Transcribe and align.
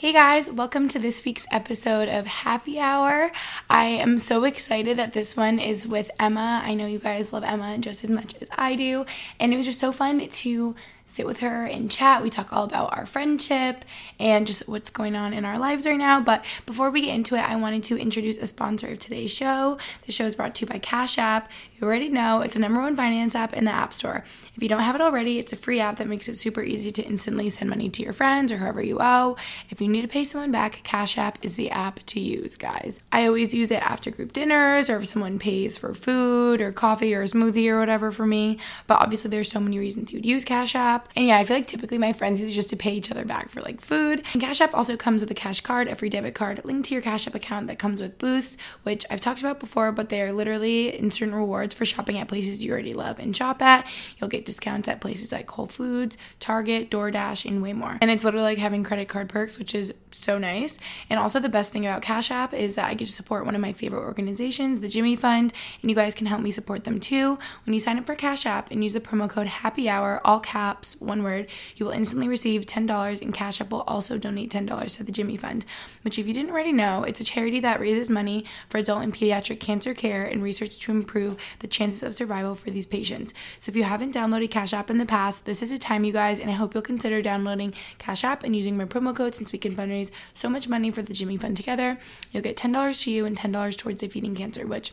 Hey 0.00 0.12
guys, 0.12 0.48
welcome 0.48 0.86
to 0.90 1.00
this 1.00 1.24
week's 1.24 1.44
episode 1.50 2.08
of 2.08 2.24
Happy 2.24 2.78
Hour. 2.78 3.32
I 3.68 3.86
am 3.86 4.20
so 4.20 4.44
excited 4.44 4.96
that 4.96 5.12
this 5.12 5.36
one 5.36 5.58
is 5.58 5.88
with 5.88 6.08
Emma. 6.20 6.62
I 6.64 6.74
know 6.74 6.86
you 6.86 7.00
guys 7.00 7.32
love 7.32 7.42
Emma 7.42 7.78
just 7.78 8.04
as 8.04 8.10
much 8.10 8.36
as 8.40 8.48
I 8.56 8.76
do, 8.76 9.06
and 9.40 9.52
it 9.52 9.56
was 9.56 9.66
just 9.66 9.80
so 9.80 9.90
fun 9.90 10.28
to 10.28 10.76
sit 11.08 11.26
with 11.26 11.40
her 11.40 11.64
and 11.64 11.90
chat. 11.90 12.22
We 12.22 12.30
talk 12.30 12.52
all 12.52 12.64
about 12.64 12.96
our 12.96 13.06
friendship 13.06 13.84
and 14.20 14.46
just 14.46 14.68
what's 14.68 14.90
going 14.90 15.16
on 15.16 15.32
in 15.32 15.44
our 15.44 15.58
lives 15.58 15.86
right 15.86 15.98
now. 15.98 16.20
But 16.20 16.44
before 16.66 16.90
we 16.90 17.00
get 17.00 17.14
into 17.14 17.34
it, 17.34 17.40
I 17.40 17.56
wanted 17.56 17.82
to 17.84 17.98
introduce 17.98 18.38
a 18.38 18.46
sponsor 18.46 18.88
of 18.88 18.98
today's 18.98 19.32
show. 19.32 19.78
The 20.06 20.12
show 20.12 20.26
is 20.26 20.36
brought 20.36 20.54
to 20.56 20.66
you 20.66 20.70
by 20.70 20.78
Cash 20.78 21.18
App. 21.18 21.50
You 21.78 21.86
already 21.86 22.08
know 22.08 22.42
it's 22.42 22.56
a 22.56 22.60
number 22.60 22.80
one 22.80 22.94
finance 22.94 23.34
app 23.34 23.54
in 23.54 23.64
the 23.64 23.70
App 23.70 23.92
Store. 23.92 24.24
If 24.54 24.62
you 24.62 24.68
don't 24.68 24.82
have 24.82 24.94
it 24.94 25.00
already, 25.00 25.38
it's 25.38 25.52
a 25.52 25.56
free 25.56 25.80
app 25.80 25.96
that 25.96 26.08
makes 26.08 26.28
it 26.28 26.36
super 26.36 26.62
easy 26.62 26.90
to 26.92 27.02
instantly 27.02 27.48
send 27.50 27.70
money 27.70 27.88
to 27.88 28.02
your 28.02 28.12
friends 28.12 28.50
or 28.50 28.58
whoever 28.58 28.82
you 28.82 28.98
owe. 29.00 29.36
If 29.70 29.80
you 29.80 29.88
need 29.88 30.02
to 30.02 30.08
pay 30.08 30.24
someone 30.24 30.50
back, 30.50 30.80
Cash 30.82 31.16
App 31.16 31.38
is 31.42 31.56
the 31.56 31.70
app 31.70 32.00
to 32.06 32.20
use, 32.20 32.56
guys. 32.56 33.00
I 33.12 33.26
always 33.26 33.54
use 33.54 33.70
it 33.70 33.82
after 33.82 34.10
group 34.10 34.32
dinners 34.32 34.90
or 34.90 34.96
if 34.96 35.06
someone 35.06 35.38
pays 35.38 35.76
for 35.76 35.94
food 35.94 36.60
or 36.60 36.72
coffee 36.72 37.14
or 37.14 37.22
a 37.22 37.26
smoothie 37.26 37.68
or 37.70 37.78
whatever 37.78 38.10
for 38.10 38.26
me. 38.26 38.58
But 38.86 39.00
obviously, 39.00 39.30
there's 39.30 39.50
so 39.50 39.60
many 39.60 39.78
reasons 39.78 40.12
you'd 40.12 40.26
use 40.26 40.44
Cash 40.44 40.74
App. 40.74 40.97
And 41.16 41.26
yeah, 41.26 41.38
I 41.38 41.44
feel 41.44 41.56
like 41.56 41.66
typically 41.66 41.98
my 41.98 42.12
friends 42.12 42.40
use 42.40 42.50
it 42.50 42.54
just 42.54 42.70
to 42.70 42.76
pay 42.76 42.92
each 42.92 43.10
other 43.10 43.24
back 43.24 43.50
for 43.50 43.60
like 43.60 43.80
food. 43.80 44.22
And 44.32 44.40
Cash 44.42 44.60
App 44.60 44.74
also 44.74 44.96
comes 44.96 45.20
with 45.20 45.30
a 45.30 45.34
cash 45.34 45.60
card, 45.60 45.88
a 45.88 45.94
free 45.94 46.08
debit 46.08 46.34
card 46.34 46.64
linked 46.64 46.88
to 46.88 46.94
your 46.94 47.02
Cash 47.02 47.26
App 47.26 47.34
account 47.34 47.66
that 47.68 47.78
comes 47.78 48.00
with 48.00 48.18
boosts, 48.18 48.56
which 48.82 49.04
I've 49.10 49.20
talked 49.20 49.40
about 49.40 49.60
before, 49.60 49.92
but 49.92 50.08
they 50.08 50.22
are 50.22 50.32
literally 50.32 50.90
instant 50.90 51.32
rewards 51.32 51.74
for 51.74 51.84
shopping 51.84 52.18
at 52.18 52.28
places 52.28 52.64
you 52.64 52.72
already 52.72 52.94
love 52.94 53.18
and 53.18 53.36
shop 53.36 53.62
at. 53.62 53.86
You'll 54.18 54.30
get 54.30 54.44
discounts 54.44 54.88
at 54.88 55.00
places 55.00 55.32
like 55.32 55.50
Whole 55.50 55.66
Foods, 55.66 56.16
Target, 56.40 56.90
DoorDash, 56.90 57.44
and 57.48 57.62
way 57.62 57.72
more. 57.72 57.98
And 58.00 58.10
it's 58.10 58.24
literally 58.24 58.44
like 58.44 58.58
having 58.58 58.84
credit 58.84 59.08
card 59.08 59.28
perks, 59.28 59.58
which 59.58 59.74
is 59.74 59.92
so 60.12 60.38
nice. 60.38 60.78
And 61.10 61.18
also 61.18 61.40
the 61.40 61.48
best 61.48 61.72
thing 61.72 61.86
about 61.86 62.02
Cash 62.02 62.30
App 62.30 62.54
is 62.54 62.74
that 62.74 62.88
I 62.88 62.94
get 62.94 63.06
to 63.06 63.12
support 63.12 63.44
one 63.44 63.54
of 63.54 63.60
my 63.60 63.72
favorite 63.72 64.02
organizations, 64.02 64.80
the 64.80 64.88
Jimmy 64.88 65.16
Fund, 65.16 65.52
and 65.82 65.90
you 65.90 65.94
guys 65.96 66.14
can 66.14 66.26
help 66.26 66.40
me 66.40 66.50
support 66.50 66.84
them 66.84 67.00
too. 67.00 67.38
When 67.64 67.74
you 67.74 67.80
sign 67.80 67.98
up 67.98 68.06
for 68.06 68.14
Cash 68.14 68.46
App 68.46 68.70
and 68.70 68.82
use 68.82 68.94
the 68.94 69.00
promo 69.00 69.28
code 69.28 69.46
Happy 69.46 69.88
Hour, 69.88 70.20
all 70.24 70.40
caps, 70.40 71.00
one 71.00 71.22
word, 71.22 71.48
you 71.76 71.86
will 71.86 71.92
instantly 71.92 72.28
receive 72.28 72.66
$10 72.66 73.22
and 73.22 73.34
Cash 73.34 73.60
App 73.60 73.70
will 73.70 73.82
also 73.82 74.18
donate 74.18 74.50
$10 74.50 74.96
to 74.96 75.04
the 75.04 75.12
Jimmy 75.12 75.36
Fund, 75.36 75.64
which 76.02 76.18
if 76.18 76.26
you 76.26 76.34
didn't 76.34 76.50
already 76.50 76.72
know, 76.72 77.04
it's 77.04 77.20
a 77.20 77.24
charity 77.24 77.60
that 77.60 77.80
raises 77.80 78.08
money 78.08 78.44
for 78.68 78.78
adult 78.78 79.02
and 79.02 79.14
pediatric 79.14 79.60
cancer 79.60 79.94
care 79.94 80.24
and 80.24 80.42
research 80.42 80.78
to 80.78 80.92
improve 80.92 81.36
the 81.60 81.66
chances 81.66 82.02
of 82.02 82.14
survival 82.14 82.54
for 82.54 82.70
these 82.70 82.86
patients. 82.86 83.34
So 83.60 83.70
if 83.70 83.76
you 83.76 83.84
haven't 83.84 84.14
downloaded 84.14 84.50
Cash 84.50 84.72
App 84.72 84.90
in 84.90 84.98
the 84.98 85.06
past, 85.06 85.44
this 85.44 85.62
is 85.62 85.70
a 85.70 85.78
time 85.78 86.04
you 86.04 86.12
guys 86.12 86.40
and 86.40 86.50
I 86.50 86.54
hope 86.54 86.74
you'll 86.74 86.82
consider 86.82 87.20
downloading 87.22 87.74
Cash 87.98 88.24
App 88.24 88.44
and 88.44 88.54
using 88.54 88.76
my 88.76 88.84
promo 88.84 89.14
code 89.14 89.34
since 89.34 89.52
we 89.52 89.58
can 89.58 89.74
fundraise 89.74 89.97
so 90.34 90.48
much 90.48 90.68
money 90.68 90.90
for 90.90 91.02
the 91.02 91.12
Jimmy 91.14 91.36
Fund 91.36 91.56
together. 91.56 91.98
You'll 92.32 92.42
get 92.42 92.56
$10 92.56 93.02
to 93.04 93.10
you 93.10 93.24
and 93.26 93.36
$10 93.38 93.76
towards 93.76 94.00
defeating 94.00 94.34
cancer, 94.34 94.66
which 94.66 94.92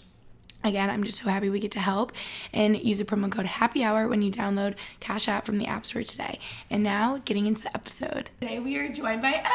Again, 0.64 0.90
I'm 0.90 1.04
just 1.04 1.22
so 1.22 1.30
happy 1.30 1.48
we 1.48 1.60
get 1.60 1.70
to 1.74 1.80
help 1.80 2.12
and 2.52 2.76
use 2.84 2.98
the 2.98 3.06
promo 3.06 3.32
code 3.32 3.46
Happy 3.46 3.84
Hour 3.84 4.08
when 4.08 4.24
you 4.24 4.32
download 4.32 4.74
Cash 5.00 5.28
App 5.28 5.46
from 5.46 5.60
the 5.60 5.68
App 5.68 5.86
Store 5.86 6.02
today. 6.02 6.40
And 6.72 6.82
now, 6.82 7.22
getting 7.24 7.46
into 7.46 7.62
the 7.62 7.72
episode. 7.76 8.32
Today 8.42 8.58
we 8.58 8.76
are 8.78 8.88
joined 8.92 9.22
by 9.22 9.34
Emma. 9.34 9.46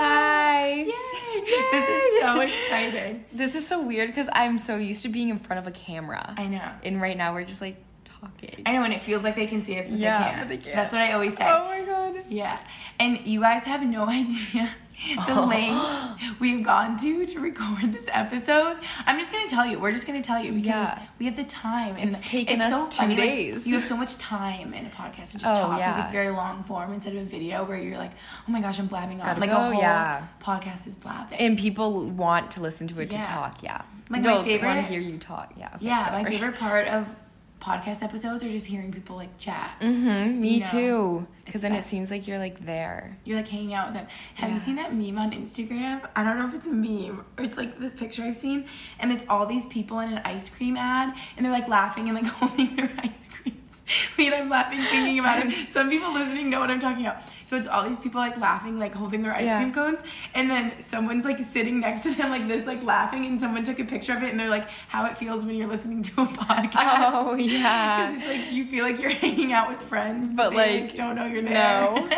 Hi. 0.00 0.70
Yay! 0.78 0.84
Yay! 0.86 0.92
This 1.70 1.88
is 1.88 2.20
so 2.20 2.40
exciting. 2.40 3.24
This 3.32 3.54
is 3.54 3.68
so 3.68 3.80
weird 3.86 4.08
because 4.10 4.28
I'm 4.32 4.58
so 4.58 4.76
used 4.78 5.02
to 5.02 5.08
being 5.08 5.28
in 5.28 5.38
front 5.38 5.60
of 5.60 5.68
a 5.68 5.70
camera. 5.70 6.34
I 6.36 6.46
know. 6.48 6.68
And 6.82 7.00
right 7.00 7.16
now 7.16 7.34
we're 7.34 7.44
just 7.44 7.60
like 7.60 7.76
talking. 8.04 8.62
I 8.66 8.72
know, 8.72 8.82
and 8.82 8.92
it 8.92 9.00
feels 9.00 9.22
like 9.22 9.36
they 9.36 9.46
can 9.46 9.62
see 9.62 9.78
us, 9.78 9.86
but 9.86 9.96
Yeah, 9.98 10.18
they 10.18 10.24
can't. 10.24 10.38
but 10.40 10.48
they 10.48 10.56
can't. 10.56 10.74
That's 10.74 10.92
what 10.92 11.02
I 11.02 11.12
always 11.12 11.36
say. 11.36 11.44
Oh 11.48 11.66
my 11.66 11.84
god. 11.84 12.24
Yeah. 12.28 12.58
And 12.98 13.24
you 13.24 13.38
guys 13.40 13.62
have 13.62 13.84
no 13.84 14.08
idea 14.08 14.70
the 15.26 15.34
oh. 15.40 15.46
lengths 15.46 16.40
we've 16.40 16.64
gone 16.64 16.96
to 16.98 17.24
to 17.26 17.40
record 17.40 17.92
this 17.92 18.06
episode. 18.12 18.76
I'm 19.06 19.18
just 19.18 19.30
gonna 19.32 19.48
tell 19.48 19.64
you. 19.64 19.78
We're 19.78 19.92
just 19.92 20.06
gonna 20.06 20.22
tell 20.22 20.42
you 20.42 20.52
because 20.52 20.66
Yeah. 20.66 21.02
we 21.20 21.26
have 21.26 21.36
the 21.36 21.44
time. 21.44 21.94
And 21.96 22.10
It's 22.10 22.20
taken 22.20 22.60
us 22.60 22.96
two 22.96 23.06
like, 23.06 23.16
days. 23.16 23.66
you 23.66 23.74
have 23.76 23.84
so 23.84 23.96
much 23.96 24.16
time 24.18 24.74
in 24.74 24.86
a 24.86 24.90
podcast 24.90 25.32
to 25.32 25.38
just 25.38 25.46
Oh, 25.46 25.54
talk. 25.54 25.68
Like 25.70 25.78
yeah. 25.80 26.00
it's 26.00 26.10
very 26.10 26.30
long 26.30 26.64
form 26.64 26.92
instead 26.92 27.14
of 27.14 27.22
a 27.22 27.24
video 27.24 27.64
where 27.64 27.78
you're 27.78 27.96
like, 27.96 28.12
oh 28.48 28.50
my 28.52 28.60
gosh, 28.60 28.78
I'm 28.80 28.86
blabbing 28.88 29.20
on. 29.20 29.26
Gotta 29.26 29.40
like 29.40 29.50
go, 29.50 29.56
a 29.56 29.60
whole 29.70 29.80
yeah. 29.80 30.26
podcast 30.42 30.86
is 30.86 30.96
blabbing. 30.96 31.38
And 31.38 31.56
people 31.58 32.06
want 32.08 32.50
to 32.52 32.60
listen 32.60 32.88
to 32.88 33.00
it 33.00 33.12
Yeah. 33.12 33.22
to 33.22 33.28
talk, 33.28 33.62
yeah. 33.62 33.82
Like, 34.10 34.22
my 34.22 34.28
They'll 34.32 34.42
favorite- 34.42 34.66
want 34.68 34.80
to 34.86 34.90
hear 34.92 35.00
you 35.00 35.18
talk, 35.18 35.52
yeah. 35.56 35.68
okay, 35.76 35.86
yeah, 35.86 36.08
my 36.12 36.24
favorite 36.24 36.56
part 36.56 36.88
of 36.88 37.14
podcast 37.60 38.02
episodes 38.02 38.44
or 38.44 38.48
just 38.48 38.66
hearing 38.66 38.92
people 38.92 39.16
like 39.16 39.36
chat. 39.38 39.76
Mhm, 39.80 40.36
me 40.38 40.54
You 40.54 40.60
know, 40.60 40.66
too. 40.70 41.26
Because 41.44 41.60
then 41.62 41.74
it 41.74 41.82
seems 41.84 42.10
like 42.10 42.28
you're 42.28 42.38
like 42.38 42.64
there. 42.64 43.18
You're 43.24 43.36
like 43.36 43.48
hanging 43.48 43.74
out 43.74 43.88
with 43.88 43.94
them. 43.96 44.06
Have 44.34 44.50
you 44.50 44.58
seen 44.58 44.76
that 44.76 44.92
meme 44.94 45.18
on 45.18 45.32
Instagram? 45.32 46.06
I 46.14 46.22
don't 46.22 46.38
know 46.38 46.46
if 46.46 46.54
it's 46.54 46.66
a 46.66 46.70
meme 46.72 47.24
or 47.38 47.44
it's 47.44 47.56
like 47.56 47.78
this 47.80 47.94
picture 47.94 48.22
I've 48.22 48.36
seen, 48.36 48.66
and 49.00 49.10
it's 49.10 49.24
all 49.28 49.46
these 49.46 49.66
people 49.66 50.00
in 50.00 50.12
an 50.12 50.18
ice 50.24 50.48
cream 50.48 50.76
ad, 50.76 51.14
and 51.36 51.44
they're 51.44 51.52
like 51.52 51.68
laughing 51.68 52.08
and 52.08 52.14
like 52.14 52.26
holding 52.40 52.76
their 52.76 52.90
ice 52.98 53.28
creams. 53.28 53.57
Wait, 54.18 54.32
I'm 54.32 54.48
laughing 54.48 54.80
thinking 54.82 55.18
about 55.18 55.46
it. 55.46 55.68
Some 55.70 55.88
people 55.90 56.12
listening 56.12 56.50
know 56.50 56.60
what 56.60 56.70
I'm 56.70 56.80
talking 56.80 57.06
about. 57.06 57.22
So 57.46 57.56
it's 57.56 57.66
all 57.66 57.88
these 57.88 57.98
people 57.98 58.20
like 58.20 58.36
laughing, 58.38 58.78
like 58.78 58.94
holding 58.94 59.22
their 59.22 59.34
ice 59.34 59.44
Yeah. 59.44 59.58
cream 59.60 59.72
cones, 59.72 60.00
and 60.34 60.50
then 60.50 60.72
someone's 60.82 61.24
like 61.24 61.38
sitting 61.40 61.80
next 61.80 62.02
to 62.02 62.14
them 62.14 62.30
like 62.30 62.46
this, 62.48 62.66
like 62.66 62.82
laughing, 62.82 63.24
and 63.26 63.40
someone 63.40 63.64
took 63.64 63.78
a 63.78 63.84
picture 63.84 64.14
of 64.14 64.22
it, 64.22 64.30
and 64.30 64.38
they're 64.38 64.50
like, 64.50 64.68
"How 64.88 65.06
it 65.06 65.16
feels 65.16 65.44
when 65.44 65.56
you're 65.56 65.68
listening 65.68 66.02
to 66.02 66.22
a 66.22 66.26
podcast." 66.26 67.10
Oh, 67.14 67.34
yeah. 67.34 68.10
Because 68.12 68.18
it's 68.28 68.36
like 68.44 68.52
you 68.52 68.66
feel 68.66 68.84
like 68.84 69.00
you're 69.00 69.10
hanging 69.24 69.52
out 69.52 69.68
with 69.70 69.80
friends, 69.82 70.32
But, 70.32 70.50
they, 70.50 70.82
like, 70.82 70.94
don't 70.94 71.16
know 71.16 71.24
you're 71.26 71.42
there. 71.42 71.54
no. 71.54 72.08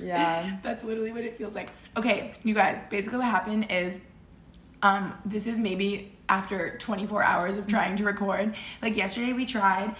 Yeah. 0.00 0.56
That's 0.62 0.82
literally 0.82 1.12
what 1.12 1.22
it 1.22 1.36
feels 1.38 1.54
like. 1.54 1.68
Okay, 1.96 2.34
you 2.42 2.54
guys, 2.54 2.84
basically 2.90 3.18
what 3.18 3.28
happened 3.28 3.66
is 3.70 4.00
um 4.82 5.14
this 5.24 5.46
is 5.46 5.58
maybe 5.60 6.12
after 6.28 6.76
24 6.78 7.22
hours 7.22 7.56
of 7.56 7.66
trying 7.68 7.94
to 7.96 8.04
record. 8.04 8.54
Like 8.80 8.96
yesterday 8.96 9.32
we 9.32 9.44
tried 9.46 9.94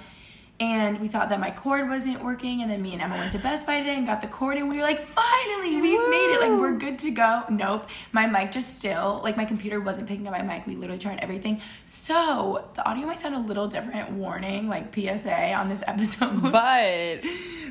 and 0.63 1.01
we 1.01 1.09
thought 1.09 1.29
that 1.31 1.41
my 1.41 1.51
cord 1.51 1.89
wasn't 1.89 2.23
working 2.23 2.63
and 2.63 2.71
then 2.71 2.81
me 2.81 2.93
and 2.93 3.03
Emma 3.03 3.17
went 3.17 3.33
to 3.33 3.39
Best 3.39 3.67
Buy 3.67 3.79
today 3.81 3.97
and 3.97 4.07
got 4.07 4.21
the 4.21 4.29
cord 4.29 4.57
and 4.59 4.69
we 4.69 4.77
were 4.77 4.83
like 4.83 5.03
finally 5.03 5.81
we've 5.81 6.09
made 6.09 6.31
it 6.35 6.41
like 6.41 6.61
we're 6.61 6.77
good 6.79 6.99
to 7.01 7.11
go. 7.11 7.43
Nope. 7.51 7.89
My 8.13 8.27
mic 8.27 8.53
just 8.53 8.77
still 8.79 9.21
like 9.25 9.37
my 9.37 9.45
computer 9.45 9.81
wasn't 9.81 10.07
picking 10.07 10.27
up 10.29 10.33
my 10.33 10.43
mic. 10.43 10.67
We 10.67 10.77
literally 10.77 11.01
tried 11.01 11.19
everything. 11.19 11.61
So, 11.87 12.69
the 12.75 12.89
audio 12.89 13.07
might 13.07 13.21
sound 13.21 13.35
a 13.35 13.39
little 13.39 13.69
different. 13.69 14.13
Warning, 14.13 14.69
like 14.69 14.95
PSA 14.95 15.53
on 15.53 15.69
this 15.69 15.83
episode 15.87 16.43
But 16.53 17.23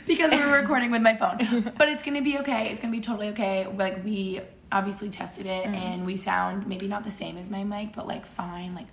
because 0.08 0.32
we're 0.32 0.60
recording 0.62 0.92
with 0.92 1.02
my 1.02 1.16
phone. 1.16 1.72
But 1.78 1.88
it's 1.90 2.04
gonna 2.04 2.22
be 2.22 2.40
okay. 2.40 2.70
It's 2.70 2.80
gonna 2.82 2.92
be 2.92 3.00
totally 3.02 3.30
okay. 3.30 3.68
Like 3.68 4.04
we 4.04 4.42
obviously 4.72 5.10
tested 5.10 5.46
it 5.46 5.66
Mm-hmm. 5.66 5.76
and 5.76 6.06
we 6.06 6.16
sound 6.18 6.66
maybe 6.68 6.88
not 6.88 7.04
the 7.04 7.12
same 7.12 7.38
as 7.38 7.50
my 7.50 7.64
mic, 7.64 7.94
but 7.96 8.08
like 8.08 8.26
fine. 8.26 8.74
Like 8.76 8.88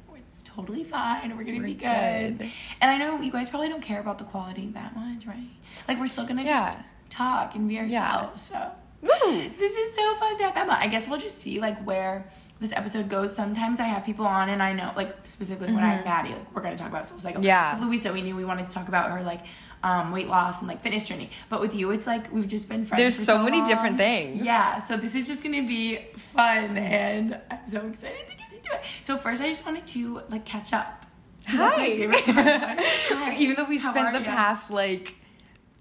totally 0.54 0.84
fine. 0.84 1.36
We're 1.36 1.44
gonna 1.44 1.60
be 1.60 1.74
good. 1.74 2.38
good. 2.38 2.50
And 2.80 2.90
I 2.90 2.98
know 2.98 3.20
you 3.20 3.30
guys 3.32 3.48
probably 3.50 3.68
don't 3.68 3.82
care 3.82 4.00
about 4.00 4.18
the 4.18 4.24
quality 4.24 4.66
that 4.74 4.94
much, 4.96 5.26
right? 5.26 5.48
Like 5.86 5.98
we're 6.00 6.08
still 6.08 6.26
gonna 6.26 6.44
just 6.44 6.78
talk 7.10 7.54
and 7.54 7.68
be 7.68 7.74
Yeah. 7.74 7.82
ourselves. 7.82 8.42
So 8.42 8.70
Woo! 9.02 9.50
this 9.58 9.76
is 9.76 9.94
so 9.94 10.16
fun 10.16 10.36
to 10.38 10.44
have 10.44 10.56
Emma. 10.56 10.76
I 10.80 10.88
guess 10.88 11.06
we'll 11.08 11.18
just 11.20 11.38
see 11.38 11.60
like 11.60 11.82
where 11.84 12.30
this 12.60 12.72
episode 12.72 13.08
goes. 13.08 13.34
Sometimes 13.34 13.78
I 13.78 13.84
have 13.84 14.04
people 14.04 14.26
on 14.26 14.48
and 14.48 14.60
I 14.62 14.72
know 14.72 14.92
like 14.96 15.14
specifically 15.26 15.72
when 15.72 15.84
I 15.84 15.94
have 15.94 16.04
Maddie, 16.04 16.30
like 16.30 16.54
we're 16.54 16.62
gonna 16.62 16.76
talk 16.76 16.88
about 16.88 17.04
SoulCycle. 17.04 17.34
Mm-hmm. 17.34 17.42
Yeah. 17.44 17.78
With 17.78 17.88
Louisa, 17.88 18.12
we 18.12 18.22
knew 18.22 18.34
we 18.36 18.44
wanted 18.44 18.66
to 18.66 18.70
talk 18.72 18.88
about 18.88 19.10
her 19.10 19.22
like 19.22 19.42
um, 19.82 20.10
weight 20.10 20.26
loss 20.26 20.58
and 20.60 20.68
like 20.68 20.82
fitness 20.82 21.06
journey. 21.08 21.30
But 21.48 21.60
with 21.60 21.72
you, 21.74 21.92
it's 21.92 22.06
like 22.06 22.32
we've 22.32 22.48
just 22.48 22.68
been 22.68 22.84
friends. 22.84 23.00
There's 23.00 23.16
for 23.16 23.24
so 23.24 23.42
many 23.44 23.64
different 23.64 23.96
things. 23.96 24.42
Yeah, 24.42 24.80
so 24.80 24.96
this 24.96 25.14
is 25.14 25.28
just 25.28 25.44
gonna 25.44 25.62
be 25.62 25.98
fun, 26.16 26.76
and 26.76 27.38
I'm 27.48 27.64
so 27.64 27.86
excited 27.86 28.26
to 28.26 28.37
into 28.70 28.74
it. 28.76 28.82
So 29.02 29.16
first, 29.16 29.40
I 29.42 29.48
just 29.48 29.64
wanted 29.66 29.86
to 29.88 30.22
like 30.28 30.44
catch 30.44 30.72
up. 30.72 31.06
'Cause 31.46 31.56
that's 31.58 31.76
my 31.78 32.10
Hi. 32.12 32.76
Hi. 33.14 33.36
Even 33.38 33.56
though 33.56 33.64
we 33.64 33.78
How 33.78 33.90
spent 33.90 34.12
the 34.12 34.20
ya? 34.20 34.24
past 34.26 34.70
like 34.70 35.14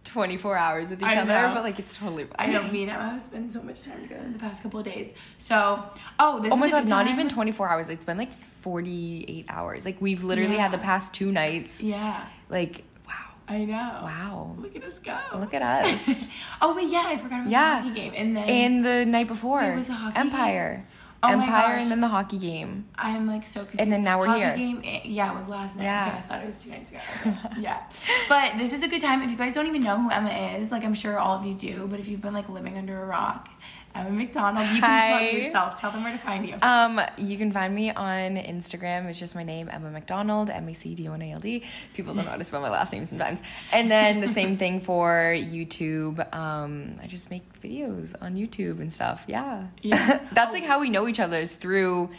24 0.05 0.57
hours 0.57 0.89
with 0.91 1.01
each 1.01 1.07
I 1.07 1.17
other, 1.17 1.33
know. 1.33 1.53
but 1.53 1.63
like 1.63 1.77
it's 1.79 1.97
totally 1.97 2.23
fine. 2.23 2.35
I 2.39 2.45
know 2.51 2.63
me 2.63 2.83
and 2.83 2.91
Emma 2.91 3.09
have 3.09 3.21
spent 3.21 3.51
so 3.51 3.61
much 3.61 3.83
time 3.83 4.01
together 4.01 4.23
in 4.23 4.31
the 4.33 4.39
past 4.39 4.63
couple 4.63 4.79
of 4.79 4.85
days. 4.85 5.13
So, 5.37 5.83
oh, 6.19 6.39
this 6.39 6.53
Oh 6.53 6.55
my 6.55 6.69
god, 6.69 6.87
not 6.87 7.07
even 7.07 7.27
24 7.27 7.67
hours. 7.69 7.89
It's 7.89 8.05
been 8.05 8.17
like 8.17 8.31
48 8.61 9.45
hours. 9.49 9.83
Like 9.85 9.97
we've 10.01 10.23
literally 10.23 10.55
had 10.57 10.71
the 10.71 10.77
past 10.77 11.13
two 11.13 11.31
nights. 11.33 11.81
Yeah, 11.83 12.23
Like, 12.49 12.83
wow. 13.05 13.13
I 13.49 13.65
know. 13.65 13.99
Wow. 14.03 14.55
Look 14.59 14.75
at 14.77 14.83
us 14.83 14.99
go. 14.99 15.17
Look 15.37 15.53
at 15.53 15.61
us. 15.61 16.25
oh, 16.61 16.73
but 16.73 16.87
yeah, 16.87 17.03
I 17.07 17.17
forgot 17.17 17.41
about 17.41 17.49
Yeah. 17.49 17.81
the 17.81 17.89
hockey 17.89 17.99
game. 18.01 18.13
And 18.15 18.37
then 18.37 18.49
and 18.49 18.85
the 18.85 19.05
night 19.05 19.27
before, 19.27 19.61
It 19.61 19.75
was 19.75 19.89
a 19.89 19.93
hockey 19.93 20.17
Empire. 20.17 20.85
Oh 21.23 21.31
Empire 21.31 21.77
and 21.77 21.89
then 21.89 21.99
the 22.01 22.07
hockey 22.07 22.37
game. 22.37 22.85
I'm 22.95 23.25
like 23.25 23.47
so 23.47 23.61
confused. 23.61 23.79
And 23.81 23.91
then 23.91 24.03
now 24.03 24.19
we're 24.19 24.27
hockey 24.27 24.39
here. 24.41 24.55
Game, 24.55 24.81
eh, 24.85 25.01
yeah, 25.05 25.33
it 25.33 25.39
was 25.39 25.49
last 25.49 25.75
night. 25.77 25.85
Yeah. 25.85 26.07
Okay, 26.07 26.17
I 26.17 26.21
thought 26.21 26.43
it 26.43 26.47
was 26.47 26.63
two 26.63 26.69
nights 26.69 26.91
ago. 26.91 26.99
Yeah, 27.59 27.81
but 28.29 28.57
this 28.57 28.71
is 28.71 28.83
a 28.83 28.87
good 28.87 29.01
time 29.01 29.23
if 29.23 29.31
you 29.31 29.37
guys 29.37 29.55
don't 29.55 29.67
even 29.67 29.81
know 29.81 29.97
who 29.97 30.11
Emma 30.11 30.29
is. 30.59 30.71
Like 30.71 30.83
I'm 30.83 30.93
sure 30.93 31.17
all 31.17 31.37
of 31.39 31.45
you 31.45 31.55
do, 31.55 31.87
but 31.89 31.99
if 31.99 32.07
you've 32.07 32.21
been 32.21 32.33
like 32.33 32.49
living 32.49 32.77
under 32.77 33.01
a 33.01 33.05
rock, 33.05 33.49
Emma 33.99 34.09
MacDonald, 34.11 34.67
you 34.67 34.81
can 34.81 34.89
Hi. 34.89 35.17
plug 35.17 35.33
yourself. 35.33 35.75
Tell 35.75 35.91
them 35.91 36.03
where 36.03 36.11
to 36.11 36.17
find 36.17 36.47
you. 36.47 36.55
Um, 36.61 37.01
you 37.17 37.37
can 37.37 37.51
find 37.51 37.73
me 37.73 37.91
on 37.91 38.35
Instagram. 38.35 39.05
It's 39.05 39.19
just 39.19 39.35
my 39.35 39.43
name, 39.43 39.69
Emma 39.71 39.89
MacDonald, 39.89 40.49
M 40.49 40.67
A 40.67 40.73
C 40.73 40.95
D 40.95 41.07
O 41.07 41.13
N 41.13 41.21
A 41.21 41.31
L 41.33 41.39
D. 41.39 41.63
People 41.93 42.13
don't 42.13 42.25
know 42.25 42.31
how 42.31 42.37
to 42.37 42.43
spell 42.43 42.61
my 42.61 42.69
last 42.69 42.93
name 42.93 43.05
sometimes. 43.05 43.41
And 43.71 43.89
then 43.89 44.21
the 44.21 44.27
same 44.27 44.57
thing 44.57 44.81
for 44.81 45.35
YouTube. 45.35 46.33
Um, 46.33 46.95
I 47.01 47.07
just 47.07 47.31
make 47.31 47.61
videos 47.61 48.15
on 48.21 48.35
YouTube 48.35 48.79
and 48.79 48.91
stuff. 48.91 49.25
Yeah. 49.27 49.67
Yeah. 49.81 50.19
That's 50.31 50.53
like 50.53 50.63
how 50.63 50.79
we 50.79 50.89
know 50.89 51.07
each 51.07 51.19
other 51.19 51.37
is 51.37 51.53
through 51.53 52.09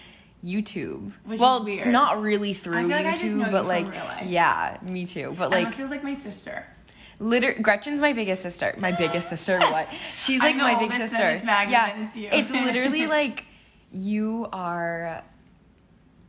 YouTube. 0.45 1.13
Which 1.25 1.41
well, 1.41 1.65
not 1.65 2.21
really 2.21 2.55
through 2.55 2.87
like 2.89 3.05
YouTube, 3.05 3.21
just 3.21 3.35
know 3.35 3.47
you 3.47 3.53
but 3.53 3.67
like 3.67 3.87
yeah, 4.25 4.79
me 4.83 5.07
too. 5.07 5.35
But 5.37 5.53
Emma 5.53 5.65
like 5.65 5.75
feels 5.75 5.91
like 5.91 6.05
my 6.05 6.15
sister. 6.15 6.67
Liter- 7.19 7.55
Gretchen's 7.61 8.01
my 8.01 8.13
biggest 8.13 8.43
sister. 8.43 8.75
My 8.79 8.93
biggest 8.93 9.29
sister. 9.29 9.59
What? 9.71 9.89
She's 10.17 10.41
like 10.41 10.57
my 10.57 10.79
big 10.79 10.93
sister. 10.93 11.29
it's 11.29 11.45
Maggie, 11.45 11.73
yeah, 11.73 12.05
it's 12.07 12.17
you. 12.17 12.29
it's 12.31 12.51
literally 12.51 13.07
like 13.19 13.45
you 13.91 14.47
are 14.53 15.23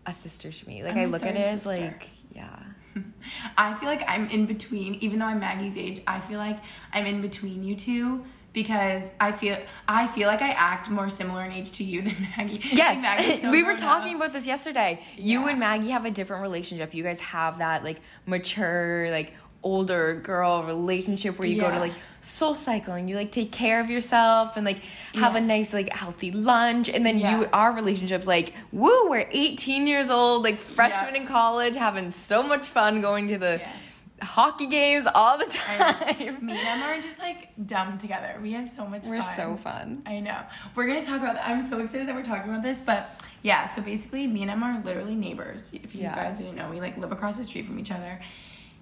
a 0.06 0.14
sister 0.14 0.52
to 0.52 0.68
me. 0.68 0.84
Like 0.84 0.94
I'm 0.94 1.00
I 1.00 1.06
look 1.06 1.24
at 1.26 1.36
it 1.36 1.48
as 1.48 1.66
like 1.66 2.08
yeah. 2.34 2.58
I 3.58 3.74
feel 3.76 3.88
like 3.88 4.04
I'm 4.10 4.28
in 4.30 4.46
between, 4.46 4.96
even 4.96 5.20
though 5.20 5.26
I'm 5.26 5.40
Maggie's 5.40 5.78
age. 5.78 6.02
I 6.08 6.20
feel 6.22 6.40
like 6.40 6.58
I'm 6.94 7.06
in 7.06 7.22
between 7.22 7.64
you 7.64 7.76
two 7.76 8.26
because 8.52 9.12
I 9.20 9.32
feel 9.32 9.58
I 9.88 10.08
feel 10.08 10.28
like 10.28 10.42
I 10.42 10.50
act 10.50 10.90
more 10.90 11.10
similar 11.10 11.44
in 11.46 11.52
age 11.52 11.72
to 11.74 11.84
you 11.84 12.02
than 12.02 12.28
Maggie. 12.38 12.60
Yes, 12.72 13.42
so 13.42 13.52
we 13.52 13.62
were 13.64 13.76
talking 13.76 14.16
up. 14.16 14.22
about 14.22 14.34
this 14.34 14.48
yesterday. 14.48 15.04
You 15.18 15.42
Yeah. 15.42 15.50
and 15.52 15.60
Maggie 15.60 15.90
have 15.90 16.06
a 16.06 16.12
different 16.12 16.42
relationship. 16.42 16.94
You 16.96 17.04
guys 17.04 17.20
have 17.20 17.60
that 17.60 17.84
like 17.84 18.02
mature, 18.26 19.12
like 19.12 19.34
older 19.64 20.16
girl 20.16 20.64
relationship 20.64 21.38
where 21.38 21.48
you 21.48 21.60
go 21.60 21.70
to 21.70 21.80
like 21.80 21.94
SoulCycle 22.24 22.98
and 23.00 23.10
you 23.10 23.16
like 23.16 23.32
take 23.32 23.52
care 23.52 23.80
of 23.80 23.90
yourself 23.90 24.56
and 24.58 24.66
like 24.66 24.80
have 25.16 25.36
a 25.36 25.42
nice 25.42 25.74
like 25.74 25.90
healthy 25.92 26.32
lunch 26.32 26.90
and 26.90 27.06
then 27.06 27.20
Yeah. 27.20 27.40
you 27.42 27.48
our 27.52 27.72
relationships 27.74 28.28
like 28.28 28.54
woo 28.72 29.10
we're 29.10 29.28
18 29.32 29.88
years 29.88 30.10
old 30.10 30.44
like 30.44 30.60
freshmen 30.60 31.16
Yeah. 31.16 31.22
in 31.22 31.28
college 31.28 31.76
having 31.76 32.12
so 32.12 32.44
much 32.44 32.68
fun 32.68 33.02
going 33.02 33.28
to 33.30 33.38
the 33.38 33.60
Yeah. 33.62 33.72
hockey 34.22 34.68
games 34.68 35.08
all 35.16 35.38
the 35.38 35.46
time 35.46 36.46
Me 36.46 36.58
and 36.58 36.68
Emma 36.68 36.86
are 36.98 37.02
just 37.02 37.20
like 37.20 37.50
dumb 37.66 37.98
together. 37.98 38.38
We 38.42 38.52
have 38.54 38.70
so 38.70 38.86
much 38.86 39.04
fun. 39.04 39.12
we're 39.12 39.22
fun. 39.22 39.36
so 39.36 39.58
fun 39.58 40.02
I 40.06 40.20
know. 40.20 40.40
We're 40.76 40.88
gonna 40.88 41.04
talk 41.04 41.22
about 41.22 41.36
that. 41.36 41.48
I'm 41.48 41.64
so 41.64 41.80
excited 41.80 42.08
that 42.08 42.16
we're 42.16 42.24
talking 42.24 42.50
about 42.50 42.64
this, 42.64 42.82
but 42.82 43.22
yeah, 43.44 43.68
so 43.70 43.82
basically 43.82 44.28
me 44.28 44.42
and 44.42 44.52
Emma 44.52 44.66
are 44.78 44.84
literally 44.84 45.16
neighbors. 45.16 45.72
If 45.74 45.96
you 45.96 46.02
Yeah. 46.04 46.16
guys 46.16 46.38
didn't 46.40 46.56
know, 46.56 46.70
we 46.70 46.80
like 46.82 46.98
live 46.98 47.12
across 47.14 47.38
the 47.38 47.44
street 47.46 47.66
from 47.66 47.80
each 47.80 47.92
other. 47.92 48.20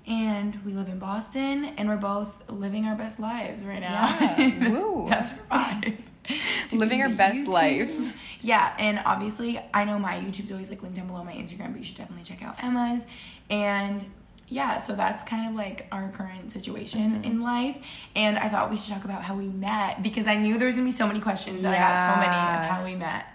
And 0.08 0.64
we 0.66 0.72
live 0.74 0.88
in 0.88 1.00
Boston 1.00 1.66
and 1.78 1.90
we're 1.90 1.98
both 1.98 2.42
living 2.50 2.86
our 2.86 2.96
best 2.96 3.20
lives 3.20 3.66
right 3.66 3.82
now. 3.82 4.08
Yeah. 4.20 4.70
Woo. 4.72 5.06
That's 5.10 5.32
our 5.52 5.60
vibe. 5.60 6.00
Living 6.74 7.02
our 7.02 7.10
best 7.10 7.40
YouTube. 7.46 7.48
life. 7.48 8.14
Yeah, 8.42 8.74
and 8.78 9.00
obviously 9.06 9.60
I 9.74 9.86
know 9.86 9.98
my 9.98 10.16
YouTube's 10.16 10.52
always 10.52 10.70
like 10.70 10.82
linked 10.82 10.98
down 10.98 11.08
below 11.08 11.24
my 11.24 11.32
Instagram, 11.34 11.72
but 11.72 11.78
you 11.80 11.84
should 11.86 11.98
definitely 11.98 12.24
check 12.26 12.42
out 12.44 12.62
Emma's. 12.62 13.06
And 13.50 14.06
yeah, 14.50 14.80
so 14.80 14.96
that's 14.96 15.24
kind 15.24 15.50
of 15.50 15.56
like 15.56 15.88
our 15.92 16.10
current 16.10 16.52
situation 16.52 17.12
Mm-hmm. 17.16 17.24
in 17.24 17.42
life. 17.42 17.78
And 18.16 18.38
I 18.38 18.48
thought 18.50 18.70
we 18.70 18.76
should 18.78 18.94
talk 18.94 19.06
about 19.06 19.24
how 19.24 19.36
we 19.36 19.48
met 19.48 20.04
because 20.04 20.28
I 20.28 20.36
knew 20.36 20.58
there 20.58 20.66
was 20.68 20.76
gonna 20.76 20.86
be 20.86 20.92
so 20.92 21.08
many 21.08 21.20
questions 21.20 21.64
and 21.64 21.74
I 21.74 21.78
got 21.80 22.14
so 22.14 22.20
many 22.20 22.28
of 22.36 22.70
how 22.72 22.84
we 22.86 22.96
met. 22.96 23.26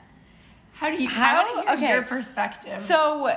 How 0.72 0.90
do 0.90 1.02
you 1.02 1.08
How? 1.08 1.64
I 1.66 1.74
Okay. 1.74 1.90
your 1.92 2.02
perspective. 2.02 2.76
So 2.78 3.34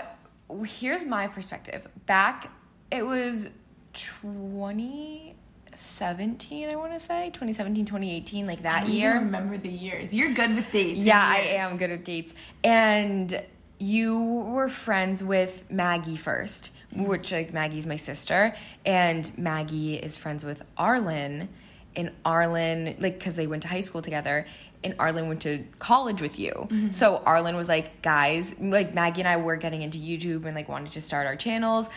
here's 0.65 1.05
my 1.05 1.27
perspective. 1.27 1.87
Back, 2.05 2.51
it 2.91 3.05
was 3.05 3.49
2017, 3.93 6.69
I 6.69 6.75
want 6.75 6.93
to 6.93 6.99
say 6.99 7.27
2017, 7.27 7.85
2018, 7.85 8.47
like 8.47 8.59
I 8.59 8.63
that 8.63 8.89
year. 8.89 9.13
remember 9.15 9.57
the 9.57 9.69
years. 9.69 10.13
You're 10.13 10.33
good 10.33 10.55
with 10.55 10.71
dates. 10.71 11.05
Yeah, 11.05 11.21
I 11.21 11.37
am 11.37 11.77
good 11.77 11.91
at 11.91 12.03
dates. 12.05 12.33
And 12.63 13.43
you 13.79 14.45
were 14.47 14.69
friends 14.69 15.23
with 15.23 15.63
Maggie 15.69 16.15
first, 16.15 16.71
mm-hmm. 16.93 17.05
which 17.05 17.31
like 17.31 17.53
Maggie's 17.53 17.87
my 17.87 17.97
sister, 17.97 18.55
and 18.85 19.37
Maggie 19.37 19.95
is 19.95 20.15
friends 20.15 20.45
with 20.45 20.63
Arlen, 20.77 21.49
and 21.95 22.11
Arlen 22.23 22.95
like 22.99 23.19
because 23.19 23.35
they 23.35 23.47
went 23.47 23.63
to 23.63 23.69
high 23.69 23.81
school 23.81 24.01
together. 24.01 24.45
And 24.85 24.95
Arlen 24.99 25.27
went 25.27 25.41
to 25.41 25.65
college 25.79 26.21
with 26.21 26.39
you. 26.39 26.69
So 26.91 27.17
Arlen 27.25 27.57
was 27.57 27.67
like, 27.67 28.01
guys, 28.01 28.55
like 28.59 28.93
Maggie 28.93 29.21
and 29.21 29.27
I 29.27 29.37
were 29.37 29.57
getting 29.57 29.81
into 29.81 29.97
YouTube 29.97 30.45
and 30.45 30.55
like 30.55 30.69
wanted 30.69 30.93
to 30.93 31.01
start 31.01 31.27
our 31.27 31.35
channels. 31.35 31.89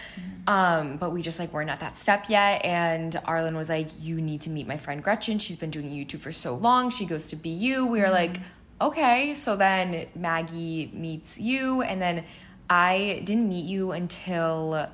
Um, 0.46 0.96
but 0.96 1.12
we 1.12 1.20
just 1.22 1.38
like 1.38 1.52
weren't 1.52 1.68
at 1.68 1.80
that 1.80 1.98
step 1.98 2.24
yet. 2.28 2.64
And 2.64 3.14
Arlen 3.26 3.56
was 3.56 3.68
like, 3.68 3.88
you 4.00 4.20
need 4.20 4.40
to 4.40 4.50
meet 4.50 4.66
my 4.66 4.78
friend 4.78 5.04
Gretchen. 5.04 5.38
She's 5.38 5.56
been 5.56 5.70
doing 5.70 5.90
YouTube 5.90 6.20
for 6.20 6.32
so 6.32 6.54
long. 6.54 6.88
She 6.90 7.04
goes 7.04 7.28
to 7.28 7.36
BU. 7.36 7.86
We 7.86 8.00
were 8.00 8.10
like, 8.10 8.40
okay. 8.80 9.34
So 9.34 9.54
then 9.54 10.06
Maggie 10.14 10.90
meets 10.94 11.38
you, 11.38 11.82
and 11.82 12.00
then 12.00 12.24
I 12.70 13.22
didn't 13.24 13.48
meet 13.48 13.64
you 13.66 13.92
until 13.92 14.88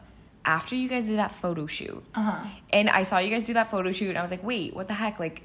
after 0.45 0.75
you 0.75 0.89
guys 0.89 1.07
did 1.07 1.19
that 1.19 1.33
photo 1.33 1.67
shoot. 1.67 2.03
Uh-huh. 2.15 2.47
And 2.73 2.91
I 2.91 3.05
saw 3.05 3.19
you 3.19 3.31
guys 3.31 3.45
do 3.45 3.55
that 3.55 3.71
photo 3.71 3.93
shoot, 3.93 4.09
and 4.09 4.19
I 4.19 4.23
was 4.23 4.31
like, 4.31 4.43
wait, 4.43 4.75
what 4.75 4.89
the 4.89 4.95
heck? 4.95 5.21
Like, 5.21 5.43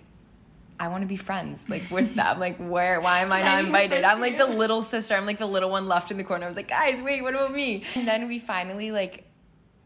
I 0.80 0.88
want 0.88 1.02
to 1.02 1.08
be 1.08 1.18
friends 1.18 1.66
like 1.70 1.90
with 1.92 2.16
them. 2.16 2.40
Like, 2.40 2.58
where? 2.74 3.02
Why 3.02 3.20
am 3.20 3.32
I 3.34 3.42
not 3.44 3.66
invited? 3.66 4.04
I'm 4.04 4.22
like 4.22 4.38
the 4.38 4.48
little 4.48 4.82
sister. 4.82 5.16
I'm 5.16 5.26
like 5.26 5.38
the 5.40 5.46
little 5.46 5.70
one 5.70 5.88
left 5.88 6.10
in 6.12 6.18
the 6.18 6.24
corner. 6.24 6.46
I 6.46 6.48
was 6.48 6.56
like, 6.58 6.70
guys, 6.70 7.02
wait, 7.02 7.22
what 7.22 7.34
about 7.36 7.54
me? 7.54 7.84
And 7.96 8.08
then 8.08 8.28
we 8.28 8.40
finally 8.40 8.92
like 8.92 9.26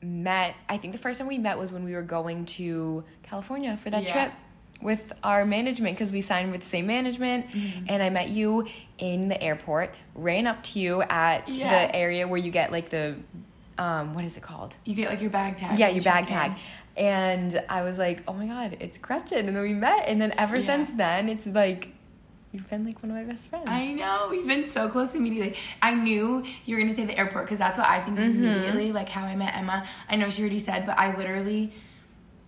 met. 0.02 0.56
I 0.70 0.78
think 0.78 0.94
the 0.94 1.00
first 1.00 1.20
time 1.20 1.28
we 1.28 1.38
met 1.38 1.58
was 1.58 1.72
when 1.72 1.84
we 1.84 1.94
were 1.94 2.02
going 2.02 2.46
to 2.58 3.04
California 3.24 3.78
for 3.82 3.90
that 3.90 4.04
Yeah. 4.04 4.12
trip 4.12 4.34
with 4.82 5.14
our 5.24 5.46
management 5.46 5.96
because 5.96 6.12
we 6.12 6.20
signed 6.22 6.52
with 6.52 6.62
the 6.62 6.68
same 6.68 6.86
management 6.86 7.50
Mm-hmm. 7.52 7.86
and 7.88 8.04
I 8.04 8.10
met 8.10 8.30
you 8.30 8.68
in 8.98 9.30
the 9.30 9.42
airport, 9.42 9.96
ran 10.14 10.46
up 10.46 10.62
to 10.64 10.80
you 10.80 11.02
at 11.04 11.48
Yeah. 11.50 11.88
the 11.88 11.96
area 11.96 12.28
where 12.28 12.38
you 12.40 12.52
get 12.52 12.72
like 12.72 12.90
the 12.90 13.16
um 13.78 14.14
what 14.14 14.24
is 14.26 14.38
it 14.38 14.44
called? 14.44 14.76
You 14.84 14.94
get 14.94 15.10
like 15.10 15.22
your 15.22 15.30
bag 15.32 15.58
tag. 15.58 15.80
Yeah, 15.80 15.88
your 15.88 16.04
bag 16.04 16.28
tag. 16.28 16.52
in. 16.52 16.58
And 16.96 17.64
I 17.70 17.82
was 17.82 17.98
like, 17.98 18.24
oh 18.28 18.34
my 18.34 18.46
god, 18.48 18.78
it's 18.80 18.98
Gretchen. 18.98 19.48
And 19.48 19.56
then 19.56 19.64
we 19.64 19.74
met. 19.74 20.04
And 20.08 20.22
then 20.22 20.34
ever 20.38 20.58
Yeah. 20.58 20.62
since 20.62 20.92
then, 20.92 21.28
it's 21.30 21.48
like, 21.48 21.90
you've 22.52 22.70
been 22.70 22.86
like 22.86 23.02
one 23.02 23.10
of 23.10 23.18
my 23.18 23.24
best 23.24 23.48
friends. 23.48 23.66
I 23.68 23.94
know 23.94 24.28
we've 24.30 24.46
been 24.46 24.68
so 24.70 24.88
close 24.90 25.16
immediately. 25.16 25.58
I 25.82 25.96
knew 25.96 26.44
you 26.66 26.76
were 26.76 26.82
gonna 26.82 26.94
say 26.94 27.06
the 27.06 27.18
airport 27.18 27.46
because 27.46 27.58
that's 27.58 27.78
what 27.80 27.88
I 27.88 28.00
think 28.02 28.20
Mm-hmm. 28.20 28.44
immediately. 28.44 28.92
Like 28.92 29.10
how 29.10 29.24
I 29.26 29.36
met 29.36 29.56
Emma. 29.56 29.88
I 30.08 30.18
know 30.18 30.30
she 30.30 30.42
already 30.44 30.60
said, 30.60 30.86
but 30.86 31.00
I 31.00 31.16
literally 31.18 31.74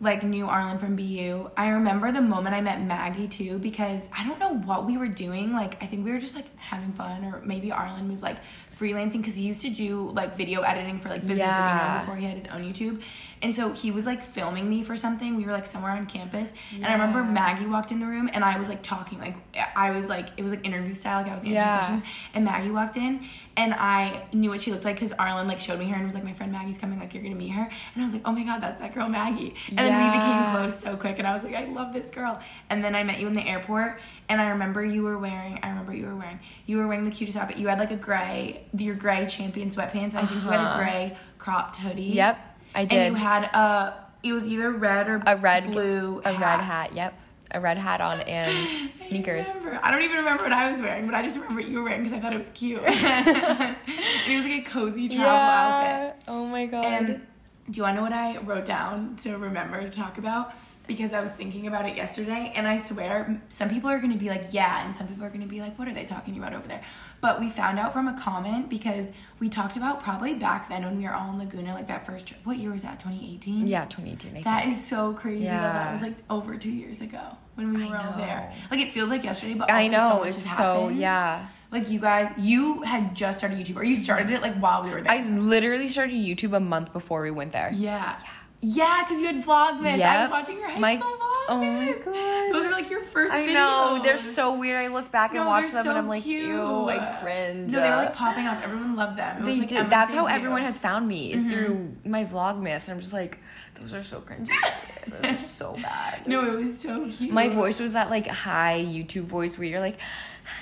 like 0.01 0.23
knew 0.23 0.45
Arlen 0.45 0.77
from 0.77 0.95
BU. 0.97 1.49
I 1.55 1.69
remember 1.69 2.11
the 2.11 2.21
moment 2.21 2.53
I 2.53 2.59
met 2.61 2.81
Maggie 2.83 3.29
too 3.29 3.57
because 3.59 4.09
I 4.15 4.27
don't 4.27 4.37
know 4.39 4.53
what 4.53 4.85
we 4.85 4.97
were 4.97 5.07
doing. 5.07 5.53
Like 5.53 5.81
I 5.81 5.87
think 5.87 6.05
we 6.05 6.11
were 6.11 6.19
just 6.19 6.35
like 6.35 6.55
having 6.57 6.91
fun, 6.91 7.23
or 7.23 7.41
maybe 7.45 7.71
Arlen 7.71 8.11
was 8.11 8.21
like 8.21 8.35
freelancing 8.79 9.17
because 9.19 9.35
he 9.35 9.43
used 9.43 9.61
to 9.61 9.69
do 9.69 10.09
like 10.11 10.35
video 10.35 10.61
editing 10.61 10.99
for 10.99 11.09
like 11.09 11.21
businesses 11.25 11.55
you 11.57 11.73
know 11.73 11.97
before 11.99 12.15
he 12.17 12.25
had 12.25 12.35
his 12.37 12.45
own 12.47 12.61
YouTube. 12.63 13.01
And 13.41 13.55
so 13.55 13.73
he 13.73 13.91
was 13.91 14.05
like 14.07 14.23
filming 14.23 14.67
me 14.69 14.81
for 14.81 14.95
something. 14.97 15.35
We 15.35 15.43
were 15.45 15.51
like 15.51 15.67
somewhere 15.67 15.91
on 15.91 16.07
campus, 16.07 16.53
and 16.73 16.85
I 16.85 16.93
remember 16.93 17.23
Maggie 17.23 17.67
walked 17.67 17.91
in 17.91 17.99
the 17.99 18.05
room, 18.07 18.27
and 18.33 18.43
I 18.43 18.57
was 18.57 18.69
like 18.69 18.81
talking, 18.81 19.19
like 19.19 19.35
I 19.75 19.91
was 19.91 20.09
like 20.09 20.29
it 20.37 20.41
was 20.41 20.51
like 20.51 20.65
interview 20.65 20.93
style, 20.95 21.21
like 21.21 21.29
I 21.31 21.35
was 21.35 21.43
answering 21.43 21.53
Yeah. 21.55 21.73
questions, 21.75 22.01
and 22.33 22.43
Maggie 22.45 22.71
walked 22.71 22.97
in, 22.97 23.25
and 23.55 23.73
I 23.75 24.23
knew 24.33 24.49
what 24.49 24.61
she 24.61 24.71
looked 24.71 24.85
like 24.85 24.95
because 24.95 25.13
Arlen 25.19 25.47
like 25.47 25.59
showed 25.61 25.77
me 25.79 25.85
her 25.89 25.95
and 25.95 26.05
was 26.05 26.15
like, 26.15 26.23
my 26.23 26.33
friend 26.33 26.51
Maggie's 26.51 26.77
coming, 26.79 26.97
like 26.97 27.13
you're 27.13 27.21
gonna 27.21 27.35
meet 27.35 27.49
her, 27.49 27.69
and 27.93 28.01
I 28.01 28.05
was 28.05 28.13
like, 28.13 28.23
oh 28.25 28.31
my 28.31 28.43
god, 28.43 28.61
that's 28.63 28.79
that 28.81 28.95
girl 28.95 29.07
Maggie, 29.09 29.53
and 29.67 29.77
then 29.79 29.97
we 29.99 30.09
became 30.17 30.45
close 30.51 30.79
so 30.79 30.95
quick, 30.97 31.19
and 31.19 31.27
I 31.27 31.35
was 31.35 31.43
like, 31.43 31.53
I 31.55 31.65
love 31.65 31.93
this 31.93 32.09
girl, 32.09 32.39
and 32.71 32.83
then 32.83 32.95
I 32.95 33.03
met 33.03 33.19
you 33.19 33.27
in 33.27 33.35
the 33.35 33.47
airport, 33.47 33.99
and 34.29 34.41
I 34.41 34.47
remember 34.49 34.83
you 34.83 35.03
were 35.03 35.19
wearing, 35.19 35.59
I 35.61 35.69
remember 35.69 35.93
you 35.93 36.07
were 36.07 36.15
wearing, 36.15 36.39
you 36.65 36.77
were 36.77 36.87
wearing 36.87 37.05
the 37.05 37.11
cutest 37.11 37.37
outfit. 37.37 37.57
You 37.57 37.67
had 37.67 37.77
like 37.79 37.91
a 37.91 37.95
gray, 37.97 38.64
your 38.83 38.95
gray 38.95 39.25
champion 39.27 39.69
sweatpants. 39.69 40.15
I 40.15 40.25
think 40.25 40.43
you 40.43 40.49
had 40.49 40.59
a 40.59 40.63
Uh-huh. 40.63 40.77
gray 40.79 41.17
cropped 41.37 41.77
hoodie. 41.77 42.03
Yep, 42.03 42.39
I 42.73 42.85
did. 42.85 42.97
And 42.99 43.15
you 43.15 43.21
had 43.23 43.43
a 43.45 43.93
it 44.23 44.33
was 44.33 44.47
either 44.47 44.71
red 44.71 45.07
or 45.07 45.21
a 45.25 45.37
red 45.37 45.65
blue 45.67 46.21
a 46.25 46.31
red 46.33 46.59
hat. 46.61 46.93
Yep, 46.93 47.13
a 47.51 47.59
red 47.59 47.77
hat 47.77 48.01
on 48.01 48.21
and 48.37 48.89
sneakers. 48.99 49.47
I. 49.47 49.79
I 49.83 49.91
don't 49.91 50.01
even 50.01 50.17
remember 50.17 50.43
what 50.43 50.51
I 50.53 50.71
was 50.71 50.81
wearing, 50.81 51.05
but 51.05 51.13
I 51.15 51.21
just 51.21 51.35
remember 51.37 51.61
what 51.61 51.69
you 51.69 51.77
were 51.77 51.83
wearing 51.83 52.01
because 52.03 52.13
I 52.13 52.19
thought 52.19 52.33
it 52.33 52.39
was 52.39 52.49
cute. 52.49 52.81
it 52.85 54.35
was 54.35 54.43
like 54.45 54.67
a 54.67 54.69
cozy 54.69 55.07
travel 55.09 55.31
outfit. 55.31 56.23
Oh 56.27 56.45
my 56.45 56.65
god. 56.65 56.85
And 56.85 57.21
do 57.69 57.77
you 57.77 57.83
want 57.83 57.93
to 57.93 57.97
know 57.97 58.03
what 58.03 58.13
I 58.13 58.37
wrote 58.39 58.65
down 58.65 59.15
to 59.23 59.37
remember 59.37 59.81
to 59.81 59.89
talk 59.89 60.17
about? 60.17 60.53
Because 60.87 61.13
I 61.13 61.21
was 61.21 61.31
thinking 61.31 61.67
about 61.67 61.87
it 61.87 61.95
yesterday, 61.95 62.51
and 62.55 62.67
I 62.67 62.77
swear 62.79 63.41
some 63.49 63.69
people 63.69 63.89
are 63.89 63.99
going 63.99 64.13
to 64.13 64.19
be 64.19 64.29
like, 64.29 64.45
yeah, 64.51 64.85
and 64.85 64.95
some 64.95 65.07
people 65.07 65.23
are 65.25 65.29
going 65.29 65.41
to 65.41 65.47
be 65.47 65.59
like, 65.59 65.77
what 65.79 65.87
are 65.87 65.93
they 65.93 66.05
talking 66.05 66.37
about 66.37 66.53
over 66.53 66.67
there? 66.67 66.81
But 67.21 67.39
we 67.39 67.49
found 67.49 67.79
out 67.79 67.91
from 67.93 68.07
a 68.07 68.19
comment 68.19 68.69
because 68.69 69.11
we 69.39 69.49
talked 69.49 69.77
about 69.77 70.03
probably 70.03 70.35
back 70.35 70.69
then 70.69 70.83
when 70.83 70.97
we 70.97 71.03
were 71.03 71.13
all 71.13 71.31
in 71.31 71.39
Laguna, 71.39 71.73
like 71.73 71.87
that 71.87 72.05
first 72.05 72.27
trip. 72.27 72.39
What 72.43 72.57
year 72.57 72.71
was 72.71 72.83
that? 72.83 72.99
2018? 72.99 73.67
yeah, 73.67 73.85
2018. 73.85 74.37
I 74.37 74.41
That 74.43 74.67
is 74.67 74.83
so 74.83 75.13
crazy 75.13 75.45
that 75.45 75.73
that 75.73 75.91
was 75.91 76.01
like 76.01 76.15
over 76.29 76.55
two 76.57 76.71
years 76.71 77.01
ago 77.01 77.21
when 77.55 77.73
we 77.73 77.85
were 77.89 77.97
all 77.97 78.13
there. 78.17 78.53
Like 78.69 78.79
it 78.79 78.93
feels 78.93 79.09
like 79.09 79.23
yesterday, 79.23 79.55
but 79.55 79.71
I 79.71 79.87
know 79.87 80.19
so 80.19 80.23
it's 80.23 80.43
so 80.43 80.49
happened. 80.81 80.99
yeah. 80.99 81.47
Like 81.71 81.89
you 81.89 81.99
guys, 81.99 82.31
you 82.37 82.83
had 82.83 83.15
just 83.15 83.39
started 83.39 83.57
YouTube, 83.57 83.75
or 83.77 83.83
you 83.83 83.97
started 83.97 84.29
it 84.29 84.41
like 84.41 84.55
while 84.57 84.83
we 84.83 84.91
were 84.91 85.01
there. 85.01 85.11
I 85.11 85.21
literally 85.27 85.87
started 85.87 86.13
YouTube 86.15 86.55
a 86.55 86.59
month 86.59 86.93
before 86.93 87.21
we 87.21 87.31
went 87.31 87.51
there. 87.53 87.71
Yeah. 87.73 88.17
Yeah, 88.21 88.29
because 88.61 89.19
you 89.21 89.27
had 89.27 89.43
Vlogmas. 89.43 90.01
I 90.01 90.21
was 90.21 90.31
watching 90.31 90.57
your 90.57 90.69
high 90.69 90.79
My- 90.79 90.97
school 90.97 91.11
Vlogmas. 91.11 91.45
oh 91.49 91.57
my 91.59 91.91
God. 91.93 92.53
Those 92.53 92.65
were 92.65 92.71
like 92.71 92.89
your 92.89 93.01
first 93.01 93.33
I 93.33 93.47
videos. 93.47 93.53
know 93.53 93.99
they're 94.03 94.19
so 94.19 94.57
weird. 94.57 94.83
I 94.83 94.87
look 94.87 95.11
back 95.11 95.31
and 95.31 95.41
No, 95.41 95.47
watch 95.47 95.71
them 95.71 95.87
and 95.87 95.97
I'm 95.97 96.07
like, 96.07 96.23
cute. 96.23 96.47
ew, 96.47 96.89
I 96.89 97.19
cringe. 97.21 97.71
No, 97.71 97.81
they 97.81 97.89
were 97.89 97.95
like 97.95 98.15
popping 98.15 98.47
off. 98.47 98.63
Everyone 98.63 98.95
loved 98.95 99.17
them. 99.17 99.37
It 99.37 99.45
was, 99.45 99.53
They 99.53 99.59
like, 99.59 99.69
did. 99.69 99.89
That's 99.89 100.13
how 100.13 100.25
everyone 100.25 100.61
has 100.61 100.79
found 100.79 101.07
me 101.07 101.31
is 101.33 101.41
mm-hmm. 101.43 101.51
through 101.51 101.95
my 102.05 102.25
Vlogmas, 102.25 102.87
and 102.87 102.95
I'm 102.95 102.99
just 102.99 103.13
like, 103.13 103.39
those 103.79 103.93
are 103.93 104.03
so 104.03 104.21
cringy. 104.21 104.47
those 105.07 105.31
are 105.31 105.43
so 105.43 105.73
bad. 105.73 106.27
No, 106.27 106.43
it 106.45 106.63
was 106.63 106.79
so 106.79 107.09
cute. 107.09 107.31
My 107.31 107.49
voice 107.49 107.79
was 107.79 107.93
that 107.93 108.09
like 108.09 108.27
high 108.27 108.83
YouTube 108.83 109.25
voice 109.25 109.57
where 109.57 109.67
you're 109.67 109.79
like, 109.81 109.97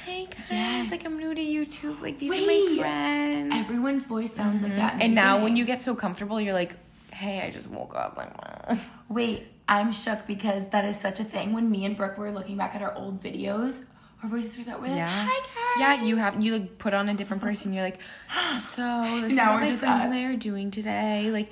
hi 0.05 0.25
guys, 0.25 0.35
Yes. 0.49 0.91
like 0.91 1.05
I'm 1.05 1.17
new 1.17 1.33
to 1.33 1.41
YouTube, 1.41 2.01
like 2.01 2.19
these 2.19 2.31
are 2.31 2.45
my 2.45 2.77
friends. 2.79 3.53
Everyone's 3.55 4.05
voice 4.05 4.33
sounds 4.33 4.63
like 4.63 4.71
mm-hmm. 4.71 4.81
that. 4.81 5.01
and 5.01 5.13
now 5.15 5.41
when 5.41 5.55
you 5.55 5.65
get 5.65 5.81
so 5.81 5.95
comfortable, 5.95 6.41
you're 6.41 6.53
like, 6.53 6.73
hey, 7.13 7.41
I 7.41 7.51
just 7.51 7.67
woke 7.69 7.95
up. 7.95 8.17
Like, 8.17 8.77
Wait, 9.09 9.47
I'm 9.67 9.91
shook 9.93 10.25
because 10.27 10.67
that 10.69 10.85
is 10.85 10.99
such 10.99 11.19
a 11.19 11.23
thing. 11.23 11.53
When 11.53 11.69
me 11.69 11.85
and 11.85 11.95
Brooke 11.95 12.17
were 12.17 12.31
looking 12.31 12.57
back 12.57 12.75
at 12.75 12.81
our 12.81 12.93
old 12.95 13.21
videos, 13.23 13.75
our 14.21 14.29
voices 14.29 14.57
were 14.57 14.63
that 14.65 14.81
we're 14.81 14.87
like, 14.87 14.97
yeah, 14.97 15.27
hi 15.29 15.39
guys. 15.79 15.99
yeah. 15.99 16.03
You 16.05 16.15
have 16.17 16.41
you 16.43 16.53
like 16.57 16.77
put 16.77 16.93
on 16.93 17.09
a 17.09 17.13
different 17.13 17.41
person. 17.43 17.73
You're 17.73 17.83
like, 17.83 17.99
so 18.59 19.19
this 19.21 19.31
is 19.31 19.37
Now 19.37 19.51
what 19.51 19.55
we're 19.55 19.61
my 19.61 19.67
just 19.69 19.81
friends 19.81 20.03
us. 20.03 20.05
and 20.05 20.13
I 20.13 20.23
are 20.25 20.35
doing 20.35 20.71
today. 20.71 21.29
Like, 21.31 21.51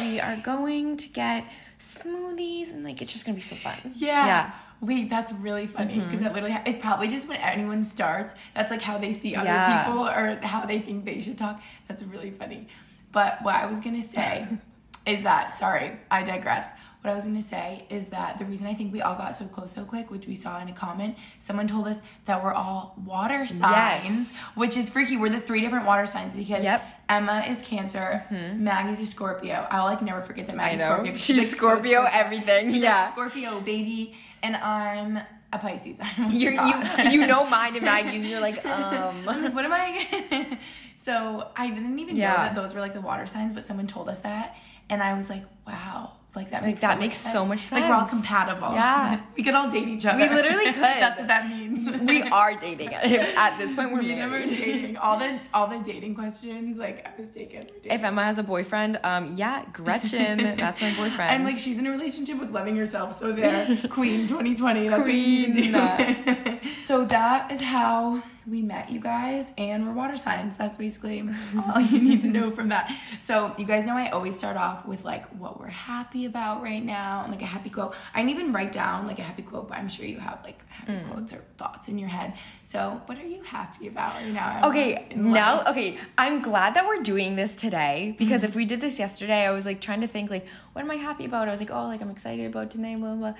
we 0.00 0.20
are 0.20 0.36
going 0.42 0.96
to 0.98 1.08
get 1.08 1.44
smoothies, 1.80 2.70
and 2.70 2.84
like 2.84 3.00
it's 3.02 3.12
just 3.12 3.24
gonna 3.24 3.36
be 3.36 3.40
so 3.42 3.56
fun. 3.56 3.76
Yeah. 3.96 4.26
yeah. 4.26 4.44
Mm-hmm. 4.46 4.86
Wait, 4.86 5.10
that's 5.10 5.32
really 5.32 5.66
funny 5.66 5.98
because 5.98 6.20
that 6.20 6.32
literally, 6.32 6.56
it's 6.64 6.80
probably 6.80 7.08
just 7.08 7.26
when 7.26 7.38
anyone 7.38 7.82
starts, 7.82 8.34
that's 8.54 8.70
like 8.70 8.80
how 8.82 8.96
they 8.98 9.12
see 9.12 9.34
other 9.34 9.46
Yeah. 9.48 9.84
people 9.84 10.06
or 10.06 10.38
how 10.42 10.66
they 10.66 10.78
think 10.80 11.04
they 11.04 11.20
should 11.20 11.36
talk. 11.36 11.60
That's 11.88 12.02
really 12.04 12.30
funny. 12.30 12.68
But 13.10 13.42
what 13.42 13.56
I 13.56 13.66
was 13.66 13.80
gonna 13.80 14.02
say 14.02 14.46
is 15.08 15.22
that, 15.22 15.56
sorry, 15.56 15.98
I 16.10 16.22
digress. 16.22 16.70
What 17.00 17.12
I 17.12 17.14
was 17.14 17.24
gonna 17.24 17.40
say 17.42 17.86
is 17.90 18.08
that 18.08 18.38
the 18.40 18.44
reason 18.44 18.66
I 18.66 18.74
think 18.74 18.92
we 18.92 19.00
all 19.00 19.14
got 19.14 19.36
so 19.36 19.46
close 19.46 19.72
so 19.72 19.84
quick, 19.84 20.10
which 20.10 20.26
we 20.26 20.34
saw 20.34 20.60
in 20.60 20.68
a 20.68 20.72
comment, 20.72 21.16
someone 21.38 21.68
told 21.68 21.86
us 21.86 22.02
that 22.24 22.42
we're 22.42 22.52
all 22.52 22.96
water 23.06 23.46
signs, 23.46 24.36
which 24.56 24.76
is 24.76 24.90
freaky. 24.90 25.16
We're 25.16 25.28
the 25.30 25.40
three 25.40 25.60
different 25.60 25.86
water 25.86 26.06
signs 26.06 26.36
because 26.36 26.64
Yep. 26.64 26.80
Mm-hmm. 26.82 26.94
Emma 27.08 27.44
is 27.48 27.62
Cancer, 27.62 28.24
Maggie's 28.56 29.00
a 29.00 29.10
Scorpio. 29.10 29.66
I'll 29.70 29.84
like 29.84 30.02
never 30.02 30.20
forget 30.20 30.46
that 30.48 30.56
Maggie's. 30.56 30.80
Scorpio. 30.80 31.14
She's 31.14 31.36
like, 31.38 31.46
so 31.46 31.56
Scorpio 31.56 32.02
everything, 32.12 32.72
She's 32.72 32.82
yeah. 32.82 33.04
like 33.04 33.12
Scorpio 33.12 33.60
baby, 33.60 34.14
and 34.42 34.56
I'm 34.56 35.20
a 35.52 35.58
Pisces. 35.58 36.00
I 36.00 36.08
almost 36.18 36.36
You're, 36.36 36.52
you 36.52 37.10
you 37.10 37.26
know 37.26 37.46
mine 37.46 37.76
and 37.76 37.84
Maggie's. 37.92 38.26
You're 38.26 38.40
like, 38.40 38.66
um. 38.66 39.24
Like, 39.24 39.54
what 39.54 39.64
am 39.64 39.72
I? 39.72 40.58
so 40.96 41.48
I 41.56 41.70
didn't 41.70 41.98
even 42.00 42.16
know 42.16 42.22
that 42.26 42.54
those 42.54 42.74
were 42.74 42.80
like 42.80 42.92
the 42.94 43.00
water 43.00 43.26
signs, 43.26 43.54
but 43.54 43.64
someone 43.64 43.86
told 43.86 44.08
us 44.08 44.20
that, 44.20 44.56
and 44.90 45.02
I 45.02 45.16
was 45.16 45.28
like, 45.30 45.44
wow. 45.66 46.12
Like 46.36 46.50
that 46.50 46.62
makes 46.62 46.82
that 46.82 46.90
so 46.90 46.94
much 46.94 47.00
makes 47.00 47.16
sense. 47.16 47.32
so 47.32 47.44
much 47.46 47.72
Like 47.72 47.88
we're 47.88 47.94
all 47.96 48.06
compatible. 48.06 48.72
Yeah. 48.72 49.20
we 49.36 49.42
could 49.42 49.54
all 49.54 49.68
date 49.70 49.88
each 49.88 50.06
other. 50.06 50.18
We 50.18 50.28
literally 50.28 50.66
could. 50.72 50.82
That's 50.82 51.18
what 51.18 51.26
that 51.26 51.48
means. 51.48 51.90
We 52.02 52.22
are 52.22 52.54
dating 52.54 52.94
at 52.94 53.58
this 53.58 53.74
point. 53.74 53.90
We're 53.92 54.02
Me 54.02 54.12
and 54.12 54.20
Emma 54.20 54.36
are 54.36 54.38
married. 54.40 54.50
dating. 54.50 54.96
All 54.98 55.18
the 55.18 55.40
all 55.52 55.66
the 55.66 55.78
dating 55.80 56.14
questions, 56.14 56.78
like 56.78 57.04
I 57.04 57.18
was 57.18 57.30
taken. 57.30 57.66
Dating. 57.66 57.90
If 57.90 58.04
Emma 58.04 58.22
has 58.22 58.38
a 58.38 58.44
boyfriend, 58.44 59.00
um, 59.02 59.34
yeah, 59.34 59.64
Gretchen, 59.72 60.56
that's 60.56 60.80
my 60.80 60.94
boyfriend. 60.94 61.30
And 61.32 61.44
like 61.44 61.58
she's 61.58 61.78
in 61.78 61.86
a 61.86 61.90
relationship 61.90 62.38
with 62.38 62.50
loving 62.50 62.76
herself, 62.76 63.18
so 63.18 63.32
there, 63.32 63.76
Queen 63.88 64.26
2020. 64.28 64.88
That's 64.88 65.06
what 65.08 65.14
you 65.14 65.48
need 65.48 65.54
to 65.54 65.62
do. 65.62 66.58
so 66.84 67.04
that 67.06 67.50
is 67.50 67.62
how 67.62 68.22
we 68.48 68.62
met 68.62 68.90
you 68.90 69.00
guys, 69.00 69.52
and 69.58 69.86
we're 69.86 69.92
water 69.92 70.16
signs. 70.16 70.56
That's 70.56 70.76
basically 70.76 71.22
all 71.74 71.80
you 71.80 72.00
need 72.00 72.22
to 72.22 72.28
know 72.28 72.50
from 72.50 72.68
that. 72.70 72.90
So 73.20 73.54
you 73.58 73.64
guys 73.64 73.84
know 73.84 73.94
I 73.96 74.08
always 74.10 74.36
start 74.38 74.56
off 74.56 74.86
with 74.86 75.04
like 75.04 75.26
what 75.38 75.60
we're 75.60 75.66
happy 75.68 76.24
about 76.24 76.62
right 76.62 76.82
now, 76.84 77.22
and 77.22 77.30
like 77.32 77.42
a 77.42 77.46
happy 77.46 77.70
quote. 77.70 77.94
I 78.14 78.18
didn't 78.22 78.30
even 78.38 78.52
write 78.52 78.72
down 78.72 79.06
like 79.06 79.18
a 79.18 79.22
happy 79.22 79.42
quote, 79.42 79.68
but 79.68 79.76
I'm 79.78 79.88
sure 79.88 80.06
you 80.06 80.18
have 80.18 80.40
like 80.44 80.58
happy 80.68 80.88
Mm. 80.88 81.10
quotes 81.10 81.32
or 81.34 81.42
thoughts 81.58 81.88
in 81.88 81.98
your 81.98 82.08
head. 82.08 82.32
So 82.62 83.02
what 83.06 83.18
are 83.18 83.26
you 83.26 83.42
happy 83.42 83.88
about 83.88 84.14
right 84.14 84.32
now? 84.32 84.56
Emma, 84.58 84.68
Okay, 84.68 85.06
now 85.14 85.64
okay, 85.66 85.98
I'm 86.16 86.40
glad 86.40 86.74
that 86.74 86.86
we're 86.86 87.02
doing 87.02 87.36
this 87.36 87.54
today 87.54 88.14
because 88.18 88.42
if 88.42 88.54
we 88.54 88.64
did 88.64 88.80
this 88.80 88.98
yesterday, 88.98 89.46
I 89.46 89.50
was 89.50 89.66
like 89.66 89.80
trying 89.82 90.00
to 90.00 90.06
think 90.06 90.30
like 90.30 90.46
what 90.72 90.82
am 90.82 90.90
I 90.90 90.94
happy 90.96 91.24
about? 91.26 91.46
I 91.48 91.50
was 91.50 91.60
like, 91.60 91.70
oh, 91.70 91.84
like 91.86 92.00
I'm 92.00 92.10
excited 92.10 92.46
about 92.46 92.70
today, 92.70 92.94
blah 92.94 93.14
blah. 93.14 93.32
blah. 93.32 93.34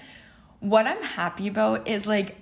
What 0.61 0.87
I'm 0.87 1.03
happy 1.03 1.47
about 1.49 1.87
is 1.89 2.07
like 2.07 2.37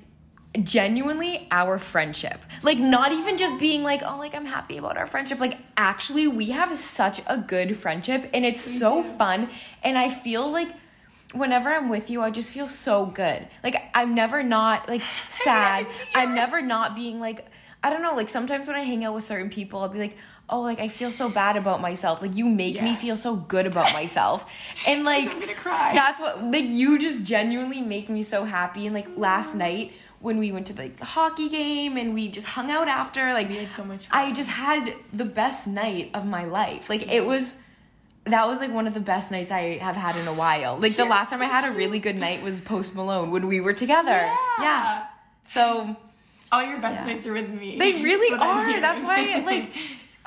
genuinely 0.63 1.47
our 1.51 1.79
friendship. 1.79 2.41
Like 2.63 2.79
not 2.79 3.13
even 3.13 3.37
just 3.37 3.59
being 3.59 3.83
like, 3.83 4.03
oh, 4.05 4.19
like 4.19 4.35
I'm 4.35 4.47
happy 4.47 4.79
about 4.79 4.97
our 4.97 5.07
friendship. 5.07 5.39
Like 5.41 5.59
actually 5.77 6.27
we 6.27 6.51
have 6.51 6.77
such 6.79 7.21
a 7.27 7.39
good 7.39 7.77
friendship 7.77 8.31
and 8.33 8.45
it's 8.45 8.63
so 8.63 9.03
fun 9.03 9.49
and 9.83 9.99
I 9.99 10.11
feel 10.11 10.51
like 10.51 10.69
whenever 11.33 11.71
I'm 11.71 11.89
with 11.89 12.11
you, 12.11 12.23
I 12.23 12.31
just 12.31 12.51
feel 12.51 12.69
so 12.69 13.07
good. 13.07 13.47
Like 13.63 13.77
I'm 13.95 14.15
never 14.15 14.43
not 14.43 14.89
like 14.89 15.03
sad. 15.29 15.87
I'm 16.15 16.35
never 16.35 16.63
not 16.63 16.95
being 16.95 17.21
like 17.21 17.47
I 17.83 17.91
don't 17.91 18.03
know, 18.03 18.15
like 18.17 18.29
sometimes 18.29 18.67
when 18.67 18.75
I 18.75 18.81
hang 18.81 19.05
out 19.05 19.15
with 19.15 19.23
certain 19.23 19.49
people, 19.49 19.81
I'll 19.81 19.89
be 19.89 20.01
like, 20.01 20.17
"Oh, 20.49 20.61
like 20.63 20.81
I 20.81 20.89
feel 20.89 21.13
so 21.13 21.29
bad 21.29 21.57
about 21.57 21.81
myself." 21.81 22.21
Like 22.21 22.35
you 22.35 22.47
make 22.47 22.83
me 22.83 22.97
feel 22.97 23.17
so 23.17 23.37
good 23.37 23.65
about 23.65 23.93
myself. 23.93 24.51
And 24.89 25.05
like 25.13 25.33
I'm 25.33 25.39
gonna 25.39 25.55
cry. 25.55 25.95
That's 25.95 26.21
what 26.21 26.43
like 26.43 26.65
you 26.65 26.99
just 26.99 27.23
genuinely 27.23 27.81
make 27.81 28.09
me 28.09 28.25
so 28.25 28.45
happy 28.45 28.87
and 28.87 28.95
like 28.95 29.07
last 29.17 29.55
night 29.55 29.93
when 30.27 30.39
we 30.39 30.51
went 30.51 30.67
to 30.67 30.75
like 30.77 30.99
the 30.99 31.05
hockey 31.05 31.49
game 31.49 31.97
and 31.97 32.13
we 32.13 32.27
just 32.29 32.49
hung 32.49 32.69
out 32.71 32.89
after 32.89 33.33
like 33.33 33.49
We 33.49 33.57
had 33.65 33.73
so 33.73 33.85
much 33.85 34.07
fun. 34.07 34.19
I 34.21 34.33
just 34.33 34.51
had 34.51 34.93
the 35.13 35.25
best 35.25 35.67
night 35.69 36.11
of 36.15 36.27
my 36.27 36.45
life. 36.45 36.91
Like 36.91 37.11
it 37.11 37.25
was 37.25 37.57
that 38.25 38.49
was 38.49 38.59
like 38.59 38.73
one 38.73 38.89
of 38.89 38.95
the 38.95 39.07
best 39.15 39.31
nights 39.31 39.53
I 39.53 39.79
have 39.79 39.95
had 39.95 40.17
in 40.17 40.27
a 40.27 40.35
while. 40.35 40.77
Like 40.79 40.97
the 40.97 41.05
last 41.05 41.31
time 41.31 41.41
I 41.43 41.45
had 41.47 41.65
a 41.71 41.73
really 41.83 42.01
good 42.01 42.17
night 42.17 42.43
was 42.43 42.61
Post 42.61 42.93
Malone 42.95 43.31
when 43.31 43.47
we 43.47 43.61
were 43.61 43.73
together. 43.73 44.21
Yeah. 44.61 45.07
So 45.45 45.97
All 46.51 46.63
your 46.71 46.79
best 46.81 47.01
Yeah. 47.07 47.13
nights 47.13 47.27
are 47.29 47.33
with 47.33 47.49
me. 47.49 47.79
they 47.79 48.03
really 48.03 48.31
That's 48.37 48.41
what 48.43 48.51
I'm 48.51 48.75
are. 48.75 48.81
That's 48.81 49.05
why 49.05 49.43
like 49.47 49.71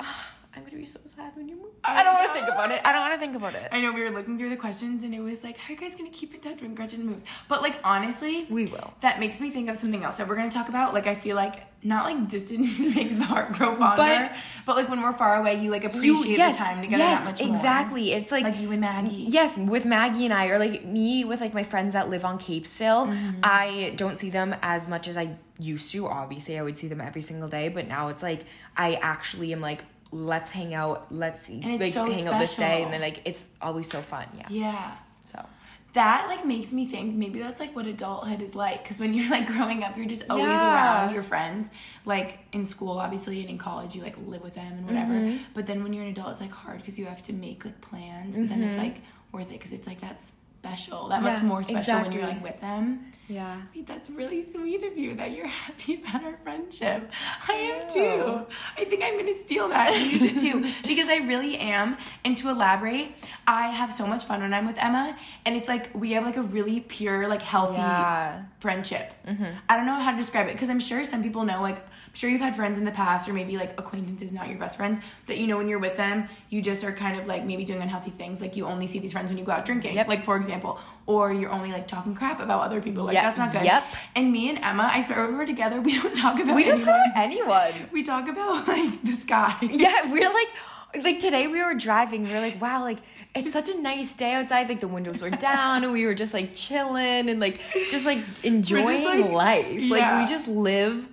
I'm 0.56 0.64
gonna 0.64 0.78
be 0.78 0.86
so 0.86 1.00
sad 1.04 1.36
when 1.36 1.46
you. 1.50 1.59
I 1.84 2.00
I 2.00 2.02
don't 2.02 2.14
want 2.14 2.26
to 2.28 2.32
think 2.34 2.48
about 2.48 2.70
it. 2.70 2.80
I 2.84 2.92
don't 2.92 3.00
want 3.00 3.14
to 3.14 3.18
think 3.18 3.36
about 3.36 3.54
it. 3.54 3.68
I 3.72 3.80
know 3.80 3.92
we 3.92 4.02
were 4.02 4.10
looking 4.10 4.38
through 4.38 4.50
the 4.50 4.56
questions 4.56 5.02
and 5.02 5.14
it 5.14 5.20
was 5.20 5.42
like, 5.44 5.56
how 5.56 5.72
are 5.72 5.76
you 5.76 5.80
guys 5.80 5.96
gonna 5.96 6.10
keep 6.10 6.34
in 6.34 6.40
touch 6.40 6.62
when 6.62 6.74
Gretchen 6.74 7.04
moves? 7.06 7.24
But 7.48 7.62
like 7.62 7.78
honestly, 7.84 8.46
We 8.50 8.66
will. 8.66 8.92
That 9.00 9.20
makes 9.20 9.40
me 9.40 9.50
think 9.50 9.68
of 9.68 9.76
something 9.76 10.04
else 10.04 10.16
that 10.18 10.28
we're 10.28 10.36
gonna 10.36 10.50
talk 10.50 10.68
about. 10.68 10.94
Like 10.94 11.06
I 11.06 11.14
feel 11.14 11.36
like 11.36 11.66
not 11.82 12.04
like 12.04 12.28
distance 12.28 12.78
makes 12.94 13.16
the 13.16 13.24
heart 13.24 13.52
grow 13.52 13.74
fonder, 13.76 14.30
but, 14.66 14.76
like 14.76 14.88
when 14.88 15.00
we're 15.02 15.12
far 15.12 15.36
away, 15.40 15.62
you 15.62 15.70
like 15.70 15.84
appreciate 15.84 16.36
the 16.36 16.52
time 16.52 16.82
together 16.82 17.02
yes, 17.02 17.20
that 17.20 17.30
much 17.30 17.40
more. 17.42 17.56
exactly. 17.56 18.12
It's 18.12 18.30
like, 18.30 18.44
Like 18.44 18.60
you 18.60 18.70
and 18.72 18.80
Maggie. 18.82 19.26
Yes, 19.28 19.56
with 19.56 19.86
Maggie 19.86 20.26
and 20.26 20.34
I, 20.34 20.48
or 20.48 20.58
like 20.58 20.84
me 20.84 21.24
with 21.24 21.40
like 21.40 21.54
my 21.54 21.64
friends 21.64 21.94
that 21.94 22.10
live 22.10 22.24
on 22.24 22.38
Cape 22.38 22.66
still. 22.66 23.06
Mm-hmm. 23.06 23.40
I 23.42 23.94
don't 23.96 24.18
see 24.18 24.28
them 24.30 24.54
as 24.62 24.88
much 24.88 25.08
as 25.08 25.16
I 25.16 25.36
used 25.58 25.90
to. 25.92 26.06
Obviously, 26.06 26.58
I 26.58 26.62
would 26.62 26.76
see 26.76 26.88
them 26.88 27.00
every 27.00 27.22
single 27.22 27.48
day, 27.48 27.68
but 27.70 27.88
now 27.88 28.08
it's 28.08 28.22
like 28.22 28.44
I 28.76 28.94
actually 28.96 29.52
am 29.54 29.60
like, 29.62 29.84
let's 30.12 30.50
hang 30.50 30.74
out, 30.74 31.06
let's 31.10 31.42
see, 31.42 31.60
And 31.62 31.72
it's 31.74 31.82
like 31.82 31.92
so 31.92 32.10
hang 32.12 32.26
out 32.28 32.40
this 32.40 32.56
day, 32.56 32.82
and 32.82 32.92
then 32.92 33.00
like 33.00 33.20
it's 33.24 33.46
always 33.62 33.88
so 33.88 34.00
fun. 34.02 34.26
Yeah. 34.36 34.46
Yeah. 34.50 34.92
So 35.24 35.44
That 35.92 36.26
like 36.28 36.44
makes 36.46 36.72
me 36.72 36.86
think 36.86 37.14
maybe 37.14 37.38
that's 37.40 37.60
like 37.60 37.74
what 37.76 37.86
adulthood 37.86 38.42
is 38.42 38.54
like 38.54 38.82
because 38.82 38.98
when 39.00 39.12
you're 39.14 39.30
like 39.30 39.46
growing 39.46 39.82
up 39.84 39.96
you're 39.96 40.06
just 40.06 40.24
always 40.30 40.46
Yeah. 40.46 40.72
around 40.74 41.14
your 41.14 41.22
friends 41.22 41.70
like 42.04 42.38
in 42.52 42.64
school 42.66 42.98
obviously 42.98 43.40
and 43.40 43.50
in 43.50 43.58
college 43.58 43.94
you 43.96 44.02
like 44.02 44.16
live 44.26 44.42
with 44.42 44.54
them 44.54 44.72
and 44.78 44.84
whatever 44.86 45.12
Mm-hmm. 45.14 45.36
but 45.54 45.66
then 45.66 45.82
when 45.82 45.92
you're 45.92 46.04
an 46.04 46.10
adult 46.10 46.30
it's 46.32 46.40
like 46.40 46.52
hard 46.52 46.78
because 46.78 46.96
you 46.98 47.06
have 47.06 47.22
to 47.24 47.32
make 47.32 47.64
like 47.64 47.80
plans 47.80 48.36
but 48.38 48.48
then 48.48 48.62
it's 48.62 48.78
like 48.78 48.96
worth 49.32 49.46
it 49.50 49.58
because 49.58 49.72
it's 49.72 49.86
like 49.88 50.00
that 50.00 50.22
special 50.62 51.08
that 51.08 51.22
much 51.22 51.38
Mm-hmm. 51.38 51.46
More 51.48 51.62
special 51.62 51.96
when 52.02 52.12
you're 52.12 52.22
like 52.26 52.42
with 52.42 52.60
them 52.60 52.84
Yeah. 53.30 53.60
Wait, 53.74 53.86
that's 53.86 54.10
really 54.10 54.44
sweet 54.44 54.82
of 54.82 54.98
you 54.98 55.14
that 55.14 55.30
you're 55.30 55.46
happy 55.64 56.02
about 56.02 56.24
our 56.24 56.36
friendship. 56.42 57.10
I 57.48 57.52
am 57.52 57.88
too. 57.88 58.46
I 58.76 58.84
think 58.84 59.02
I'm 59.04 59.16
gonna 59.16 59.34
steal 59.36 59.68
that 59.68 59.92
and 59.92 60.10
use 60.10 60.22
it 60.22 60.38
too 60.40 60.72
because 60.86 61.08
I 61.08 61.16
really 61.18 61.56
am. 61.58 61.96
And 62.24 62.36
to 62.38 62.48
elaborate, 62.50 63.12
I 63.46 63.68
have 63.68 63.92
so 63.92 64.06
much 64.06 64.24
fun 64.24 64.40
when 64.40 64.52
I'm 64.52 64.66
with 64.66 64.78
Emma, 64.78 65.16
and 65.46 65.54
it's 65.56 65.68
like 65.68 65.90
we 65.94 66.12
have 66.12 66.24
like 66.24 66.36
a 66.36 66.42
really 66.42 66.80
pure, 66.80 67.28
like 67.28 67.42
healthy 67.42 67.74
Yeah. 67.76 68.42
friendship. 68.58 69.12
Mm-hmm. 69.26 69.44
I 69.68 69.76
don't 69.76 69.86
know 69.86 69.94
how 70.00 70.10
to 70.10 70.16
describe 70.16 70.48
it 70.48 70.52
because 70.52 70.68
I'm 70.68 70.80
sure 70.80 71.04
some 71.04 71.22
people 71.22 71.44
know. 71.44 71.62
Like, 71.62 71.76
I'm 71.78 72.14
sure 72.14 72.28
you've 72.28 72.40
had 72.40 72.56
friends 72.56 72.78
in 72.78 72.84
the 72.84 72.90
past, 72.90 73.28
or 73.28 73.32
maybe 73.32 73.56
like 73.56 73.78
acquaintances, 73.78 74.32
not 74.32 74.48
your 74.48 74.58
best 74.58 74.76
friends, 74.76 74.98
that 75.26 75.38
you 75.38 75.46
know 75.46 75.56
when 75.56 75.68
you're 75.68 75.78
with 75.78 75.96
them, 75.96 76.28
you 76.48 76.60
just 76.62 76.82
are 76.82 76.92
kind 76.92 77.18
of 77.20 77.28
like 77.28 77.44
maybe 77.44 77.64
doing 77.64 77.80
unhealthy 77.80 78.10
things. 78.10 78.40
Like 78.40 78.56
you 78.56 78.66
only 78.66 78.88
see 78.88 78.98
these 78.98 79.12
friends 79.12 79.28
when 79.28 79.38
you 79.38 79.44
go 79.44 79.52
out 79.52 79.64
drinking, 79.64 79.94
Yep. 79.94 80.08
like 80.08 80.24
for 80.24 80.36
example, 80.36 80.80
or 81.10 81.32
you're 81.32 81.50
only 81.50 81.70
like 81.72 81.86
talking 81.88 82.14
crap 82.14 82.40
about 82.40 82.60
other 82.62 82.80
people. 82.80 83.04
Like 83.04 83.14
Yep. 83.14 83.22
that's 83.24 83.38
not 83.38 83.52
good. 83.52 83.64
Yep. 83.64 83.84
And 84.16 84.32
me 84.32 84.48
and 84.50 84.58
Emma, 84.62 84.88
I 84.92 85.00
swear 85.02 85.26
when 85.26 85.36
we're 85.38 85.46
together, 85.46 85.80
we 85.80 86.00
don't 86.00 86.14
talk 86.14 86.38
about 86.38 86.54
We 86.54 86.64
don't 86.64 86.74
anyone. 86.80 86.86
talk 86.96 87.06
about 87.12 87.22
anyone. 87.24 87.72
We 87.92 88.02
talk 88.02 88.28
about 88.28 88.68
like 88.68 89.02
the 89.02 89.12
sky. 89.12 89.56
Yeah, 89.62 90.10
we're 90.12 90.32
like, 90.32 90.48
like 91.04 91.18
today 91.20 91.46
we 91.46 91.62
were 91.62 91.74
driving. 91.74 92.24
We 92.24 92.32
were 92.32 92.40
like, 92.40 92.60
wow, 92.60 92.82
like 92.82 92.98
it's 93.34 93.52
such 93.52 93.68
a 93.68 93.80
nice 93.80 94.16
day 94.16 94.32
outside. 94.34 94.68
Like 94.68 94.80
the 94.80 94.88
windows 94.88 95.20
were 95.20 95.30
down, 95.50 95.84
and 95.84 95.92
we 95.92 96.04
were 96.06 96.14
just 96.14 96.34
like 96.34 96.54
chilling 96.54 97.28
and 97.30 97.38
like 97.40 97.60
just 97.90 98.04
like 98.06 98.18
enjoying 98.44 99.04
like- 99.04 99.30
life. 99.32 99.90
Like 99.90 100.20
we 100.20 100.26
just 100.32 100.48
live 100.48 101.08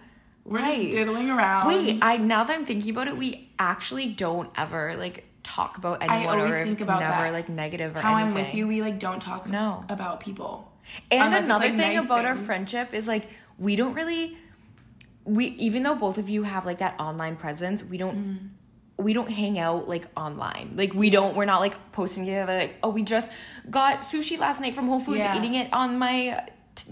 We're 0.46 0.60
life. 0.60 0.78
just 0.78 0.92
diddling 0.92 1.30
around. 1.30 1.68
Wait, 1.68 2.00
I 2.02 2.18
now 2.18 2.44
that 2.44 2.54
I'm 2.58 2.66
thinking 2.66 2.90
about 2.92 3.08
it, 3.08 3.18
we 3.18 3.50
actually 3.60 4.08
don't 4.08 4.50
ever 4.56 4.96
like 4.98 5.26
talk 5.56 5.78
about 5.78 6.02
anyone 6.04 6.40
always 6.40 6.54
or 6.54 6.58
if 6.62 6.68
think 6.68 6.82
about 6.82 7.00
never 7.00 7.24
that. 7.24 7.34
like 7.34 7.50
negative 7.50 7.96
or 7.96 8.00
how 8.02 8.16
anything. 8.16 8.38
I'm 8.38 8.44
with 8.46 8.54
you, 8.54 8.68
we 8.68 8.82
like 8.82 9.00
don't 9.00 9.22
talk 9.22 9.48
No. 9.48 9.84
about 9.90 10.20
people. 10.20 10.72
And 11.12 11.24
Unless 11.28 11.46
another 11.46 11.66
like, 11.68 11.78
thing 11.78 11.96
nice 11.96 12.06
about 12.06 12.26
our 12.26 12.36
friendship 12.36 12.94
is 12.94 13.08
like 13.08 13.30
we 13.58 13.76
don't 13.76 13.94
really 13.94 14.38
we 15.26 15.48
even 15.68 15.84
though 15.84 15.96
both 15.96 16.18
of 16.18 16.30
you 16.30 16.44
have 16.44 16.66
like 16.66 16.78
that 16.80 16.96
online 17.00 17.36
presence, 17.36 17.84
we 17.84 17.98
don't 17.98 18.18
Mm. 18.18 18.50
we 19.06 19.14
don't 19.14 19.30
hang 19.30 19.60
out 19.60 19.88
like 19.88 20.06
online. 20.16 20.74
Like 20.76 20.94
we 20.94 21.10
don't 21.10 21.36
we're 21.36 21.46
not 21.54 21.60
like 21.60 21.76
posting 21.92 22.26
together 22.26 22.58
like 22.58 22.76
oh 22.84 22.90
we 22.90 23.04
just 23.04 23.32
got 23.70 24.02
sushi 24.02 24.38
last 24.40 24.60
night 24.62 24.74
from 24.76 24.88
Whole 24.88 25.00
Foods 25.00 25.20
Yeah. 25.26 25.38
eating 25.38 25.56
it 25.56 25.68
on 25.74 25.98
my 26.00 26.46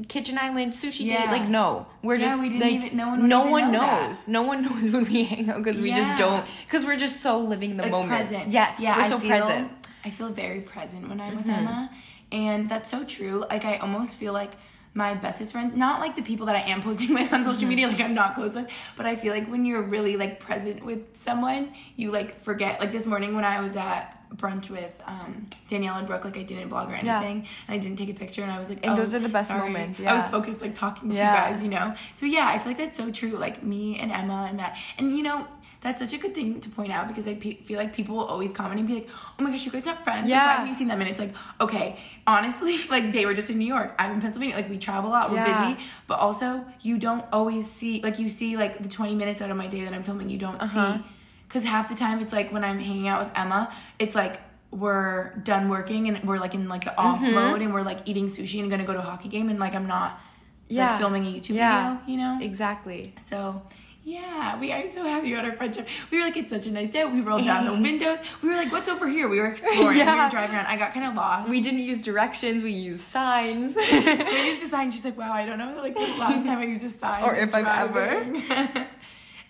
kitchen 0.07 0.37
island 0.37 0.73
sushi 0.73 1.05
Yeah. 1.05 1.25
date. 1.25 1.39
Like 1.39 1.49
no, 1.49 1.87
we're 2.03 2.15
Yeah, 2.15 2.27
just 2.27 2.41
we 2.41 2.49
like 2.59 2.71
even- 2.73 2.97
no 2.97 3.09
one 3.09 3.27
no 3.27 3.45
one 3.45 3.71
know 3.71 3.79
that. 3.79 4.07
knows. 4.09 4.27
No 4.27 4.41
one 4.43 4.61
knows 4.65 4.89
when 4.91 5.05
we 5.05 5.23
hang 5.23 5.49
out 5.49 5.63
because 5.63 5.79
we 5.79 5.89
Yeah. 5.89 5.97
just 6.01 6.17
don't 6.17 6.45
because 6.65 6.85
we're 6.85 6.97
just 6.97 7.21
so 7.21 7.39
living 7.39 7.71
in 7.71 7.77
the 7.77 7.83
like 7.83 7.91
moment. 7.91 8.17
present. 8.17 8.51
Yes, 8.51 8.79
yeah, 8.79 8.97
we're 8.97 9.03
I 9.03 9.07
so 9.09 9.19
feel, 9.19 9.29
present. 9.29 9.71
I 10.03 10.09
feel 10.09 10.29
very 10.29 10.61
present 10.61 11.07
when 11.09 11.19
I'm 11.21 11.37
Mm-hmm. 11.37 11.49
with 11.49 11.57
Emma, 11.57 11.89
and 12.31 12.69
that's 12.69 12.89
so 12.89 13.03
true. 13.03 13.43
Like 13.49 13.65
I 13.65 13.77
almost 13.77 14.15
feel 14.17 14.33
like 14.33 14.51
my 14.97 15.13
bestest 15.13 15.51
friends, 15.51 15.75
not 15.75 15.99
like 15.99 16.15
the 16.15 16.21
people 16.21 16.45
that 16.45 16.55
I 16.55 16.61
am 16.71 16.81
posting 16.87 17.13
with 17.13 17.31
on 17.33 17.41
Mm-hmm. 17.41 17.51
social 17.51 17.67
media, 17.67 17.87
like 17.87 17.99
I'm 17.99 18.13
not 18.13 18.35
close 18.35 18.55
with, 18.55 18.67
but 18.95 19.05
I 19.05 19.15
feel 19.17 19.33
like 19.33 19.47
when 19.49 19.65
you're 19.65 19.81
really 19.81 20.15
like 20.15 20.39
present 20.39 20.85
with 20.85 21.01
someone, 21.17 21.73
you 21.97 22.11
like 22.11 22.41
forget. 22.43 22.79
Like 22.79 22.91
this 22.93 23.05
morning 23.05 23.35
when 23.35 23.43
I 23.43 23.61
was 23.61 23.75
at 23.75 24.14
brunch 24.36 24.70
with 24.70 25.01
um, 25.05 25.48
Danielle 25.67 25.98
and 25.98 26.08
Brooke, 26.08 26.25
like 26.25 26.38
I 26.38 26.44
didn't 26.44 26.70
vlog 26.70 26.88
or 26.89 26.94
anything, 26.94 27.05
Yeah. 27.05 27.22
and 27.67 27.75
I 27.75 27.77
didn't 27.77 27.98
take 27.98 28.10
a 28.10 28.13
picture, 28.13 28.41
and 28.44 28.51
I 28.51 28.60
was 28.60 28.70
like, 28.70 28.79
And 28.86 28.94
oh, 28.94 29.03
those 29.03 29.13
are 29.13 29.20
the 29.20 29.29
best 29.29 29.50
sorry. 29.50 29.62
moments, 29.70 30.00
I 30.00 30.17
was 30.17 30.27
focused 30.27 30.62
like 30.62 30.75
talking 30.75 31.10
to 31.10 31.15
Yeah. 31.15 31.32
you 31.32 31.38
guys, 31.53 31.63
you 31.63 31.70
know. 31.70 31.96
So 32.15 32.25
yeah, 32.25 32.48
I 32.48 32.58
feel 32.60 32.67
like 32.70 32.77
that's 32.77 32.98
so 32.98 33.12
true. 33.12 33.32
Like 33.32 33.63
me 33.63 34.00
and 34.00 34.12
Emma 34.12 34.46
and 34.50 34.58
Matt, 34.58 34.77
and 34.98 35.15
you 35.15 35.24
know. 35.24 35.48
That's 35.82 36.01
such 36.01 36.13
a 36.13 36.17
good 36.17 36.34
thing 36.34 36.60
to 36.62 36.70
point 36.70 36.91
out 36.91 37.08
because 37.08 37.27
I 37.27 37.36
pe- 37.36 37.58
feel 37.62 37.77
like 37.77 37.94
people 37.94 38.15
will 38.15 38.25
always 38.25 38.51
comment 38.51 38.79
and 38.79 38.88
be 38.88 38.96
like, 38.96 39.10
"Oh 39.38 39.44
my 39.44 39.51
gosh, 39.51 39.67
you 39.67 39.72
guys 39.72 39.86
not 39.86 40.03
friends? 40.03 40.22
Like, 40.22 40.29
Yeah. 40.29 40.46
why 40.48 40.51
haven't 40.53 40.67
you 40.70 40.74
seen 40.74 40.88
them?" 40.88 41.00
And 41.00 41.08
it's 41.08 41.20
like, 41.20 41.32
okay, 41.62 42.00
honestly, 42.25 42.79
like 42.89 43.12
they 43.12 43.27
were 43.27 43.36
just 43.36 43.51
in 43.51 43.60
New 43.60 43.67
York. 43.67 43.94
I'm 44.00 44.13
in 44.13 44.20
Pennsylvania. 44.20 44.55
Like 44.55 44.67
we 44.67 44.79
travel 44.79 45.12
a 45.12 45.13
lot. 45.13 45.29
We're 45.29 45.46
Yeah. 45.46 45.67
busy, 45.75 45.84
but 46.08 46.15
also 46.20 46.65
you 46.82 46.98
don't 46.98 47.24
always 47.32 47.70
see 47.70 48.01
like 48.01 48.17
you 48.17 48.29
see 48.29 48.58
like 48.58 48.82
the 48.82 48.89
20 48.89 49.13
minutes 49.13 49.44
out 49.44 49.51
of 49.51 49.58
my 49.58 49.67
day 49.67 49.84
that 49.84 49.94
I'm 49.94 50.01
filming. 50.01 50.27
You 50.27 50.39
don't 50.39 50.60
Uh-huh. 50.60 50.98
see 50.98 51.03
because 51.47 51.63
half 51.63 51.89
the 51.89 51.95
time 51.95 52.19
it's 52.21 52.33
like 52.33 52.51
when 52.51 52.63
I'm 52.63 52.79
hanging 52.79 53.07
out 53.07 53.25
with 53.25 53.37
Emma, 53.37 53.73
it's 53.99 54.15
like 54.15 54.41
we're 54.71 55.35
done 55.43 55.69
working 55.69 56.09
and 56.09 56.23
we're 56.27 56.37
like 56.37 56.53
in 56.53 56.67
like 56.67 56.83
the 56.85 56.97
off 56.97 57.19
Mm-hmm. 57.19 57.33
mode 57.33 57.61
and 57.61 57.73
we're 57.73 57.81
like 57.83 57.99
eating 58.09 58.27
sushi 58.27 58.59
and 58.59 58.69
gonna 58.69 58.83
go 58.83 58.93
to 58.93 58.99
a 58.99 59.03
hockey 59.03 59.29
game 59.29 59.49
and 59.49 59.57
like 59.59 59.73
I'm 59.73 59.87
not 59.87 60.19
Yeah. 60.67 60.89
like 60.91 60.99
filming 60.99 61.25
a 61.25 61.29
YouTube 61.29 61.55
Yeah. 61.55 61.97
video, 61.97 62.11
you 62.11 62.17
know? 62.17 62.39
Exactly. 62.41 63.13
So 63.21 63.61
yeah, 64.07 64.59
we 64.59 64.72
are 64.72 64.87
so 64.87 65.01
happy 65.03 65.33
about 65.33 65.46
our 65.46 65.53
friendship. 65.55 65.87
We 66.11 66.20
were 66.20 66.24
like, 66.25 66.37
it's 66.37 66.51
such 66.51 66.67
a 66.67 66.72
nice 66.72 66.91
day. 66.91 67.03
We 67.05 67.22
rolled 67.22 67.43
down 67.46 67.65
the 67.65 67.74
windows. 67.89 68.20
We 68.43 68.50
were 68.50 68.55
like, 68.55 68.72
what's 68.72 68.87
over 68.87 69.07
here? 69.07 69.27
We 69.27 69.39
were 69.39 69.48
exploring. 69.48 69.79
We 69.79 70.03
were 70.03 70.29
driving 70.29 70.55
around. 70.55 70.67
I 70.67 70.77
got 70.77 70.93
kind 70.93 71.07
of 71.07 71.15
lost. 71.15 71.50
We 71.50 71.59
didn't 71.61 71.79
use 71.79 72.03
directions, 72.03 72.61
we 72.61 72.70
used 72.72 73.00
signs. 73.01 73.75
I 73.77 74.46
used 74.51 74.61
a 74.63 74.67
sign. 74.67 74.91
She's 74.91 75.05
like, 75.05 75.17
wow, 75.17 75.31
I 75.33 75.46
don't 75.48 75.57
know. 75.57 75.75
Like 75.81 75.96
the 75.96 76.01
last 76.01 76.46
time 76.46 76.59
I 76.59 76.65
used 76.65 76.83
a 76.83 76.89
sign. 76.89 77.24
Or 77.24 77.35
if 77.35 77.55
I've 77.55 77.65
ever. 77.96 78.87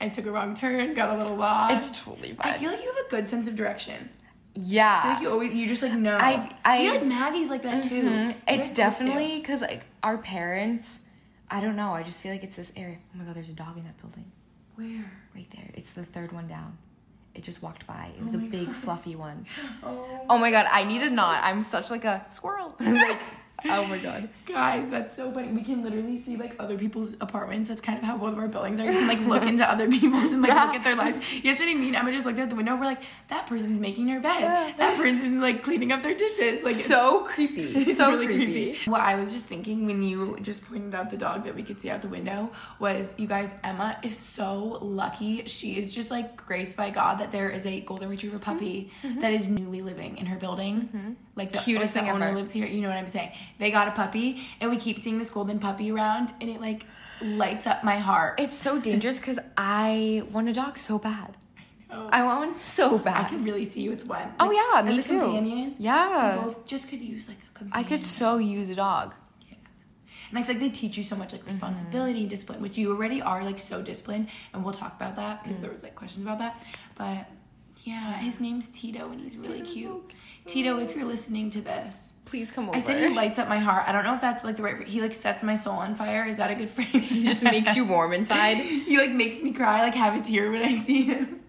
I 0.01 0.09
took 0.09 0.25
a 0.25 0.31
wrong 0.31 0.53
turn, 0.55 0.93
got 0.93 1.09
a 1.15 1.17
little 1.17 1.35
lost. 1.35 1.73
it's 1.91 2.03
totally 2.03 2.33
fine. 2.33 2.53
I 2.53 2.57
feel 2.57 2.71
like 2.71 2.81
you 2.81 2.87
have 2.87 3.05
a 3.05 3.09
good 3.09 3.29
sense 3.29 3.47
of 3.47 3.55
direction. 3.55 4.09
yeah. 4.53 4.99
I 4.99 5.01
feel 5.03 5.11
like 5.13 5.21
you 5.21 5.29
always, 5.31 5.53
you 5.53 5.67
just 5.67 5.81
like 5.81 5.93
know. 5.93 6.17
I- 6.17 6.53
I- 6.63 6.83
feel 6.83 6.93
like 6.95 7.05
Maggie's 7.05 7.49
like 7.49 7.63
that 7.63 7.83
too. 7.83 8.03
Mhm. 8.03 8.27
You 8.29 8.35
It's 8.47 8.47
guys 8.47 8.57
both 8.57 8.69
do. 8.69 8.73
definitely 8.75 9.39
because 9.39 9.61
like 9.61 9.85
our 10.03 10.17
parents. 10.17 11.01
I 11.49 11.61
don't 11.61 11.75
know. 11.75 11.93
I 11.93 12.03
just 12.03 12.21
feel 12.21 12.31
like 12.31 12.43
it's 12.43 12.55
this 12.55 12.73
area. 12.75 12.97
Oh 13.13 13.17
my 13.19 13.23
god, 13.25 13.35
there's 13.35 13.49
a 13.49 13.53
dog 13.53 13.77
in 13.77 13.83
that 13.83 13.97
building. 14.01 14.31
Where? 14.75 15.05
Right 15.35 15.47
there. 15.55 15.69
It's 15.75 15.93
the 15.93 16.03
third 16.03 16.31
one 16.31 16.47
down. 16.47 16.77
It 17.35 17.43
just 17.43 17.61
walked 17.61 17.85
by. 17.85 18.11
It 18.17 18.23
was 18.23 18.33
a 18.33 18.37
big 18.37 18.67
God. 18.67 18.75
fluffy 18.75 19.15
one. 19.15 19.45
Oh. 19.83 20.05
Oh 20.29 20.37
my 20.37 20.51
god, 20.51 20.67
I 20.71 20.83
need 20.85 21.03
a 21.03 21.09
knot. 21.09 21.43
I'm 21.43 21.61
such 21.61 21.89
like 21.91 22.03
a 22.05 22.25
squirrel. 22.29 22.75
like, 22.79 23.19
oh 23.65 23.85
my 23.87 23.97
god. 23.97 24.29
Guys, 24.45 24.89
that's 24.89 25.15
so 25.15 25.31
funny. 25.31 25.47
We 25.49 25.63
can 25.63 25.83
literally 25.83 26.17
see 26.19 26.37
like 26.37 26.55
other 26.59 26.77
people's 26.77 27.13
apartments. 27.21 27.69
That's 27.69 27.81
kind 27.81 27.97
of 27.97 28.03
how 28.03 28.17
both 28.17 28.33
of 28.33 28.39
our 28.39 28.47
buildings 28.47 28.79
are. 28.79 28.85
You 28.85 28.91
can 28.99 29.07
like 29.07 29.19
look 29.21 29.43
into 29.51 29.69
other 29.69 29.89
people's 29.89 30.31
and 30.33 30.41
like 30.41 30.51
Yeah. 30.51 30.65
look 30.65 30.75
at 30.75 30.83
their 30.83 30.95
lives. 30.95 31.19
Yesterday, 31.43 31.73
me 31.73 31.87
and 31.87 31.95
Emma 31.95 32.11
just 32.11 32.25
looked 32.25 32.39
out 32.39 32.49
the 32.49 32.55
window. 32.55 32.75
We're 32.75 32.85
like, 32.85 33.01
that 33.29 33.47
person's 33.47 33.79
making 33.79 34.05
their 34.07 34.19
bed. 34.19 34.39
Yeah. 34.41 34.73
That 34.77 34.97
person's 34.97 35.41
like 35.41 35.63
cleaning 35.63 35.91
up 35.91 36.03
their 36.03 36.15
dishes. 36.15 36.63
Like 36.63 36.73
it's- 36.75 36.85
So 36.85 37.23
creepy. 37.23 37.73
it's 37.75 37.97
so 37.97 38.11
really 38.11 38.27
creepy. 38.27 38.77
What 38.89 39.01
I 39.01 39.15
was 39.15 39.33
just 39.33 39.47
thinking 39.47 39.85
when 39.85 40.03
you 40.03 40.37
just 40.41 40.63
pointed 40.65 40.93
out 40.95 41.09
the 41.09 41.17
dog 41.17 41.43
that 41.45 41.55
we 41.55 41.63
could 41.63 41.81
see 41.81 41.89
out 41.89 42.01
the 42.01 42.07
window 42.07 42.51
was 42.79 43.15
you 43.17 43.27
guys, 43.27 43.53
Emma 43.63 43.97
is 44.03 44.15
so 44.17 44.77
lucky. 44.81 45.47
She 45.47 45.77
is 45.77 45.93
just 45.93 46.11
like 46.11 46.37
graced 46.37 46.77
by 46.77 46.89
God 46.91 47.19
that 47.19 47.31
there 47.31 47.49
is 47.49 47.65
a 47.65 47.81
golden 47.81 48.09
retriever 48.09 48.39
puppy 48.39 48.91
mm-hmm. 48.99 49.07
Mm-hmm. 49.07 49.19
that 49.21 49.33
is 49.33 49.47
newly 49.47 49.81
living 49.81 50.17
in 50.17 50.25
her 50.27 50.37
building. 50.37 50.81
Mm-hmm. 50.93 51.11
Like 51.35 51.51
the, 51.51 51.59
Cutest 51.59 51.95
like 51.95 52.05
the 52.05 52.07
thing 52.07 52.15
owner 52.15 52.27
ever. 52.27 52.35
lives 52.37 52.53
here. 52.53 52.65
You 52.65 52.81
know 52.81 52.89
what 52.89 52.97
I'm 52.97 53.09
saying? 53.09 53.31
They 53.59 53.71
got 53.71 53.87
a 53.87 53.91
puppy 53.91 54.41
and 54.61 54.71
we 54.71 54.77
keep 54.77 54.99
seeing 54.99 55.19
this 55.19 55.29
golden 55.29 55.59
puppy 55.59 55.91
around 55.91 56.33
and 56.39 56.49
it 56.49 56.61
like 56.61 56.85
lights 57.21 57.67
up 57.67 57.83
my 57.83 57.99
heart. 57.99 58.39
It's 58.39 58.55
so 58.55 58.79
dangerous 58.79 59.19
because 59.19 59.39
I 59.57 60.23
want 60.31 60.47
a 60.47 60.53
dog 60.53 60.77
so 60.77 60.97
bad. 60.97 61.35
know. 61.89 62.09
I 62.11 62.23
want 62.23 62.39
one 62.51 62.57
so 62.57 62.97
bad. 62.97 63.25
I 63.25 63.29
could 63.29 63.43
really 63.43 63.65
see 63.65 63.81
you 63.81 63.89
with 63.89 64.05
one. 64.05 64.33
Oh, 64.39 64.47
Like, 64.47 64.55
yeah, 64.55 64.79
as 64.79 64.85
me 64.87 64.99
a 64.99 65.03
too. 65.03 65.25
Companion. 65.25 65.75
Yeah. 65.77 66.39
We 66.39 66.45
both 66.45 66.65
just 66.65 66.89
could 66.89 67.01
use 67.01 67.27
like 67.27 67.37
a 67.37 67.57
companion. 67.57 67.85
I 67.85 67.87
could 67.87 68.05
so 68.05 68.37
use 68.37 68.69
a 68.69 68.75
dog. 68.75 69.13
And 70.29 70.39
I 70.39 70.43
feel 70.43 70.55
like 70.55 70.63
they 70.63 70.69
teach 70.69 70.97
you 70.97 71.03
so 71.03 71.15
much 71.15 71.31
like 71.31 71.41
mm-hmm. 71.41 71.51
responsibility 71.51 72.21
and 72.21 72.29
discipline, 72.29 72.61
which 72.61 72.77
you 72.77 72.91
already 72.91 73.21
are 73.21 73.43
like 73.43 73.59
so 73.59 73.81
disciplined. 73.81 74.27
And 74.53 74.63
we'll 74.63 74.73
talk 74.73 74.95
about 74.95 75.15
that 75.15 75.43
because 75.43 75.59
mm. 75.59 75.61
there 75.61 75.71
was 75.71 75.83
like 75.83 75.95
questions 75.95 76.25
about 76.25 76.39
that. 76.39 76.63
But 76.97 77.27
yeah, 77.85 78.17
his 78.17 78.39
name's 78.39 78.67
Tito 78.69 79.09
and 79.11 79.21
he's 79.21 79.37
really 79.37 79.61
cute. 79.61 80.11
Tito, 80.45 80.79
if 80.79 80.95
you're 80.95 81.05
listening 81.05 81.49
to 81.51 81.61
this, 81.61 82.13
Please 82.25 82.51
come 82.51 82.69
over. 82.69 82.77
I 82.77 82.81
said 82.81 82.97
he 82.97 83.13
lights 83.13 83.37
up 83.37 83.47
my 83.47 83.59
heart. 83.59 83.87
I 83.87 83.91
don't 83.91 84.03
know 84.03 84.15
if 84.15 84.21
that's 84.21 84.43
like 84.43 84.57
the 84.57 84.63
right. 84.63 84.87
He 84.87 84.99
like 84.99 85.13
sets 85.13 85.43
my 85.43 85.55
soul 85.55 85.73
on 85.73 85.95
fire. 85.95 86.25
Is 86.25 86.37
that 86.37 86.49
a 86.49 86.55
good 86.55 86.69
phrase? 86.69 86.87
He 86.87 87.23
just 87.23 87.43
makes 87.43 87.75
you 87.75 87.85
warm 87.85 88.13
inside. 88.13 88.57
he 88.57 88.97
like 88.97 89.11
makes 89.11 89.43
me 89.43 89.53
cry, 89.53 89.83
like 89.83 89.93
have 89.93 90.19
a 90.19 90.23
tear 90.23 90.49
when 90.49 90.63
I 90.63 90.75
see 90.75 91.03
him. 91.03 91.41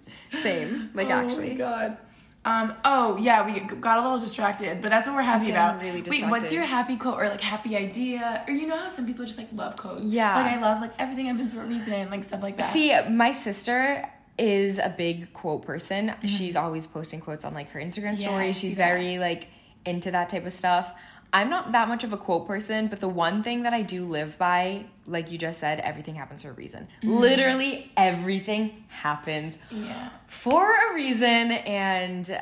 Same. 0.42 0.90
Like 0.92 1.08
actually. 1.08 1.52
Oh 1.52 1.52
my 1.52 1.58
god. 1.58 1.98
Um, 2.44 2.74
oh 2.84 3.16
yeah, 3.16 3.44
we 3.44 3.58
got 3.58 3.98
a 3.98 4.02
little 4.02 4.20
distracted, 4.20 4.80
but 4.80 4.90
that's 4.90 5.08
what 5.08 5.16
we're 5.16 5.22
happy 5.22 5.50
about. 5.50 5.80
really 5.80 6.02
Wait, 6.02 6.26
what's 6.28 6.52
your 6.52 6.62
happy 6.62 6.96
quote 6.96 7.20
or 7.20 7.28
like 7.28 7.40
happy 7.40 7.74
idea? 7.74 8.44
Or 8.46 8.52
you 8.52 8.66
know 8.66 8.76
how 8.76 8.88
some 8.88 9.06
people 9.06 9.24
just 9.24 9.38
like 9.38 9.48
love 9.52 9.76
quotes? 9.76 10.04
Yeah. 10.04 10.34
Like 10.36 10.52
I 10.52 10.60
love 10.60 10.80
like 10.80 10.92
everything 10.98 11.26
happens 11.26 11.54
for 11.54 11.62
a 11.62 11.66
reason, 11.66 12.10
like 12.10 12.22
stuff 12.22 12.42
like 12.42 12.58
that. 12.58 12.72
See, 12.72 12.96
my 13.10 13.32
sister 13.32 14.08
is 14.38 14.78
a 14.78 14.88
big 14.96 15.32
quote 15.32 15.64
person. 15.64 16.08
Mm-hmm. 16.08 16.26
She's 16.26 16.56
always 16.56 16.86
posting 16.86 17.20
quotes 17.20 17.44
on 17.44 17.54
like 17.54 17.70
her 17.70 17.80
Instagram 17.80 18.18
Yeah, 18.20 18.28
stories. 18.28 18.58
She's 18.58 18.76
very 18.76 19.18
like 19.18 19.48
into 19.84 20.10
that 20.10 20.28
type 20.28 20.46
of 20.46 20.52
stuff. 20.52 20.92
I'm 21.32 21.50
not 21.50 21.72
that 21.72 21.88
much 21.88 22.04
of 22.04 22.12
a 22.12 22.16
quote 22.16 22.46
person, 22.46 22.86
but 22.88 23.00
the 23.00 23.08
one 23.08 23.42
thing 23.42 23.64
that 23.64 23.72
I 23.72 23.82
do 23.82 24.04
live 24.06 24.38
by, 24.38 24.86
like 25.06 25.30
you 25.32 25.38
just 25.38 25.58
said, 25.60 25.80
everything 25.80 26.14
happens 26.14 26.42
for 26.42 26.50
a 26.50 26.52
reason. 26.52 26.86
Mm-hmm. 27.02 27.16
Literally 27.16 27.90
everything 27.96 28.84
happens 28.88 29.58
Yeah. 29.70 30.10
for 30.28 30.70
a 30.72 30.94
reason 30.94 31.52
and 31.52 32.40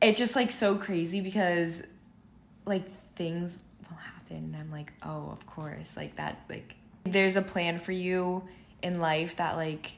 it's 0.00 0.18
just 0.18 0.34
like 0.34 0.50
so 0.50 0.74
crazy 0.76 1.20
because 1.20 1.82
like 2.64 2.84
things 3.16 3.60
will 3.88 3.96
happen 3.98 4.36
and 4.52 4.56
I'm 4.56 4.70
like, 4.72 4.92
"Oh, 5.02 5.28
of 5.30 5.46
course." 5.46 5.96
Like 5.96 6.16
that 6.16 6.40
like 6.48 6.74
there's 7.04 7.36
a 7.36 7.42
plan 7.42 7.78
for 7.78 7.92
you 7.92 8.48
in 8.82 8.98
life 9.00 9.36
that 9.36 9.56
like 9.56 9.92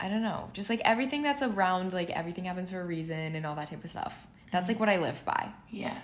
I 0.00 0.08
don't 0.08 0.22
know, 0.22 0.50
just 0.52 0.70
like 0.70 0.80
everything 0.84 1.22
that's 1.22 1.42
around 1.42 1.92
like 1.92 2.10
everything 2.10 2.44
happens 2.44 2.70
for 2.70 2.80
a 2.80 2.84
reason 2.84 3.34
and 3.34 3.44
all 3.44 3.56
that 3.56 3.70
type 3.70 3.82
of 3.82 3.90
stuff. 3.90 4.26
That's 4.52 4.68
like 4.68 4.80
what 4.80 4.88
I 4.88 4.98
live 4.98 5.24
by. 5.24 5.50
Yeah. 5.70 5.98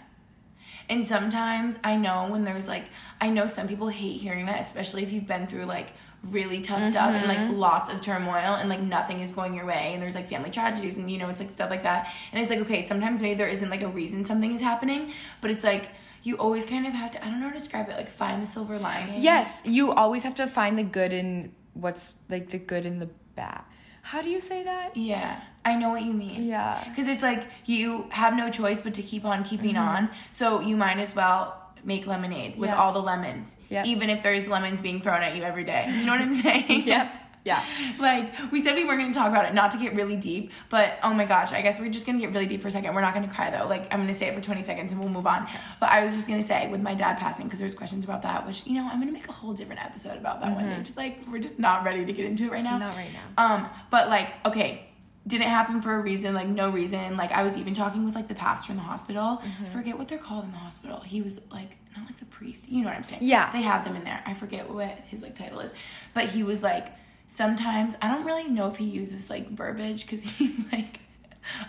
And 0.88 1.06
sometimes 1.06 1.78
I 1.82 1.96
know 1.96 2.26
when 2.28 2.44
there's 2.44 2.68
like, 2.68 2.84
I 3.20 3.30
know 3.30 3.46
some 3.46 3.68
people 3.68 3.88
hate 3.88 4.20
hearing 4.20 4.46
that, 4.46 4.60
especially 4.60 5.02
if 5.02 5.12
you've 5.12 5.26
been 5.26 5.46
through 5.46 5.64
like 5.64 5.92
really 6.24 6.60
tough 6.60 6.90
stuff 6.90 7.14
and 7.14 7.26
like 7.26 7.38
mm-hmm. 7.38 7.54
lots 7.54 7.90
of 7.90 8.00
turmoil 8.00 8.34
and 8.34 8.68
like 8.68 8.80
nothing 8.80 9.20
is 9.20 9.30
going 9.30 9.54
your 9.54 9.66
way 9.66 9.92
and 9.92 10.02
there's 10.02 10.14
like 10.14 10.28
family 10.28 10.50
tragedies 10.50 10.98
and 10.98 11.10
you 11.10 11.18
know, 11.18 11.28
it's 11.28 11.40
like 11.40 11.50
stuff 11.50 11.70
like 11.70 11.84
that. 11.84 12.12
And 12.32 12.42
it's 12.42 12.50
like, 12.50 12.60
okay, 12.60 12.84
sometimes 12.84 13.22
maybe 13.22 13.36
there 13.36 13.48
isn't 13.48 13.70
like 13.70 13.82
a 13.82 13.88
reason 13.88 14.24
something 14.24 14.52
is 14.52 14.60
happening, 14.60 15.12
but 15.40 15.50
it's 15.50 15.64
like, 15.64 15.88
you 16.22 16.36
always 16.38 16.64
kind 16.64 16.86
of 16.86 16.94
have 16.94 17.10
to, 17.12 17.24
I 17.24 17.28
don't 17.28 17.40
know 17.40 17.46
how 17.46 17.52
to 17.52 17.58
describe 17.58 17.88
it, 17.90 17.96
like 17.96 18.08
find 18.08 18.42
the 18.42 18.46
silver 18.46 18.78
lining. 18.78 19.22
Yes, 19.22 19.60
you 19.64 19.92
always 19.92 20.22
have 20.22 20.34
to 20.36 20.46
find 20.46 20.78
the 20.78 20.82
good 20.82 21.12
in 21.12 21.52
what's 21.74 22.14
like 22.30 22.48
the 22.48 22.58
good 22.58 22.86
in 22.86 22.98
the 22.98 23.10
bad. 23.36 23.62
How 24.04 24.20
do 24.20 24.28
you 24.28 24.42
say 24.42 24.62
that? 24.64 24.96
Yeah, 24.98 25.40
I 25.64 25.76
know 25.76 25.88
what 25.88 26.02
you 26.02 26.12
mean. 26.12 26.44
Yeah. 26.44 26.84
Because 26.86 27.08
it's 27.08 27.22
like 27.22 27.46
you 27.64 28.06
have 28.10 28.36
no 28.36 28.50
choice 28.50 28.82
but 28.82 28.92
to 28.94 29.02
keep 29.02 29.24
on 29.24 29.44
keeping 29.44 29.76
mm-hmm. 29.76 29.96
on. 29.96 30.10
So 30.32 30.60
you 30.60 30.76
might 30.76 30.98
as 30.98 31.14
well 31.16 31.58
make 31.84 32.06
lemonade 32.06 32.58
with 32.58 32.68
Yeah. 32.68 32.76
all 32.76 32.92
the 32.92 33.00
lemons. 33.00 33.56
Yeah. 33.70 33.82
Even 33.86 34.10
if 34.10 34.22
there's 34.22 34.46
lemons 34.46 34.82
being 34.82 35.00
thrown 35.00 35.22
at 35.22 35.34
you 35.34 35.42
every 35.42 35.64
day. 35.64 35.86
You 35.88 36.04
know 36.04 36.12
what 36.12 36.20
I'm 36.20 36.34
saying? 36.42 36.86
Yep. 36.86 37.12
Yeah. 37.44 37.62
Like 37.98 38.32
we 38.50 38.62
said 38.62 38.74
we 38.74 38.84
weren't 38.84 39.00
going 39.00 39.12
to 39.12 39.18
talk 39.18 39.28
about 39.28 39.44
it, 39.44 39.54
not 39.54 39.70
to 39.72 39.78
get 39.78 39.94
really 39.94 40.16
deep, 40.16 40.50
but 40.70 40.98
oh 41.02 41.12
my 41.12 41.26
gosh, 41.26 41.52
I 41.52 41.60
guess 41.60 41.78
we're 41.78 41.90
just 41.90 42.06
going 42.06 42.18
to 42.18 42.24
get 42.24 42.32
really 42.32 42.46
deep 42.46 42.62
for 42.62 42.68
a 42.68 42.70
second. 42.70 42.94
We're 42.94 43.02
not 43.02 43.14
going 43.14 43.28
to 43.28 43.34
cry 43.34 43.50
though. 43.50 43.68
Like 43.68 43.82
I'm 43.92 44.00
going 44.00 44.08
to 44.08 44.14
say 44.14 44.26
it 44.26 44.34
for 44.34 44.40
20 44.40 44.62
seconds 44.62 44.92
and 44.92 45.00
we'll 45.00 45.10
move 45.10 45.26
on. 45.26 45.46
But 45.78 45.90
I 45.90 46.04
was 46.04 46.14
just 46.14 46.26
going 46.26 46.40
to 46.40 46.46
say 46.46 46.68
with 46.68 46.80
my 46.80 46.94
dad 46.94 47.18
passing 47.18 47.46
because 47.46 47.60
there's 47.60 47.74
questions 47.74 48.04
about 48.04 48.22
that, 48.22 48.46
which 48.46 48.66
you 48.66 48.74
know 48.74 48.88
I'm 48.88 48.96
going 48.96 49.08
to 49.08 49.12
make 49.12 49.28
a 49.28 49.32
whole 49.32 49.52
different 49.52 49.84
episode 49.84 50.16
about 50.16 50.40
that 50.40 50.54
one 50.54 50.68
day. 50.68 50.82
Just 50.82 50.96
like 50.96 51.18
we're 51.30 51.38
just 51.38 51.58
not 51.58 51.84
ready 51.84 52.04
to 52.04 52.12
get 52.12 52.24
into 52.24 52.44
it 52.44 52.50
right 52.50 52.64
now. 52.64 52.78
Not 52.78 52.94
right 52.96 53.10
now. 53.12 53.54
Um, 53.54 53.68
but 53.90 54.08
like, 54.08 54.32
okay, 54.46 54.86
didn't 55.26 55.48
happen 55.48 55.80
for 55.80 55.94
a 55.94 56.00
reason, 56.00 56.34
like 56.34 56.48
no 56.48 56.70
reason. 56.70 57.16
Like 57.16 57.32
I 57.32 57.42
was 57.42 57.56
even 57.56 57.74
talking 57.74 58.04
with 58.04 58.14
like 58.14 58.28
the 58.28 58.34
pastor 58.34 58.72
in 58.72 58.78
the 58.78 58.84
hospital. 58.84 59.42
Mm-hmm. 59.42 59.66
Forget 59.66 59.98
what 59.98 60.08
they're 60.08 60.18
called 60.18 60.44
in 60.44 60.52
the 60.52 60.58
hospital. 60.58 61.00
He 61.00 61.22
was 61.22 61.40
like 61.50 61.76
not 61.96 62.06
like 62.06 62.18
the 62.18 62.26
priest. 62.26 62.68
You 62.68 62.82
know 62.82 62.88
what 62.88 62.96
I'm 62.96 63.04
saying? 63.04 63.22
Yeah. 63.22 63.50
They 63.52 63.62
have 63.62 63.84
them 63.84 63.96
in 63.96 64.04
there. 64.04 64.22
I 64.26 64.34
forget 64.34 64.70
what 64.70 64.98
his 65.08 65.22
like 65.22 65.34
title 65.34 65.60
is. 65.60 65.72
But 66.12 66.26
he 66.26 66.42
was 66.42 66.62
like 66.62 66.88
sometimes 67.26 67.96
I 68.02 68.08
don't 68.08 68.24
really 68.24 68.48
know 68.48 68.68
if 68.68 68.76
he 68.76 68.84
uses 68.84 69.30
like 69.30 69.50
verbiage 69.50 70.02
because 70.02 70.22
he's 70.38 70.60
like 70.72 71.00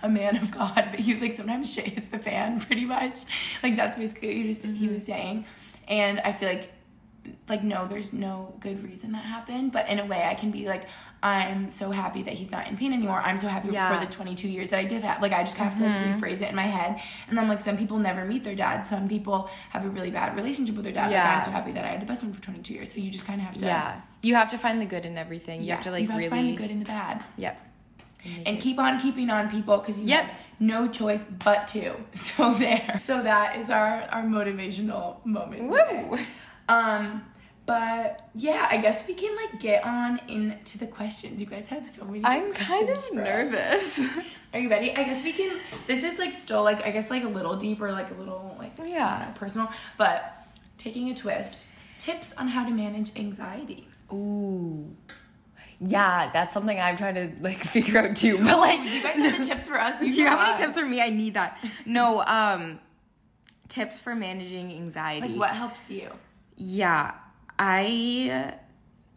a 0.03 0.09
man 0.09 0.37
of 0.37 0.51
God, 0.51 0.87
but 0.91 0.99
he 0.99 1.11
was 1.11 1.21
like 1.21 1.35
sometimes 1.35 1.71
shit 1.71 1.85
hits 1.85 2.07
the 2.07 2.19
fan 2.19 2.59
pretty 2.65 2.85
much. 2.85 3.23
Like 3.63 3.75
that's 3.75 3.97
basically 3.97 4.29
what 4.29 4.37
he 4.37 4.47
was, 4.47 4.61
he 4.61 4.69
was 4.69 4.79
mm-hmm. 4.79 4.97
saying. 4.99 5.45
And 5.87 6.19
I 6.19 6.31
feel 6.31 6.49
like 6.49 6.71
like 7.49 7.63
no 7.63 7.87
there's 7.87 8.13
no 8.13 8.53
good 8.59 8.83
reason 8.83 9.11
that 9.11 9.25
happened. 9.25 9.71
But 9.71 9.89
in 9.89 9.99
a 9.99 10.05
way 10.05 10.23
i 10.23 10.35
can 10.35 10.51
be 10.51 10.67
like 10.67 10.87
i'm 11.23 11.71
so 11.71 11.89
happy 11.89 12.21
that 12.23 12.33
he's 12.33 12.51
not 12.51 12.67
in 12.67 12.77
pain 12.77 12.93
anymore. 12.93 13.21
I'm 13.23 13.37
so 13.37 13.47
happy 13.47 13.69
Yeah. 13.69 13.99
for 13.99 14.05
the 14.05 14.11
22 14.11 14.47
years 14.47 14.69
that 14.69 14.79
i 14.79 14.83
did 14.83 15.03
have. 15.03 15.21
Like 15.21 15.31
i 15.31 15.43
just 15.43 15.57
have 15.57 15.77
to 15.77 15.83
like, 15.83 16.21
rephrase 16.21 16.41
it 16.41 16.49
in 16.49 16.55
my 16.55 16.63
head. 16.63 17.01
And 17.29 17.39
i'm 17.39 17.47
like 17.47 17.61
some 17.61 17.77
people 17.77 17.97
never 17.97 18.25
meet 18.25 18.43
their 18.43 18.55
dad. 18.55 18.81
Some 18.81 19.07
people 19.09 19.49
have 19.71 19.85
a 19.85 19.89
really 19.89 20.11
bad 20.11 20.35
relationship 20.35 20.75
with 20.75 20.85
their 20.85 20.93
dad. 20.93 21.11
Like 21.11 21.25
i'm 21.25 21.43
so 21.43 21.51
happy 21.51 21.71
that 21.71 21.83
i 21.83 21.87
had 21.87 22.01
the 22.01 22.05
best 22.05 22.23
one 22.23 22.33
for 22.33 22.41
22 22.41 22.73
years. 22.73 22.93
So 22.93 22.99
you 22.99 23.09
just 23.09 23.25
kind 23.25 23.41
of 23.41 23.47
have 23.47 23.57
to 23.57 23.65
Yeah. 23.65 24.01
You 24.25 24.33
have 24.35 24.49
to 24.51 24.57
find 24.57 24.81
the 24.81 24.85
good 24.85 25.05
in 25.05 25.17
everything. 25.17 25.61
You 25.61 25.67
yeah, 25.67 25.75
have 25.75 25.83
to 25.85 25.91
like 25.91 26.01
you 26.03 26.07
have 26.09 26.17
really 26.17 26.29
to 26.29 26.35
find 26.35 26.49
the 26.49 26.55
good 26.61 26.71
in 26.71 26.79
the 26.79 26.85
bad 26.85 27.23
Yep. 27.37 27.55
and 28.45 28.59
keep 28.59 28.79
on 28.79 28.99
keeping 28.99 29.29
on 29.29 29.49
people 29.49 29.77
because 29.77 29.99
you 29.99 30.07
Yep. 30.07 30.23
have 30.25 30.35
no 30.59 30.87
choice 30.87 31.25
but 31.43 31.67
to 31.69 31.95
so 32.13 32.53
there 32.53 32.99
so 33.03 33.21
that 33.21 33.57
is 33.59 33.69
our 33.69 33.93
our 34.15 34.23
motivational 34.23 35.23
moment 35.25 35.71
today. 35.71 36.05
Woo! 36.09 36.19
Um, 36.67 37.23
but 37.67 38.29
yeah, 38.35 38.67
I 38.69 38.77
guess 38.77 39.05
we 39.07 39.13
can 39.15 39.35
like 39.35 39.59
get 39.59 39.83
on 39.85 40.19
into 40.27 40.77
the 40.77 40.87
questions. 40.87 41.41
You 41.41 41.47
guys 41.47 41.67
have 41.69 41.85
so 41.87 42.05
many. 42.05 42.23
I'm 42.23 42.53
kind 42.53 42.89
of 42.89 42.97
questions 43.01 43.05
for 43.05 43.21
us. 43.21 43.97
nervous. 43.97 44.17
Are 44.53 44.59
you 44.59 44.69
ready? 44.69 44.89
I 44.95 45.03
guess 45.03 45.23
we 45.23 45.33
can. 45.33 45.59
This 45.87 46.03
is 46.03 46.17
like 46.19 46.33
still 46.33 46.63
like 46.63 46.85
I 46.85 46.91
guess 46.91 47.09
like 47.09 47.23
a 47.23 47.27
little 47.27 47.55
deeper, 47.57 47.91
like 47.91 48.09
a 48.11 48.13
little 48.15 48.55
like 48.59 48.73
Yeah. 48.79 49.25
Know, 49.27 49.39
personal, 49.39 49.69
but 49.97 50.47
taking 50.77 51.09
a 51.09 51.15
twist. 51.15 51.67
Tips 51.97 52.33
on 52.37 52.47
how 52.49 52.63
to 52.65 52.71
manage 52.71 53.09
anxiety. 53.17 53.87
Ooh. 54.11 54.95
Yeah, 55.79 56.29
that's 56.31 56.53
something 56.53 56.79
I'm 56.79 56.97
trying 56.97 57.15
to 57.15 57.31
like 57.41 57.57
figure 57.63 57.99
out 57.99 58.15
too. 58.15 58.37
But 58.37 58.57
like 58.59 58.81
Do 58.83 58.89
you 58.89 59.03
guys 59.03 59.15
have 59.17 59.35
any 59.35 59.45
tips 59.47 59.67
for 59.67 59.79
us? 59.79 59.99
Do 59.99 60.07
you 60.07 60.25
have 60.27 60.39
know 60.39 60.45
any 60.45 60.57
tips 60.57 60.79
for 60.79 60.85
me? 60.85 61.01
I 61.01 61.09
need 61.09 61.33
that. 61.33 61.63
No, 61.85 62.23
um 62.23 62.79
tips 63.67 63.99
for 63.99 64.15
managing 64.15 64.71
anxiety. 64.71 65.29
Like 65.29 65.37
what 65.39 65.49
helps 65.51 65.89
you? 65.89 66.09
Yeah, 66.55 67.13
I 67.59 68.53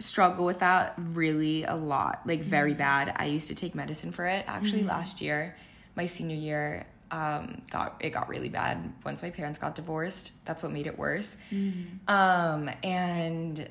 struggle 0.01 0.44
with 0.44 0.61
that 0.61 0.94
really 0.96 1.64
a 1.64 1.74
lot, 1.74 2.22
like 2.24 2.40
very 2.42 2.74
bad. 2.74 3.12
I 3.16 3.27
used 3.27 3.48
to 3.48 3.55
take 3.55 3.74
medicine 3.74 4.12
for 4.12 4.27
it 4.27 4.44
actually 4.48 4.83
last 4.85 5.20
year, 5.20 5.57
my 5.96 6.07
senior 6.07 6.37
year. 6.37 6.87
Um, 7.11 7.62
got 7.70 7.96
it 8.01 8.11
got 8.11 8.29
really 8.29 8.51
bad 8.51 8.92
once 9.03 9.22
my 9.22 9.31
parents 9.31 9.59
got 9.59 9.74
divorced. 9.74 10.33
That's 10.44 10.62
what 10.62 10.72
made 10.72 10.87
it 10.87 10.98
worse. 10.98 11.37
Um, 12.07 12.70
and 12.83 13.68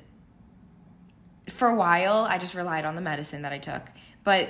for 1.48 1.68
a 1.68 1.74
while, 1.74 2.26
I 2.28 2.38
just 2.38 2.54
relied 2.54 2.84
on 2.84 2.94
the 2.94 3.00
medicine 3.02 3.42
that 3.42 3.52
I 3.52 3.58
took, 3.58 3.82
but 4.24 4.48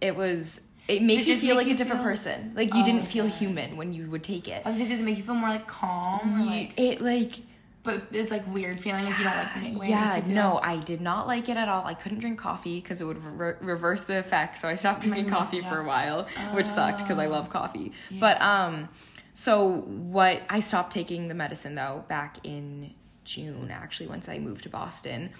it 0.00 0.14
was 0.16 0.60
it 0.88 1.02
makes 1.02 1.26
it 1.26 1.30
you 1.30 1.36
feel 1.36 1.56
make 1.56 1.66
like 1.66 1.74
a 1.74 1.76
different 1.78 2.00
feel- 2.00 2.10
person. 2.10 2.52
Like 2.56 2.74
you 2.74 2.80
Oh, 2.80 2.84
didn't 2.84 3.06
feel 3.06 3.26
human 3.26 3.76
when 3.76 3.92
you 3.92 4.10
would 4.10 4.24
take 4.24 4.48
it. 4.48 4.64
Say, 4.64 4.86
does 4.86 5.00
it 5.00 5.04
make 5.04 5.16
you 5.16 5.22
feel 5.22 5.34
more 5.36 5.48
like 5.50 5.66
calm 5.66 6.46
like? 6.46 6.72
it 6.76 7.00
like 7.00 7.34
But 7.82 8.02
it's 8.12 8.30
like 8.30 8.44
weird 8.52 8.80
feeling 8.80 9.04
like 9.04 9.16
you 9.18 9.24
don't 9.24 9.36
like 9.36 9.54
the 9.72 9.78
way 9.78 9.88
yeah, 9.88 10.20
no, 10.26 10.58
I 10.62 10.78
did 10.78 11.00
not 11.00 11.26
like 11.26 11.48
it 11.48 11.56
at 11.56 11.68
all. 11.68 11.86
I 11.86 11.94
couldn't 11.94 12.18
drink 12.18 12.38
coffee 12.40 12.80
because 12.80 13.00
it 13.00 13.04
would 13.04 13.24
re- 13.24 13.54
reverse 13.60 14.02
the 14.04 14.18
effect. 14.18 14.58
So 14.58 14.68
I 14.68 14.74
stopped 14.74 15.02
drinking 15.02 15.30
coffee 15.30 15.58
yeah. 15.58 15.70
for 15.70 15.78
a 15.80 15.84
while, 15.84 16.26
which 16.52 16.66
sucked 16.66 16.98
because 16.98 17.18
I 17.18 17.26
love 17.26 17.50
coffee. 17.50 17.92
But 18.10 18.40
um, 18.42 18.88
so 19.34 19.68
what? 19.68 20.42
I 20.50 20.60
stopped 20.60 20.92
taking 20.92 21.28
the 21.28 21.34
medicine 21.34 21.74
though 21.76 22.04
back 22.08 22.38
in 22.42 22.92
June. 23.24 23.70
Actually, 23.70 24.08
once 24.08 24.28
I 24.28 24.38
moved 24.40 24.64
to 24.64 24.68
Boston. 24.70 25.30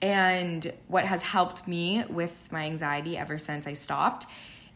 And 0.00 0.72
what 0.86 1.04
has 1.04 1.22
helped 1.22 1.66
me 1.66 2.04
with 2.08 2.52
my 2.52 2.64
anxiety 2.64 3.16
ever 3.16 3.38
since 3.38 3.66
I 3.66 3.74
stopped 3.74 4.26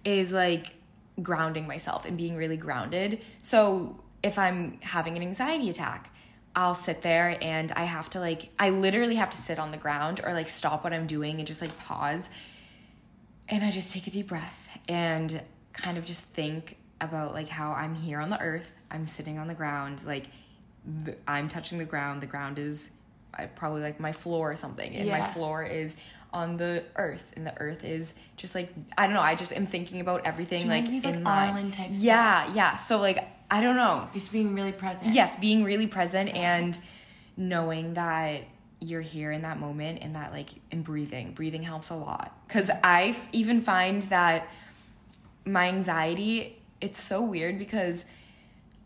is 0.05 0.33
like 0.33 0.75
grounding 1.23 1.67
myself 1.67 2.05
and 2.05 2.17
being 2.17 2.37
really 2.37 2.57
grounded. 2.57 3.23
So 3.41 4.01
if 4.23 4.39
I'm 4.39 4.79
having 4.81 5.17
an 5.17 5.23
anxiety 5.23 5.69
attack, 5.69 6.13
I'll 6.55 6.75
sit 6.75 7.03
there 7.03 7.39
and 7.41 7.73
I 7.73 7.85
have 7.85 8.11
to 8.11 8.21
like, 8.21 8.51
I 8.59 8.71
literally 8.71 9.15
have 9.15 9.31
to 9.31 9.39
sit 9.39 9.59
on 9.59 9.71
the 9.71 9.77
ground 9.79 10.21
or 10.25 10.33
like 10.35 10.49
stop 10.49 10.85
what 10.85 10.93
I'm 10.93 11.07
doing 11.07 11.39
and 11.39 11.47
just 11.47 11.63
like 11.63 11.77
pause. 11.79 12.29
And 13.49 13.65
I 13.65 13.71
just 13.71 13.93
take 13.93 14.07
a 14.07 14.11
deep 14.11 14.29
breath 14.29 14.79
and 14.89 15.43
kind 15.73 15.99
of 15.99 16.05
just 16.05 16.23
think 16.23 16.77
about 17.01 17.33
like 17.33 17.49
how 17.49 17.73
I'm 17.73 17.95
here 17.95 18.21
on 18.21 18.31
the 18.31 18.41
earth. 18.41 18.73
I'm 18.91 19.07
sitting 19.07 19.39
on 19.39 19.49
the 19.49 19.55
ground, 19.55 20.03
like 20.05 20.27
the, 21.05 21.17
I'm 21.27 21.49
touching 21.49 21.79
the 21.79 21.85
ground. 21.85 22.23
The 22.23 22.27
ground 22.27 22.59
is 22.59 22.91
uh, 23.39 23.47
probably 23.57 23.83
like 23.83 24.01
my 24.01 24.13
floor 24.13 24.53
or 24.53 24.57
something, 24.57 24.95
and 24.95 25.09
my 25.09 25.23
floor 25.31 25.63
is 25.63 25.95
on 26.33 26.57
the 26.57 26.83
earth, 26.97 27.25
and 27.37 27.47
the 27.47 27.59
earth 27.61 27.85
is 27.85 28.15
just 28.37 28.55
like 28.55 28.73
I 28.97 29.07
don't 29.07 29.15
know. 29.15 29.21
I 29.21 29.35
just 29.35 29.53
am 29.53 29.67
thinking 29.67 30.01
about 30.01 30.27
everything 30.27 30.63
She 30.63 30.69
like 30.69 30.85
reminds 30.85 31.05
me 31.05 31.11
of, 31.11 31.17
in 31.17 31.25
like, 31.25 31.35
my 31.35 31.49
Arlen 31.49 31.71
type 31.71 31.91
yeah, 31.93 32.53
yeah. 32.55 32.77
So 32.77 32.99
like 32.99 33.19
I 33.51 33.61
don't 33.61 33.77
know. 33.77 34.09
Just 34.15 34.33
being 34.33 34.55
really 34.55 34.73
present. 34.73 35.15
Yes, 35.15 35.39
being 35.39 35.65
really 35.65 35.87
present 35.87 36.31
and 36.31 36.77
knowing 37.37 37.95
that 37.95 38.45
you're 38.81 39.01
here 39.01 39.31
in 39.31 39.43
that 39.43 39.61
moment 39.61 40.01
and 40.03 40.17
that 40.17 40.33
like 40.33 40.51
in 40.71 40.83
breathing. 40.83 41.33
Breathing 41.35 41.63
helps 41.63 41.91
a 41.91 41.95
lot 41.95 42.37
cuz 42.49 42.71
I 42.83 43.11
f- 43.11 43.29
even 43.33 43.61
find 43.61 44.03
that 44.05 44.49
my 45.45 45.69
anxiety 45.69 46.59
it's 46.81 47.01
so 47.01 47.23
weird 47.23 47.59
because 47.59 48.05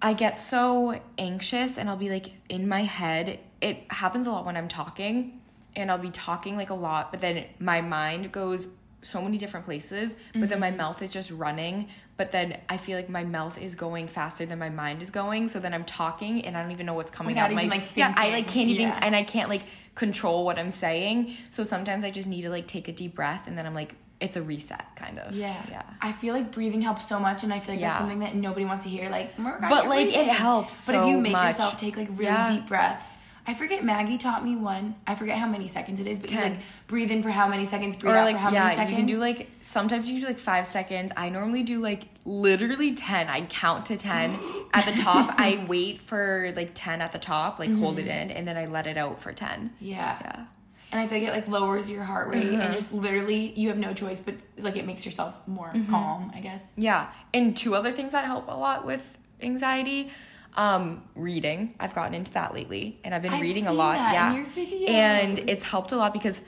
I 0.01 0.13
get 0.13 0.39
so 0.39 1.01
anxious 1.17 1.79
and 1.79 1.89
I'll 1.89 1.97
be 1.97 2.11
like 2.11 2.33
in 2.49 2.69
my 2.69 2.83
head. 2.83 3.41
It 3.61 3.91
happens 3.91 4.27
a 4.27 4.31
lot 4.31 4.45
when 4.45 4.57
I'm 4.57 4.69
talking 4.69 5.41
and 5.75 5.91
I'll 5.91 5.99
be 5.99 6.11
talking 6.11 6.57
like 6.57 6.71
a 6.71 6.75
lot, 6.75 7.11
but 7.11 7.21
then 7.21 7.45
my 7.59 7.81
mind 7.81 8.33
goes 8.33 8.69
so 9.03 9.23
many 9.23 9.39
different 9.39 9.65
places, 9.67 10.17
but 10.35 10.49
then 10.49 10.59
my 10.59 10.69
Mm-hmm. 10.69 10.77
mouth 10.79 11.01
is 11.03 11.11
just 11.11 11.31
running. 11.31 11.89
But 12.17 12.33
then 12.33 12.59
I 12.69 12.79
feel 12.79 12.97
like 12.97 13.11
my 13.11 13.25
mouth 13.25 13.59
is 13.59 13.75
going 13.75 14.09
faster 14.09 14.47
than 14.47 14.59
my 14.59 14.71
mind 14.71 15.03
is 15.03 15.11
going. 15.11 15.49
So 15.49 15.61
then 15.61 15.75
I'm 15.75 15.85
talking 15.85 16.45
and 16.47 16.57
I 16.57 16.63
don't 16.63 16.73
even 16.73 16.87
know 16.87 16.95
what's 16.95 17.11
coming 17.11 17.35
Without 17.35 17.51
out. 17.51 17.53
of 17.53 17.59
even, 17.59 17.69
my 17.69 17.77
like, 17.77 17.95
yeah, 17.95 18.15
I 18.17 18.31
like 18.31 18.49
can't 18.49 18.71
even 18.71 18.89
Yeah. 18.89 18.99
and 19.03 19.15
I 19.15 19.23
can't 19.23 19.51
like 19.51 19.63
control 19.95 20.45
what 20.47 20.59
I'm 20.59 20.71
saying. 20.71 21.37
So 21.51 21.63
sometimes 21.63 22.05
I 22.05 22.11
just 22.11 22.27
need 22.27 22.43
to 22.43 22.51
like 22.51 22.67
take 22.67 22.89
a 22.89 22.93
deep 22.93 23.15
breath 23.15 23.47
and 23.47 23.57
then 23.57 23.67
I'm 23.67 23.75
like, 23.75 23.95
it's 24.19 24.35
a 24.37 24.43
reset 24.43 24.97
kind 24.97 25.19
of. 25.19 25.35
Yeah. 25.35 25.63
Yeah. 25.71 25.83
I 26.01 26.13
feel 26.13 26.33
like 26.35 26.51
breathing 26.53 26.81
helps 26.81 27.07
so 27.07 27.21
much, 27.21 27.45
and 27.45 27.53
I 27.53 27.61
feel 27.61 27.75
like 27.75 27.83
that's 27.83 27.99
something 27.99 28.21
that 28.21 28.35
nobody 28.35 28.65
wants 28.65 28.85
to 28.85 28.89
hear. 28.91 29.11
Like, 29.11 29.37
But, 29.37 29.87
like, 29.89 30.07
it 30.09 30.27
helps 30.29 30.87
But 30.87 30.95
if 30.95 31.07
you 31.07 31.19
make 31.21 31.33
much. 31.33 31.49
yourself 31.49 31.77
take 31.77 31.99
like 31.99 32.09
really 32.13 32.25
Yeah. 32.25 32.51
deep 32.51 32.67
breaths, 32.67 33.09
I 33.49 33.55
forget 33.55 33.85
Maggie 33.85 34.19
taught 34.19 34.45
me 34.45 34.57
one. 34.57 34.97
I 35.07 35.15
forget 35.15 35.39
how 35.39 35.47
many 35.47 35.69
seconds 35.69 36.01
it 36.01 36.07
is, 36.07 36.19
but 36.19 36.31
you 36.33 36.41
like 36.41 36.59
breathe 36.89 37.11
in 37.13 37.23
for 37.23 37.31
how 37.31 37.47
many 37.49 37.65
seconds, 37.65 37.95
breathe 37.95 38.15
or 38.15 38.17
out 38.17 38.25
like 38.25 38.37
for 38.37 38.41
how 38.43 38.51
yeah, 38.53 38.65
many 38.65 38.75
seconds. 38.77 38.91
you 38.91 38.97
can 38.97 39.07
do 39.07 39.19
like 39.19 39.49
sometimes 39.63 40.11
you 40.11 40.21
do 40.21 40.27
like 40.27 40.39
five 40.39 40.67
seconds. 40.67 41.13
I 41.17 41.29
normally 41.29 41.63
do 41.63 41.81
like 41.81 42.09
literally 42.25 42.95
ten. 42.95 43.29
I 43.29 43.43
count 43.43 43.87
to 43.87 43.97
ten 43.97 44.37
at 44.75 44.85
the 44.85 45.01
top. 45.01 45.35
I 45.39 45.65
wait 45.69 46.03
for 46.03 46.53
like 46.57 46.73
ten 46.75 47.01
at 47.01 47.13
the 47.13 47.19
top, 47.21 47.59
like 47.61 47.73
hold 47.73 47.99
it 48.01 48.09
in, 48.09 48.31
and 48.33 48.49
then 48.49 48.57
I 48.57 48.67
let 48.67 48.87
it 48.89 48.97
out 48.97 49.23
for 49.23 49.33
ten. 49.33 49.73
yeah. 49.81 50.19
Yeah. 50.21 50.45
And 50.93 51.01
I 51.01 51.09
feel 51.09 51.19
like 51.19 51.29
it 51.29 51.33
like 51.33 51.49
lowers 51.49 51.91
your 51.91 52.05
heart 52.05 52.29
rate, 52.33 52.47
Uh-huh. 52.49 52.63
and 52.63 52.75
just 52.75 52.93
literally 52.93 53.53
you 53.59 53.69
have 53.69 53.77
no 53.79 53.93
choice, 53.93 54.21
but 54.21 54.37
like 54.57 54.77
it 54.77 54.87
makes 54.87 55.05
yourself 55.05 55.37
more 55.47 55.69
Mm-hmm. 55.75 55.91
calm. 55.91 56.33
I 56.35 56.41
guess. 56.41 56.73
Yeah. 56.77 57.09
And 57.35 57.57
two 57.57 57.75
other 57.75 57.91
things 57.93 58.13
that 58.13 58.25
help 58.25 58.47
a 58.49 58.57
lot 58.57 58.87
with 58.87 59.19
anxiety. 59.43 60.11
Um, 60.57 61.03
reading. 61.15 61.75
I've 61.79 61.95
gotten 61.95 62.15
into 62.15 62.33
that 62.33 62.55
lately, 62.55 62.99
and 63.05 63.15
I've 63.15 63.23
been 63.23 63.33
I've 63.35 63.43
reading 63.43 63.67
a 63.67 63.73
lot. 63.73 63.97
yeah, 63.97 64.45
and 64.89 65.39
it's 65.41 65.63
helped 65.63 65.93
a 65.93 65.97
lot 65.97 66.13
because 66.15 66.43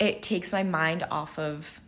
it 0.00 0.22
takes 0.22 0.52
my 0.52 0.64
mind 0.64 1.06
off 1.10 1.38
of 1.38 1.80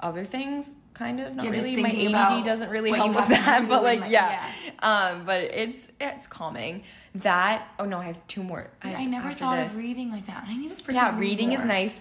other 0.00 0.24
things. 0.24 0.72
Kind 0.94 1.20
of 1.20 1.34
not 1.34 1.46
Yeah, 1.46 1.52
really. 1.52 1.82
My 1.82 1.90
ADD 1.90 2.44
doesn't 2.44 2.68
really 2.70 2.92
help 2.92 3.14
with 3.14 3.28
that, 3.28 3.66
but 3.68 3.82
like, 3.82 4.00
like, 4.00 4.10
yeah. 4.10 4.46
Um, 4.80 5.24
but 5.24 5.40
it's 5.42 5.90
it's 6.00 6.26
calming. 6.26 6.84
That 7.14 7.66
oh 7.78 7.84
no, 7.84 7.98
I 7.98 8.04
have 8.04 8.26
two 8.26 8.42
more. 8.42 8.70
I 8.82 9.04
never 9.04 9.32
thought 9.32 9.56
this. 9.56 9.74
of 9.74 9.78
reading 9.80 10.10
like 10.10 10.26
that. 10.26 10.44
I 10.46 10.56
need 10.56 10.76
to 10.76 10.92
Yeah, 10.92 11.10
read 11.12 11.20
reading 11.20 11.52
is 11.52 11.64
nice. 11.64 12.00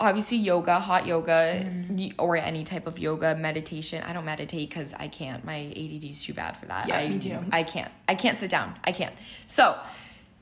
Obviously, 0.00 0.38
yoga, 0.38 0.80
hot 0.80 1.06
yoga, 1.06 1.62
Mm-hmm. 1.64 2.08
or 2.18 2.36
any 2.36 2.64
type 2.64 2.86
of 2.86 2.98
yoga, 2.98 3.34
meditation. 3.36 4.02
I 4.02 4.12
don't 4.14 4.24
meditate 4.24 4.70
because 4.70 4.94
I 4.94 5.08
can't. 5.08 5.44
My 5.44 5.58
ADD 5.76 6.04
is 6.04 6.24
too 6.24 6.32
bad 6.32 6.56
for 6.56 6.66
that. 6.66 6.88
Yeah, 6.88 6.96
I, 6.98 7.08
me 7.08 7.18
too. 7.18 7.38
I 7.52 7.62
can't. 7.62 7.92
I 8.08 8.14
can't 8.14 8.38
sit 8.38 8.50
down. 8.50 8.76
I 8.82 8.92
can't. 8.92 9.14
So, 9.46 9.76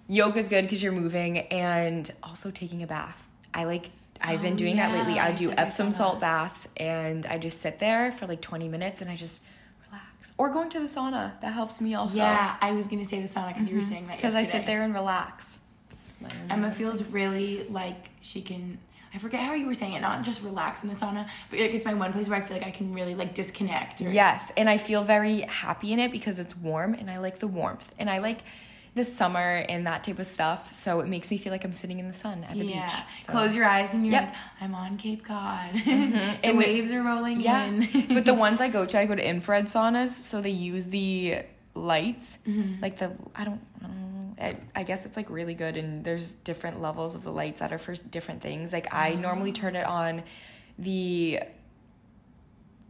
yoga 0.08 0.38
is 0.38 0.48
good 0.48 0.62
because 0.62 0.80
you're 0.82 0.92
moving, 0.92 1.38
and 1.38 2.10
also 2.22 2.50
taking 2.52 2.82
a 2.82 2.86
bath. 2.86 3.20
I 3.52 3.64
like. 3.64 3.90
I've 4.20 4.42
been 4.42 4.54
Oh, 4.54 4.56
doing 4.56 4.76
that 4.76 4.92
lately. 4.96 5.18
I 5.20 5.28
I 5.28 5.32
do 5.32 5.50
I 5.50 5.54
Epsom 5.54 5.92
salt 5.92 6.20
baths, 6.20 6.68
and 6.76 7.24
I 7.26 7.38
just 7.38 7.60
sit 7.60 7.78
there 7.78 8.10
for 8.12 8.26
like 8.26 8.40
20 8.40 8.68
minutes, 8.68 9.00
and 9.00 9.08
I 9.10 9.14
just 9.16 9.42
relax. 9.86 10.32
Or 10.38 10.50
going 10.50 10.70
to 10.70 10.80
the 10.80 10.86
sauna. 10.86 11.40
That 11.40 11.52
helps 11.52 11.80
me 11.80 11.94
also. 11.94 12.16
Yeah, 12.18 12.56
I 12.60 12.72
was 12.72 12.86
gonna 12.88 13.04
say 13.04 13.20
the 13.22 13.28
sauna 13.28 13.48
because 13.54 13.68
you 13.68 13.76
were 13.76 13.82
saying 13.82 14.06
that 14.08 14.16
Because 14.16 14.34
I 14.34 14.42
sit 14.42 14.66
there 14.66 14.82
and 14.82 14.92
relax. 14.94 15.60
Emma 16.50 16.70
feels 16.72 17.12
really 17.12 17.64
like 17.70 18.08
she 18.20 18.40
can. 18.42 18.78
I 19.18 19.20
forget 19.20 19.40
how 19.40 19.54
you 19.54 19.66
were 19.66 19.74
saying 19.74 19.94
it. 19.94 20.00
Not 20.00 20.22
just 20.22 20.44
relax 20.44 20.84
in 20.84 20.88
the 20.88 20.94
sauna, 20.94 21.28
but 21.50 21.58
like 21.58 21.74
it's 21.74 21.84
my 21.84 21.92
one 21.94 22.12
place 22.12 22.28
where 22.28 22.38
I 22.38 22.40
feel 22.40 22.56
like 22.56 22.64
I 22.66 22.70
can 22.70 22.94
really 22.94 23.16
like 23.16 23.34
disconnect. 23.34 24.00
Or, 24.00 24.08
Yes, 24.08 24.52
and 24.56 24.70
I 24.70 24.78
feel 24.78 25.02
very 25.02 25.40
happy 25.40 25.92
in 25.92 25.98
it 25.98 26.12
because 26.12 26.38
it's 26.38 26.56
warm 26.56 26.94
and 26.94 27.10
I 27.10 27.18
like 27.18 27.40
the 27.40 27.48
warmth 27.48 27.92
and 27.98 28.08
I 28.08 28.18
like 28.18 28.38
the 28.94 29.04
summer 29.04 29.64
and 29.68 29.88
that 29.88 30.04
type 30.04 30.20
of 30.20 30.26
stuff. 30.28 30.72
So 30.72 31.00
it 31.00 31.08
makes 31.08 31.32
me 31.32 31.36
feel 31.38 31.50
like 31.50 31.64
I'm 31.64 31.72
sitting 31.72 31.98
in 31.98 32.06
the 32.06 32.14
sun 32.14 32.44
at 32.44 32.56
the 32.56 32.64
Yeah. 32.64 32.86
beach. 32.86 33.24
So- 33.24 33.32
Close 33.32 33.56
your 33.56 33.64
eyes 33.64 33.92
and 33.92 34.06
you're 34.06 34.12
Yep. 34.12 34.26
like, 34.28 34.34
I'm 34.60 34.74
on 34.76 34.96
Cape 34.98 35.24
Cod. 35.24 35.70
the 35.84 35.90
And- 36.44 36.56
waves 36.56 36.92
are 36.92 37.02
rolling 37.02 37.40
Yeah, 37.40 37.64
in. 37.64 37.88
but 38.14 38.24
the 38.24 38.34
ones 38.46 38.60
I 38.60 38.68
go 38.68 38.86
to, 38.86 38.98
I 39.00 39.04
go 39.06 39.16
to 39.16 39.28
infrared 39.28 39.64
saunas, 39.66 40.10
so 40.10 40.40
they 40.40 40.50
use 40.50 40.84
the 40.86 41.40
lights, 41.74 42.38
Mm-hmm. 42.46 42.80
like 42.82 42.98
the 42.98 43.10
I 43.34 43.42
don't. 43.44 43.60
I 43.80 43.86
don't 43.86 43.96
know, 43.96 44.17
I, 44.40 44.56
I 44.74 44.82
guess 44.84 45.04
it's 45.06 45.16
like 45.16 45.28
really 45.30 45.54
good, 45.54 45.76
and 45.76 46.04
there's 46.04 46.32
different 46.32 46.80
levels 46.80 47.14
of 47.14 47.24
the 47.24 47.32
lights 47.32 47.60
that 47.60 47.72
are 47.72 47.78
for 47.78 47.94
different 47.94 48.40
things. 48.42 48.72
Like 48.72 48.92
I 48.92 49.12
Oh. 49.12 49.16
normally 49.20 49.52
turn 49.52 49.76
it 49.76 49.86
on, 49.86 50.22
the 50.78 51.40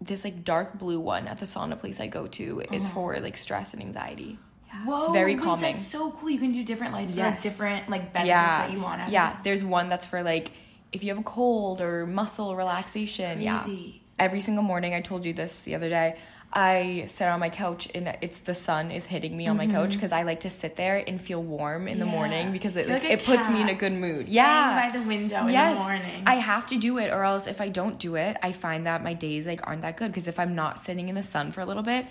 this 0.00 0.22
like 0.24 0.44
dark 0.44 0.78
blue 0.78 1.00
one 1.00 1.26
at 1.26 1.38
the 1.40 1.46
sauna 1.46 1.78
place 1.78 2.00
I 2.00 2.06
go 2.06 2.26
to 2.28 2.62
is 2.72 2.84
uh-huh. 2.84 2.94
for 2.94 3.20
like 3.20 3.36
stress 3.36 3.72
and 3.74 3.82
anxiety. 3.82 4.38
Yeah, 4.68 4.84
Whoa, 4.84 5.04
it's 5.04 5.12
very 5.12 5.34
calming. 5.34 5.74
That's 5.74 5.88
so 5.88 6.10
cool. 6.12 6.30
You 6.30 6.38
can 6.38 6.52
do 6.52 6.62
different 6.62 6.92
lights 6.92 7.12
for 7.12 7.20
like 7.20 7.42
different 7.42 7.88
like 7.88 8.12
benefits 8.12 8.28
yeah, 8.28 8.58
that 8.66 8.72
you 8.72 8.80
want. 8.80 9.02
of 9.02 9.08
yeah. 9.08 9.38
There's 9.42 9.64
one 9.64 9.88
that's 9.88 10.06
for 10.06 10.22
like 10.22 10.52
if 10.92 11.02
you 11.02 11.08
have 11.08 11.18
a 11.18 11.22
cold 11.24 11.80
or 11.80 12.06
muscle 12.06 12.54
relaxation. 12.54 13.40
Yeah. 13.40 13.66
Every 14.18 14.40
single 14.40 14.64
morning, 14.64 14.94
I 14.94 15.00
told 15.00 15.24
you 15.24 15.32
this 15.32 15.60
the 15.60 15.74
other 15.74 15.88
day. 15.88 16.16
I 16.52 17.04
sit 17.08 17.28
on 17.28 17.40
my 17.40 17.50
couch 17.50 17.88
and 17.94 18.16
it's 18.22 18.40
the 18.40 18.54
sun 18.54 18.90
is 18.90 19.04
hitting 19.04 19.36
me 19.36 19.46
on 19.48 19.58
my 19.58 19.66
couch 19.66 19.92
because 19.92 20.12
I 20.12 20.22
like 20.22 20.40
to 20.40 20.50
sit 20.50 20.76
there 20.76 21.02
and 21.06 21.20
feel 21.20 21.42
warm 21.42 21.86
in 21.88 21.98
the 21.98 22.04
Mm-hmm. 22.04 22.14
Morning 22.14 22.52
because 22.52 22.74
it 22.76 22.88
like, 22.88 23.02
like 23.02 23.12
it 23.12 23.24
puts 23.24 23.50
me 23.50 23.60
in 23.60 23.68
a 23.68 23.74
good 23.74 23.92
mood. 23.92 24.28
Yeah, 24.28 24.88
by 24.88 24.98
the 24.98 25.04
window 25.04 25.40
in 25.40 25.46
the 25.48 25.52
yes, 25.52 25.78
morning. 25.78 26.22
I 26.26 26.36
have 26.36 26.66
to 26.68 26.78
do 26.78 26.96
it, 26.98 27.10
or 27.10 27.22
else 27.22 27.46
if 27.46 27.60
I 27.60 27.68
don't 27.68 27.98
do 27.98 28.16
it, 28.16 28.38
I 28.42 28.52
find 28.52 28.86
that 28.86 29.04
my 29.04 29.12
days 29.12 29.46
like 29.46 29.66
aren't 29.66 29.82
that 29.82 29.98
good 29.98 30.10
because 30.10 30.26
if 30.26 30.38
I'm 30.38 30.54
not 30.54 30.80
sitting 30.80 31.10
in 31.10 31.14
the 31.14 31.22
sun 31.22 31.52
for 31.52 31.60
a 31.60 31.66
little 31.66 31.82
bit. 31.82 32.06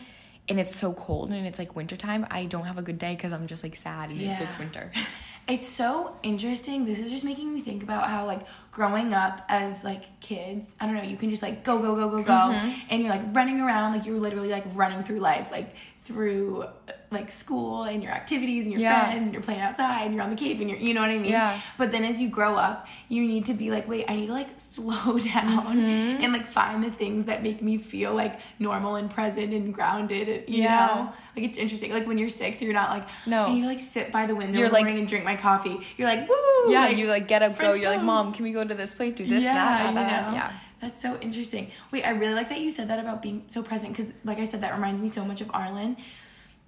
And 0.50 0.62
it's 0.62 0.73
so 0.78 0.93
cold 0.93 1.30
and 1.32 1.45
it's 1.45 1.60
like 1.60 1.76
wintertime, 1.76 2.26
I 2.32 2.45
don't 2.45 2.63
have 2.63 2.78
a 2.78 2.82
good 2.82 2.97
day 2.97 3.15
because 3.15 3.34
I'm 3.34 3.47
just 3.47 3.63
like 3.63 3.76
sad 3.76 4.12
and 4.12 4.21
it's 4.21 4.39
like 4.39 4.58
winter. 4.58 4.93
It's 5.47 5.69
so 5.69 6.15
interesting. 6.23 6.83
This 6.83 6.99
is 6.99 7.10
just 7.10 7.23
making 7.23 7.53
me 7.53 7.62
think 7.62 7.81
about 7.81 8.10
how 8.10 8.25
like 8.25 8.41
growing 8.71 9.13
up 9.13 9.43
as 9.47 9.83
like 9.83 10.19
kids, 10.19 10.75
I 10.79 10.86
don't 10.86 10.95
know, 10.95 11.03
you 11.03 11.15
can 11.15 11.29
just 11.29 11.41
like 11.41 11.63
go 11.63 11.79
go 11.79 11.95
go 11.95 12.10
go 12.10 12.21
go 12.23 12.33
Mm-hmm. 12.33 12.69
and 12.89 13.01
you're 13.01 13.12
like 13.12 13.23
running 13.33 13.62
around 13.62 13.93
like 13.93 14.05
you're 14.05 14.19
literally 14.19 14.49
like 14.49 14.65
running 14.73 15.03
through 15.03 15.19
life 15.19 15.49
like 15.51 15.73
through 16.05 16.65
like 17.10 17.32
school 17.32 17.84
and 17.84 18.04
your 18.04 18.12
activities 18.12 18.65
and 18.65 18.74
your 18.74 18.82
Yeah. 18.82 19.06
friends 19.06 19.24
and 19.28 19.34
you're 19.34 19.41
playing 19.41 19.62
outside 19.62 20.04
and 20.08 20.13
you're 20.13 20.24
on 20.24 20.30
the 20.30 20.36
cave 20.36 20.60
and 20.60 20.70
you're 20.70 20.78
you 20.80 20.93
know 20.93 21.00
what 21.02 21.10
I 21.10 21.17
mean? 21.17 21.32
Yeah. 21.32 21.60
But 21.78 21.91
then 21.93 22.04
as 22.04 22.20
you 22.22 22.28
grow 22.28 22.56
up, 22.56 22.88
you 23.08 23.24
need 23.26 23.46
to 23.46 23.54
be 23.54 23.72
like, 23.72 23.88
wait, 23.88 24.06
I 24.10 24.15
need 24.17 24.28
to 24.28 24.34
like 24.34 24.50
slow 24.60 25.17
down 25.17 25.78
Mm-hmm. 25.78 26.22
and 26.24 26.34
like 26.34 26.48
find 26.48 26.84
the 26.84 26.91
things 26.91 27.26
that 27.26 27.43
make 27.43 27.62
me 27.62 27.78
feel 27.78 28.13
like 28.13 28.39
normal 28.60 28.96
and 28.96 29.10
present 29.10 29.54
and 29.54 29.74
grounded, 29.74 30.50
you 30.50 30.63
Yeah. 30.63 30.86
know? 30.88 31.13
Like 31.36 31.46
it's 31.46 31.58
interesting. 31.58 31.91
Like 31.91 32.08
when 32.08 32.17
you're 32.17 32.30
six, 32.30 32.62
you're 32.62 32.74
not 32.74 32.89
like, 32.89 33.08
No. 33.26 33.46
I 33.46 33.54
need 33.54 33.62
to 33.62 33.67
like 33.67 33.80
sit 33.80 34.12
by 34.12 34.26
the 34.26 34.36
window 34.36 34.58
You're 34.58 34.65
in 34.67 34.72
the 34.72 34.78
like- 34.78 34.84
morning 34.86 35.00
and 35.00 35.08
drink 35.08 35.24
my 35.24 35.36
coffee. 35.38 35.80
You're 35.98 36.08
like, 36.10 36.28
woo! 36.28 36.72
Yeah, 36.72 36.89
you 36.89 37.08
like 37.08 37.28
get 37.30 37.41
up, 37.41 37.52
go. 37.54 37.58
French 37.58 37.84
You're 37.84 37.91
like, 37.96 38.04
mom, 38.04 38.34
can 38.34 38.43
we 38.43 38.52
go 38.52 38.63
to 38.65 38.74
this 38.76 38.93
place, 38.93 39.13
do 39.13 39.26
this, 39.26 39.43
yeah, 39.43 39.54
that, 39.54 39.88
you 39.89 39.96
that, 39.96 40.10
that?" 40.10 40.28
know? 40.32 40.36
yeah. 40.36 40.52
That's 40.82 41.02
so 41.02 41.17
interesting. 41.22 41.72
Wait, 41.91 42.04
I 42.06 42.12
really 42.12 42.36
like 42.36 42.50
that 42.50 42.60
you 42.60 42.70
said 42.70 42.89
that 42.89 43.00
about 43.00 43.24
being 43.24 43.46
so 43.48 43.63
present 43.63 43.93
because, 43.93 44.13
like 44.24 44.38
I 44.38 44.48
said, 44.48 44.62
that 44.62 44.74
reminds 44.76 45.02
me 45.02 45.08
so 45.08 45.26
much 45.26 45.41
of 45.41 45.50
Arlen. 45.52 45.98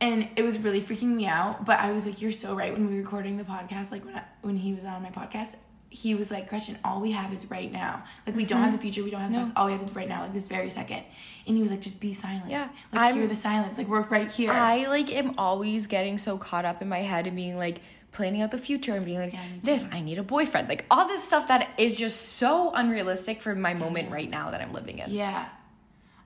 And 0.02 0.30
it 0.36 0.44
was 0.44 0.58
really 0.60 0.82
freaking 0.82 1.16
me 1.16 1.26
out. 1.26 1.66
But 1.66 1.80
I 1.80 1.92
was 1.92 2.06
like, 2.06 2.22
you're 2.22 2.32
so 2.32 2.56
right. 2.56 2.72
When 2.72 2.88
we 2.88 2.96
were 2.96 3.02
recording 3.02 3.38
the 3.38 3.44
podcast, 3.44 3.92
like 3.92 4.06
when 4.06 4.16
I, 4.16 4.24
when 4.42 4.56
he 4.56 4.74
was 4.74 4.86
on 4.86 5.04
my 5.04 5.10
podcast, 5.10 5.56
he 5.90 6.14
was 6.16 6.30
like, 6.30 6.48
Gretchen, 6.48 6.78
all 6.84 7.02
we 7.02 7.12
have 7.12 7.34
is 7.34 7.50
right 7.50 7.72
now. 7.72 8.04
Like 8.26 8.36
we 8.36 8.46
don't 8.46 8.60
have 8.62 8.68
mm-hmm. 8.68 8.78
the 8.78 8.82
future, 8.82 9.04
we 9.04 9.10
don't 9.10 9.22
have 9.22 9.32
the 9.32 9.38
past. 9.40 9.54
All 9.56 9.66
we 9.66 9.72
have 9.72 9.82
is 9.82 9.94
right 9.96 10.08
now, 10.08 10.22
like 10.22 10.34
this 10.34 10.48
very 10.48 10.70
second. 10.70 11.04
And 11.48 11.56
he 11.56 11.62
was 11.62 11.72
like, 11.72 11.82
just 11.82 12.00
be 12.00 12.14
silent. 12.14 12.50
Yeah. 12.50 12.70
like 12.92 13.02
I'm- 13.02 13.16
hear 13.16 13.28
the 13.28 13.36
silence. 13.36 13.78
Like 13.78 13.88
we're 13.88 14.02
right 14.02 14.32
here. 14.32 14.52
I 14.52 14.88
like 14.88 15.12
am 15.12 15.34
always 15.38 15.88
getting 15.88 16.18
so 16.18 16.38
caught 16.38 16.66
up 16.66 16.82
in 16.82 16.90
my 16.90 17.00
head 17.00 17.26
and 17.26 17.36
being 17.36 17.58
like 17.58 17.82
planning 18.12 18.42
out 18.42 18.52
the 18.52 18.58
future 18.58 18.96
and 18.96 19.06
being 19.06 19.20
like 19.20 19.34
Yeah, 19.34 19.44
this 19.64 19.86
I 19.92 20.02
need 20.02 20.18
a 20.18 20.24
boyfriend 20.24 20.68
like 20.68 20.86
all 20.90 21.08
this 21.08 21.24
stuff 21.24 21.48
that 21.48 21.70
is 21.78 21.96
just 21.98 22.20
so 22.20 22.72
unrealistic 22.74 23.40
for 23.40 23.54
my 23.54 23.76
moment 23.76 24.12
right 24.12 24.30
now 24.30 24.52
that 24.52 24.62
I'm 24.62 24.74
living 24.74 25.00
in. 25.00 25.12
Yeah. 25.12 25.48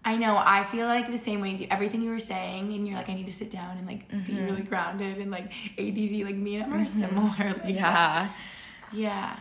I 0.06 0.18
know. 0.18 0.36
I 0.38 0.66
feel 0.66 0.86
like 0.88 1.10
the 1.10 1.18
same 1.18 1.40
way 1.42 1.54
as 1.54 1.62
you. 1.62 1.68
Everything 1.72 2.02
you 2.02 2.10
were 2.12 2.20
saying, 2.20 2.74
and 2.74 2.86
you're 2.88 2.98
like, 2.98 3.10
I 3.10 3.14
need 3.14 3.26
to 3.28 3.32
sit 3.34 3.50
down 3.50 3.78
and 3.78 3.88
like 3.88 4.10
be 4.28 4.38
really 4.40 4.62
grounded 4.64 5.18
and 5.18 5.32
like 5.32 5.46
ADD. 5.78 6.26
Like 6.26 6.36
me 6.36 6.56
and 6.58 6.66
Emma 6.66 6.84
are 6.84 6.86
similar. 6.86 7.54
Like. 7.64 7.76
Yeah. 7.76 8.30
Yeah. 8.92 9.40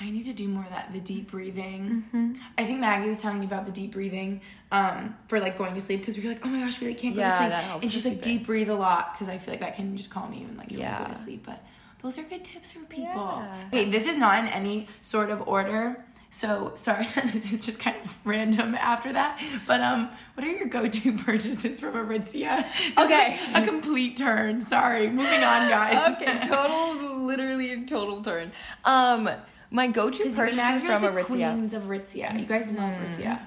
I 0.00 0.10
need 0.10 0.24
to 0.24 0.32
do 0.32 0.48
more 0.48 0.64
of 0.64 0.70
that. 0.70 0.92
The 0.92 0.98
deep 0.98 1.30
breathing. 1.30 2.04
Mm-hmm. 2.12 2.32
I 2.58 2.64
think 2.64 2.80
Maggie 2.80 3.08
was 3.08 3.20
telling 3.20 3.38
me 3.38 3.46
about 3.46 3.64
the 3.64 3.70
deep 3.72 3.92
breathing 3.92 4.40
um, 4.72 5.16
for 5.28 5.38
like 5.38 5.56
going 5.56 5.74
to 5.74 5.80
sleep 5.80 6.00
because 6.00 6.16
we 6.16 6.24
were 6.24 6.30
like, 6.30 6.44
oh 6.44 6.48
my 6.48 6.60
gosh, 6.64 6.80
we 6.80 6.88
like 6.88 6.98
can't 6.98 7.14
go 7.14 7.20
Yeah, 7.20 7.28
to 7.30 7.36
sleep. 7.38 7.50
that 7.50 7.64
helps 7.64 7.82
and 7.84 7.92
she's 7.92 8.04
like 8.04 8.14
sleeping. 8.14 8.38
deep 8.38 8.46
breathe 8.46 8.70
a 8.70 8.74
lot 8.74 9.12
because 9.14 9.28
I 9.28 9.38
feel 9.38 9.52
like 9.52 9.60
that 9.60 9.76
can 9.76 9.96
just 9.96 10.10
calm 10.10 10.32
you 10.34 10.46
and 10.46 10.58
like 10.58 10.72
you. 10.72 10.80
Yeah. 10.80 10.98
go 11.02 11.08
to 11.12 11.14
sleep. 11.14 11.44
But 11.46 11.62
those 12.02 12.18
are 12.18 12.24
good 12.24 12.44
tips 12.44 12.72
for 12.72 12.80
people. 12.80 13.06
Yeah. 13.06 13.64
Okay, 13.68 13.88
this 13.90 14.06
is 14.06 14.16
not 14.18 14.40
in 14.40 14.48
any 14.50 14.88
sort 15.00 15.30
of 15.30 15.46
order. 15.48 16.03
So 16.34 16.72
sorry, 16.74 17.06
this 17.32 17.52
is 17.52 17.64
just 17.64 17.78
kind 17.78 17.96
of 18.04 18.18
random 18.24 18.74
after 18.74 19.12
that. 19.12 19.40
But 19.68 19.80
um, 19.80 20.10
what 20.34 20.44
are 20.44 20.50
your 20.50 20.66
go-to 20.66 21.16
purchases 21.24 21.78
from 21.78 21.94
Aritzia? 21.94 22.66
Okay. 22.98 23.38
like, 23.52 23.62
a 23.62 23.66
complete 23.66 24.16
turn. 24.16 24.60
Sorry, 24.60 25.08
moving 25.08 25.44
on, 25.44 25.68
guys. 25.68 26.16
Okay, 26.16 26.40
total 26.40 27.22
literally 27.24 27.70
a 27.72 27.86
total 27.86 28.20
turn. 28.20 28.50
Um 28.84 29.30
my 29.70 29.86
go-to 29.86 30.30
purchases 30.30 30.82
from 30.82 31.02
the 31.02 31.08
Aritzia. 31.08 31.24
Queens 31.26 31.72
of 31.72 31.84
Aritzia. 31.84 32.38
You 32.38 32.46
guys 32.46 32.66
love 32.68 32.92
Aritzia. 32.94 33.40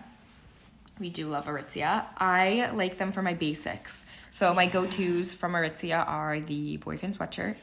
We 0.97 1.10
do 1.10 1.28
love 1.28 1.45
Aritzia. 1.45 2.06
I 2.17 2.71
like 2.73 2.97
them 2.97 3.12
for 3.12 3.21
my 3.21 3.34
basics. 3.34 4.06
So 4.32 4.54
my 4.54 4.65
go-tos 4.65 5.34
from 5.34 5.54
Aritzia 5.54 6.08
are 6.08 6.39
the 6.39 6.78
boyfriend 6.78 7.17
sweatshirt. 7.17 7.56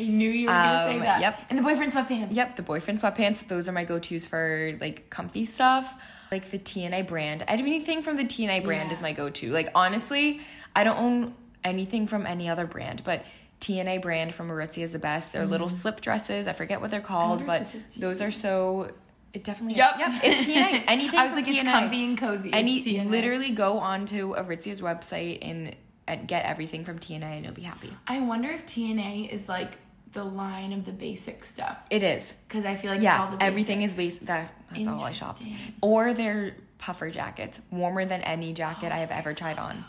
I 0.00 0.06
knew 0.06 0.30
you 0.30 0.46
were 0.46 0.52
gonna 0.52 0.84
say 0.84 0.94
Um, 0.96 1.00
that. 1.00 1.20
yep. 1.20 1.40
And 1.50 1.58
the 1.58 1.62
boyfriend 1.62 1.92
sweatpants. 1.92 2.28
Yep, 2.34 2.56
the 2.56 2.62
boyfriend 2.62 2.98
sweatpants. 3.00 3.46
Those 3.46 3.68
are 3.68 3.72
my 3.72 3.84
go-tos 3.84 4.26
for 4.26 4.76
like 4.80 5.10
comfy 5.10 5.46
stuff. 5.46 5.92
Like 6.32 6.50
the 6.50 6.58
TNA 6.58 7.06
brand. 7.06 7.44
I 7.48 7.56
do 7.56 7.64
Anything 7.64 8.02
from 8.02 8.16
the 8.16 8.24
TNA 8.24 8.62
brand 8.64 8.88
Yeah. 8.88 8.92
is 8.92 9.02
my 9.02 9.12
go-to. 9.12 9.50
Like 9.50 9.70
honestly, 9.74 10.40
I 10.76 10.84
don't 10.84 10.98
own 10.98 11.34
anything 11.64 12.06
from 12.06 12.26
any 12.26 12.48
other 12.48 12.66
brand, 12.66 13.02
but 13.04 13.24
TNA 13.60 14.00
brand 14.00 14.34
from 14.34 14.48
Aritzia 14.48 14.84
is 14.84 14.92
the 14.92 14.98
best. 14.98 15.32
They're 15.32 15.44
little 15.46 15.68
slip 15.68 16.00
dresses. 16.00 16.48
I 16.48 16.52
forget 16.54 16.80
what 16.80 16.90
they're 16.90 17.00
called, 17.00 17.38
Mm-hmm. 17.40 17.46
but 17.46 17.60
wonder 17.60 17.66
if 17.66 17.72
this 17.72 17.86
is 17.94 18.00
those 18.00 18.22
are 18.22 18.30
so. 18.30 18.90
It 19.32 19.44
definitely. 19.44 19.76
Yep. 19.76 19.90
Yep. 19.98 20.10
It's 20.24 20.48
TNA. 20.48 20.84
Anything 20.88 21.18
I 21.18 21.22
was 21.24 21.30
from 21.32 21.42
like, 21.42 21.48
it's 21.48 21.62
TNA. 21.68 21.72
comfy 21.72 22.04
and 22.04 22.18
cozy. 22.18 22.48
It's 22.48 22.56
Any 22.56 22.80
TNA. 22.82 23.10
literally 23.10 23.50
go 23.50 23.78
onto 23.78 24.34
Aritzia's 24.34 24.80
website 24.80 25.38
and, 25.42 25.76
and 26.08 26.26
get 26.26 26.44
everything 26.46 26.84
from 26.84 26.98
TNA, 26.98 27.22
and 27.22 27.44
you'll 27.44 27.54
be 27.54 27.62
happy. 27.62 27.92
I 28.08 28.20
wonder 28.20 28.48
if 28.48 28.66
TNA 28.66 29.28
is 29.28 29.48
like 29.48 29.76
the 30.12 30.24
line 30.24 30.72
of 30.72 30.84
the 30.84 30.92
basic 30.92 31.44
stuff. 31.44 31.78
It 31.90 32.02
is. 32.02 32.34
Because 32.48 32.64
I 32.64 32.74
feel 32.76 32.90
like 32.90 32.98
it's 33.00 33.06
all 33.08 33.30
yeah, 33.30 33.36
the 33.36 33.42
everything 33.44 33.82
is 33.82 33.94
basic. 33.94 34.26
That 34.26 34.52
that's 34.72 34.86
all 34.86 35.00
I 35.02 35.12
shop. 35.12 35.38
Or 35.80 36.12
they're 36.14 36.54
puffer 36.78 37.10
jackets, 37.10 37.60
warmer 37.70 38.04
than 38.04 38.20
any 38.22 38.52
jacket 38.54 38.90
I 38.92 38.98
have 38.98 39.10
ever 39.10 39.34
tried 39.34 39.58
on. 39.58 39.84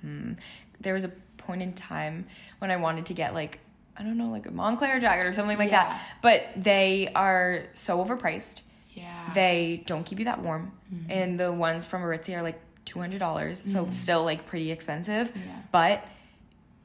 hmm 0.00 0.32
There 0.80 0.94
was 0.94 1.04
a 1.04 1.08
point 1.38 1.62
in 1.62 1.72
time 1.74 2.26
when 2.58 2.70
I 2.70 2.76
wanted 2.76 3.06
to 3.06 3.14
get 3.14 3.34
like 3.34 3.58
I 3.98 4.02
don't 4.02 4.18
know, 4.18 4.28
like 4.30 4.44
a 4.46 4.50
Moncler 4.50 5.00
jacket 5.00 5.24
or 5.26 5.32
something 5.32 5.56
like 5.58 5.70
Yeah. 5.70 5.84
that, 5.88 6.02
but 6.20 6.42
they 6.62 7.10
are 7.14 7.62
so 7.72 8.04
overpriced. 8.04 8.60
Yeah. 8.92 9.30
They 9.34 9.82
don't 9.86 10.04
keep 10.04 10.18
you 10.18 10.26
that 10.26 10.42
warm, 10.42 10.72
Mm-hmm. 10.94 11.10
and 11.10 11.40
the 11.40 11.50
ones 11.52 11.84
from 11.86 12.02
Aritzia 12.02 12.38
are 12.38 12.42
like 12.42 12.60
two 12.84 13.00
hundred 13.00 13.18
dollars, 13.20 13.58
so 13.60 13.88
still 13.90 14.22
like 14.24 14.46
pretty 14.46 14.70
expensive. 14.70 15.32
Yeah. 15.34 15.52
But 15.72 16.06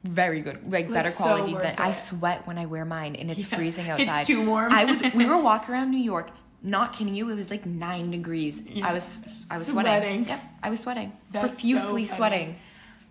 very 0.03 0.41
good, 0.41 0.71
like, 0.71 0.91
better 0.91 1.11
quality 1.11 1.53
worth 1.53 1.63
than 1.63 1.75
I 1.77 1.93
sweat 1.93 2.47
when 2.47 2.57
I 2.57 2.65
wear 2.65 2.85
mine, 2.85 3.15
and 3.15 3.29
it's 3.29 3.51
Yeah, 3.51 3.57
freezing 3.57 3.85
it's 3.87 4.07
outside. 4.07 4.25
too 4.25 4.45
warm. 4.45 4.71
I 4.73 4.85
was. 4.85 5.01
We 5.13 5.25
were 5.25 5.37
walking 5.49 5.73
around 5.73 5.91
New 5.91 5.97
York. 5.97 6.31
Not 6.63 6.93
kidding 6.93 7.15
you, 7.15 7.27
it 7.29 7.35
was 7.35 7.49
like 7.49 7.65
nine 7.65 8.11
degrees. 8.11 8.63
I 8.83 8.93
was, 8.93 9.25
I 9.49 9.57
was 9.57 9.67
sweating. 9.67 9.91
Sweating. 9.93 10.25
Yep, 10.25 10.41
I 10.61 10.69
was 10.69 10.79
sweating, 10.81 11.11
That's 11.31 11.47
profusely 11.51 12.05
so 12.05 12.17
sweating. 12.17 12.55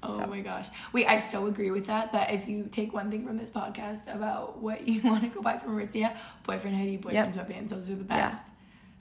Oh 0.02 0.24
my 0.28 0.40
gosh. 0.40 0.68
Wait, 0.92 1.06
I 1.06 1.18
so 1.18 1.46
agree 1.46 1.70
with 1.72 1.86
that. 1.86 2.12
That 2.12 2.32
if 2.32 2.48
you 2.48 2.68
take 2.70 2.94
one 2.94 3.10
thing 3.10 3.26
from 3.26 3.36
this 3.36 3.50
podcast 3.50 4.12
about 4.14 4.62
what 4.62 4.86
you 4.88 5.02
want 5.04 5.22
to 5.24 5.28
go 5.28 5.42
buy 5.42 5.58
from 5.58 5.76
Aritzia, 5.76 6.16
boyfriend 6.44 6.76
hoodie, 6.76 6.96
boyfriend 6.96 7.34
Yep. 7.34 7.46
sweatpants, 7.48 7.68
those 7.70 7.90
are 7.90 7.96
the 7.96 8.04
Yeah. 8.08 8.38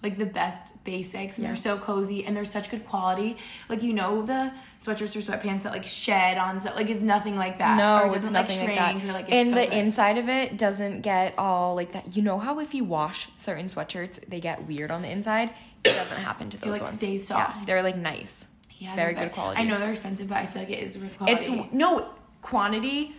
Like 0.02 0.18
the 0.18 0.26
best 0.26 0.64
basics, 0.86 1.36
and 1.38 1.44
Yeah. 1.44 1.50
they're 1.50 1.56
so 1.58 1.78
cozy, 1.78 2.24
and 2.26 2.36
they're 2.36 2.46
such 2.46 2.72
good 2.72 2.88
quality. 2.88 3.36
Like 3.68 3.84
you 3.84 3.92
know 3.94 4.22
the 4.22 4.54
sweatshirts 4.82 5.16
or 5.18 5.20
sweatpants 5.20 5.64
that 5.64 5.74
like 5.74 5.86
shed 5.86 6.38
on 6.38 6.60
stuff. 6.62 6.76
Like 6.78 6.90
it's 6.90 7.02
nothing 7.02 7.36
like 7.36 7.58
that. 7.58 7.74
or 7.74 7.78
No, 8.08 8.14
it 8.14 8.16
it's 8.18 8.30
nothing 8.32 8.60
like, 8.66 8.76
that. 8.78 8.96
Or, 9.04 9.12
like, 9.12 9.26
it's 9.26 9.34
and 9.34 9.50
so 9.50 9.56
the 9.56 9.66
good. 9.66 9.74
inside 9.74 10.18
of 10.18 10.30
it 10.30 10.58
doesn't 10.58 11.02
get 11.02 11.34
all 11.38 11.76
like 11.76 11.92
that. 11.92 12.16
You 12.16 12.22
know 12.24 12.40
how 12.40 12.60
if 12.60 12.74
you 12.74 12.86
wash 12.86 13.28
certain 13.36 13.68
sweatshirts, 13.68 14.26
they 14.30 14.40
get 14.40 14.66
weird 14.68 14.90
on 14.90 15.02
the 15.02 15.10
inside. 15.10 15.50
It 15.84 15.94
doesn't 15.94 16.18
happen 16.22 16.50
to 16.52 16.58
those 16.58 16.74
like, 16.74 16.82
ones. 16.84 16.94
stays 16.96 17.30
Yeah, 17.30 17.48
soft. 17.54 17.66
they're 17.68 17.84
like 17.84 17.98
nice. 17.98 18.48
yeah, 18.78 18.96
very 18.96 19.14
they're 19.14 19.26
good 19.26 19.34
quality. 19.34 19.60
I 19.60 19.66
know 19.66 19.80
they're 19.80 19.92
expensive, 19.92 20.30
but 20.30 20.38
I 20.38 20.46
feel 20.46 20.62
like 20.62 20.72
it 20.72 20.80
is 20.82 20.98
quality. 21.18 21.44
It's 21.46 21.74
no 21.74 22.08
quantity. 22.42 23.16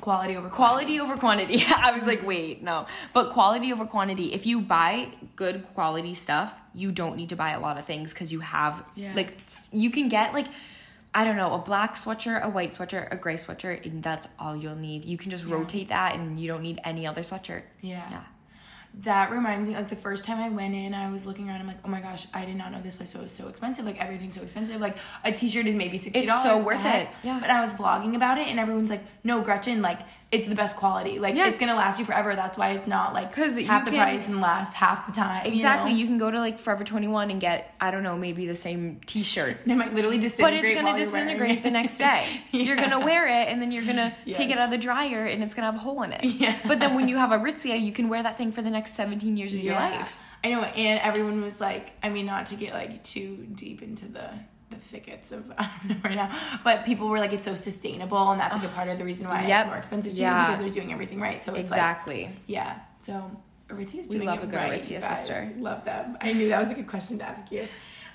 Quality 0.00 0.36
over 0.36 0.48
Quality 0.48 1.00
over 1.00 1.16
quantity. 1.16 1.62
I 1.68 1.92
was 1.92 2.06
like, 2.06 2.26
wait, 2.26 2.62
no. 2.62 2.86
But 3.12 3.32
quality 3.32 3.72
over 3.72 3.84
quantity. 3.86 4.32
If 4.34 4.46
you 4.46 4.60
buy 4.60 5.08
good 5.36 5.66
quality 5.74 6.14
stuff, 6.14 6.52
you 6.74 6.92
don't 6.92 7.16
need 7.16 7.30
to 7.30 7.36
buy 7.36 7.50
a 7.50 7.60
lot 7.60 7.78
of 7.78 7.84
things 7.84 8.12
because 8.12 8.32
you 8.32 8.40
have 8.40 8.82
Yeah. 8.94 9.12
like 9.14 9.36
you 9.72 9.90
can 9.90 10.08
get 10.08 10.32
like 10.32 10.46
I 11.14 11.24
don't 11.24 11.36
know, 11.36 11.54
a 11.54 11.58
black 11.58 11.94
sweatshirt, 11.96 12.42
a 12.42 12.48
white 12.50 12.72
sweatshirt, 12.74 13.10
a 13.10 13.16
gray 13.16 13.36
sweatshirt, 13.36 13.84
and 13.86 14.02
that's 14.02 14.28
all 14.38 14.54
you'll 14.54 14.76
need. 14.76 15.04
You 15.06 15.16
can 15.16 15.30
just 15.30 15.46
rotate 15.46 15.88
that 15.88 16.14
and 16.14 16.38
you 16.38 16.46
don't 16.46 16.62
need 16.62 16.78
any 16.84 17.06
other 17.06 17.22
sweatshirt. 17.22 17.62
Yeah. 17.80 18.04
Yeah. 18.10 18.22
That 19.02 19.30
reminds 19.30 19.68
me, 19.68 19.74
like 19.76 19.88
the 19.88 19.94
first 19.96 20.24
time 20.24 20.38
I 20.40 20.48
went 20.48 20.74
in, 20.74 20.92
I 20.92 21.08
was 21.10 21.24
looking 21.24 21.48
around. 21.48 21.60
I'm 21.60 21.68
like, 21.68 21.78
oh 21.84 21.88
my 21.88 22.00
gosh, 22.00 22.26
I 22.34 22.44
did 22.44 22.56
not 22.56 22.72
know 22.72 22.80
this 22.82 22.96
place 22.96 23.14
was 23.14 23.30
so 23.30 23.46
expensive. 23.48 23.84
Like 23.84 24.02
everything's 24.02 24.34
so 24.34 24.42
expensive. 24.42 24.80
Like 24.80 24.96
a 25.24 25.30
T-shirt 25.30 25.66
is 25.66 25.74
maybe 25.76 25.98
sixty 25.98 26.26
dollars. 26.26 26.42
so 26.42 26.58
worth 26.58 26.84
it. 26.84 27.08
Yeah. 27.22 27.38
But 27.40 27.50
I 27.50 27.60
was 27.62 27.72
vlogging 27.72 28.16
about 28.16 28.38
it, 28.38 28.48
and 28.48 28.58
everyone's 28.58 28.90
like, 28.90 29.04
no, 29.22 29.40
Gretchen, 29.40 29.82
like 29.82 30.00
it's 30.30 30.46
the 30.46 30.54
best 30.54 30.76
quality. 30.76 31.18
Like 31.18 31.34
Yes. 31.34 31.48
it's 31.54 31.58
gonna 31.58 31.74
last 31.74 31.98
you 31.98 32.04
forever. 32.04 32.36
That's 32.36 32.58
why 32.58 32.70
it's 32.72 32.86
not 32.86 33.14
like 33.14 33.32
'Cause 33.32 33.56
half 33.60 33.86
the 33.86 33.92
can- 33.92 34.00
price 34.00 34.26
and 34.28 34.40
last 34.42 34.74
half 34.74 35.06
the 35.06 35.12
time. 35.12 35.46
Exactly. 35.46 35.92
You, 35.92 35.98
You, 35.98 36.06
can 36.06 36.18
go 36.18 36.30
to 36.30 36.38
like 36.38 36.58
Forever 36.58 36.84
21 36.84 37.30
and 37.30 37.40
get, 37.40 37.74
I 37.80 37.90
don't 37.90 38.02
know, 38.02 38.14
maybe 38.16 38.46
the 38.46 38.54
same 38.56 39.00
t 39.06 39.22
shirt. 39.22 39.56
They 39.64 39.74
might 39.74 39.94
literally 39.94 40.18
disintegrate. 40.18 40.62
But 40.62 40.70
it's 40.70 40.80
gonna 40.82 40.98
disintegrate 40.98 41.62
the 41.62 41.70
next 41.70 41.96
day. 41.96 42.42
You're 42.52 42.76
gonna 42.76 43.00
wear 43.00 43.26
it 43.26 43.48
and 43.48 43.62
then 43.62 43.72
you're 43.72 43.84
gonna 43.84 44.14
Yes. 44.26 44.36
take 44.36 44.50
it 44.50 44.58
out 44.58 44.66
of 44.66 44.70
the 44.70 44.76
dryer 44.78 45.24
and 45.24 45.42
it's 45.42 45.54
gonna 45.54 45.66
have 45.66 45.76
a 45.76 45.78
hole 45.78 46.02
in 46.02 46.12
it. 46.12 46.22
Yeah. 46.38 46.56
But 46.66 46.78
then 46.80 46.94
when 46.94 47.08
you 47.08 47.16
have 47.16 47.30
Aritzia, 47.30 47.80
you 47.80 47.92
can 47.92 48.08
wear 48.10 48.22
that 48.22 48.36
thing 48.36 48.52
for 48.52 48.60
the 48.60 48.70
next 48.70 48.94
17 48.94 49.36
years 49.38 49.54
of 49.54 49.60
your 49.60 49.74
Yeah. 49.74 49.90
life. 50.00 50.18
I 50.44 50.50
know, 50.50 50.62
and 50.62 51.00
everyone 51.00 51.42
was 51.42 51.58
like, 51.60 51.92
I 52.02 52.10
mean, 52.10 52.26
not 52.26 52.46
to 52.46 52.54
get 52.54 52.72
like 52.74 53.02
too 53.02 53.46
deep 53.54 53.82
into 53.82 54.06
the 54.06 54.30
the 54.70 54.76
thickets 54.76 55.32
of 55.32 55.50
I 55.58 55.70
don't 55.86 55.88
know 55.90 55.96
right 56.04 56.14
now, 56.16 56.58
but 56.64 56.84
people 56.84 57.08
were 57.08 57.18
like, 57.18 57.32
it's 57.32 57.44
so 57.44 57.54
sustainable, 57.54 58.30
and 58.30 58.40
that's 58.40 58.54
like 58.56 58.64
a 58.64 58.68
part 58.68 58.88
of 58.88 58.98
the 58.98 59.04
reason 59.04 59.26
why 59.28 59.46
Yep. 59.46 59.60
it's 59.60 59.66
more 59.68 59.78
expensive 59.78 60.14
too, 60.14 60.22
Yeah. 60.22 60.46
because 60.46 60.60
they're 60.60 60.68
doing 60.70 60.92
everything 60.92 61.20
right. 61.20 61.40
So 61.40 61.54
it's 61.54 61.70
like, 61.70 61.78
Exactly. 61.78 62.30
yeah. 62.46 62.78
So 63.00 63.30
Aritzia's 63.68 64.08
We 64.08 64.16
doing 64.16 64.26
love 64.28 64.38
it 64.40 64.44
a 64.44 64.46
good 64.46 64.56
right, 64.56 64.82
Aritzia 64.82 65.00
guys. 65.00 65.18
sister. 65.20 65.52
Love 65.58 65.84
them. 65.84 66.16
I 66.20 66.32
knew 66.32 66.48
that 66.48 66.60
was 66.60 66.70
a 66.70 66.74
good 66.74 66.86
question 66.86 67.18
to 67.18 67.24
ask 67.24 67.50
you. 67.52 67.68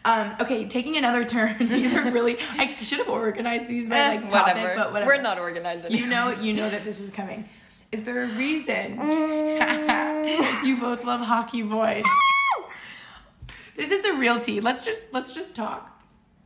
Um, 0.06 0.36
okay, 0.42 0.68
taking 0.68 0.98
another 0.98 1.24
turn. 1.24 1.56
These 1.68 1.94
are 1.94 2.12
really. 2.12 2.38
I 2.40 2.76
should 2.82 2.98
have 3.00 3.08
organized 3.10 3.68
these 3.70 3.88
by 3.88 3.96
Eh, 3.98 4.10
like 4.16 4.30
topic, 4.30 4.74
but 4.76 4.92
whatever. 4.92 5.06
We're 5.12 5.22
not 5.22 5.40
organized 5.40 5.90
You 5.92 6.08
know, 6.08 6.32
you 6.42 6.54
know 6.54 6.70
that 6.70 6.84
this 6.84 7.00
was 7.00 7.10
coming. 7.10 7.48
Is 7.94 8.04
there 8.04 8.24
a 8.24 8.28
reason 8.28 8.94
you 10.66 10.76
both 10.78 11.04
love 11.06 11.22
hockey 11.22 11.62
boys? 11.62 12.04
this 13.78 13.92
is 13.92 14.04
the 14.04 14.14
real 14.14 14.40
tea. 14.40 14.60
Let's 14.60 14.84
just 14.84 15.08
let's 15.14 15.34
just 15.34 15.56
talk. 15.56 15.93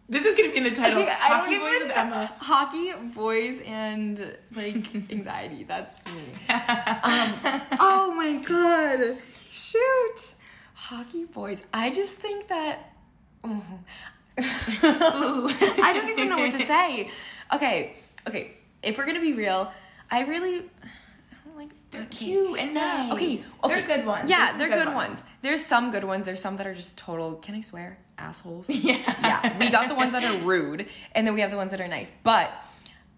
This 0.09 0.25
is 0.25 0.37
gonna 0.37 0.49
be 0.51 0.57
in 0.57 0.63
the 0.63 0.71
title. 0.71 1.01
Okay, 1.01 1.11
I 1.11 1.13
hockey 1.13 1.57
boys 1.59 1.81
with 1.83 1.91
Emma. 1.97 2.33
Hockey, 2.39 2.93
boys, 3.13 3.61
and 3.65 4.37
like 4.55 4.95
anxiety. 5.11 5.63
That's 5.63 6.05
me. 6.05 6.21
Um, 6.49 7.33
oh 7.79 8.13
my 8.15 8.35
god. 8.37 9.17
Shoot. 9.49 10.33
Hockey 10.73 11.25
boys. 11.25 11.61
I 11.73 11.93
just 11.93 12.15
think 12.17 12.47
that. 12.47 12.93
oh. 13.43 13.63
I 14.39 15.91
don't 15.93 16.09
even 16.09 16.29
know 16.29 16.37
what 16.37 16.51
to 16.53 16.65
say. 16.65 17.09
Okay, 17.53 17.95
okay. 18.27 18.51
If 18.83 18.97
we're 18.97 19.05
gonna 19.05 19.19
be 19.21 19.33
real, 19.33 19.71
I 20.09 20.21
really. 20.21 20.63
I 21.93 21.97
don't 21.97 22.01
like. 22.01 22.11
They're 22.11 22.27
cute 22.27 22.59
and 22.59 22.73
nice. 22.73 23.13
Okay, 23.63 23.75
They're 23.81 23.97
good 23.97 24.05
ones. 24.05 24.29
Yeah, 24.29 24.57
they're 24.57 24.69
good 24.69 24.85
good, 24.85 24.93
ones. 24.95 25.09
ones. 25.15 25.23
There's 25.41 25.65
some 25.65 25.91
good 25.91 26.03
ones. 26.03 26.25
There's 26.25 26.41
some 26.41 26.57
that 26.57 26.67
are 26.67 26.75
just 26.75 26.97
total. 26.97 27.35
Can 27.35 27.55
I 27.55 27.61
swear? 27.61 27.99
Assholes. 28.17 28.69
Yeah. 28.69 28.97
Yeah. 29.21 29.57
We 29.59 29.69
got 29.69 29.87
the 29.87 29.95
ones 29.95 30.11
that 30.13 30.23
are 30.23 30.37
rude, 30.39 30.87
and 31.13 31.25
then 31.25 31.33
we 31.33 31.41
have 31.41 31.51
the 31.51 31.57
ones 31.57 31.71
that 31.71 31.79
are 31.81 31.87
nice. 31.87 32.11
But 32.23 32.51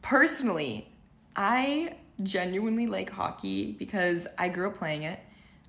personally, 0.01 0.87
I 1.35 1.95
genuinely 2.21 2.87
like 2.87 3.09
hockey 3.09 3.71
because 3.77 4.27
I 4.37 4.49
grew 4.49 4.69
up 4.69 4.77
playing 4.77 5.03
it. 5.03 5.19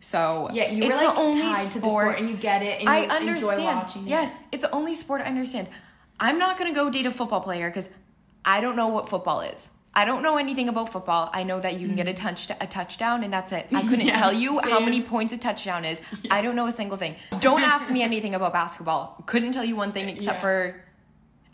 So 0.00 0.48
Yeah, 0.52 0.70
you 0.70 0.84
were 0.84 0.90
it's 0.90 1.02
like 1.02 1.14
the 1.14 1.20
only 1.20 1.40
tied 1.40 1.68
to 1.68 1.78
the 1.80 1.86
sport 1.88 2.18
and 2.18 2.28
you 2.28 2.36
get 2.36 2.62
it 2.62 2.80
and 2.80 2.82
you 2.84 2.88
I 2.88 3.00
understand. 3.16 3.58
enjoy 3.58 3.64
watching 3.64 4.02
it. 4.06 4.08
Yes, 4.08 4.36
it's 4.50 4.62
the 4.62 4.70
only 4.72 4.94
sport 4.94 5.20
I 5.20 5.24
understand. 5.24 5.68
I'm 6.18 6.38
not 6.38 6.58
gonna 6.58 6.72
go 6.74 6.90
date 6.90 7.06
a 7.06 7.10
football 7.10 7.40
player 7.42 7.68
because 7.68 7.90
I 8.44 8.60
don't 8.60 8.76
know 8.76 8.88
what 8.88 9.08
football 9.10 9.42
is. 9.42 9.68
I 9.92 10.04
don't 10.04 10.22
know 10.22 10.36
anything 10.36 10.68
about 10.68 10.92
football. 10.92 11.30
I 11.32 11.42
know 11.42 11.58
that 11.60 11.80
you 11.80 11.86
can 11.88 11.96
get 11.96 12.06
a 12.06 12.12
mm-hmm. 12.12 12.26
touch 12.26 12.50
a 12.60 12.66
touchdown 12.66 13.24
and 13.24 13.32
that's 13.32 13.52
it. 13.52 13.66
I 13.72 13.82
couldn't 13.82 14.06
Yeah, 14.06 14.18
tell 14.18 14.32
you 14.32 14.60
how 14.60 14.78
many 14.80 15.02
points 15.02 15.32
a 15.32 15.38
touchdown 15.38 15.84
is. 15.84 16.00
I 16.30 16.42
don't 16.42 16.54
know 16.54 16.66
a 16.66 16.72
single 16.72 16.96
thing. 16.96 17.16
Don't 17.40 17.62
ask 17.62 17.90
me 17.90 18.02
anything 18.02 18.34
about 18.34 18.52
basketball. 18.52 19.22
Couldn't 19.26 19.52
tell 19.52 19.64
you 19.64 19.74
one 19.76 19.92
thing 19.92 20.08
except 20.08 20.36
Yeah. 20.36 20.40
for 20.40 20.84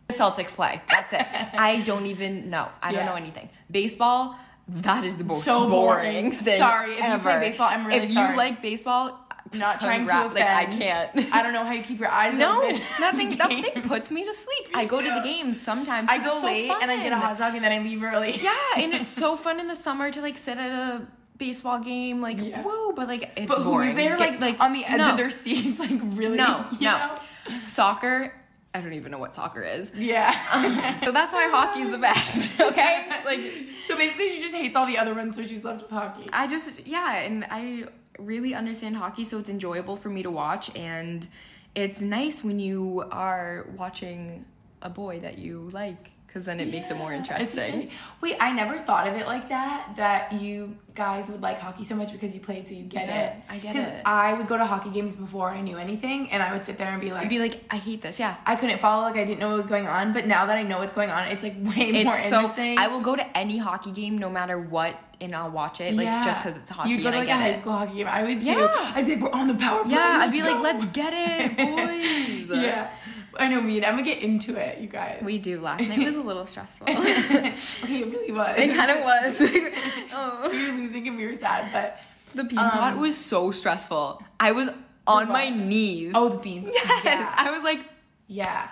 the 0.08 0.14
Celtics 0.14 0.54
play. 0.54 0.82
That's 0.88 1.12
it. 1.14 1.26
I 1.58 1.80
don't 1.80 2.06
even 2.06 2.50
know. 2.50 2.68
I 2.82 2.92
don't 2.92 3.06
know 3.06 3.14
anything. 3.14 3.48
Baseball, 3.70 4.36
that 4.68 5.04
is 5.04 5.16
the 5.16 5.24
most 5.24 5.44
So 5.44 5.68
boring. 5.68 6.30
boring 6.30 6.32
thing. 6.32 6.58
Sorry, 6.58 6.92
if 6.92 6.98
you 6.98 7.04
ever. 7.04 7.22
play 7.22 7.40
baseball, 7.40 7.68
I'm 7.70 7.86
really 7.86 8.04
if 8.04 8.12
sorry. 8.12 8.26
If 8.26 8.30
you 8.32 8.36
like 8.36 8.62
baseball, 8.62 9.25
Not 9.54 9.80
trying 9.80 10.06
to 10.06 10.26
offend. 10.26 10.34
Like 10.34 10.44
I 10.44 10.64
can't. 10.66 11.10
I 11.34 11.42
don't 11.42 11.52
know 11.52 11.64
how 11.64 11.72
you 11.72 11.82
keep 11.82 11.98
your 12.00 12.08
eyes 12.10 12.36
No, 12.36 12.62
open. 12.62 12.80
nothing. 13.00 13.36
Nothing 13.38 13.82
puts 13.82 14.10
me 14.10 14.24
to 14.24 14.34
sleep. 14.34 14.68
I 14.74 14.84
go 14.84 15.00
to 15.00 15.08
the 15.10 15.20
games 15.20 15.60
sometimes. 15.60 16.08
I 16.10 16.18
go 16.18 16.32
it's 16.32 16.40
so 16.40 16.46
late 16.46 16.70
and 16.70 16.90
I 16.90 16.96
get 17.02 17.12
a 17.12 17.16
hot 17.16 17.38
dog 17.38 17.54
and 17.54 17.64
then 17.64 17.72
I 17.72 17.78
leave 17.78 18.02
early. 18.02 18.40
Yeah, 18.40 18.54
and 18.76 18.92
it's 18.94 19.08
so 19.08 19.36
fun 19.36 19.60
in 19.60 19.68
the 19.68 19.76
summer 19.76 20.10
to 20.10 20.20
like 20.20 20.36
sit 20.36 20.58
at 20.58 20.70
a 20.70 21.06
baseball 21.38 21.78
game, 21.80 22.20
like 22.20 22.38
Yeah. 22.40 22.62
whoa, 22.62 22.92
but 22.92 23.08
like 23.08 23.30
it's 23.36 23.46
But 23.46 23.62
boring. 23.64 23.88
who's 23.88 23.96
there 23.96 24.16
Get- 24.16 24.40
like, 24.40 24.58
on 24.60 24.72
the 24.72 24.84
edge 24.84 24.98
no, 24.98 25.10
of 25.10 25.16
their 25.16 25.30
seats, 25.30 25.78
like 25.78 26.00
really? 26.14 26.36
No, 26.36 26.66
no. 26.80 26.80
know? 26.80 27.14
Soccer. 27.62 28.32
I 28.74 28.82
don't 28.82 28.92
even 28.92 29.10
know 29.10 29.18
what 29.18 29.34
soccer 29.34 29.62
is. 29.62 29.90
Yeah. 29.94 30.34
Um, 30.52 30.74
so 31.06 31.10
that's 31.10 31.32
why 31.32 31.48
hockey's 31.50 31.90
the 31.90 31.96
best. 31.98 32.60
Okay, 32.60 33.06
like 33.24 33.40
so 33.86 33.96
basically, 33.96 34.28
she 34.28 34.42
just 34.42 34.54
hates 34.54 34.76
all 34.76 34.86
the 34.86 34.98
other 34.98 35.14
ones, 35.14 35.34
so 35.36 35.42
she's 35.42 35.64
left 35.64 35.82
with 35.82 35.90
hockey. 35.90 36.28
I 36.32 36.46
just 36.46 36.86
yeah, 36.86 37.14
and 37.16 37.46
I 37.50 37.84
really 38.18 38.54
understand 38.54 38.96
hockey, 38.96 39.24
so 39.24 39.38
it's 39.38 39.50
enjoyable 39.50 39.96
for 39.96 40.08
me 40.08 40.22
to 40.22 40.30
watch, 40.30 40.74
and 40.76 41.26
it's 41.74 42.00
nice 42.00 42.42
when 42.42 42.58
you 42.58 43.04
are 43.10 43.66
watching 43.76 44.44
a 44.82 44.90
boy 44.90 45.20
that 45.20 45.38
you 45.38 45.68
like, 45.72 46.10
because 46.26 46.44
then 46.44 46.60
it 46.60 46.68
makes 46.70 46.90
it 46.90 46.96
more 46.96 47.12
interesting. 47.12 47.90
Wait, 48.20 48.36
I 48.40 48.52
never 48.52 48.76
thought 48.78 49.06
of 49.06 49.14
it 49.14 49.26
like 49.26 49.48
that. 49.48 49.94
That 49.96 50.32
you 50.34 50.76
guys 50.94 51.28
would 51.30 51.40
like 51.40 51.58
hockey 51.58 51.84
so 51.84 51.94
much 51.94 52.12
because 52.12 52.34
you 52.34 52.40
played, 52.40 52.68
so 52.68 52.74
you 52.74 52.82
get 52.82 53.06
Yeah, 53.08 53.20
it. 53.28 53.42
I 53.48 53.58
get 53.58 53.76
it. 53.76 53.78
Because. 53.84 54.00
I 54.04 54.34
would 54.34 54.46
go 54.48 54.56
to 54.58 54.64
hockey 54.66 54.90
games 54.90 55.16
before 55.16 55.48
I 55.50 55.60
knew 55.62 55.78
anything, 55.78 56.30
and 56.30 56.42
I 56.42 56.52
would 56.52 56.64
sit 56.64 56.76
there 56.78 56.88
and 56.88 57.00
be 57.00 57.10
like, 57.10 57.24
I'd 57.24 57.30
be 57.30 57.38
like, 57.38 57.64
I 57.70 57.76
hate 57.76 58.02
this. 58.02 58.18
Yeah, 58.18 58.36
I 58.44 58.56
couldn't 58.56 58.80
follow, 58.80 59.02
like 59.04 59.16
I 59.16 59.24
didn't 59.24 59.40
know 59.40 59.48
what 59.48 59.56
was 59.56 59.66
going 59.66 59.86
on. 59.86 60.12
But 60.12 60.26
now 60.26 60.46
that 60.46 60.56
I 60.56 60.62
know 60.62 60.78
what's 60.78 60.92
going 60.92 61.10
on, 61.10 61.28
it's 61.28 61.42
like 61.42 61.54
way 61.54 61.92
more 62.04 62.12
it's 62.14 62.28
so. 62.28 62.36
interesting. 62.40 62.78
I 62.78 62.88
will 62.88 63.00
go 63.00 63.16
to 63.16 63.36
any 63.38 63.58
hockey 63.58 63.92
game, 63.92 64.18
no 64.18 64.28
matter 64.28 64.58
what, 64.58 64.94
and 65.20 65.34
I'll 65.34 65.50
watch 65.50 65.80
it, 65.80 65.94
like 65.94 66.06
just 66.24 66.42
because 66.42 66.58
it's 66.58 66.68
hockey 66.68 66.90
You'd 66.90 67.02
go 67.02 67.10
to 67.10 67.16
I 67.16 67.20
like 67.20 67.28
get 67.28 67.34
a 67.38 67.40
high 67.40 67.48
it. 67.48 67.58
school 67.58 67.72
hockey 67.72 67.94
game. 67.96 68.08
I 68.08 68.22
would 68.24 68.40
too. 68.42 68.48
Yeah. 68.50 68.92
I'd 68.94 69.06
be 69.06 69.16
like, 69.16 69.24
we're 69.32 69.38
on 69.40 69.48
the 69.48 69.54
power 69.54 69.82
play. 69.84 69.92
Yeah, 69.94 70.18
I'd 70.22 70.32
be 70.32 70.42
let's 70.42 70.54
like, 70.54 70.62
let's 70.62 70.84
get 70.92 71.12
it, 71.14 71.56
boys. 72.48 72.58
yeah. 72.62 72.90
I 73.38 73.48
know 73.48 73.60
me 73.60 73.76
and 73.76 73.84
Emma 73.84 74.02
get 74.02 74.22
into 74.22 74.56
it, 74.56 74.78
you 74.80 74.88
guys. 74.88 75.20
We 75.22 75.38
do. 75.38 75.60
Last 75.60 75.86
night 75.88 75.98
was 75.98 76.16
a 76.16 76.20
little 76.22 76.46
stressful. 76.46 76.88
okay, 76.90 77.54
it 77.82 78.12
really 78.12 78.32
was. 78.32 78.54
it 78.58 78.74
kind 78.74 78.90
of 78.90 78.98
was. 79.04 79.36
oh. 80.12 80.48
we 80.50 80.70
were 80.70 80.76
losing 80.78 81.08
and 81.08 81.16
we 81.16 81.26
were 81.26 81.34
sad, 81.34 81.70
but 81.72 81.98
The 82.34 82.44
bean 82.44 82.58
um, 82.58 82.70
pot 82.70 82.96
was 82.98 83.16
so 83.16 83.50
stressful. 83.50 84.22
I 84.40 84.52
was 84.52 84.68
on 85.06 85.28
my 85.28 85.48
knees. 85.50 86.12
oh, 86.14 86.28
the 86.28 86.38
beans. 86.38 86.70
yes. 86.74 87.04
Yeah. 87.04 87.34
I 87.36 87.50
was 87.50 87.62
like, 87.62 87.84
Yeah. 88.26 88.68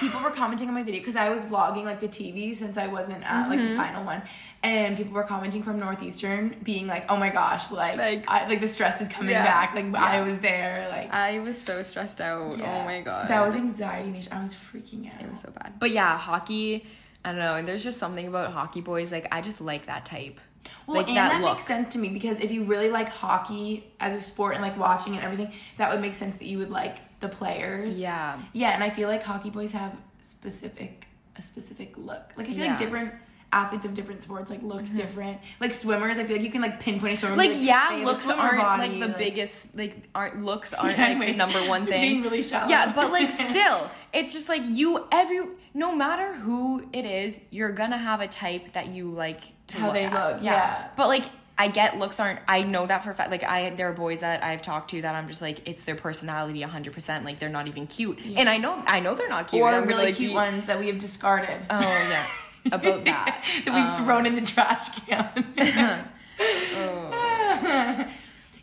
People 0.00 0.20
were 0.20 0.30
commenting 0.30 0.68
on 0.68 0.74
my 0.74 0.82
video 0.82 1.00
because 1.00 1.16
I 1.16 1.28
was 1.30 1.44
vlogging 1.44 1.84
like 1.84 2.00
the 2.00 2.08
TV 2.08 2.54
since 2.54 2.76
I 2.76 2.86
wasn't 2.88 3.22
at 3.24 3.48
like 3.48 3.58
Mm-hmm. 3.58 3.70
the 3.70 3.76
final 3.76 4.04
one, 4.04 4.22
and 4.62 4.96
people 4.96 5.12
were 5.12 5.22
commenting 5.22 5.62
from 5.62 5.78
Northeastern, 5.78 6.56
being 6.62 6.86
like, 6.86 7.04
"Oh 7.08 7.16
my 7.16 7.30
gosh, 7.30 7.70
like, 7.70 7.96
Like- 7.98 8.24
I, 8.28 8.48
like 8.48 8.60
the 8.60 8.68
stress 8.68 9.00
is 9.00 9.08
coming 9.08 9.30
Yeah. 9.30 9.44
back. 9.44 9.74
Like 9.74 9.94
I 9.94 10.20
was 10.22 10.38
there. 10.38 10.88
Like, 10.90 11.12
I 11.12 11.38
was 11.40 11.60
so 11.60 11.82
stressed 11.82 12.20
out. 12.20 12.54
Oh 12.60 12.84
my 12.84 13.00
god. 13.02 13.28
that 13.28 13.46
was 13.46 13.54
anxiety. 13.56 14.10
nation. 14.10 14.32
I 14.32 14.42
was 14.42 14.54
freaking 14.54 15.12
out. 15.14 15.20
It 15.22 15.30
was 15.30 15.40
so 15.40 15.50
bad. 15.52 15.74
But 15.78 15.90
yeah, 15.92 16.16
hockey. 16.18 16.86
I 17.24 17.30
don't 17.30 17.38
know. 17.38 17.54
And 17.54 17.66
there's 17.66 17.82
just 17.84 17.98
something 17.98 18.26
about 18.26 18.52
hockey 18.52 18.80
boys. 18.82 19.10
Like 19.12 19.28
I 19.32 19.40
just 19.40 19.60
like 19.60 19.86
that 19.86 20.04
type. 20.04 20.38
Well, 20.86 20.96
like 20.96 21.08
and 21.08 21.16
that, 21.16 21.28
that, 21.32 21.40
look. 21.42 21.54
makes 21.56 21.66
sense 21.66 21.88
to 21.90 21.98
me 21.98 22.08
because 22.08 22.40
if 22.40 22.50
you 22.50 22.64
really 22.64 22.88
like 22.90 23.08
hockey 23.10 23.84
as 24.00 24.14
a 24.16 24.22
sport 24.22 24.54
and 24.54 24.62
like 24.62 24.78
watching 24.78 25.14
and 25.14 25.22
everything, 25.24 25.52
that 25.76 25.90
would 25.92 26.00
make 26.00 26.14
sense 26.14 26.36
that 26.36 26.44
you 26.46 26.58
would 26.58 26.70
like 26.70 26.96
the 27.28 27.34
players. 27.36 27.96
Yeah. 27.96 28.38
Yeah, 28.52 28.70
and 28.70 28.82
I 28.84 28.90
feel 28.90 29.08
like 29.08 29.22
hockey 29.22 29.50
boys 29.50 29.72
have 29.72 29.92
specific 30.20 31.06
a 31.36 31.42
specific 31.42 31.94
look. 31.96 32.32
Like 32.36 32.46
I 32.48 32.50
feel 32.50 32.58
Yeah. 32.58 32.64
Mm-hmm. 32.64 32.70
like 32.70 32.78
different 32.78 33.12
athletes 33.52 33.84
of 33.84 33.94
different 33.94 34.22
sports 34.22 34.50
like 34.50 34.62
look 34.62 34.84
different. 34.94 35.38
Like 35.60 35.72
swimmers, 35.74 36.18
I 36.18 36.24
feel 36.24 36.36
like 36.36 36.44
you 36.44 36.50
can 36.50 36.60
like 36.62 36.80
pinpoint 36.80 37.14
a 37.14 37.16
swimmer. 37.18 37.36
Like 37.36 37.50
be 37.50 37.56
yeah, 37.56 37.88
they 37.90 37.94
have 37.98 38.02
a 38.02 38.04
looks 38.10 38.28
aren't 38.28 38.60
body, 38.60 38.88
like 38.88 39.00
the 39.00 39.06
like- 39.08 39.18
biggest. 39.18 39.66
Like 39.74 40.08
aren't 40.14 40.42
looks 40.44 40.72
aren't 40.80 40.96
Yeah, 40.96 41.02
like 41.04 41.10
anyway, 41.16 41.32
the 41.32 41.38
number 41.38 41.60
one 41.68 41.86
thing. 41.92 42.00
being 42.00 42.22
really 42.22 42.42
shallow. 42.42 42.68
Yeah, 42.68 42.92
but 42.94 43.10
like 43.12 43.30
still, 43.50 43.90
it's 44.12 44.32
just 44.32 44.48
like 44.48 44.62
you 44.64 45.06
every 45.10 45.40
no 45.72 45.94
matter 45.94 46.34
who 46.34 46.88
it 46.92 47.04
is, 47.04 47.38
you're 47.50 47.72
gonna 47.72 47.98
have 47.98 48.20
a 48.20 48.28
type 48.28 48.72
that 48.74 48.88
you 48.88 49.10
like 49.10 49.40
to 49.68 49.78
How 49.78 49.86
look 49.86 49.94
they 49.94 50.04
at. 50.04 50.12
look, 50.34 50.42
yeah. 50.42 50.88
But 50.96 51.08
like 51.08 51.24
I 51.56 51.68
get 51.68 51.98
looks 51.98 52.18
aren't. 52.18 52.40
I 52.48 52.62
know 52.62 52.86
that 52.86 53.04
for 53.04 53.12
a 53.12 53.14
fact. 53.14 53.30
Like 53.30 53.44
I, 53.44 53.70
there 53.70 53.88
are 53.88 53.92
boys 53.92 54.20
that 54.20 54.42
I've 54.42 54.60
talked 54.62 54.90
to 54.90 55.02
that 55.02 55.14
I'm 55.14 55.28
just 55.28 55.40
like, 55.40 55.68
it's 55.68 55.84
their 55.84 55.94
personality 55.94 56.60
100. 56.60 56.92
percent 56.92 57.24
Like 57.24 57.38
they're 57.38 57.48
not 57.48 57.68
even 57.68 57.86
cute, 57.86 58.18
and 58.24 58.48
I 58.48 58.58
know, 58.58 58.82
I 58.86 58.98
know 59.00 59.14
they're 59.14 59.28
not 59.28 59.48
cute. 59.48 59.62
or 59.62 59.70
gonna, 59.70 59.86
really 59.86 60.06
like, 60.06 60.16
cute 60.16 60.30
be- 60.30 60.34
ones 60.34 60.66
that 60.66 60.78
we 60.80 60.88
have 60.88 60.98
discarded. 60.98 61.60
Oh 61.70 61.80
yeah, 61.80 62.26
about 62.72 63.04
that. 63.04 63.44
that 63.64 63.74
we've 63.74 63.98
Um, 64.00 64.04
thrown 64.04 64.26
in 64.26 64.34
the 64.34 64.40
trash 64.42 64.88
can. 65.06 65.54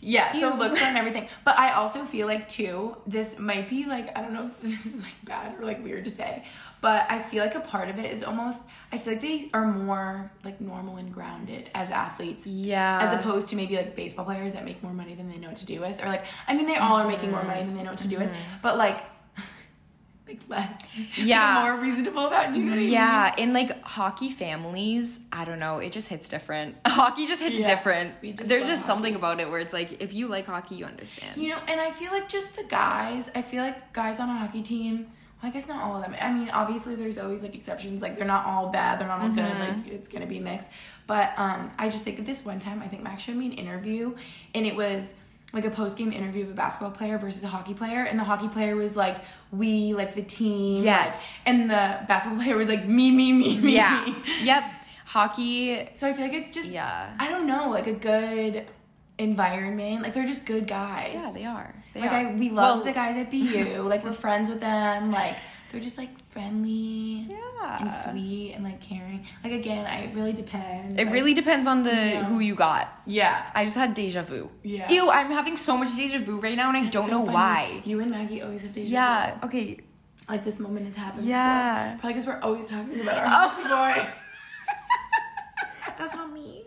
yeah, 0.01 0.33
so 0.39 0.55
looks 0.55 0.81
and 0.81 0.97
everything. 0.97 1.27
But 1.45 1.57
I 1.59 1.73
also 1.73 2.05
feel 2.05 2.27
like 2.27 2.49
too, 2.49 2.97
this 3.07 3.39
might 3.39 3.69
be 3.69 3.85
like 3.85 4.17
I 4.17 4.21
don't 4.21 4.33
know 4.33 4.51
if 4.63 4.83
this 4.83 4.93
is 4.95 5.01
like 5.01 5.13
bad 5.23 5.59
or 5.59 5.65
like 5.65 5.83
weird 5.83 6.05
to 6.05 6.11
say, 6.11 6.43
but 6.81 7.05
I 7.09 7.19
feel 7.21 7.43
like 7.43 7.55
a 7.55 7.59
part 7.61 7.89
of 7.89 7.99
it 7.99 8.11
is 8.11 8.23
almost 8.23 8.63
I 8.91 8.97
feel 8.97 9.13
like 9.13 9.21
they 9.21 9.49
are 9.53 9.65
more 9.65 10.31
like 10.43 10.59
normal 10.59 10.97
and 10.97 11.13
grounded 11.13 11.69
as 11.75 11.91
athletes. 11.91 12.45
Yeah. 12.47 12.99
As 13.01 13.13
opposed 13.13 13.47
to 13.49 13.55
maybe 13.55 13.75
like 13.77 13.95
baseball 13.95 14.25
players 14.25 14.53
that 14.53 14.65
make 14.65 14.81
more 14.83 14.93
money 14.93 15.13
than 15.13 15.29
they 15.29 15.37
know 15.37 15.47
what 15.49 15.57
to 15.57 15.65
do 15.65 15.79
with. 15.79 16.01
Or 16.01 16.07
like 16.07 16.23
I 16.47 16.55
mean 16.55 16.65
they 16.65 16.77
all 16.77 16.97
are 16.97 17.07
making 17.07 17.31
more 17.31 17.43
money 17.43 17.61
than 17.61 17.75
they 17.75 17.83
know 17.83 17.91
what 17.91 17.99
to 17.99 18.07
do 18.07 18.17
with. 18.17 18.27
Mm-hmm. 18.29 18.57
But 18.63 18.77
like 18.77 19.01
like 20.27 20.39
less. 20.47 20.81
Like, 20.97 21.07
Yeah. 21.17 21.61
more 21.63 21.79
reasonable 21.81 22.25
about 22.27 22.53
do 22.53 22.59
you 22.59 22.65
know 22.65 22.71
what 22.71 22.77
I 22.77 22.81
mean? 22.81 22.91
Yeah, 22.91 23.35
in 23.37 23.53
like 23.53 23.81
hockey 23.83 24.29
families, 24.29 25.19
I 25.31 25.45
don't 25.45 25.59
know, 25.59 25.79
it 25.79 25.91
just 25.91 26.07
hits 26.07 26.29
different. 26.29 26.75
Hockey 26.87 27.27
just 27.27 27.41
hits 27.41 27.59
Yeah, 27.59 27.75
different. 27.75 28.21
just 28.23 28.45
There's 28.49 28.67
just 28.67 28.85
something 28.85 29.15
about 29.15 29.39
it 29.39 29.49
where 29.49 29.59
it's 29.59 29.73
like 29.73 30.01
if 30.01 30.13
you 30.13 30.27
like 30.27 30.45
hockey, 30.47 30.75
you 30.75 30.85
understand. 30.85 31.41
You 31.41 31.49
know, 31.49 31.59
and 31.67 31.79
I 31.79 31.91
feel 31.91 32.11
like 32.11 32.27
just 32.29 32.55
the 32.55 32.63
guys, 32.63 33.29
I 33.35 33.41
feel 33.41 33.63
like 33.63 33.93
guys 33.93 34.19
on 34.19 34.29
a 34.29 34.33
hockey 34.35 34.61
team, 34.61 35.11
I 35.43 35.49
guess 35.49 35.67
not 35.67 35.83
all 35.83 35.95
of 35.95 36.03
them. 36.03 36.15
I 36.21 36.31
mean, 36.31 36.49
obviously 36.49 36.95
there's 36.95 37.17
always 37.17 37.41
like 37.43 37.55
exceptions. 37.55 38.01
Like 38.01 38.17
they're 38.17 38.27
not 38.27 38.45
all 38.45 38.69
bad, 38.69 38.99
they're 38.99 39.07
not 39.07 39.21
all 39.21 39.29
good. 39.29 39.59
Like 39.59 39.87
it's 39.87 40.07
gonna 40.07 40.27
be 40.27 40.39
mixed. 40.39 40.69
But 41.07 41.33
um, 41.37 41.71
I 41.77 41.89
just 41.89 42.03
think 42.03 42.19
of 42.19 42.25
this 42.25 42.45
one 42.45 42.59
time, 42.59 42.81
I 42.81 42.87
think 42.87 43.01
Max 43.03 43.23
showed 43.23 43.35
me 43.35 43.47
an 43.47 43.53
interview, 43.53 44.15
and 44.53 44.65
it 44.65 44.75
was 44.75 45.17
like 45.53 45.65
a 45.65 45.71
post 45.71 45.97
game 45.97 46.13
interview 46.13 46.43
of 46.45 46.51
a 46.51 46.53
basketball 46.53 46.91
player 46.91 47.17
versus 47.17 47.43
a 47.43 47.47
hockey 47.47 47.73
player, 47.73 48.03
and 48.03 48.17
the 48.19 48.23
hockey 48.23 48.47
player 48.47 48.75
was 48.75 48.95
like, 48.95 49.17
"We 49.51 49.93
like 49.93 50.15
the 50.15 50.21
team." 50.21 50.83
Yes. 50.83 51.41
like- 51.45 51.53
and 51.53 51.69
the 51.69 52.05
basketball 52.07 52.41
player 52.41 52.55
was 52.55 52.67
like, 52.69 52.85
"Me, 52.87 53.11
me, 53.11 53.33
me, 53.33 53.59
me." 53.59 53.73
yeah. 53.75 54.05
me." 54.05 54.15
yep. 54.43 54.63
Hockey 55.05 55.89
So 55.95 56.07
I 56.07 56.13
feel 56.13 56.23
like 56.23 56.33
it's 56.33 56.51
just 56.51 56.69
Yeah. 56.69 57.13
I 57.19 57.29
don't 57.29 57.45
know, 57.47 57.69
like 57.69 57.87
a 57.87 57.93
good 57.93 58.65
environment. 59.21 60.01
Like 60.03 60.13
they're 60.13 60.27
just 60.27 60.45
good 60.45 60.67
guys. 60.67 61.13
Yeah, 61.15 61.31
they 61.33 61.45
are. 61.45 61.73
They 61.93 62.01
like 62.01 62.11
are. 62.11 62.15
I, 62.15 62.33
we 62.33 62.49
love 62.49 62.77
Well- 62.77 62.85
the 62.85 62.93
guys 62.93 63.17
at 63.17 63.31
BU. 63.31 63.81
like 63.93 64.03
we're 64.03 64.13
friends 64.13 64.49
with 64.49 64.59
them. 64.59 65.11
Like 65.11 65.35
they're 65.71 65.81
just 65.81 65.97
like 65.97 66.19
friendly, 66.25 67.27
Yeah. 67.29 67.77
and 67.81 67.93
sweet 67.93 68.53
and 68.55 68.63
like 68.63 68.81
caring. 68.81 69.25
Like 69.43 69.53
again, 69.53 69.85
I 69.85 70.03
it 70.05 70.15
really 70.15 70.33
depends. 70.33 70.99
It 70.99 71.05
Like, 71.05 71.13
really 71.13 71.33
depends 71.33 71.67
on 71.67 71.83
the 71.83 71.91
Yeah. 71.91 72.25
who 72.25 72.39
you 72.39 72.55
got. 72.55 72.89
yeah. 73.05 73.49
I 73.55 73.63
just 73.65 73.77
had 73.77 73.93
deja 73.93 74.21
vu. 74.23 74.49
Yeah. 74.63 74.89
Ew, 74.91 75.09
I'm 75.09 75.31
having 75.31 75.55
so 75.57 75.77
much 75.77 75.95
deja 75.95 76.19
vu 76.19 76.39
right 76.39 76.57
now 76.57 76.69
and 76.69 76.77
I 76.77 76.89
don't 76.89 77.05
So 77.09 77.11
know 77.11 77.25
funny. 77.25 77.33
why. 77.35 77.81
You 77.85 77.99
and 78.01 78.11
Maggie 78.11 78.41
always 78.41 78.61
have 78.63 78.73
deja 78.73 78.91
Yeah. 78.91 79.25
vu. 79.31 79.37
Yeah. 79.41 79.45
Okay. 79.47 79.79
Like 80.29 80.43
this 80.45 80.59
moment 80.59 80.85
has 80.85 80.95
happened. 80.95 81.25
Yeah. 81.25 81.95
Before. 81.95 81.99
Probably 81.99 82.13
because 82.13 82.27
we're 82.27 82.41
always 82.41 82.67
talking 82.67 82.99
about 83.01 83.17
our 83.17 83.51
Oh. 83.55 83.95
boys. 83.97 84.15
That's 85.97 86.15
not 86.15 86.31
me. 86.31 86.63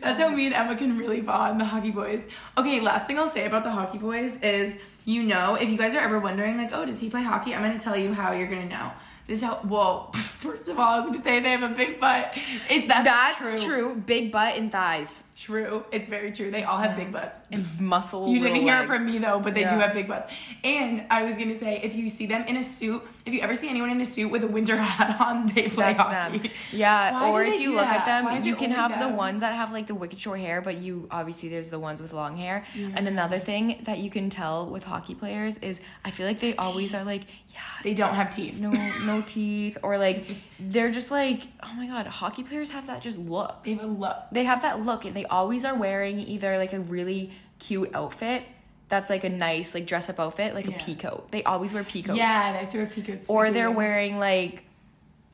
That's 0.00 0.18
how 0.18 0.28
me 0.28 0.46
and 0.46 0.54
Emma 0.54 0.76
can 0.76 0.98
really 0.98 1.20
bond, 1.20 1.60
the 1.60 1.64
hockey 1.64 1.90
boys. 1.90 2.26
Okay, 2.56 2.80
last 2.80 3.06
thing 3.06 3.18
I'll 3.18 3.28
say 3.28 3.46
about 3.46 3.64
the 3.64 3.70
hockey 3.70 3.98
boys 3.98 4.38
is 4.40 4.76
you 5.04 5.22
know, 5.22 5.54
if 5.56 5.68
you 5.68 5.76
guys 5.76 5.94
are 5.94 6.00
ever 6.00 6.18
wondering, 6.18 6.56
like, 6.56 6.70
oh, 6.72 6.86
does 6.86 6.98
he 6.98 7.10
play 7.10 7.22
hockey? 7.22 7.54
I'm 7.54 7.62
gonna 7.62 7.78
tell 7.78 7.96
you 7.96 8.12
how 8.14 8.32
you're 8.32 8.48
gonna 8.48 8.68
know. 8.68 8.90
This 9.26 9.38
is 9.38 9.44
how, 9.44 9.60
well, 9.64 10.12
first 10.12 10.68
of 10.68 10.78
all, 10.78 10.86
I 10.96 11.00
was 11.00 11.08
gonna 11.08 11.20
say 11.22 11.40
they 11.40 11.50
have 11.52 11.62
a 11.62 11.74
big 11.74 11.98
butt. 11.98 12.36
It, 12.68 12.88
that's, 12.88 13.04
That's 13.04 13.64
true. 13.64 13.92
true. 13.92 13.96
Big 14.04 14.30
butt 14.30 14.56
and 14.56 14.70
thighs. 14.70 15.24
True. 15.36 15.84
It's 15.90 16.08
very 16.08 16.30
true. 16.30 16.50
They 16.50 16.62
all 16.62 16.78
have 16.78 16.96
big 16.96 17.10
butts. 17.10 17.40
And 17.50 17.64
muscle. 17.80 18.28
You 18.28 18.38
didn't 18.40 18.60
hear 18.60 18.82
it 18.82 18.86
from 18.86 19.06
me 19.06 19.18
though, 19.18 19.40
but 19.40 19.54
they 19.54 19.62
do 19.64 19.70
have 19.70 19.94
big 19.94 20.06
butts. 20.08 20.32
And 20.62 21.04
I 21.10 21.22
was 21.24 21.38
gonna 21.38 21.54
say, 21.54 21.80
if 21.82 21.94
you 21.94 22.08
see 22.10 22.26
them 22.26 22.44
in 22.46 22.56
a 22.58 22.62
suit, 22.62 23.02
if 23.24 23.32
you 23.32 23.40
ever 23.40 23.54
see 23.54 23.68
anyone 23.68 23.88
in 23.90 24.00
a 24.00 24.04
suit 24.04 24.30
with 24.30 24.44
a 24.44 24.46
winter 24.46 24.76
hat 24.80 25.18
on, 25.20 25.46
they 25.46 25.68
play 25.68 25.94
That's 25.94 26.02
hockey. 26.02 26.38
them. 26.38 26.50
Yeah, 26.72 27.12
Why 27.12 27.30
or 27.30 27.42
if 27.42 27.60
you 27.60 27.70
look 27.74 27.84
that? 27.84 28.06
at 28.06 28.22
them, 28.22 28.36
is 28.36 28.44
you 28.46 28.56
can 28.56 28.70
have 28.72 29.00
the 29.00 29.08
ones 29.08 29.40
that 29.40 29.54
have 29.54 29.72
like 29.72 29.86
the 29.86 29.94
wicked 29.94 30.18
short 30.18 30.40
hair, 30.40 30.60
but 30.60 30.76
you 30.76 31.08
obviously 31.10 31.48
there's 31.48 31.70
the 31.70 31.78
ones 31.80 32.00
with 32.02 32.12
long 32.12 32.36
hair. 32.36 32.64
And 32.74 33.08
another 33.08 33.38
thing 33.38 33.80
that 33.84 33.98
you 33.98 34.10
can 34.10 34.28
tell 34.28 34.66
with 34.66 34.84
hockey 34.84 35.14
players 35.14 35.56
is 35.58 35.80
I 36.04 36.10
feel 36.10 36.26
like 36.26 36.40
they 36.40 36.54
always 36.56 36.94
are 36.94 37.04
like, 37.04 37.22
yeah, 37.54 37.60
They 37.82 37.94
don't 37.94 38.14
have 38.14 38.30
teeth. 38.34 38.60
no 38.60 38.70
no 39.04 39.22
teeth 39.22 39.78
or 39.82 39.96
like 39.96 40.36
they're 40.60 40.90
just 40.90 41.10
like, 41.10 41.42
oh 41.62 41.72
my 41.74 41.86
god, 41.86 42.06
hockey 42.06 42.42
players 42.42 42.70
have 42.72 42.86
that 42.88 43.00
just 43.02 43.18
look. 43.18 43.64
They 43.64 43.74
have 43.74 43.84
a 43.84 43.86
look. 43.86 44.16
They 44.32 44.44
have 44.44 44.62
that 44.62 44.84
look 44.84 45.04
and 45.06 45.14
they 45.14 45.24
always 45.24 45.64
are 45.64 45.74
wearing 45.74 46.18
either 46.20 46.58
like 46.58 46.72
a 46.72 46.80
really 46.80 47.30
cute 47.58 47.90
outfit 47.94 48.42
that's 48.90 49.08
like 49.08 49.24
a 49.24 49.28
nice 49.30 49.72
like 49.74 49.86
dress 49.86 50.10
up 50.10 50.20
outfit, 50.20 50.54
like 50.54 50.66
Yeah. 50.66 50.76
a 50.76 50.78
peacoat. 50.78 51.30
They 51.30 51.42
always 51.44 51.72
wear 51.72 51.84
peacoats. 51.84 52.18
Yeah, 52.18 52.52
they 52.52 52.58
have 52.58 52.68
to 52.70 52.78
wear 52.78 52.86
peacoats. 52.86 53.26
Or 53.28 53.50
they're 53.50 53.68
games. 53.68 53.76
wearing 53.76 54.18
like 54.18 54.64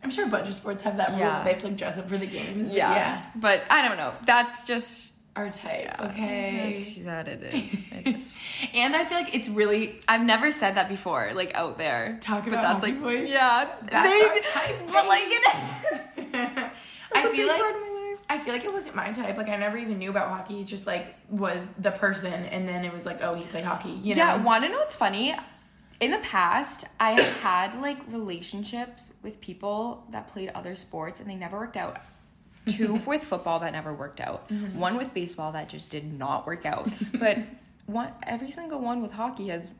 I'm 0.03 0.11
sure 0.11 0.25
a 0.27 0.29
bunch 0.31 0.49
of 0.49 0.55
sports 0.55 0.83
have 0.83 0.97
that 0.99 1.11
rule 1.11 1.19
Yeah. 1.19 1.31
that 1.31 1.45
they 1.45 1.51
have 1.53 1.61
to 1.63 1.67
like 1.69 1.77
dress 1.77 1.99
up 1.99 2.09
for 2.09 2.17
the 2.17 2.27
games. 2.27 2.69
but 2.69 2.77
yeah. 2.77 2.95
yeah. 2.95 3.27
But 3.35 3.65
I 3.71 3.87
don't 3.87 3.97
know. 3.97 4.13
That's 4.25 4.67
just 4.67 5.10
Our 5.37 5.51
type. 5.51 6.01
Okay. 6.01 6.75
That's 6.75 6.97
that 7.05 7.29
it 7.29 7.43
is. 7.55 7.75
It 7.93 8.17
is. 8.17 8.35
And 8.75 8.95
I 8.97 9.05
feel 9.05 9.19
like 9.19 9.35
it's 9.35 9.49
really 9.49 10.01
I've 10.09 10.25
never 10.25 10.51
said 10.51 10.75
that 10.75 10.89
before, 10.89 11.31
like 11.35 11.55
out 11.55 11.79
there. 11.79 12.19
Talk 12.21 12.45
but 12.45 12.55
about 12.55 12.63
that's 12.63 12.83
like 12.83 13.01
boys? 13.01 13.31
yeah, 13.31 13.71
That's 13.89 14.09
they, 14.09 14.23
our 14.23 14.77
type, 14.77 14.87
But 14.87 15.07
like 15.07 15.23
it, 15.27 16.71
I 17.13 17.29
feel 17.33 17.47
like 17.47 17.61
part 17.61 17.75
of 17.77 17.81
my 17.81 17.89
life. 18.11 18.19
I 18.29 18.39
feel 18.39 18.53
like 18.53 18.65
it 18.65 18.73
wasn't 18.73 18.95
my 18.97 19.13
type. 19.13 19.37
Like 19.37 19.49
I 19.49 19.57
never 19.57 19.77
even 19.79 19.99
knew 19.99 20.11
about 20.11 20.29
hockey. 20.29 20.61
It 20.61 20.65
just 20.67 20.87
like 20.87 21.15
was 21.29 21.71
the 21.79 21.91
person, 21.93 22.33
and 22.33 22.69
then 22.69 22.85
it 22.85 22.93
was 22.93 23.07
like, 23.07 23.23
oh, 23.23 23.35
he 23.35 23.45
played 23.45 23.65
hockey. 23.65 23.91
You 23.91 24.15
know? 24.15 24.23
yeah. 24.23 24.43
Want 24.43 24.65
to 24.65 24.71
know 24.71 24.79
what's 24.79 24.95
funny? 24.95 25.35
In 26.01 26.11
the 26.13 26.19
past, 26.19 26.87
I 26.99 27.11
have 27.13 27.41
had 27.41 27.81
like 27.81 27.99
relationships 28.09 29.15
with 29.23 29.41
people 29.41 30.05
that 30.11 30.29
played 30.29 30.51
other 30.55 30.75
sports, 30.75 31.21
and 31.21 31.29
they 31.29 31.35
never 31.37 31.59
worked 31.59 31.77
out. 31.77 31.99
Two 32.67 32.95
with 33.07 33.23
football 33.23 33.59
that 33.61 33.73
never 33.73 33.93
worked 33.93 34.21
out. 34.21 34.49
Mm-hmm. 34.49 34.79
One 34.79 34.97
with 34.97 35.15
baseball 35.15 35.53
that 35.53 35.69
just 35.69 35.91
did 35.91 36.13
not 36.19 36.47
work 36.47 36.67
out. 36.67 36.89
But 37.19 37.39
one, 37.87 38.13
every 38.23 38.51
single 38.51 38.81
one 38.81 39.03
with 39.03 39.13
hockey 39.13 39.49
has 39.49 39.71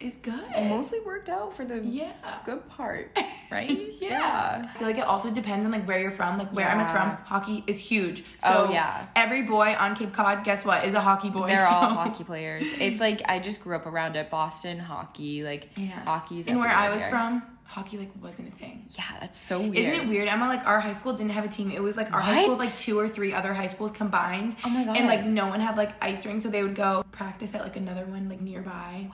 It's 0.00 0.16
good. 0.16 0.42
mostly 0.68 0.98
worked 1.00 1.28
out 1.28 1.54
for 1.56 1.64
the 1.64 1.78
Yeah. 1.78 2.12
good 2.46 2.66
part, 2.70 3.16
right? 3.50 3.70
Yeah. 4.00 4.66
I 4.74 4.78
feel 4.78 4.88
like 4.88 4.96
it 4.98 5.04
also 5.04 5.30
depends 5.30 5.66
on 5.66 5.72
like 5.72 5.86
where 5.86 6.00
you're 6.00 6.10
from. 6.10 6.38
Like 6.38 6.48
where 6.52 6.66
Emma's 6.66 6.88
Yeah. 6.88 7.16
from, 7.16 7.24
hockey 7.26 7.62
is 7.66 7.78
huge. 7.78 8.24
So 8.40 8.66
Oh, 8.68 8.72
yeah. 8.72 9.06
every 9.14 9.42
boy 9.42 9.76
on 9.78 9.94
Cape 9.94 10.12
Cod, 10.12 10.42
guess 10.42 10.64
what, 10.64 10.84
is 10.86 10.94
a 10.94 11.00
hockey 11.00 11.28
boy. 11.30 11.46
They're 11.48 11.66
all 11.66 11.86
hockey 11.90 12.24
players. 12.24 12.62
It's 12.80 13.00
like 13.00 13.22
I 13.28 13.38
just 13.38 13.62
grew 13.62 13.76
up 13.76 13.86
around 13.86 14.16
it. 14.16 14.30
Boston 14.30 14.78
hockey, 14.78 15.44
like 15.44 15.68
Yeah. 15.76 15.90
hockey's. 16.04 16.46
And 16.48 16.58
where 16.58 16.70
I 16.70 16.88
was 16.88 17.02
here. 17.02 17.10
from, 17.10 17.42
hockey 17.70 17.96
like 17.96 18.10
wasn't 18.20 18.48
a 18.48 18.56
thing. 18.56 18.84
Yeah, 18.98 19.04
that's 19.20 19.38
so 19.38 19.60
weird. 19.60 19.76
Isn't 19.76 19.94
it 19.94 20.08
weird, 20.08 20.26
Emma? 20.26 20.48
Like 20.48 20.66
our 20.66 20.80
high 20.80 20.92
school 20.92 21.12
didn't 21.12 21.30
have 21.30 21.44
a 21.44 21.48
team. 21.48 21.70
It 21.70 21.80
was 21.80 21.96
like 21.96 22.12
our 22.12 22.20
high 22.20 22.42
school 22.42 22.56
like 22.56 22.74
two 22.74 22.98
or 22.98 23.08
three 23.08 23.32
other 23.32 23.54
high 23.54 23.68
schools 23.68 23.92
combined. 23.92 24.56
Oh 24.64 24.70
my 24.70 24.82
God. 24.84 24.96
And 24.96 25.06
like 25.06 25.24
no 25.24 25.46
one 25.46 25.60
had 25.60 25.76
like 25.76 25.92
ice 26.02 26.26
rink, 26.26 26.42
so 26.42 26.50
they 26.50 26.64
would 26.64 26.74
go 26.74 27.04
practice 27.12 27.54
at 27.54 27.62
like 27.62 27.76
another 27.76 28.04
one 28.06 28.28
like 28.28 28.40
nearby. 28.40 29.08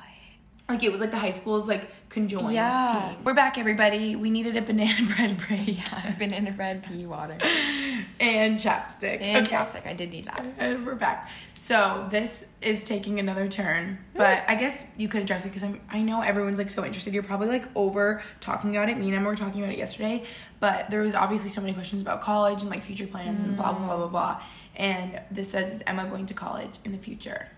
Like 0.69 0.83
it 0.83 0.91
was 0.91 1.01
like 1.01 1.13
the 1.13 1.19
high 1.19 1.33
school's 1.33 1.69
like 1.69 1.89
conjoined 2.09 2.53
Yeah. 2.53 3.11
team. 3.15 3.23
We're 3.23 3.35
back, 3.35 3.57
everybody. 3.57 4.17
We 4.17 4.31
needed 4.31 4.57
a 4.57 4.63
banana 4.63 5.07
bread 5.17 5.37
break. 5.47 5.79
Yeah, 5.79 6.15
banana 6.19 6.19
bread, 6.19 6.19
been 6.19 6.33
in 6.33 6.47
a 6.49 6.57
red 6.57 6.85
pea 6.85 7.07
water 7.07 7.39
and 8.21 8.59
chapstick. 8.59 9.21
and 9.23 9.47
Okay. 9.47 9.55
chapstick. 9.57 9.87
I 9.87 9.93
did 9.93 10.11
need 10.11 10.25
that. 10.25 10.45
And 10.59 10.85
we're 10.85 10.97
back. 10.97 11.31
So 11.55 12.09
this 12.11 12.49
is 12.63 12.85
taking 12.85 13.21
another 13.21 13.49
turn, 13.49 13.99
mm. 14.15 14.19
but 14.19 14.43
I 14.49 14.57
guess 14.57 14.85
you 14.97 15.07
could 15.07 15.23
address 15.23 15.45
it 15.45 15.49
because 15.49 15.63
I'm. 15.63 15.81
I 15.91 16.03
know 16.03 16.21
everyone's 16.21 16.59
like 16.59 16.71
so 16.71 16.85
interested. 16.85 17.15
You're 17.15 17.23
probably 17.23 17.49
like 17.49 17.67
over 17.77 18.21
talking 18.41 18.77
about 18.77 18.89
it. 18.89 18.99
Me 18.99 19.07
and 19.07 19.15
Emma 19.17 19.29
were 19.29 19.37
talking 19.37 19.63
about 19.63 19.73
it 19.73 19.79
yesterday, 19.79 20.25
but 20.59 20.91
there 20.91 21.01
was 21.01 21.15
obviously 21.15 21.49
so 21.49 21.61
many 21.61 21.75
questions 21.75 22.03
about 22.03 22.21
college 22.21 22.63
and 22.63 22.71
like 22.71 22.83
future 22.83 23.07
plans 23.07 23.43
and 23.45 23.57
blah 23.57 23.73
blah 23.73 23.87
blah 23.87 23.97
blah 23.97 24.09
blah. 24.09 24.43
And 24.77 25.21
this 25.31 25.51
says 25.53 25.75
is 25.77 25.83
Emma 25.87 26.07
going 26.07 26.27
to 26.27 26.35
college 26.35 26.75
in 26.85 26.91
the 26.93 26.99
future? 26.99 27.49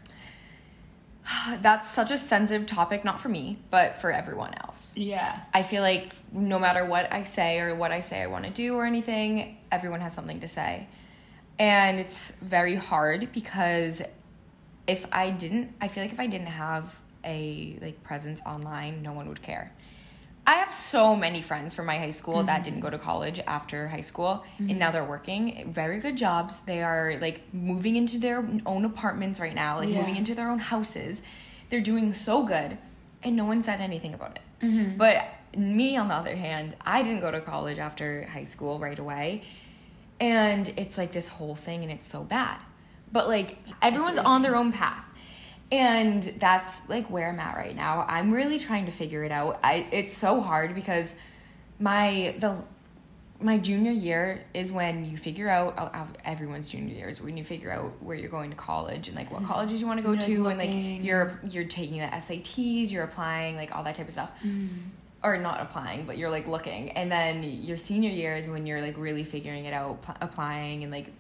that's 1.63 1.91
such 1.91 2.11
a 2.11 2.19
sensitive 2.19 2.67
topic, 2.67 3.05
not 3.05 3.21
for 3.21 3.29
me, 3.29 3.59
but 3.71 4.01
for 4.01 4.13
everyone 4.13 4.55
else. 4.55 4.93
Yeah. 4.97 5.41
I 5.53 5.63
feel 5.63 5.83
like 5.83 6.13
no 6.33 6.59
matter 6.59 6.85
what 6.85 7.13
I 7.13 7.25
say 7.25 7.61
or 7.61 7.75
what 7.75 7.93
I 7.93 8.01
say 8.01 8.23
I 8.23 8.27
want 8.27 8.45
to 8.45 8.51
do 8.51 8.75
or 8.75 8.85
anything, 8.85 9.59
everyone 9.71 10.01
has 10.01 10.15
something 10.15 10.41
to 10.41 10.49
say. 10.49 10.89
And 11.59 11.99
it's 11.99 12.31
very 12.43 12.77
hard 12.77 13.33
because 13.33 14.01
if 14.87 15.07
I 15.13 15.31
didn't, 15.31 15.75
I 15.81 15.89
feel 15.89 16.05
like 16.05 16.13
if 16.13 16.21
I 16.21 16.27
didn't 16.27 16.47
have 16.49 16.95
a 17.25 17.79
like 17.83 18.03
presence 18.05 18.41
online, 18.47 19.03
no 19.03 19.13
one 19.13 19.29
would 19.29 19.43
care. 19.43 19.73
I 20.49 20.55
have 20.55 20.73
so 20.73 21.15
many 21.15 21.43
friends 21.43 21.75
from 21.75 21.85
my 21.85 21.99
high 21.99 22.11
school 22.11 22.37
mm-hmm. 22.37 22.47
that 22.47 22.65
didn't 22.65 22.81
go 22.81 22.89
to 22.89 22.97
college 22.97 23.39
after 23.47 23.87
high 23.87 24.01
school 24.01 24.47
mm-hmm. 24.55 24.71
and 24.71 24.79
now 24.79 24.91
they're 24.91 25.05
working 25.05 25.71
very 25.71 26.01
good 26.01 26.17
jobs. 26.17 26.61
They 26.61 26.83
are 26.83 27.19
like 27.21 27.43
moving 27.53 27.97
into 27.97 28.19
their 28.19 28.49
own 28.65 28.87
apartments 28.87 29.41
right 29.41 29.55
now, 29.55 29.77
like 29.81 29.91
yeah. 29.91 30.01
moving 30.01 30.17
into 30.17 30.35
their 30.35 30.49
own 30.49 30.59
houses. 30.59 31.21
They're 31.69 31.83
doing 31.83 32.15
so 32.15 32.45
good 32.45 32.79
and 33.23 33.37
no 33.37 33.45
one 33.45 33.63
said 33.63 33.83
anything 33.83 34.15
about 34.15 34.39
it. 34.39 34.65
Mm-hmm. 34.65 34.97
But 34.97 35.27
me 35.55 35.99
on 35.99 36.09
the 36.09 36.15
other 36.15 36.35
hand, 36.35 36.77
I 36.81 37.03
didn't 37.03 37.21
go 37.21 37.31
to 37.31 37.43
college 37.43 37.79
after 37.79 38.27
high 38.33 38.47
school 38.47 38.79
right 38.79 38.99
away. 38.99 39.45
And 40.19 40.73
it's 40.79 40.97
like 40.97 41.13
this 41.13 41.29
whole 41.29 41.57
thing 41.57 41.83
and 41.83 41.93
it's 41.93 42.07
so 42.07 42.25
bad. 42.25 42.57
But 43.13 43.29
like 43.29 43.59
everyone's 43.83 44.19
on 44.19 44.41
their 44.41 44.57
own 44.57 44.73
path 44.73 45.05
and 45.71 46.23
that's 46.39 46.89
like 46.89 47.11
where 47.11 47.29
i'm 47.29 47.41
at 47.41 47.57
right 47.57 47.77
now. 47.77 48.05
I'm 48.09 48.33
really 48.33 48.59
trying 48.59 48.87
to 48.87 48.93
figure 48.93 49.25
it 49.25 49.33
out. 49.33 49.61
I 49.63 49.87
it's 49.93 50.17
so 50.17 50.41
hard 50.41 50.75
because 50.75 51.15
my 51.79 52.35
the 52.39 52.59
my 53.41 53.57
junior 53.59 53.93
year 53.93 54.45
is 54.53 54.73
when 54.73 55.09
you 55.09 55.17
figure 55.17 55.49
out 55.49 55.95
everyone's 56.25 56.69
junior 56.69 56.95
year 56.95 57.09
is 57.09 57.21
when 57.21 57.37
you 57.37 57.45
figure 57.45 57.71
out 57.71 57.93
where 58.03 58.17
you're 58.17 58.31
going 58.31 58.51
to 58.51 58.57
college 58.57 59.07
and 59.07 59.17
like 59.17 59.31
what 59.31 59.43
mm-hmm. 59.43 59.53
colleges 59.53 59.81
you 59.81 59.87
want 59.87 59.99
to 59.99 60.03
go 60.03 60.17
to 60.17 60.49
and 60.49 60.59
like 60.59 61.05
you're 61.05 61.39
you're 61.49 61.65
taking 61.65 62.01
the 62.01 62.07
SATs 62.07 62.91
you're 62.91 63.05
applying 63.05 63.55
like 63.55 63.75
all 63.77 63.85
that 63.85 63.95
type 63.95 64.07
of 64.07 64.13
stuff. 64.13 64.31
Mm. 64.45 64.69
or 65.23 65.37
not 65.37 65.61
applying 65.61 66.07
but 66.07 66.17
you're 66.17 66.31
like 66.31 66.49
looking. 66.49 66.91
And 66.93 67.13
then 67.13 67.43
your 67.43 67.77
senior 67.77 68.11
year 68.11 68.35
is 68.37 68.49
when 68.49 68.67
you're 68.67 68.81
like 68.81 68.97
really 68.97 69.25
figuring 69.25 69.67
it 69.67 69.75
out 69.75 70.03
pl- 70.03 70.17
applying 70.21 70.83
and 70.83 70.91
like 70.91 71.13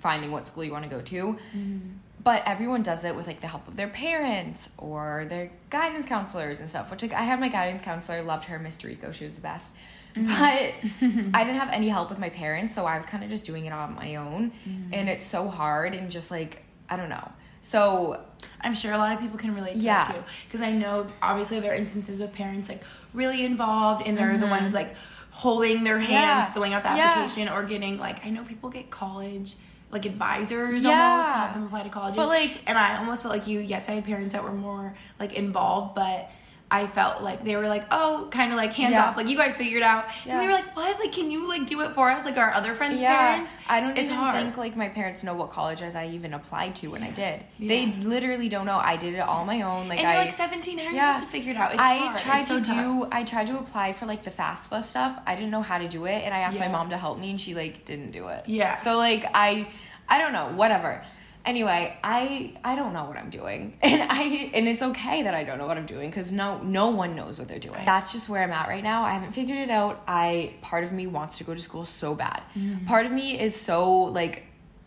finding 0.00 0.30
what 0.32 0.46
school 0.46 0.64
you 0.64 0.72
want 0.72 0.84
to 0.84 0.90
go 0.90 1.00
to. 1.00 1.38
Mm 1.56 1.80
but 2.24 2.42
everyone 2.46 2.82
does 2.82 3.04
it 3.04 3.14
with 3.14 3.26
like 3.26 3.40
the 3.40 3.46
help 3.46 3.66
of 3.68 3.76
their 3.76 3.88
parents 3.88 4.70
or 4.78 5.26
their 5.28 5.50
guidance 5.70 6.06
counselors 6.06 6.60
and 6.60 6.68
stuff 6.68 6.90
which 6.90 7.02
like 7.02 7.12
i 7.12 7.22
had 7.22 7.40
my 7.40 7.48
guidance 7.48 7.82
counselor 7.82 8.22
loved 8.22 8.44
her 8.44 8.58
miss 8.58 8.82
rico 8.84 9.12
she 9.12 9.24
was 9.24 9.36
the 9.36 9.42
best 9.42 9.74
mm-hmm. 10.14 10.26
but 10.28 11.34
i 11.34 11.44
didn't 11.44 11.58
have 11.58 11.70
any 11.70 11.88
help 11.88 12.10
with 12.10 12.18
my 12.18 12.28
parents 12.28 12.74
so 12.74 12.86
i 12.86 12.96
was 12.96 13.06
kind 13.06 13.22
of 13.24 13.30
just 13.30 13.44
doing 13.44 13.66
it 13.66 13.72
on 13.72 13.94
my 13.94 14.16
own 14.16 14.52
mm-hmm. 14.66 14.94
and 14.94 15.08
it's 15.08 15.26
so 15.26 15.48
hard 15.48 15.94
and 15.94 16.10
just 16.10 16.30
like 16.30 16.62
i 16.88 16.96
don't 16.96 17.08
know 17.08 17.32
so 17.62 18.20
i'm 18.60 18.74
sure 18.74 18.92
a 18.92 18.98
lot 18.98 19.12
of 19.12 19.20
people 19.20 19.38
can 19.38 19.54
relate 19.54 19.74
to 19.74 19.78
yeah. 19.78 20.04
that 20.04 20.14
too 20.14 20.24
because 20.46 20.60
i 20.60 20.70
know 20.70 21.06
obviously 21.20 21.60
there 21.60 21.72
are 21.72 21.76
instances 21.76 22.20
with 22.20 22.32
parents 22.32 22.68
like 22.68 22.82
really 23.14 23.44
involved 23.44 24.06
and 24.06 24.16
they're 24.16 24.30
mm-hmm. 24.30 24.40
the 24.40 24.46
ones 24.46 24.72
like 24.72 24.94
holding 25.30 25.82
their 25.82 25.98
hands 25.98 26.10
yeah. 26.46 26.52
filling 26.52 26.74
out 26.74 26.82
the 26.82 26.88
application 26.88 27.44
yeah. 27.44 27.56
or 27.56 27.62
getting 27.62 27.98
like 27.98 28.24
i 28.26 28.30
know 28.30 28.44
people 28.44 28.68
get 28.68 28.90
college 28.90 29.54
like 29.92 30.06
advisors 30.06 30.82
yeah. 30.82 31.10
almost 31.10 31.30
to 31.30 31.36
help 31.36 31.52
them 31.52 31.66
apply 31.66 31.82
to 31.82 31.90
colleges. 31.90 32.16
But 32.16 32.28
like, 32.28 32.62
and 32.66 32.78
I 32.78 32.98
almost 32.98 33.22
felt 33.22 33.34
like 33.34 33.46
you. 33.46 33.60
Yes, 33.60 33.88
I 33.88 33.92
had 33.92 34.04
parents 34.04 34.32
that 34.32 34.42
were 34.42 34.52
more 34.52 34.96
like 35.20 35.34
involved, 35.34 35.94
but 35.94 36.30
I 36.72 36.86
felt 36.86 37.22
like 37.22 37.44
they 37.44 37.54
were 37.54 37.68
like, 37.68 37.84
oh, 37.90 38.28
kind 38.30 38.50
of 38.50 38.56
like 38.56 38.72
hands 38.72 38.92
yeah. 38.92 39.04
off, 39.04 39.16
like 39.18 39.28
you 39.28 39.36
guys 39.36 39.54
figured 39.54 39.82
out. 39.82 40.06
Yeah. 40.24 40.32
And 40.32 40.40
we 40.40 40.46
were 40.46 40.52
like, 40.52 40.74
what? 40.74 40.98
Like, 40.98 41.12
can 41.12 41.30
you 41.30 41.46
like 41.46 41.66
do 41.66 41.82
it 41.82 41.92
for 41.92 42.10
us, 42.10 42.24
like 42.24 42.38
our 42.38 42.50
other 42.54 42.74
friends' 42.74 43.02
yeah. 43.02 43.34
parents? 43.34 43.52
I 43.68 43.80
don't 43.80 43.90
it's 43.90 44.08
even 44.08 44.16
hard. 44.16 44.36
think 44.36 44.56
like 44.56 44.74
my 44.74 44.88
parents 44.88 45.22
know 45.22 45.34
what 45.34 45.50
colleges 45.50 45.94
I 45.94 46.08
even 46.08 46.32
applied 46.32 46.74
to 46.76 46.88
when 46.88 47.02
I 47.02 47.10
did. 47.10 47.44
They 47.60 47.92
literally 48.00 48.48
don't 48.48 48.64
know. 48.64 48.78
I 48.78 48.96
did 48.96 49.12
it 49.14 49.20
all 49.20 49.44
my 49.44 49.60
own. 49.60 49.88
Like 49.88 49.98
and 49.98 50.08
I 50.08 50.16
like 50.16 50.32
seventeen. 50.32 50.78
How 50.78 50.86
are 50.86 50.92
you 50.92 50.98
supposed 50.98 51.24
to 51.26 51.30
figure 51.30 51.52
it 51.52 51.58
out? 51.58 51.72
It's 51.72 51.80
hard. 51.80 52.02
I 52.02 52.06
hard. 52.06 52.18
tried 52.18 52.40
it's 52.40 52.50
to 52.50 52.64
so 52.64 52.74
do. 52.74 53.08
I 53.12 53.24
tried 53.24 53.48
to 53.48 53.58
apply 53.58 53.92
for 53.92 54.06
like 54.06 54.22
the 54.22 54.30
FAFSA 54.30 54.82
stuff. 54.84 55.20
I 55.26 55.34
didn't 55.34 55.50
know 55.50 55.62
how 55.62 55.76
to 55.76 55.88
do 55.88 56.06
it, 56.06 56.22
and 56.24 56.32
I 56.32 56.38
asked 56.38 56.58
my 56.58 56.68
mom 56.68 56.88
to 56.90 56.96
help 56.96 57.18
me, 57.18 57.30
and 57.30 57.40
she 57.40 57.54
like 57.54 57.84
didn't 57.84 58.12
do 58.12 58.28
it. 58.28 58.44
Yeah. 58.46 58.76
So 58.76 58.96
like 58.96 59.26
I 59.34 59.68
I 60.08 60.18
don't 60.18 60.32
know, 60.32 60.52
whatever. 60.56 61.02
Anyway, 61.44 61.96
I 62.04 62.52
I 62.62 62.76
don't 62.76 62.92
know 62.92 63.04
what 63.04 63.16
I'm 63.16 63.30
doing. 63.30 63.76
And 63.82 64.02
I 64.02 64.50
and 64.54 64.68
it's 64.68 64.82
okay 64.82 65.24
that 65.24 65.34
I 65.34 65.44
don't 65.44 65.58
know 65.58 65.66
what 65.66 65.76
I'm 65.76 65.86
doing 65.86 66.10
cuz 66.10 66.30
no 66.30 66.58
no 66.62 66.90
one 66.90 67.16
knows 67.16 67.38
what 67.38 67.48
they're 67.48 67.58
doing. 67.58 67.84
That's 67.84 68.12
just 68.12 68.28
where 68.28 68.42
I'm 68.42 68.52
at 68.52 68.68
right 68.68 68.82
now. 68.82 69.04
I 69.04 69.12
haven't 69.12 69.32
figured 69.32 69.58
it 69.58 69.70
out. 69.70 70.02
I 70.06 70.54
part 70.62 70.84
of 70.84 70.92
me 70.92 71.06
wants 71.06 71.38
to 71.38 71.44
go 71.44 71.54
to 71.54 71.60
school 71.60 71.84
so 71.84 72.14
bad. 72.14 72.42
Mm. 72.56 72.86
Part 72.86 73.06
of 73.06 73.12
me 73.12 73.38
is 73.38 73.58
so 73.60 73.92
like 73.92 74.44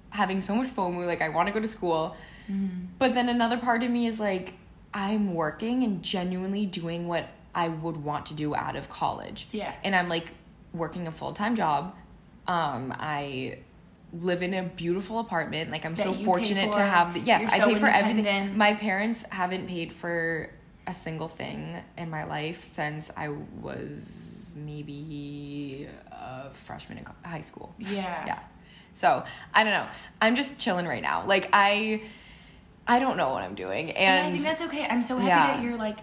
having 0.10 0.40
so 0.40 0.56
much 0.56 0.74
FOMO 0.74 1.06
like 1.06 1.22
I 1.22 1.30
want 1.30 1.48
to 1.48 1.54
go 1.54 1.60
to 1.60 1.68
school. 1.68 2.16
Mm. 2.50 2.88
But 3.00 3.14
then 3.14 3.28
another 3.30 3.58
part 3.58 3.84
of 3.84 3.92
me 3.92 4.08
is 4.08 4.20
like 4.20 4.54
I'm 4.94 5.34
working 5.34 5.84
and 5.84 6.02
genuinely 6.02 6.66
doing 6.66 7.08
what 7.08 7.28
I 7.54 7.68
would 7.68 7.98
want 7.98 8.28
to 8.28 8.34
do 8.34 8.56
out 8.56 8.78
of 8.78 8.90
college. 8.90 9.48
Yeah. 9.52 9.74
And 9.84 9.94
I'm 9.96 10.08
like 10.08 10.30
working 10.74 11.08
a 11.08 11.12
full-time 11.12 11.56
job. 11.56 11.94
Um 12.48 12.94
I 12.98 13.60
live 14.22 14.42
in 14.42 14.54
a 14.54 14.64
beautiful 14.64 15.20
apartment. 15.20 15.72
Like 15.72 15.86
I'm 15.86 15.96
that 15.96 16.04
so 16.04 16.14
fortunate 16.14 16.74
to 16.74 16.82
have 16.82 17.14
the 17.14 17.20
yes, 17.20 17.52
I 17.52 17.60
pay 17.60 17.76
for 17.76 17.88
everything. 17.88 18.58
My 18.58 18.74
parents 18.74 19.26
haven't 19.30 19.68
paid 19.68 19.94
for 19.94 20.50
a 20.88 20.94
single 20.94 21.28
thing 21.28 21.82
in 21.98 22.10
my 22.10 22.26
life 22.26 22.64
since 22.64 23.12
I 23.18 23.30
was 23.30 24.56
maybe 24.58 25.88
a 26.12 26.52
freshman 26.54 27.00
in 27.00 27.06
high 27.24 27.42
school. 27.42 27.74
Yeah. 27.80 28.26
Yeah. 28.26 28.40
So, 28.94 29.26
I 29.54 29.64
don't 29.64 29.74
know. 29.74 29.88
I'm 30.22 30.36
just 30.36 30.58
chilling 30.60 30.88
right 30.88 31.02
now. 31.02 31.26
Like 31.26 31.50
I 31.52 32.04
I 32.88 33.00
don't 33.00 33.18
know 33.18 33.30
what 33.30 33.44
I'm 33.44 33.56
doing. 33.56 33.92
And, 33.92 33.98
and 33.98 34.28
I 34.28 34.32
think 34.32 34.44
that's 34.44 34.62
okay. 34.64 34.88
I'm 34.88 35.04
so 35.04 35.18
happy 35.18 35.28
yeah. 35.28 35.58
that 35.58 35.64
you're 35.64 35.78
like 35.78 36.00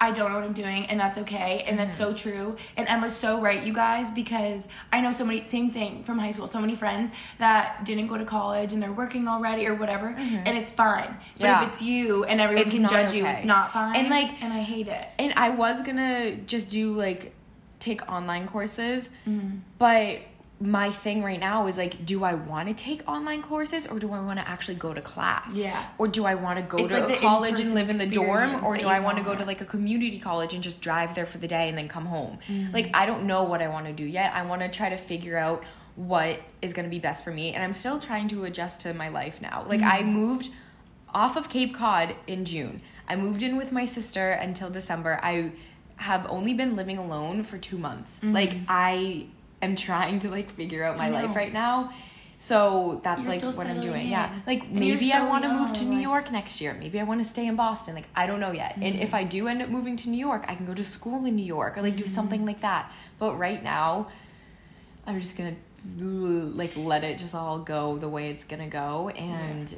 I 0.00 0.12
don't 0.12 0.30
know 0.30 0.36
what 0.36 0.44
I'm 0.44 0.54
doing, 0.54 0.86
and 0.86 0.98
that's 0.98 1.18
okay, 1.18 1.64
and 1.66 1.78
that's 1.78 1.98
mm-hmm. 1.98 2.10
so 2.10 2.14
true. 2.14 2.56
And 2.76 2.88
Emma's 2.88 3.14
so 3.14 3.40
right, 3.40 3.62
you 3.62 3.74
guys, 3.74 4.10
because 4.10 4.66
I 4.92 5.00
know 5.00 5.10
so 5.10 5.26
many, 5.26 5.44
same 5.44 5.70
thing 5.70 6.04
from 6.04 6.18
high 6.18 6.30
school, 6.30 6.46
so 6.46 6.58
many 6.58 6.74
friends 6.74 7.10
that 7.38 7.84
didn't 7.84 8.06
go 8.06 8.16
to 8.16 8.24
college 8.24 8.72
and 8.72 8.82
they're 8.82 8.92
working 8.92 9.28
already 9.28 9.66
or 9.66 9.74
whatever, 9.74 10.08
mm-hmm. 10.08 10.36
and 10.46 10.56
it's 10.56 10.72
fine. 10.72 11.16
But 11.38 11.44
yeah. 11.44 11.62
if 11.62 11.68
it's 11.68 11.82
you 11.82 12.24
and 12.24 12.40
everyone 12.40 12.66
it's 12.66 12.74
can 12.74 12.88
judge 12.88 13.10
okay. 13.10 13.18
you, 13.18 13.26
it's 13.26 13.44
not 13.44 13.72
fine. 13.72 13.94
And 13.94 14.08
like, 14.08 14.42
and 14.42 14.52
I 14.52 14.60
hate 14.60 14.88
it. 14.88 15.06
And 15.18 15.34
I 15.36 15.50
was 15.50 15.82
gonna 15.82 16.36
just 16.36 16.70
do 16.70 16.94
like 16.94 17.34
take 17.78 18.10
online 18.10 18.48
courses, 18.48 19.10
mm-hmm. 19.26 19.58
but 19.78 20.20
my 20.62 20.90
thing 20.90 21.22
right 21.22 21.40
now 21.40 21.66
is 21.68 21.78
like, 21.78 22.04
do 22.04 22.22
I 22.22 22.34
want 22.34 22.68
to 22.68 22.74
take 22.74 23.08
online 23.08 23.42
courses 23.42 23.86
or 23.86 23.98
do 23.98 24.12
I 24.12 24.20
want 24.20 24.38
to 24.38 24.46
actually 24.46 24.74
go 24.74 24.92
to 24.92 25.00
class? 25.00 25.54
Yeah. 25.54 25.88
Or 25.96 26.06
do 26.06 26.26
I 26.26 26.34
want 26.34 26.58
to 26.58 26.62
go 26.62 26.84
it's 26.84 26.94
to 26.94 27.00
like 27.00 27.16
a 27.16 27.20
college 27.20 27.58
and 27.60 27.74
live 27.74 27.88
in 27.88 27.96
the 27.96 28.06
dorm? 28.06 28.62
Or 28.62 28.76
do 28.76 28.86
I 28.86 29.00
want 29.00 29.16
to 29.16 29.24
go 29.24 29.34
to 29.34 29.44
like 29.46 29.62
a 29.62 29.64
community 29.64 30.18
college 30.18 30.52
and 30.52 30.62
just 30.62 30.82
drive 30.82 31.14
there 31.14 31.24
for 31.24 31.38
the 31.38 31.48
day 31.48 31.70
and 31.70 31.78
then 31.78 31.88
come 31.88 32.04
home? 32.04 32.38
Mm-hmm. 32.46 32.74
Like, 32.74 32.90
I 32.92 33.06
don't 33.06 33.24
know 33.24 33.42
what 33.44 33.62
I 33.62 33.68
want 33.68 33.86
to 33.86 33.92
do 33.92 34.04
yet. 34.04 34.34
I 34.34 34.42
want 34.42 34.60
to 34.60 34.68
try 34.68 34.90
to 34.90 34.98
figure 34.98 35.38
out 35.38 35.64
what 35.96 36.38
is 36.60 36.74
going 36.74 36.84
to 36.84 36.90
be 36.90 36.98
best 36.98 37.24
for 37.24 37.30
me. 37.32 37.54
And 37.54 37.64
I'm 37.64 37.72
still 37.72 37.98
trying 37.98 38.28
to 38.28 38.44
adjust 38.44 38.82
to 38.82 38.92
my 38.92 39.08
life 39.08 39.40
now. 39.40 39.64
Like, 39.66 39.80
mm-hmm. 39.80 39.88
I 39.88 40.02
moved 40.02 40.50
off 41.14 41.38
of 41.38 41.48
Cape 41.48 41.74
Cod 41.74 42.14
in 42.26 42.44
June. 42.44 42.82
I 43.08 43.16
moved 43.16 43.42
in 43.42 43.56
with 43.56 43.72
my 43.72 43.86
sister 43.86 44.32
until 44.32 44.68
December. 44.68 45.18
I 45.22 45.52
have 45.96 46.26
only 46.28 46.52
been 46.52 46.76
living 46.76 46.98
alone 46.98 47.44
for 47.44 47.56
two 47.56 47.78
months. 47.78 48.18
Mm-hmm. 48.18 48.34
Like, 48.34 48.56
I 48.68 49.26
am 49.62 49.76
trying 49.76 50.18
to 50.20 50.30
like 50.30 50.50
figure 50.50 50.84
out 50.84 50.96
my 50.96 51.10
life 51.10 51.34
right 51.36 51.52
now. 51.52 51.92
So 52.38 53.00
that's 53.04 53.24
You're 53.24 53.34
like 53.34 53.56
what 53.56 53.66
I'm 53.66 53.82
doing. 53.82 54.06
In. 54.06 54.10
Yeah. 54.10 54.34
Like 54.46 54.70
maybe 54.70 55.10
so 55.10 55.16
I 55.16 55.28
want 55.28 55.44
to 55.44 55.52
move 55.52 55.74
to 55.74 55.84
New 55.84 55.96
like... 55.96 56.02
York 56.02 56.32
next 56.32 56.60
year. 56.60 56.74
Maybe 56.74 56.98
I 56.98 57.02
want 57.02 57.20
to 57.20 57.24
stay 57.28 57.46
in 57.46 57.54
Boston. 57.54 57.94
Like 57.94 58.08
I 58.16 58.26
don't 58.26 58.40
know 58.40 58.52
yet. 58.52 58.72
Mm-hmm. 58.72 58.82
And 58.82 59.00
if 59.00 59.12
I 59.12 59.24
do 59.24 59.46
end 59.46 59.60
up 59.60 59.68
moving 59.68 59.96
to 59.98 60.08
New 60.08 60.18
York, 60.18 60.44
I 60.48 60.54
can 60.54 60.64
go 60.64 60.72
to 60.72 60.84
school 60.84 61.26
in 61.26 61.36
New 61.36 61.44
York 61.44 61.76
or 61.76 61.82
like 61.82 61.92
mm-hmm. 61.92 62.02
do 62.02 62.08
something 62.08 62.46
like 62.46 62.62
that. 62.62 62.90
But 63.18 63.38
right 63.38 63.62
now, 63.62 64.08
I'm 65.06 65.20
just 65.20 65.36
going 65.36 65.54
to 65.98 66.04
like 66.54 66.74
let 66.76 67.04
it 67.04 67.18
just 67.18 67.34
all 67.34 67.58
go 67.58 67.98
the 67.98 68.08
way 68.08 68.30
it's 68.30 68.44
going 68.44 68.62
to 68.62 68.68
go 68.68 69.10
and 69.10 69.74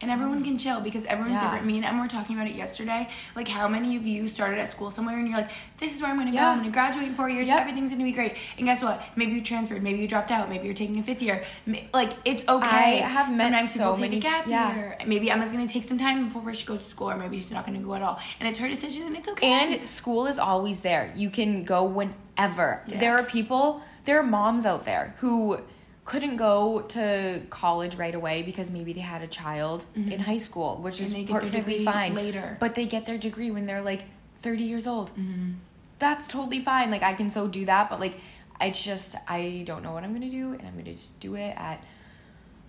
and 0.00 0.10
everyone 0.10 0.44
can 0.44 0.58
chill 0.58 0.80
because 0.80 1.06
everyone's 1.06 1.40
yeah. 1.40 1.44
different. 1.44 1.66
Me 1.66 1.76
and 1.76 1.84
Emma 1.84 2.02
were 2.02 2.08
talking 2.08 2.36
about 2.36 2.48
it 2.48 2.54
yesterday. 2.54 3.08
Like, 3.34 3.48
how 3.48 3.66
many 3.68 3.96
of 3.96 4.06
you 4.06 4.28
started 4.28 4.58
at 4.58 4.68
school 4.68 4.90
somewhere 4.90 5.16
and 5.18 5.26
you're 5.26 5.36
like, 5.36 5.50
this 5.78 5.94
is 5.94 6.00
where 6.00 6.10
I'm 6.10 6.18
gonna 6.18 6.30
yeah. 6.30 6.42
go. 6.42 6.46
I'm 6.48 6.58
gonna 6.58 6.70
graduate 6.70 7.08
in 7.08 7.14
four 7.14 7.28
years. 7.28 7.48
Yep. 7.48 7.60
Everything's 7.60 7.90
gonna 7.90 8.04
be 8.04 8.12
great. 8.12 8.36
And 8.56 8.66
guess 8.66 8.82
what? 8.82 9.02
Maybe 9.16 9.32
you 9.32 9.42
transferred. 9.42 9.82
Maybe 9.82 9.98
you 9.98 10.08
dropped 10.08 10.30
out. 10.30 10.48
Maybe 10.48 10.66
you're 10.66 10.74
taking 10.74 10.98
a 10.98 11.02
fifth 11.02 11.22
year. 11.22 11.44
Like, 11.92 12.12
it's 12.24 12.44
okay. 12.48 13.02
I 13.02 13.08
have 13.08 13.30
met 13.30 13.40
Sometimes 13.40 13.70
so 13.72 13.78
people 13.78 13.96
many. 13.96 14.20
Take 14.20 14.24
a 14.24 14.28
gap 14.28 14.46
yeah. 14.46 14.76
year. 14.76 14.98
Maybe 15.06 15.30
Emma's 15.30 15.52
gonna 15.52 15.66
take 15.66 15.84
some 15.84 15.98
time 15.98 16.28
before 16.28 16.54
she 16.54 16.66
goes 16.66 16.80
to 16.80 16.84
school, 16.84 17.10
or 17.10 17.16
maybe 17.16 17.40
she's 17.40 17.50
not 17.50 17.66
gonna 17.66 17.80
go 17.80 17.94
at 17.94 18.02
all. 18.02 18.20
And 18.38 18.48
it's 18.48 18.58
her 18.58 18.68
decision, 18.68 19.02
and 19.02 19.16
it's 19.16 19.28
okay. 19.28 19.46
And 19.46 19.88
school 19.88 20.26
is 20.26 20.38
always 20.38 20.80
there. 20.80 21.12
You 21.16 21.30
can 21.30 21.64
go 21.64 21.84
whenever. 21.84 22.82
There 22.86 23.16
are 23.18 23.24
people. 23.24 23.82
There 24.04 24.18
are 24.18 24.22
moms 24.22 24.64
out 24.64 24.86
there 24.86 25.14
who 25.18 25.60
couldn't 26.08 26.36
go 26.36 26.80
to 26.80 27.42
college 27.50 27.96
right 27.96 28.14
away 28.14 28.42
because 28.42 28.70
maybe 28.70 28.94
they 28.94 29.00
had 29.00 29.20
a 29.20 29.26
child 29.26 29.84
mm-hmm. 29.94 30.10
in 30.10 30.18
high 30.18 30.38
school, 30.38 30.76
which 30.76 31.00
and 31.00 31.14
is 31.14 31.30
perfectly 31.30 31.84
fine. 31.84 32.14
Later, 32.14 32.56
but 32.60 32.74
they 32.74 32.86
get 32.86 33.04
their 33.04 33.18
degree 33.18 33.50
when 33.50 33.66
they're 33.66 33.82
like 33.82 34.04
thirty 34.40 34.64
years 34.64 34.86
old. 34.86 35.10
Mm-hmm. 35.10 35.50
That's 35.98 36.26
totally 36.26 36.62
fine. 36.64 36.90
Like 36.90 37.02
I 37.02 37.12
can 37.12 37.28
so 37.28 37.46
do 37.46 37.66
that, 37.66 37.90
but 37.90 38.00
like 38.00 38.18
I 38.58 38.70
just 38.70 39.16
I 39.28 39.64
don't 39.66 39.82
know 39.82 39.92
what 39.92 40.02
I'm 40.02 40.14
gonna 40.14 40.30
do, 40.30 40.54
and 40.54 40.66
I'm 40.66 40.78
gonna 40.78 40.94
just 40.94 41.20
do 41.20 41.34
it 41.34 41.54
at 41.58 41.84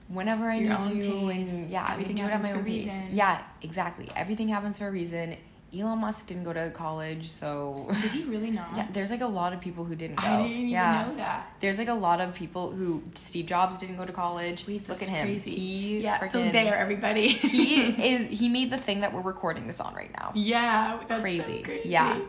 whenever 0.09 0.51
I 0.51 0.57
Your 0.57 0.77
need 0.77 0.89
to. 0.89 1.27
pace. 1.29 1.63
And 1.63 1.71
yeah, 1.71 1.85
I 1.85 1.93
Everything 1.93 2.17
can 2.17 2.25
do 2.25 2.31
it 2.31 2.35
at 2.35 2.43
my 2.43 2.51
own 2.51 2.59
a 2.59 2.63
pace. 2.63 2.91
Yeah, 3.09 3.41
exactly. 3.61 4.11
Everything 4.17 4.49
happens 4.49 4.77
for 4.77 4.89
a 4.89 4.91
reason. 4.91 5.37
Elon 5.77 5.99
Musk 5.99 6.27
didn't 6.27 6.43
go 6.45 6.53
to 6.53 6.71
college, 6.71 7.29
so 7.29 7.87
Did 8.01 8.11
he 8.11 8.23
really 8.23 8.49
not? 8.59 8.75
yeah, 8.75 8.87
there's 8.91 9.11
like 9.11 9.21
a 9.21 9.27
lot 9.27 9.53
of 9.53 9.59
people 9.59 9.85
who 9.85 9.95
didn't 9.95 10.15
go. 10.15 10.27
I 10.27 10.37
didn't 10.43 10.51
even 10.51 10.69
yeah. 10.69 11.05
know 11.07 11.15
that. 11.17 11.53
There's 11.59 11.77
like 11.77 11.89
a 11.89 11.93
lot 11.93 12.21
of 12.21 12.33
people 12.33 12.71
who 12.71 13.03
Steve 13.13 13.45
Jobs 13.45 13.77
didn't 13.77 13.97
go 13.97 14.05
to 14.05 14.13
college. 14.13 14.65
Wait, 14.67 14.89
Look 14.89 15.01
at 15.01 15.09
him. 15.09 15.27
Crazy. 15.27 15.51
He 15.51 15.99
yeah. 15.99 16.27
So 16.27 16.49
there, 16.49 16.75
everybody. 16.75 17.27
he 17.29 17.81
is 18.13 18.39
he 18.39 18.49
made 18.49 18.71
the 18.71 18.77
thing 18.77 19.01
that 19.01 19.13
we're 19.13 19.21
recording 19.21 19.67
this 19.67 19.79
on 19.79 19.93
right 19.93 20.11
now. 20.17 20.31
Yeah, 20.33 20.99
that's 21.07 21.21
Crazy. 21.21 21.43
crazy. 21.43 21.63
crazy. 21.63 21.89
Yeah. 21.89 22.19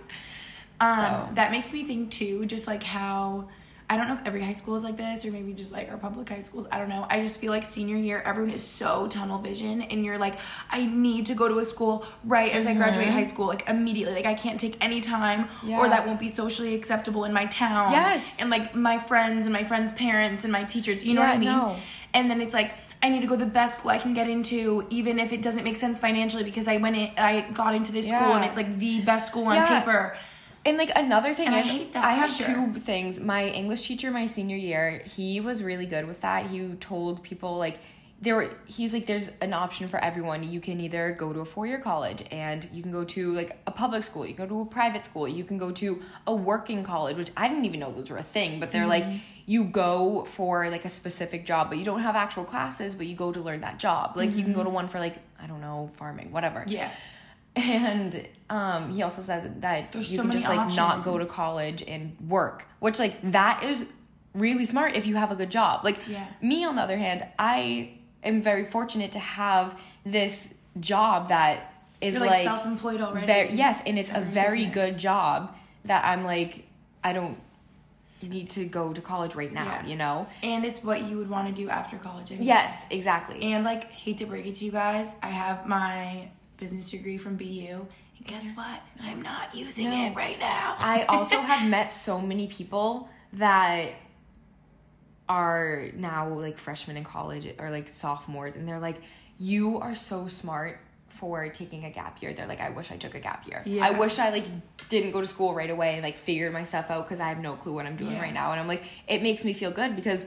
Um, 0.81 0.97
So- 0.99 1.29
that 1.35 1.51
makes 1.51 1.73
me 1.73 1.85
think 1.85 2.11
too, 2.11 2.45
just 2.47 2.67
like 2.67 2.83
how 2.83 3.49
I 3.91 3.97
don't 3.97 4.07
know 4.07 4.15
if 4.15 4.25
every 4.25 4.41
high 4.41 4.53
school 4.53 4.77
is 4.77 4.85
like 4.85 4.97
this 4.97 5.25
or 5.25 5.33
maybe 5.33 5.53
just 5.53 5.73
like 5.73 5.91
our 5.91 5.97
public 5.97 6.29
high 6.29 6.43
schools. 6.43 6.65
I 6.71 6.79
don't 6.79 6.89
know. 6.89 7.09
I 7.11 7.21
just 7.23 7.41
feel 7.41 7.51
like 7.51 7.65
senior 7.65 7.97
year, 7.97 8.23
everyone 8.25 8.53
is 8.53 8.63
so 8.65 9.09
tunnel 9.09 9.41
vision, 9.41 9.83
and 9.83 10.05
you're 10.05 10.17
like, 10.17 10.37
I 10.71 10.87
need 10.87 11.27
to 11.27 11.35
go 11.35 11.49
to 11.49 11.59
a 11.59 11.65
school 11.65 12.07
right 12.25 12.53
as 12.53 12.69
I 12.69 12.75
graduate 12.75 13.09
mm-hmm. 13.09 13.17
high 13.17 13.27
school, 13.27 13.49
like 13.49 13.69
immediately. 13.69 14.15
Like 14.15 14.27
I 14.27 14.35
can't 14.35 14.61
take 14.61 14.77
any 14.81 15.01
time, 15.01 15.49
Yeah. 15.65 15.81
or 15.81 15.89
that 15.89 16.07
won't 16.07 16.21
be 16.21 16.29
socially 16.29 16.77
acceptable 16.77 17.25
in 17.25 17.33
my 17.33 17.47
town. 17.47 17.91
Yes. 17.91 18.37
and 18.41 18.49
like 18.49 18.77
my 18.77 18.97
friends 18.99 19.47
and 19.49 19.53
my 19.53 19.65
friends' 19.65 19.93
parents 19.93 20.45
and 20.45 20.53
my 20.53 20.63
teachers. 20.63 21.05
You 21.05 21.15
know 21.15 21.23
Yeah, 21.23 21.27
what 21.29 21.35
I 21.35 21.39
mean? 21.39 21.49
no. 21.49 21.77
And 22.15 22.31
then 22.31 22.41
it's 22.41 22.55
like. 22.55 22.71
I 23.03 23.09
need 23.09 23.23
to 23.23 23.27
go 23.27 23.35
to 23.35 23.43
the 23.47 23.51
best 23.51 23.79
school 23.79 23.91
I 23.93 23.97
can 23.97 24.13
get 24.13 24.29
into, 24.29 24.87
even 24.91 25.19
if 25.19 25.33
it 25.33 25.41
doesn't 25.41 25.65
make 25.65 25.79
sense 25.79 25.99
financially, 25.99 26.45
because 26.45 26.69
I 26.69 26.77
went 26.77 26.99
in, 26.99 27.11
I 27.17 27.47
got 27.55 27.75
into 27.75 27.93
this 27.93 28.07
school 28.07 28.35
and 28.35 28.45
it's 28.45 28.59
like 28.59 28.79
the 28.79 29.01
best 29.01 29.29
school 29.29 29.47
on 29.47 29.55
Yeah. 29.57 29.81
paper. 29.81 30.17
And 30.65 30.77
like 30.77 30.93
another 30.95 31.33
thing 31.33 31.47
And 31.47 31.57
I 31.57 31.61
is, 31.61 31.69
hate 31.69 31.93
that 31.95 32.05
I 32.05 32.13
have 32.13 32.31
pressure. 32.37 32.55
two 32.55 32.75
things. 32.81 33.19
My 33.19 33.47
English 33.47 33.87
teacher, 33.87 34.11
my 34.11 34.27
senior 34.27 34.57
year, 34.57 35.03
he 35.07 35.41
was 35.41 35.63
really 35.63 35.87
good 35.87 36.07
with 36.07 36.21
that. 36.21 36.47
He 36.47 36.69
told 36.81 37.23
people 37.23 37.57
like 37.57 37.79
there 38.21 38.37
were. 38.37 38.51
He's 38.67 38.93
like, 38.93 39.07
there's 39.07 39.31
an 39.41 39.55
option 39.55 39.89
for 39.89 39.99
everyone. 39.99 40.51
You 40.51 40.61
can 40.61 40.79
either 40.81 41.13
go 41.13 41.33
to 41.33 41.41
a 41.41 41.45
four 41.47 41.67
year 41.67 41.79
college, 41.79 42.23
and 42.31 42.69
you 42.73 42.83
can 42.83 42.93
go 42.93 43.05
to 43.05 43.33
like 43.33 43.59
a 43.67 43.71
public 43.71 44.03
school. 44.03 44.27
You 44.27 44.35
can 44.35 44.47
go 44.47 44.55
to 44.55 44.61
a 44.61 44.67
private 44.67 45.05
school. 45.05 45.27
You 45.27 45.45
can 45.45 45.57
go 45.57 45.71
to 45.73 46.03
a 46.27 46.35
working 46.35 46.85
college, 46.85 47.17
which 47.17 47.31
I 47.37 47.49
didn't 47.49 47.65
even 47.65 47.81
know 47.81 47.93
those 47.93 48.11
were 48.11 48.19
a 48.19 48.23
thing. 48.23 48.61
But 48.61 48.73
they're 48.73 48.87
like, 48.87 49.05
mm-hmm. 49.05 49.19
you 49.47 49.65
go 49.65 50.27
for 50.27 50.69
like 50.69 50.85
a 50.85 50.91
specific 50.91 51.47
job, 51.47 51.71
but 51.71 51.79
you 51.79 51.85
don't 51.85 52.01
have 52.01 52.17
actual 52.17 52.45
classes, 52.45 52.95
but 52.95 53.07
you 53.07 53.17
go 53.17 53.33
to 53.33 53.41
learn 53.41 53.63
that 53.63 53.79
job. 53.79 54.15
Like 54.15 54.37
you 54.37 54.45
can 54.45 54.53
go 54.53 54.61
mm-hmm. 54.61 54.69
to 54.69 54.75
one 54.75 54.89
for 54.89 54.99
like 54.99 55.17
I 55.43 55.47
don't 55.47 55.63
know 55.63 55.91
farming, 55.95 56.31
whatever. 56.31 56.67
Yeah. 56.69 56.91
And 57.57 58.27
um, 58.49 58.91
he 58.93 59.03
also 59.03 59.23
said 59.23 59.63
that 59.63 59.93
There's 59.93 60.11
you 60.11 60.19
so 60.19 60.23
can 60.23 60.33
just 60.33 60.49
like 60.49 60.75
not 60.75 61.05
go 61.05 61.19
to 61.19 61.27
college 61.27 61.83
and 61.87 62.17
work, 62.29 62.67
which 62.79 62.99
like 62.99 63.21
that 63.33 63.63
is 63.65 63.85
really 64.35 64.67
smart 64.67 64.95
if 64.95 65.07
you 65.07 65.17
have 65.17 65.31
a 65.31 65.37
good 65.37 65.51
job. 65.51 65.85
Like 65.85 65.99
Yeah. 66.07 66.27
me, 66.41 66.65
on 66.65 66.77
the 66.77 66.83
other 66.83 66.97
hand, 66.97 67.27
I 67.39 67.99
am 68.23 68.41
very 68.43 68.65
fortunate 68.65 69.13
to 69.13 69.19
have 69.19 69.79
this 70.05 70.55
job 70.79 71.29
that 71.29 71.75
is 72.01 72.15
You're 72.15 72.25
like, 72.27 72.45
self-employed 72.45 73.01
already. 73.01 73.27
Very, 73.27 73.53
yes, 73.53 73.83
and 73.85 73.99
it's 73.99 74.11
a 74.15 74.21
very 74.21 74.67
business. 74.67 74.93
good 74.93 74.99
job 74.99 75.55
that 75.85 76.05
I'm 76.05 76.25
like 76.25 76.67
I 77.03 77.13
don't 77.13 77.39
need 78.23 78.51
to 78.51 78.65
go 78.67 78.93
to 78.93 79.01
college 79.01 79.35
right 79.35 79.53
now. 79.53 79.65
Yeah. 79.65 79.87
You 79.87 79.97
know? 79.97 80.29
And 80.43 80.65
it's 80.65 80.85
what 80.85 81.05
you 81.05 81.17
would 81.17 81.31
want 81.31 81.49
to 81.49 81.55
do 81.55 81.69
after 81.69 81.97
college. 81.97 82.31
Anyway. 82.31 82.47
Yes, 82.47 82.85
exactly. 82.91 83.41
And 83.53 83.65
like, 83.65 83.91
hate 83.91 84.19
to 84.19 84.27
break 84.27 84.47
it 84.47 84.57
to 84.57 84.65
you 84.65 84.73
guys, 84.73 85.15
I 85.23 85.29
have 85.29 85.67
my 85.67 86.29
business 86.61 86.91
degree 86.91 87.19
from 87.19 87.37
BU. 87.37 87.45
And 88.19 88.27
guess 88.27 88.53
what? 88.53 88.81
I'm 89.03 89.23
not 89.23 89.55
using 89.55 89.91
No. 89.91 90.07
it 90.07 90.15
right 90.15 90.39
now. 90.39 90.77
I 90.79 91.03
also 91.05 91.41
have 91.41 91.69
met 91.69 91.93
so 91.93 92.21
many 92.21 92.47
people 92.47 93.09
that 93.33 93.91
are 95.29 95.87
now 95.95 96.29
like 96.29 96.59
freshmen 96.59 96.97
in 96.97 97.05
college 97.05 97.47
or 97.59 97.71
like 97.71 97.89
sophomores 97.89 98.57
and 98.57 98.67
they're 98.67 98.81
like 98.81 99.01
you 99.39 99.79
are 99.79 99.95
so 99.95 100.27
smart 100.27 100.81
for 101.09 101.49
taking 101.51 101.85
a 101.85 101.91
gap 101.91 102.21
year 102.21 102.35
they're 102.35 102.49
like 102.49 102.61
i 102.61 102.71
wish 102.71 102.91
i 102.91 102.97
took 102.97 103.15
a 103.15 103.21
gap 103.21 103.47
year 103.47 103.63
Yeah. 103.65 103.87
i 103.87 103.93
wish 103.93 104.19
i 104.19 104.31
like 104.31 104.45
didn't 104.89 105.13
go 105.13 105.21
to 105.21 105.27
school 105.29 105.55
right 105.55 105.71
away 105.71 105.95
and 105.95 106.03
like 106.03 106.19
figured 106.19 106.53
my 106.53 106.65
stuff 106.65 106.91
out 106.91 107.07
because 107.09 107.21
i 107.21 107.29
have 107.29 107.39
no 107.39 107.55
clue 107.55 107.73
what 107.75 107.87
i'm 107.87 107.95
doing 107.97 108.13
Yeah. 108.15 108.23
right 108.23 108.35
now 108.35 108.51
and 108.51 108.61
i'm 108.61 108.67
like 108.67 108.83
it 109.07 109.23
makes 109.23 109.45
me 109.45 109.53
feel 109.53 109.71
good 109.71 109.95
because 109.95 110.27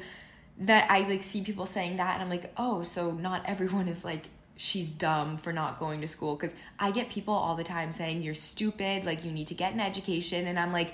that 0.60 0.90
i 0.90 1.00
like 1.02 1.24
see 1.24 1.44
people 1.44 1.66
saying 1.66 1.98
that 1.98 2.14
and 2.14 2.24
i'm 2.24 2.30
like 2.30 2.54
oh 2.56 2.84
so 2.84 3.12
not 3.12 3.42
everyone 3.46 3.90
is 3.90 4.06
like 4.06 4.24
she's 4.56 4.90
dumb 4.90 5.38
for 5.38 5.52
not 5.54 5.80
going 5.80 6.02
to 6.02 6.08
school. 6.08 6.36
Because 6.36 6.56
i 6.80 6.92
get 6.92 7.10
people 7.10 7.34
all 7.34 7.56
the 7.56 7.64
time 7.64 7.92
saying 7.94 8.22
you're 8.22 8.36
stupid 8.36 9.06
like 9.06 9.24
you 9.26 9.32
need 9.32 9.48
to 9.48 9.56
get 9.56 9.74
an 9.74 9.80
education. 9.80 10.48
And 10.48 10.60
i'm 10.60 10.72
like 10.72 10.94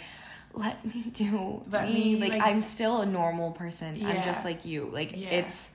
let 0.53 0.83
me 0.85 1.03
do 1.13 1.61
Let 1.69 1.87
me, 1.87 2.15
me, 2.15 2.21
like, 2.21 2.31
like- 2.31 2.41
i'm 2.41 2.61
still 2.61 3.01
a 3.01 3.05
normal 3.05 3.51
person. 3.51 3.99
I'm 4.05 4.21
just 4.23 4.45
like 4.45 4.65
you. 4.65 4.89
Like 4.91 5.13
Yeah. 5.15 5.29
it's 5.29 5.71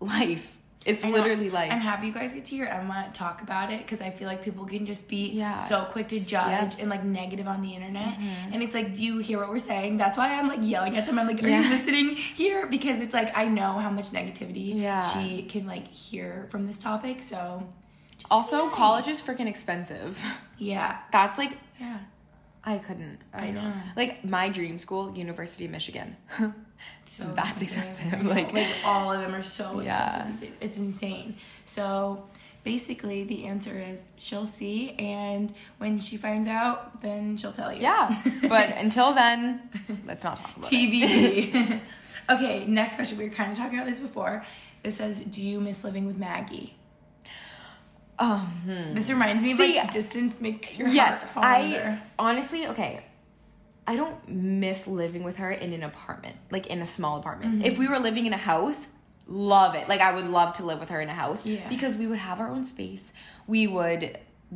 life 0.00 0.57
it's 0.88 1.04
literally 1.04 1.50
life 1.50 1.70
I'm 1.70 1.80
happy 1.80 2.06
you 2.08 2.12
guys 2.12 2.32
get 2.34 2.44
to 2.46 2.50
hear 2.56 2.66
Emma 2.66 3.10
talk 3.14 3.42
about 3.42 3.70
it 3.72 3.80
because 3.80 4.00
I 4.00 4.10
feel 4.10 4.26
like 4.26 4.42
people 4.42 4.64
can 4.66 4.86
just 4.86 5.06
be 5.06 5.30
Yeah. 5.30 5.64
so 5.66 5.84
quick 5.92 6.08
to 6.08 6.16
Yeah. 6.16 6.22
Mm-hmm. 6.40 6.70
judge 6.70 6.80
and 6.80 6.88
like 6.90 7.04
negative 7.04 7.46
on 7.46 7.60
the 7.62 7.72
internet. 7.74 8.14
And 8.52 8.62
it's 8.62 8.74
like, 8.74 8.94
do 8.96 9.04
you 9.04 9.18
hear 9.18 9.38
what 9.38 9.50
we're 9.50 9.58
saying? 9.58 9.98
That's 9.98 10.16
why 10.18 10.34
I'm 10.38 10.48
like 10.48 10.60
yelling 10.62 10.96
at 10.96 11.06
them. 11.06 11.18
I'm 11.18 11.26
like, 11.28 11.42
are 11.42 11.48
Yeah. 11.48 11.62
you 11.62 11.70
listening 11.76 12.16
here? 12.16 12.66
Because 12.66 13.00
it's 13.00 13.14
like 13.14 13.36
I 13.36 13.44
know 13.46 13.72
how 13.84 13.90
much 13.90 14.08
negativity 14.10 14.68
she 15.12 15.42
can 15.42 15.66
like 15.66 15.88
hear 15.92 16.46
from 16.50 16.66
this 16.66 16.78
topic. 16.78 17.22
So 17.22 17.68
just 18.18 18.32
also 18.32 18.68
college 18.70 19.06
is 19.08 19.20
freaking 19.20 19.46
expensive 19.46 20.20
Yeah. 20.58 20.96
that's 21.12 21.38
like 21.38 21.56
Yeah. 21.80 21.98
i 22.64 22.78
couldn't 22.78 23.18
i, 23.32 23.46
I 23.46 23.50
know. 23.52 23.62
know. 23.62 23.72
like 23.96 24.24
my 24.24 24.48
dream 24.48 24.78
school 24.78 25.16
university 25.16 25.64
of 25.66 25.70
michigan 25.70 26.16
So 27.06 27.24
That's 27.34 27.60
I 27.60 27.64
expensive, 27.64 28.24
like- 28.34 28.52
like 28.52 28.68
all 28.84 29.12
of 29.12 29.20
them 29.20 29.34
are 29.34 29.42
so 29.42 29.80
Yeah. 29.80 30.08
expensive. 30.16 30.56
It's 30.60 30.76
insane. 30.76 31.36
So 31.64 32.24
basically, 32.64 33.24
the 33.24 33.46
answer 33.46 33.78
is 33.78 34.08
she'll 34.18 34.46
see, 34.46 34.92
and 34.98 35.52
when 35.78 35.98
she 36.00 36.16
finds 36.16 36.46
out, 36.48 37.00
then 37.02 37.36
she'll 37.36 37.52
tell 37.52 37.72
you. 37.72 37.80
yeah 37.82 38.22
but 38.48 38.68
until 38.84 39.12
then 39.14 39.60
let's 40.06 40.22
not 40.24 40.36
talk 40.36 40.56
about 40.56 40.72
it 40.72 40.76
TBD. 40.76 41.80
okay, 42.30 42.64
next 42.66 42.94
question. 42.96 43.18
We 43.18 43.24
were 43.24 43.30
kind 43.34 43.50
of 43.50 43.58
talking 43.58 43.78
about 43.78 43.88
this 43.88 44.00
before. 44.00 44.44
It 44.84 44.92
says, 44.92 45.18
"Do 45.20 45.42
you 45.42 45.60
miss 45.60 45.82
living 45.82 46.06
with 46.06 46.18
Maggie?" 46.18 46.74
oh 48.20 48.48
This 48.94 49.10
reminds 49.10 49.42
me 49.44 49.52
of 49.52 49.58
See, 49.58 49.76
like 49.78 49.90
distance 49.92 50.40
makes 50.40 50.78
your 50.78 50.88
yes 50.88 51.20
heart 51.22 51.32
fall 51.34 51.44
i 51.44 51.62
under. 51.62 52.02
honestly 52.18 52.66
okay 52.66 53.00
i 53.90 53.92
don't 54.00 54.18
miss 54.28 54.86
living 54.86 55.22
with 55.28 55.36
her 55.42 55.50
in 55.64 55.70
an 55.72 55.82
apartment 55.92 56.36
like 56.50 56.66
in 56.74 56.78
a 56.82 56.86
small 56.96 57.14
apartment 57.18 57.50
Mm-hmm. 57.56 57.64
if 57.70 57.78
we 57.82 57.86
were 57.92 57.98
living 58.08 58.26
in 58.26 58.32
a 58.32 58.42
house 58.52 58.80
love 59.26 59.74
it 59.80 59.88
like 59.92 60.00
i 60.08 60.10
would 60.16 60.28
love 60.38 60.50
to 60.58 60.62
live 60.70 60.78
with 60.80 60.90
her 60.94 61.00
in 61.00 61.08
a 61.08 61.18
house 61.24 61.40
Yeah. 61.44 61.68
because 61.68 61.96
we 61.96 62.06
would 62.10 62.18
have 62.30 62.38
our 62.42 62.50
own 62.56 62.64
space 62.64 63.12
we 63.46 63.66
would 63.66 64.04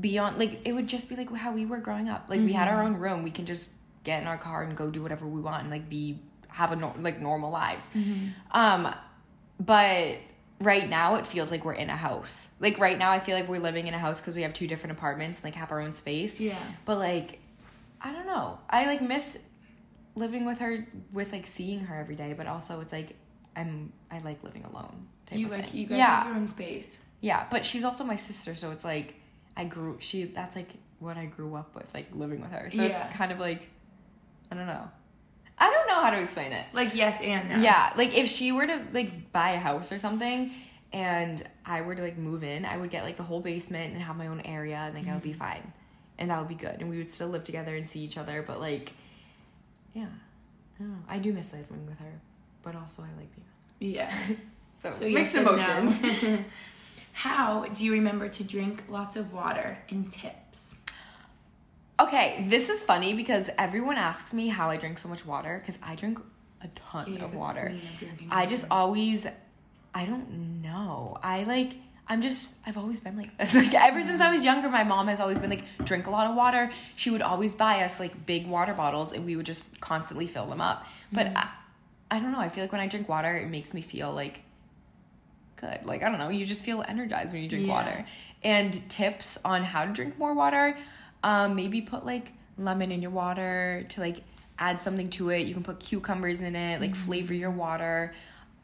be 0.07 0.19
on 0.25 0.39
like 0.43 0.53
it 0.69 0.73
would 0.77 0.89
just 0.97 1.09
be 1.11 1.17
like 1.17 1.31
how 1.45 1.53
we 1.53 1.65
were 1.67 1.79
growing 1.89 2.09
up 2.15 2.27
like 2.33 2.41
we 2.41 2.53
had 2.61 2.69
our 2.69 2.79
Mm-hmm. 2.83 2.95
own 2.95 3.01
room 3.07 3.23
we 3.23 3.31
can 3.39 3.47
just 3.47 3.71
get 4.05 4.21
in 4.23 4.27
our 4.33 4.39
car 4.39 4.63
and 4.65 4.77
go 4.77 4.91
do 4.91 5.03
whatever 5.03 5.27
we 5.27 5.41
want 5.49 5.61
and 5.63 5.71
like 5.71 5.89
be 5.89 6.19
have 6.49 6.73
a 6.73 6.77
nor- 6.77 6.95
like 7.01 7.19
normal 7.21 7.51
lives 7.51 7.87
Mm-hmm. 7.95 8.29
um 8.65 8.83
but 9.61 10.17
right 10.61 10.89
now 10.89 11.17
it 11.17 11.27
feels 11.27 11.51
like 11.51 11.65
we're 11.65 11.73
in 11.75 11.91
a 11.91 11.97
house 11.97 12.49
like 12.61 12.79
right 12.79 12.99
now 12.99 13.11
i 13.11 13.21
feel 13.21 13.37
like 13.37 13.49
we're 13.49 13.61
living 13.61 13.87
in 13.89 13.95
a 13.95 13.99
house 13.99 14.21
because 14.21 14.35
we 14.35 14.43
have 14.43 14.55
two 14.55 14.67
different 14.67 14.93
apartments 14.97 15.39
and 15.39 15.45
like 15.45 15.55
have 15.55 15.71
our 15.73 15.81
own 15.81 15.93
space 15.93 16.41
Yeah. 16.41 16.57
but 16.85 16.99
like 16.99 17.41
i 18.03 18.13
don't 18.13 18.27
know 18.27 18.59
i 18.71 18.87
like 18.87 19.01
miss 19.01 19.39
living 20.15 20.45
with 20.45 20.59
her 20.59 20.87
with 21.13 21.33
like 21.33 21.47
seeing 21.47 21.79
her 21.81 21.97
every 21.97 22.15
day 22.15 22.35
but 22.37 22.47
also 22.47 22.81
it's 22.81 22.93
like 22.93 23.17
i'm 23.57 23.93
i 24.11 24.19
like 24.21 24.43
living 24.45 24.65
alone 24.65 25.07
You 25.31 25.49
like 25.49 25.69
thing. 25.69 25.81
you 25.81 25.87
guys 25.87 25.99
yeah 25.99 26.17
have 26.19 26.27
your 26.29 26.37
own 26.37 26.49
space. 26.49 26.99
yeah 27.21 27.47
but 27.51 27.65
she's 27.65 27.85
also 27.85 28.05
my 28.05 28.17
sister 28.17 28.55
so 28.55 28.71
it's 28.73 28.85
like 28.85 29.15
i 29.57 29.65
grew 29.65 29.97
she 30.01 30.25
that's 30.25 30.57
like 30.57 30.71
what 30.99 31.17
i 31.17 31.25
grew 31.27 31.55
up 31.55 31.75
with 31.75 31.87
like 31.95 32.15
living 32.15 32.41
with 32.41 32.51
her 32.51 32.69
so 32.71 32.83
Yeah. 32.83 32.89
it's 33.07 33.17
kind 33.17 33.33
of 33.33 33.39
like 33.39 33.69
i 34.51 34.55
don't 34.55 34.67
know 34.67 34.91
i 35.59 35.71
don't 35.71 35.87
know 35.89 36.03
how 36.03 36.11
to 36.11 36.21
explain 36.21 36.53
it 36.53 36.67
Like 36.73 36.95
yes 36.95 37.21
and 37.23 37.49
no. 37.49 37.57
yeah, 37.57 37.93
like 37.97 38.15
if 38.17 38.29
she 38.29 38.53
were 38.53 38.67
to 38.67 38.83
like 38.93 39.33
buy 39.33 39.51
a 39.51 39.59
house 39.59 39.93
or 39.93 39.99
something 39.99 40.53
and 40.93 41.43
I 41.65 41.81
were 41.81 41.95
to 41.95 42.03
like 42.03 42.19
move 42.19 42.45
in, 42.45 42.65
I 42.67 42.77
would 42.77 42.91
get 42.91 43.03
like 43.05 43.17
the 43.17 43.23
whole 43.23 43.41
basement 43.41 43.95
and 43.95 44.03
have 44.03 44.17
my 44.17 44.27
own 44.27 44.41
area 44.43 44.77
and 44.77 44.95
like 44.95 45.09
I 45.09 45.15
would 45.15 45.23
be 45.23 45.31
mm-hmm. 45.31 45.39
fine. 45.39 45.73
And 46.19 46.31
that 46.31 46.39
would 46.39 46.49
be 46.49 46.55
good. 46.55 46.81
And 46.81 46.89
we 46.91 46.99
would 46.99 47.13
still 47.13 47.29
live 47.29 47.45
together 47.45 47.75
and 47.77 47.89
see 47.89 48.01
each 48.01 48.17
other, 48.19 48.43
but 48.47 48.61
like 48.61 48.93
yeah. 49.95 50.07
I 50.07 50.83
don't 50.83 50.91
know. 50.93 50.99
I 51.09 51.19
do 51.19 51.33
miss 51.33 51.53
living 51.53 51.87
with 51.87 51.99
her, 51.99 52.13
but 52.63 52.75
also 52.77 53.03
I 53.03 53.07
like 53.19 53.29
being 53.79 53.95
Yeah. 53.95 54.13
so, 54.75 54.93
So 54.93 55.09
mixed 55.09 55.35
no. 55.37 55.43
emotions. 55.55 56.01
How 57.13 57.67
do 57.67 57.85
you 57.85 57.93
remember 57.93 58.29
to 58.31 58.43
drink 58.45 58.85
lots 58.89 59.17
of 59.17 59.33
water 59.33 59.79
and 59.91 60.11
tips? 60.11 60.75
Okay, 62.01 62.47
this 62.49 62.69
is 62.69 62.83
funny 62.83 63.13
because 63.13 63.51
everyone 63.59 63.97
asks 63.97 64.33
me 64.33 64.49
how 64.49 64.71
I 64.71 64.77
drink 64.77 64.99
so 64.99 65.09
much 65.09 65.25
water 65.27 65.59
because 65.61 65.79
I 65.85 65.95
drink 65.95 66.19
a 66.63 66.69
ton 66.69 67.13
Yeah, 67.15 67.25
of 67.25 67.35
water. 67.35 67.67
of 68.01 68.09
I 68.31 68.47
just 68.47 68.65
water. 68.71 68.81
always, 68.81 69.27
I 69.95 70.07
don't 70.07 70.63
know. 70.63 71.19
I 71.23 71.45
like, 71.45 71.75
I'm 72.13 72.21
just, 72.23 72.55
I've 72.67 72.77
always 72.77 73.01
been 73.01 73.17
like 73.17 73.37
this. 73.39 73.55
Like 73.63 73.73
ever 73.75 74.03
since 74.03 74.21
I 74.21 74.31
was 74.31 74.45
younger, 74.45 74.69
my 74.69 74.85
mom 74.85 75.09
has 75.09 75.19
always 75.21 75.39
been 75.39 75.51
like, 75.51 75.65
drink 75.85 76.07
a 76.07 76.11
lot 76.11 76.27
of 76.29 76.37
water. 76.37 76.71
She 76.97 77.11
would 77.11 77.23
always 77.23 77.55
buy 77.55 77.83
us 77.85 77.99
like 77.99 78.27
big 78.27 78.47
water 78.47 78.75
bottles 78.75 79.13
and 79.13 79.25
we 79.25 79.35
would 79.37 79.47
just 79.47 79.65
constantly 79.81 80.27
fill 80.27 80.47
them 80.47 80.61
up. 80.61 80.87
But 81.11 81.27
Mm-hmm. 81.29 81.37
I, 81.39 81.49
I 82.11 82.21
don't 82.21 82.33
know. 82.33 82.41
I 82.41 82.51
feel 82.51 82.63
like 82.65 82.73
when 82.73 82.81
I 82.83 82.89
drink 82.89 83.09
water, 83.09 83.35
it 83.37 83.49
makes 83.49 83.73
me 83.73 83.81
feel 83.81 84.13
like 84.13 84.41
good. 85.57 85.81
Like 85.85 86.03
I 86.03 86.11
don't 86.11 86.19
know, 86.19 86.29
you 86.29 86.45
just 86.45 86.63
feel 86.65 86.85
energized 86.87 87.33
when 87.33 87.43
you 87.43 87.49
drink 87.49 87.67
Yeah. 87.67 87.73
water. 87.73 88.07
And 88.45 88.73
tips 88.91 89.39
on 89.45 89.63
how 89.63 89.85
to 89.87 89.93
drink 89.93 90.19
more 90.19 90.35
water, 90.35 90.77
um, 91.23 91.55
maybe 91.55 91.81
put 91.81 92.05
like 92.05 92.33
lemon 92.59 92.93
in 92.93 93.01
your 93.01 93.13
water 93.13 93.87
to 93.91 94.01
like 94.01 94.19
add 94.59 94.83
something 94.83 95.09
to 95.11 95.31
it. 95.31 95.47
You 95.47 95.55
can 95.55 95.63
put 95.63 95.81
cucumbers 95.81 96.41
in 96.43 96.55
it, 96.57 96.81
like 96.81 96.95
flavor 96.95 97.33
your 97.35 97.51
water, 97.51 98.13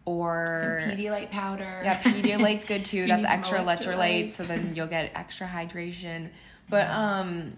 or 0.09 0.81
Some 0.83 0.91
Pedialyte 0.97 1.31
powder. 1.31 1.81
yeah, 1.85 2.01
Pedialyte's 2.03 2.65
good 2.65 2.85
too. 2.85 3.07
That's 3.09 3.25
extra 3.25 3.59
electrolytes, 3.61 4.33
so 4.33 4.45
then 4.45 4.75
you'll 4.75 4.87
get 4.87 5.13
extra 5.15 5.47
hydration. 5.47 6.29
But 6.71 6.87
um, 6.91 7.55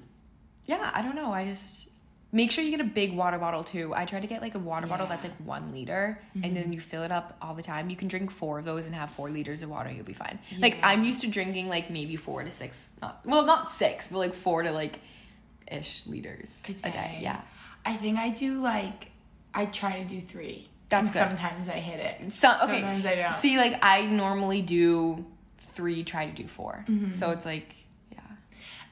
yeah, 0.66 0.90
I 0.94 1.02
don't 1.02 1.16
know. 1.16 1.32
I 1.32 1.44
just 1.44 1.88
make 2.30 2.52
sure 2.52 2.62
you 2.62 2.70
get 2.70 2.80
a 2.80 2.84
big 2.84 3.12
water 3.12 3.38
bottle 3.38 3.64
too. 3.64 3.92
I 3.92 4.04
try 4.04 4.20
to 4.20 4.26
get 4.28 4.40
like 4.40 4.54
a 4.54 4.60
water 4.60 4.86
bottle 4.86 5.08
that's 5.08 5.24
Mm-hmm. 5.26 5.48
like 5.48 5.62
one 5.62 5.72
liter, 5.72 6.20
and 6.44 6.56
then 6.56 6.72
you 6.72 6.78
fill 6.80 7.02
it 7.02 7.10
up 7.10 7.36
all 7.42 7.54
the 7.54 7.62
time. 7.62 7.90
You 7.90 7.96
can 7.96 8.06
drink 8.06 8.30
four 8.30 8.60
of 8.60 8.64
those 8.64 8.86
and 8.86 8.94
have 8.94 9.10
four 9.10 9.28
liters 9.30 9.62
of 9.62 9.68
water. 9.68 9.90
You'll 9.90 10.04
be 10.04 10.12
fine. 10.12 10.38
Like 10.60 10.78
I'm 10.84 11.04
used 11.04 11.22
to 11.22 11.26
drinking 11.26 11.68
like 11.68 11.90
maybe 11.90 12.14
four 12.14 12.44
to 12.44 12.50
six, 12.52 12.92
not 13.02 13.20
well, 13.26 13.44
not 13.44 13.68
six, 13.68 14.06
but 14.06 14.18
like 14.18 14.34
four 14.34 14.62
to 14.62 14.70
like 14.70 15.00
ish 15.68 16.06
liters 16.06 16.62
a 16.84 16.90
day. 16.90 17.18
Yeah. 17.20 17.40
I 17.84 17.96
think 17.96 18.16
I 18.16 18.28
do 18.28 18.60
like 18.60 19.10
I 19.52 19.66
try 19.66 19.98
to 20.00 20.04
do 20.04 20.20
three. 20.20 20.68
That's 20.90 21.14
and 21.16 21.30
good. 21.30 21.38
Sometimes 21.38 21.68
I 21.68 21.78
hit 21.78 22.00
it. 22.00 22.32
So 22.32 22.50
okay. 22.64 22.80
Sometimes 22.80 23.06
I 23.06 23.14
don't. 23.14 23.32
See, 23.32 23.56
like 23.56 23.78
I 23.82 24.06
normally 24.06 24.60
do 24.62 25.24
three, 25.72 26.04
try 26.04 26.26
to 26.26 26.32
do 26.32 26.46
4 26.46 26.84
Mm-hmm. 26.88 27.12
So 27.12 27.30
it's 27.30 27.46
like, 27.46 27.74
yeah. 28.12 28.20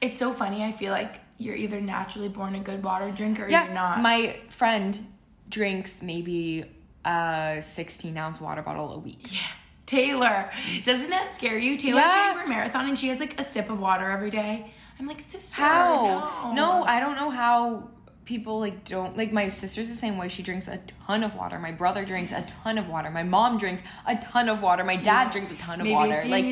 It's 0.01 0.17
so 0.17 0.33
funny. 0.33 0.63
I 0.63 0.71
feel 0.71 0.91
like 0.91 1.19
you're 1.37 1.55
either 1.55 1.79
naturally 1.79 2.29
born 2.29 2.55
a 2.55 2.59
good 2.59 2.83
water 2.83 3.11
drinker 3.11 3.45
or 3.45 3.49
yeah, 3.49 3.65
you're 3.65 3.73
not. 3.73 4.01
My 4.01 4.37
friend 4.49 4.97
drinks 5.49 6.01
maybe 6.01 6.65
a 7.05 7.61
16 7.61 8.17
ounce 8.17 8.41
water 8.41 8.61
bottle 8.61 8.93
a 8.93 8.97
week. 8.99 9.31
yeah. 9.31 9.39
Taylor, 9.85 10.51
doesn't 10.83 11.09
that 11.09 11.31
scare 11.31 11.57
you? 11.57 11.75
Taylor's 11.77 12.03
Yeah. 12.05 12.13
training 12.13 12.37
for 12.37 12.43
a 12.45 12.47
marathon 12.47 12.87
and 12.87 12.97
she 12.99 13.07
has 13.07 13.19
like 13.19 13.39
a 13.39 13.43
sip 13.43 13.69
of 13.69 13.79
water 13.79 14.09
every 14.09 14.29
day. 14.29 14.71
I'm 14.99 15.07
like, 15.07 15.19
sister, 15.21 15.61
How? 15.61 16.51
no. 16.53 16.53
No, 16.53 16.83
I 16.83 16.99
don't 16.99 17.15
know 17.15 17.29
how 17.29 17.89
people 18.29 18.59
like 18.59 18.85
don't 18.85 19.17
like 19.17 19.31
my 19.33 19.47
sister's 19.47 19.89
the 19.89 19.95
same 20.05 20.15
way 20.15 20.29
she 20.29 20.43
drinks 20.43 20.67
a 20.67 20.79
ton 21.07 21.23
of 21.23 21.33
water 21.35 21.57
my 21.57 21.71
brother 21.71 22.05
drinks 22.05 22.31
a 22.31 22.45
ton 22.63 22.77
of 22.77 22.87
water 22.87 23.09
my 23.09 23.23
mom 23.23 23.57
drinks 23.57 23.81
a 24.05 24.15
ton 24.17 24.47
of 24.47 24.61
water 24.61 24.83
my 24.83 24.95
dad 24.95 25.23
Yeah. 25.25 25.31
drinks 25.31 25.51
a 25.53 25.57
ton 25.57 25.79
of 25.81 25.85
Maybe 25.85 25.95
water 25.95 26.13
it's 26.13 26.25
like 26.27 26.45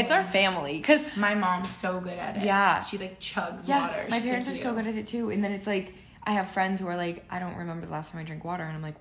it's 0.00 0.10
our 0.10 0.24
family 0.24 0.78
because 0.78 1.02
My 1.16 1.36
mom's 1.36 1.70
so 1.84 2.00
good 2.00 2.18
at 2.18 2.36
it. 2.38 2.42
Yeah. 2.42 2.82
She 2.82 2.98
like 2.98 3.20
chugs 3.20 3.68
yeah 3.68 3.86
water. 3.86 4.06
my 4.10 4.16
She's 4.16 4.26
parents 4.26 4.48
like 4.48 4.56
are 4.56 4.60
so 4.60 4.74
good 4.74 4.88
at 4.88 4.96
it 4.96 5.06
too 5.06 5.30
and 5.30 5.42
then 5.44 5.52
it's 5.52 5.68
like 5.68 5.94
i 6.24 6.32
have 6.32 6.50
friends 6.50 6.80
who 6.80 6.88
are 6.88 6.96
like 6.96 7.24
i 7.30 7.38
don't 7.38 7.56
remember 7.56 7.86
the 7.86 7.92
last 7.92 8.10
time 8.10 8.20
i 8.20 8.24
drank 8.24 8.44
water 8.44 8.64
and 8.64 8.74
i'm 8.76 8.82
like 8.82 8.96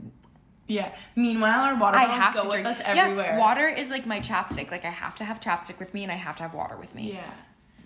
Yeah. 0.68 0.94
Meanwhile, 1.16 1.62
our 1.68 1.76
water 1.84 1.98
I 1.98 2.06
bottles 2.06 2.22
have 2.24 2.34
go 2.36 2.42
to 2.42 2.48
with 2.50 2.54
drink. 2.62 2.68
us 2.68 2.80
Yeah, 2.82 3.06
everywhere. 3.06 3.38
water 3.40 3.68
is 3.82 3.90
like 3.90 4.06
my 4.06 4.20
chapstick. 4.20 4.70
Like 4.70 4.86
I 4.86 4.94
have 5.04 5.16
to 5.16 5.24
have 5.30 5.38
chapstick 5.42 5.80
with 5.80 5.92
me, 5.96 6.04
and 6.06 6.12
I 6.12 6.20
have 6.28 6.36
to 6.36 6.44
have 6.44 6.54
water 6.54 6.78
with 6.78 6.94
me. 6.94 7.04
Yeah. 7.14 7.32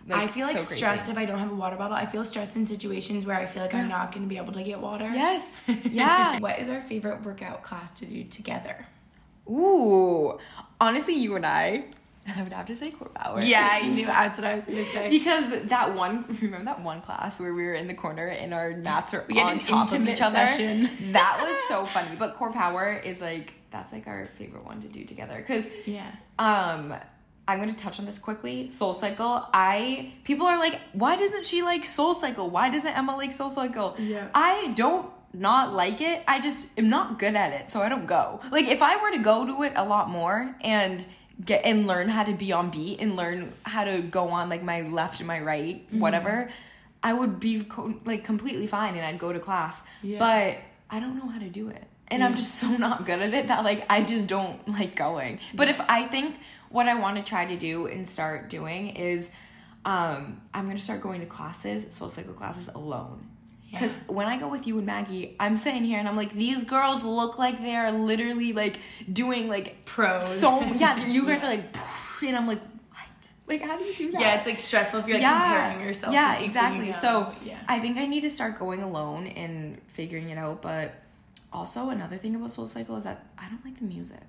Like, 0.08 0.20
I 0.24 0.28
feel 0.28 0.46
like 0.46 0.58
so 0.58 0.64
crazy. 0.68 0.76
stressed 0.76 1.08
if 1.10 1.18
I 1.18 1.26
don't 1.26 1.40
have 1.40 1.52
a 1.52 1.56
water 1.56 1.76
bottle. 1.78 1.96
I 1.96 2.06
feel 2.06 2.24
stressed 2.24 2.56
in 2.58 2.66
situations 2.66 3.26
where 3.26 3.38
I 3.38 3.46
feel 3.46 3.62
like 3.64 3.74
I'm 3.74 3.88
not 3.88 4.12
going 4.12 4.24
to 4.24 4.28
be 4.30 4.38
able 4.38 4.52
to 4.54 4.64
get 4.64 4.80
water. 4.82 5.10
Yes. 5.14 5.66
Yeah. 5.86 6.40
what 6.40 6.60
is 6.60 6.68
our 6.70 6.82
favorite 6.82 7.24
workout 7.24 7.64
class 7.64 7.92
to 8.00 8.06
do 8.06 8.24
together? 8.26 8.86
Ooh. 9.50 10.38
Honestly, 10.82 11.14
you 11.16 11.36
and 11.36 11.46
I, 11.46 11.86
I 12.36 12.42
would 12.44 12.54
have 12.54 12.66
to 12.68 12.76
say 12.76 12.92
CorePower. 12.92 13.46
Yeah, 13.48 13.68
I 13.82 13.88
knew 13.88 14.06
that's 14.06 14.38
what 14.40 14.48
I 14.48 14.56
was 14.56 14.66
going 14.66 14.78
to 14.78 14.86
say. 14.86 15.10
Because 15.10 15.64
that 15.70 15.94
one, 15.96 16.26
remember 16.42 16.66
that 16.66 16.82
one 16.82 17.02
class 17.02 17.40
where 17.40 17.54
we 17.54 17.64
were 17.66 17.74
in 17.74 17.88
the 17.88 17.94
corner 17.94 18.28
and 18.28 18.54
our 18.54 18.72
mats 18.72 19.14
are 19.14 19.26
We 19.30 19.40
on 19.42 19.60
top 19.60 19.92
of 19.92 20.08
each 20.08 20.22
other? 20.22 20.36
session. 20.48 20.90
That 21.14 21.44
was 21.46 21.56
so 21.68 21.86
funny. 21.88 22.16
But 22.18 22.38
CorePower 22.38 23.04
is 23.04 23.22
like 23.22 23.54
that's 23.72 23.92
like 23.92 24.06
our 24.08 24.28
favorite 24.38 24.66
one 24.66 24.82
to 24.82 24.88
do 24.88 25.04
together. 25.04 25.38
Because 25.38 25.66
Yeah. 25.86 26.12
um 26.40 26.94
I'm 27.48 27.60
gonna 27.60 27.74
touch 27.74 28.00
on 28.00 28.06
this 28.06 28.20
quickly. 28.20 28.68
SoulCycle. 28.70 29.48
I 29.54 30.14
people 30.24 30.48
are 30.48 30.58
like, 30.58 30.80
why 30.94 31.16
doesn't 31.18 31.46
she 31.46 31.62
like 31.62 31.84
SoulCycle? 31.84 32.50
Why 32.50 32.70
doesn't 32.70 32.92
Emma 32.96 33.16
like 33.16 33.36
SoulCycle? 33.36 33.96
Yeah. 34.00 34.28
I 34.34 34.74
don't 34.76 35.10
not 35.34 35.74
like 35.74 36.00
it. 36.00 36.24
I 36.28 36.40
just 36.40 36.68
am 36.78 36.90
not 36.90 37.20
good 37.20 37.36
at 37.36 37.52
it, 37.54 37.72
so 37.72 37.82
I 37.82 37.90
don't 37.90 38.06
go. 38.06 38.40
Like 38.52 38.68
if 38.68 38.82
I 38.82 39.02
were 39.02 39.12
to 39.12 39.18
go 39.18 39.46
to 39.46 39.64
it 39.64 39.74
a 39.76 39.84
lot 39.84 40.10
more 40.10 40.56
and 40.62 41.06
get 41.44 41.66
and 41.66 41.88
learn 41.88 42.08
how 42.08 42.24
to 42.24 42.34
be 42.34 42.54
on 42.54 42.70
beat 42.70 43.00
and 43.02 43.16
learn 43.16 43.52
how 43.64 43.84
to 43.84 44.02
go 44.02 44.30
on 44.30 44.48
like 44.50 44.64
my 44.64 44.82
left 44.82 45.20
and 45.20 45.28
my 45.28 45.40
right, 45.40 45.86
Mm-hmm. 45.88 46.00
whatever, 46.00 46.52
I 47.02 47.14
would 47.14 47.40
be 47.40 47.64
co- 47.64 47.96
like 48.06 48.24
completely 48.24 48.68
fine 48.68 48.96
and 48.96 49.06
I'd 49.06 49.20
go 49.20 49.34
to 49.34 49.40
class. 49.40 49.84
Yeah. 50.04 50.20
But 50.20 50.58
I 50.96 51.00
don't 51.02 51.18
know 51.18 51.28
how 51.28 51.40
to 51.40 51.50
do 51.50 51.68
it. 51.70 51.84
And 52.10 52.24
I'm 52.24 52.36
just 52.36 52.56
so 52.56 52.68
not 52.78 53.06
good 53.08 53.20
at 53.22 53.34
it 53.34 53.48
that 53.48 53.64
like 53.64 53.86
I 53.90 54.04
just 54.04 54.28
don't 54.28 54.66
like 54.70 54.96
going. 54.96 55.40
But 55.56 55.68
if 55.68 55.82
I 55.82 56.06
think 56.06 56.38
what 56.74 56.88
I 56.90 56.96
want 56.96 57.16
to 57.18 57.24
try 57.24 57.46
to 57.46 57.56
do 57.58 57.88
and 57.88 58.06
start 58.06 58.50
doing 58.50 58.90
is 58.98 59.30
um 59.86 60.42
I'm 60.54 60.66
going 60.66 60.78
to 60.78 60.84
start 60.84 61.02
going 61.02 61.22
to 61.22 61.26
classes, 61.28 61.86
SoulCycle 61.86 62.36
classes 62.36 62.68
alone. 62.76 63.28
Because 63.72 63.90
Yeah. 63.92 64.14
when 64.18 64.28
I 64.28 64.38
go 64.38 64.48
with 64.50 64.68
you 64.68 64.78
and 64.78 64.86
Maggie, 64.86 65.36
I'm 65.40 65.58
sitting 65.58 65.84
here 65.84 65.98
and 66.00 66.08
I'm 66.08 66.16
like, 66.16 66.32
these 66.34 66.64
girls 66.64 67.04
look 67.04 67.40
like 67.40 67.62
they're 67.62 67.92
literally 67.92 68.54
like 68.54 68.76
doing 69.12 69.48
like 69.50 69.86
Pros. 69.86 70.28
So 70.28 70.62
yeah, 70.62 71.06
you 71.16 71.26
guys 71.26 71.44
are 71.44 71.50
like, 71.56 71.76
and 72.22 72.36
I'm 72.38 72.48
like, 72.48 72.62
what? 72.62 73.08
Like, 73.48 73.62
how 73.64 73.78
do 73.78 73.84
you 73.84 73.96
do 73.96 74.12
that? 74.12 74.22
Yeah, 74.22 74.38
it's 74.38 74.46
like 74.48 74.60
stressful 74.60 75.00
if 75.02 75.08
you're 75.08 75.18
like 75.20 75.26
comparing 75.26 75.82
yourself 75.88 76.14
Yeah, 76.14 76.40
exactly. 76.40 76.86
you 76.88 76.92
know. 76.94 76.98
So 77.00 77.34
yeah. 77.44 77.60
I 77.68 77.80
think 77.80 77.98
I 77.98 78.06
need 78.06 78.22
to 78.22 78.30
start 78.30 78.58
going 78.60 78.82
alone 78.84 79.28
and 79.28 79.82
figuring 79.90 80.30
it 80.30 80.38
out. 80.38 80.62
But 80.62 80.94
also 81.52 81.90
another 81.90 82.18
thing 82.18 82.36
about 82.36 82.50
SoulCycle 82.50 82.98
is 83.00 83.04
that 83.04 83.26
I 83.38 83.50
don't 83.50 83.64
like 83.66 83.78
the 83.80 83.86
music. 83.86 84.22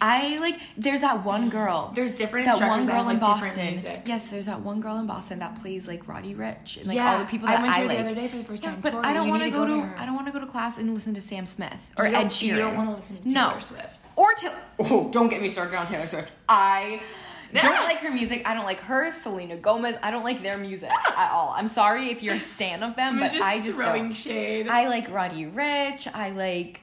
I 0.00 0.36
like 0.36 0.58
there's 0.76 1.02
that 1.02 1.24
one 1.24 1.42
mm-hmm. 1.42 1.50
girl. 1.50 1.92
There's 1.94 2.14
different 2.14 2.46
that 2.46 2.60
one 2.66 2.80
that 2.80 2.86
girl 2.86 3.04
have, 3.04 3.14
in 3.14 3.20
like, 3.20 3.20
different 3.20 3.54
Boston. 3.56 3.66
music. 3.72 4.02
Yes, 4.06 4.30
there's 4.30 4.46
that 4.46 4.60
one 4.60 4.80
girl 4.80 4.98
in 4.98 5.06
Boston 5.06 5.40
that 5.40 5.60
plays 5.60 5.86
like 5.86 6.08
Roddy 6.08 6.34
Ricch 6.34 6.78
and 6.78 6.86
like 6.86 6.96
Yeah, 6.96 7.12
all 7.12 7.18
the 7.18 7.24
people 7.26 7.48
that 7.48 7.58
I 7.58 7.62
went 7.62 7.74
to 7.74 7.80
the 7.82 7.88
like. 7.88 7.98
other 8.00 8.14
day 8.14 8.28
for 8.28 8.36
the 8.38 8.44
first 8.44 8.62
Yeah, 8.62 8.70
time. 8.70 8.80
but 8.80 8.90
Tori, 8.92 9.04
I 9.04 9.12
don't 9.12 9.28
want 9.28 9.42
to 9.42 9.50
to 9.50 9.56
go 9.56 9.66
to. 9.66 9.74
to. 9.82 10.00
I 10.00 10.06
don't 10.06 10.14
want 10.14 10.26
to 10.26 10.32
go 10.32 10.40
to 10.40 10.46
class 10.46 10.78
and 10.78 10.94
listen 10.94 11.12
to 11.14 11.20
Sam 11.20 11.44
Smith 11.46 11.90
or 11.98 12.06
Ed 12.06 12.14
Sheeran. 12.26 12.42
you 12.46 12.56
don't 12.56 12.76
wanna 12.76 12.96
listen 12.96 13.18
to 13.18 13.28
no. 13.28 13.48
Taylor 13.48 13.60
Swift. 13.60 14.06
or 14.16 14.32
Taylor. 14.34 14.54
Oh, 14.78 15.10
don't 15.12 15.28
get 15.28 15.42
me 15.42 15.50
started 15.50 15.76
on 15.76 15.86
Taylor 15.86 16.06
Swift. 16.06 16.32
I 16.48 17.02
don't 17.52 17.84
like 17.84 17.98
her 17.98 18.10
music. 18.10 18.42
I 18.46 18.54
don't 18.54 18.64
like 18.64 18.80
her. 18.80 19.10
Selena 19.10 19.56
Gomez. 19.56 19.96
I 20.02 20.10
don't 20.10 20.24
like 20.24 20.42
their 20.42 20.56
music 20.56 20.88
at 20.90 21.30
all. 21.32 21.52
I'm 21.56 21.68
sorry 21.68 22.10
if 22.10 22.22
you're 22.22 22.36
a 22.36 22.40
stan 22.40 22.82
of 22.82 22.96
them, 22.96 23.18
but 23.18 23.32
I 23.34 23.60
just 23.60 23.76
throwing 23.76 24.04
don't. 24.04 24.14
shade. 24.14 24.68
I 24.68 24.88
like 24.88 25.10
Roddy 25.10 25.44
Ricch. 25.44 26.08
I 26.14 26.30
like. 26.30 26.80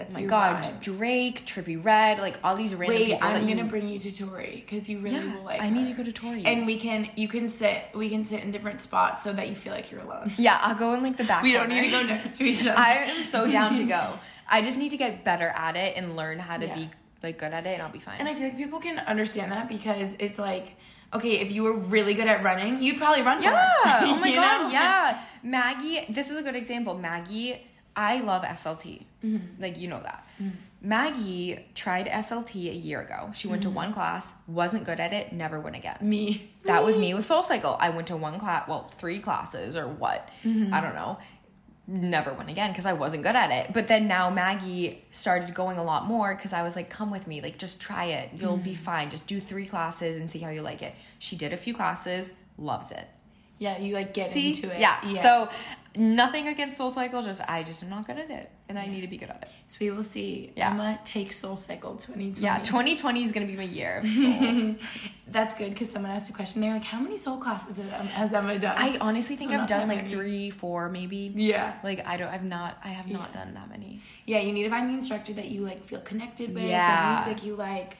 That's 0.00 0.16
oh 0.16 0.20
my 0.20 0.26
God, 0.26 0.64
vibe. 0.64 0.80
Drake, 0.82 1.44
Trippie 1.44 1.82
Redd, 1.84 2.18
like 2.20 2.36
all 2.42 2.56
these 2.56 2.74
random 2.74 2.96
Wait, 2.98 3.06
people. 3.12 3.28
I'm 3.28 3.46
gonna 3.46 3.62
you, 3.62 3.68
bring 3.68 3.86
you 3.88 3.98
to 3.98 4.10
Tori 4.12 4.64
because 4.66 4.88
you 4.88 4.98
really 4.98 5.16
Yeah, 5.16 5.36
will 5.36 5.44
like. 5.44 5.60
I 5.60 5.68
need 5.68 5.84
to 5.86 5.92
go 5.92 6.02
to 6.02 6.12
Tori. 6.12 6.44
and 6.46 6.66
we 6.66 6.78
can. 6.78 7.08
You 7.16 7.28
can 7.28 7.48
sit. 7.50 7.82
We 7.94 8.08
can 8.08 8.24
sit 8.24 8.42
in 8.42 8.50
different 8.50 8.80
spots 8.80 9.22
so 9.24 9.32
that 9.34 9.48
you 9.48 9.54
feel 9.54 9.72
like 9.74 9.90
you're 9.90 10.00
alone. 10.00 10.32
Yeah, 10.38 10.58
I'll 10.62 10.74
go 10.74 10.94
in 10.94 11.02
like 11.02 11.16
the 11.18 11.24
back. 11.24 11.42
We 11.42 11.52
don't 11.52 11.68
need 11.68 11.84
to 11.84 11.90
go 11.90 12.02
next 12.02 12.38
to 12.38 12.44
each 12.44 12.60
other. 12.66 12.78
I 12.78 12.94
am 12.94 13.22
so 13.24 13.50
down 13.50 13.76
to 13.76 13.84
go. 13.84 14.18
I 14.48 14.62
just 14.62 14.78
need 14.78 14.90
to 14.90 14.96
get 14.96 15.22
better 15.24 15.48
at 15.54 15.76
it 15.76 15.96
and 15.96 16.16
learn 16.16 16.38
how 16.38 16.56
to 16.56 16.66
Yeah. 16.66 16.74
be 16.74 16.90
like 17.22 17.38
good 17.38 17.52
at 17.52 17.66
it, 17.66 17.74
and 17.74 17.82
I'll 17.82 17.92
be 17.92 17.98
fine. 17.98 18.16
And 18.18 18.28
I 18.28 18.34
feel 18.34 18.44
like 18.44 18.56
people 18.56 18.80
can 18.80 18.98
understand 19.00 19.52
that 19.52 19.68
because 19.68 20.16
it's 20.18 20.38
like, 20.38 20.76
okay, 21.12 21.38
if 21.40 21.52
you 21.52 21.62
were 21.62 21.76
really 21.76 22.14
good 22.14 22.26
at 22.26 22.42
running, 22.42 22.82
you'd 22.82 22.96
probably 22.96 23.22
run 23.22 23.42
more. 23.42 23.52
Yeah. 23.52 24.00
Oh 24.04 24.16
my 24.16 24.32
god. 24.34 24.62
know? 24.64 24.70
Yeah. 24.70 25.22
Maggie. 25.42 26.06
This 26.08 26.30
is 26.30 26.36
a 26.38 26.42
good 26.42 26.56
example. 26.56 26.94
Maggie. 26.96 27.66
I 27.96 28.20
love 28.20 28.42
SLT. 28.42 29.04
Mm-hmm. 29.24 29.62
Like 29.62 29.78
you 29.78 29.88
know 29.88 30.00
that. 30.00 30.26
Maggie 30.82 31.66
tried 31.74 32.06
SLT 32.06 32.54
a 32.70 32.74
year 32.74 33.00
ago. 33.02 33.30
She 33.34 33.48
went 33.48 33.62
to 33.62 33.70
one 33.70 33.92
class, 33.92 34.32
wasn't 34.46 34.84
good 34.84 34.98
at 34.98 35.12
it, 35.12 35.32
never 35.32 35.60
went 35.60 35.76
again. 35.76 35.96
Mm-hmm. 35.96 36.08
Me. 36.08 36.50
That 36.64 36.82
was 36.84 36.96
me 36.96 37.12
with 37.12 37.28
SoulCycle. 37.28 37.76
I 37.78 37.90
went 37.90 38.06
to 38.08 38.16
one 38.16 38.38
class, 38.38 38.66
well, 38.66 38.90
three 38.98 39.18
classes 39.20 39.76
or 39.76 39.86
what? 39.86 40.28
Mm-hmm. 40.44 40.72
I 40.72 40.80
don't 40.80 40.94
know. 40.94 41.18
Never 41.86 42.32
went 42.32 42.48
again 42.48 42.70
because 42.70 42.86
I 42.86 42.92
wasn't 42.94 43.24
good 43.24 43.34
at 43.36 43.50
it. 43.50 43.74
But 43.74 43.88
then 43.88 44.06
now 44.08 44.30
Maggie 44.30 45.04
started 45.10 45.54
going 45.54 45.76
a 45.76 45.82
lot 45.82 46.06
more 46.06 46.34
because 46.34 46.52
I 46.52 46.62
was 46.62 46.76
like, 46.76 46.88
come 46.88 47.10
with 47.10 47.26
me, 47.26 47.40
like 47.42 47.58
just 47.58 47.80
try 47.80 48.04
it. 48.06 48.30
You'll 48.34 48.56
be 48.56 48.70
Mm-hmm. 48.72 48.82
fine. 48.84 49.10
Just 49.10 49.26
do 49.26 49.40
three 49.40 49.66
classes 49.66 50.18
and 50.20 50.30
see 50.30 50.38
how 50.38 50.50
you 50.50 50.62
like 50.62 50.80
it. 50.82 50.94
She 51.18 51.36
did 51.36 51.52
a 51.52 51.56
few 51.58 51.74
classes, 51.74 52.30
loves 52.56 52.90
it. 52.92 53.06
Yeah, 53.58 53.76
you 53.78 53.92
like 53.94 54.14
get 54.14 54.30
See? 54.32 54.48
into 54.48 54.72
it. 54.74 54.80
Yeah. 54.80 54.96
Yeah. 55.06 55.22
So 55.22 55.48
nothing 55.96 56.48
against 56.48 56.80
SoulCycle, 56.80 57.24
just 57.24 57.40
I 57.48 57.62
just 57.62 57.82
am 57.82 57.90
not 57.90 58.06
good 58.06 58.18
at 58.18 58.30
it. 58.30 58.50
And 58.68 58.78
I 58.78 58.86
need 58.86 59.00
to 59.00 59.08
be 59.08 59.16
good 59.16 59.30
at 59.30 59.42
it. 59.42 59.48
So 59.66 59.78
we 59.80 59.90
will 59.90 60.02
see. 60.04 60.52
Yeah. 60.56 60.70
Emma 60.70 61.00
take 61.04 61.32
SoulCycle 61.32 61.98
2020. 62.00 62.40
Yeah, 62.40 62.58
2020 62.58 63.24
is 63.24 63.32
gonna 63.32 63.46
be 63.46 63.56
my 63.56 63.64
year. 63.64 64.02
That's 65.28 65.54
good 65.54 65.70
because 65.70 65.90
someone 65.90 66.10
asked 66.10 66.28
a 66.30 66.32
question. 66.32 66.60
They're 66.60 66.72
like, 66.72 66.84
"How 66.84 66.98
many 67.00 67.16
Soul 67.16 67.38
classes 67.38 67.78
um, 67.78 67.86
has 68.08 68.32
Emma- 68.32 68.58
done?" 68.58 68.74
I 68.76 68.98
honestly 69.00 69.36
think 69.36 69.50
So 69.52 69.58
I've 69.58 69.68
done 69.68 69.88
like 69.88 69.98
many. 70.02 70.10
three, 70.10 70.50
four, 70.50 70.88
maybe. 70.88 71.32
Yeah. 71.34 71.74
Like 71.84 72.06
I 72.06 72.16
don't 72.16 72.28
I've 72.28 72.44
not 72.44 72.78
I 72.84 72.88
have 72.88 73.06
not 73.08 73.30
Yeah. 73.32 73.44
done 73.44 73.54
that 73.54 73.68
many. 73.70 74.00
Yeah, 74.26 74.40
you 74.40 74.52
need 74.52 74.64
to 74.64 74.70
find 74.70 74.88
the 74.88 74.94
instructor 74.94 75.32
that 75.34 75.46
you 75.50 75.62
like 75.62 75.84
feel 75.86 76.00
connected 76.00 76.54
with, 76.54 76.64
Yeah. 76.64 77.22
the 77.24 77.26
music 77.30 77.44
you 77.46 77.54
like, 77.56 77.96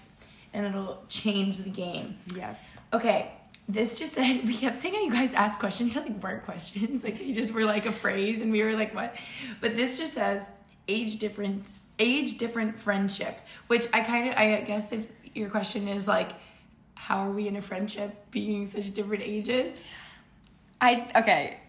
and 0.52 0.66
it'll 0.66 1.02
change 1.08 1.58
the 1.58 1.70
game. 1.70 2.18
Yes. 2.34 2.78
Okay, 2.92 3.30
this 3.72 3.98
just 3.98 4.14
said 4.14 4.46
we 4.46 4.56
kept 4.56 4.76
saying 4.76 4.94
how 4.94 5.00
you 5.00 5.10
guys 5.10 5.32
asked 5.34 5.60
questions 5.60 5.94
that 5.94 6.04
like 6.08 6.22
weren't 6.22 6.44
questions, 6.44 7.04
like 7.04 7.18
they 7.18 7.32
just 7.32 7.52
were 7.52 7.64
like 7.64 7.86
a 7.86 7.92
phrase, 7.92 8.40
and 8.40 8.52
we 8.52 8.62
were 8.62 8.74
like, 8.74 8.94
what? 8.94 9.16
But 9.60 9.76
this 9.76 9.98
just 9.98 10.14
says 10.14 10.52
age 10.88 11.18
difference, 11.18 11.82
age 11.98 12.38
different 12.38 12.78
friendship, 12.78 13.38
which 13.68 13.86
I 13.92 14.00
kind 14.00 14.28
of, 14.28 14.36
I 14.36 14.60
guess 14.62 14.92
if 14.92 15.06
your 15.34 15.48
question 15.50 15.88
is 15.88 16.08
like, 16.08 16.32
how 16.94 17.28
are 17.28 17.32
we 17.32 17.48
in 17.48 17.56
a 17.56 17.60
friendship 17.62 18.30
being 18.30 18.68
such 18.68 18.92
different 18.92 19.22
ages? 19.22 19.82
I 20.80 21.10
okay. 21.16 21.60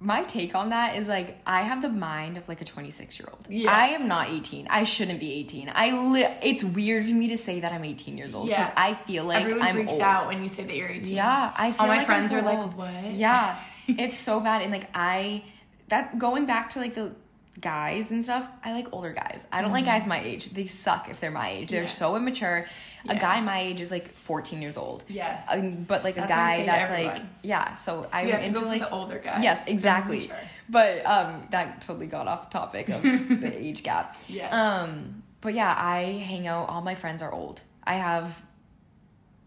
My 0.00 0.22
take 0.22 0.54
on 0.54 0.68
that 0.70 0.94
is 0.96 1.08
like 1.08 1.40
I 1.44 1.62
have 1.62 1.82
the 1.82 1.88
mind 1.88 2.36
of 2.36 2.48
like 2.48 2.60
a 2.60 2.64
26 2.64 3.18
year 3.18 3.28
old. 3.32 3.46
Yeah. 3.50 3.72
I 3.74 3.88
am 3.88 4.06
not 4.06 4.30
18. 4.30 4.68
I 4.70 4.84
shouldn't 4.84 5.18
be 5.18 5.32
18. 5.32 5.72
I 5.74 5.90
li- 6.12 6.36
it's 6.42 6.62
weird 6.62 7.04
for 7.04 7.10
me 7.12 7.28
to 7.28 7.36
say 7.38 7.60
that 7.60 7.72
I'm 7.72 7.84
18 7.84 8.16
years 8.16 8.32
old 8.32 8.46
because 8.46 8.60
Yeah. 8.66 8.72
I 8.76 8.94
feel 8.94 9.24
like 9.24 9.40
Everyone 9.42 9.62
I'm 9.66 9.74
freaks 9.74 9.94
old. 9.94 10.02
out 10.02 10.28
when 10.28 10.40
you 10.42 10.48
say 10.48 10.62
that 10.64 10.76
you're 10.76 10.88
18. 10.88 11.14
Yeah, 11.16 11.52
I 11.56 11.72
feel 11.72 11.80
All 11.82 11.86
my 11.88 11.92
like 11.94 12.00
I'm 12.00 12.06
friends 12.06 12.30
so 12.30 12.36
are 12.36 12.42
like, 12.42 12.58
old. 12.58 12.74
"What?" 12.74 13.12
Yeah, 13.12 13.60
it's 13.88 14.16
so 14.16 14.38
bad. 14.38 14.62
And 14.62 14.70
like 14.70 14.88
I, 14.94 15.42
that 15.88 16.16
going 16.18 16.46
back 16.46 16.70
to 16.70 16.78
like 16.78 16.94
the 16.94 17.12
guys 17.60 18.10
and 18.10 18.22
stuff, 18.22 18.46
I 18.64 18.72
like 18.72 18.88
older 18.92 19.12
guys. 19.12 19.42
I 19.52 19.62
don't 19.62 19.72
like 19.72 19.84
guys 19.84 20.06
my 20.06 20.20
age. 20.20 20.50
They 20.50 20.66
suck 20.66 21.08
if 21.08 21.18
they're 21.20 21.30
my 21.30 21.50
age. 21.50 21.70
They're 21.70 21.80
Mm-hmm. 21.82 21.86
Yeah. 21.86 21.92
so 21.92 22.16
immature. 22.16 22.66
A 23.08 23.14
guy 23.16 23.40
my 23.40 23.60
age 23.60 23.80
is 23.80 23.90
like 23.90 24.12
14 24.18 24.60
years 24.60 24.76
old. 24.76 25.02
Yes. 25.08 25.42
Um, 25.50 25.84
but 25.84 26.04
like 26.04 26.16
a 26.16 26.20
That's 26.20 26.32
I 26.32 26.56
guy 26.58 26.66
that's 26.66 26.90
like 26.90 27.22
yeah. 27.42 27.74
So 27.76 28.06
I'm 28.12 28.26
You 28.26 28.32
have 28.32 28.40
to 28.42 28.46
into 28.48 28.60
like 28.60 28.80
the 28.82 28.90
older 28.90 29.18
guys. 29.18 29.42
Yes, 29.42 29.66
exactly. 29.66 30.30
But 30.68 31.06
um, 31.06 31.46
that 31.50 31.80
totally 31.80 32.06
got 32.06 32.28
off 32.28 32.50
topic 32.50 32.88
of 32.90 33.02
the 33.02 33.52
age 33.58 33.82
gap. 33.82 34.16
Yeah. 34.28 34.50
Um, 34.50 35.22
but 35.40 35.54
yeah, 35.54 35.72
I 35.76 36.02
hang 36.04 36.46
out. 36.46 36.68
All 36.68 36.82
my 36.82 36.94
friends 36.94 37.22
are 37.22 37.32
old. 37.32 37.62
I 37.84 37.94
have, 37.94 38.42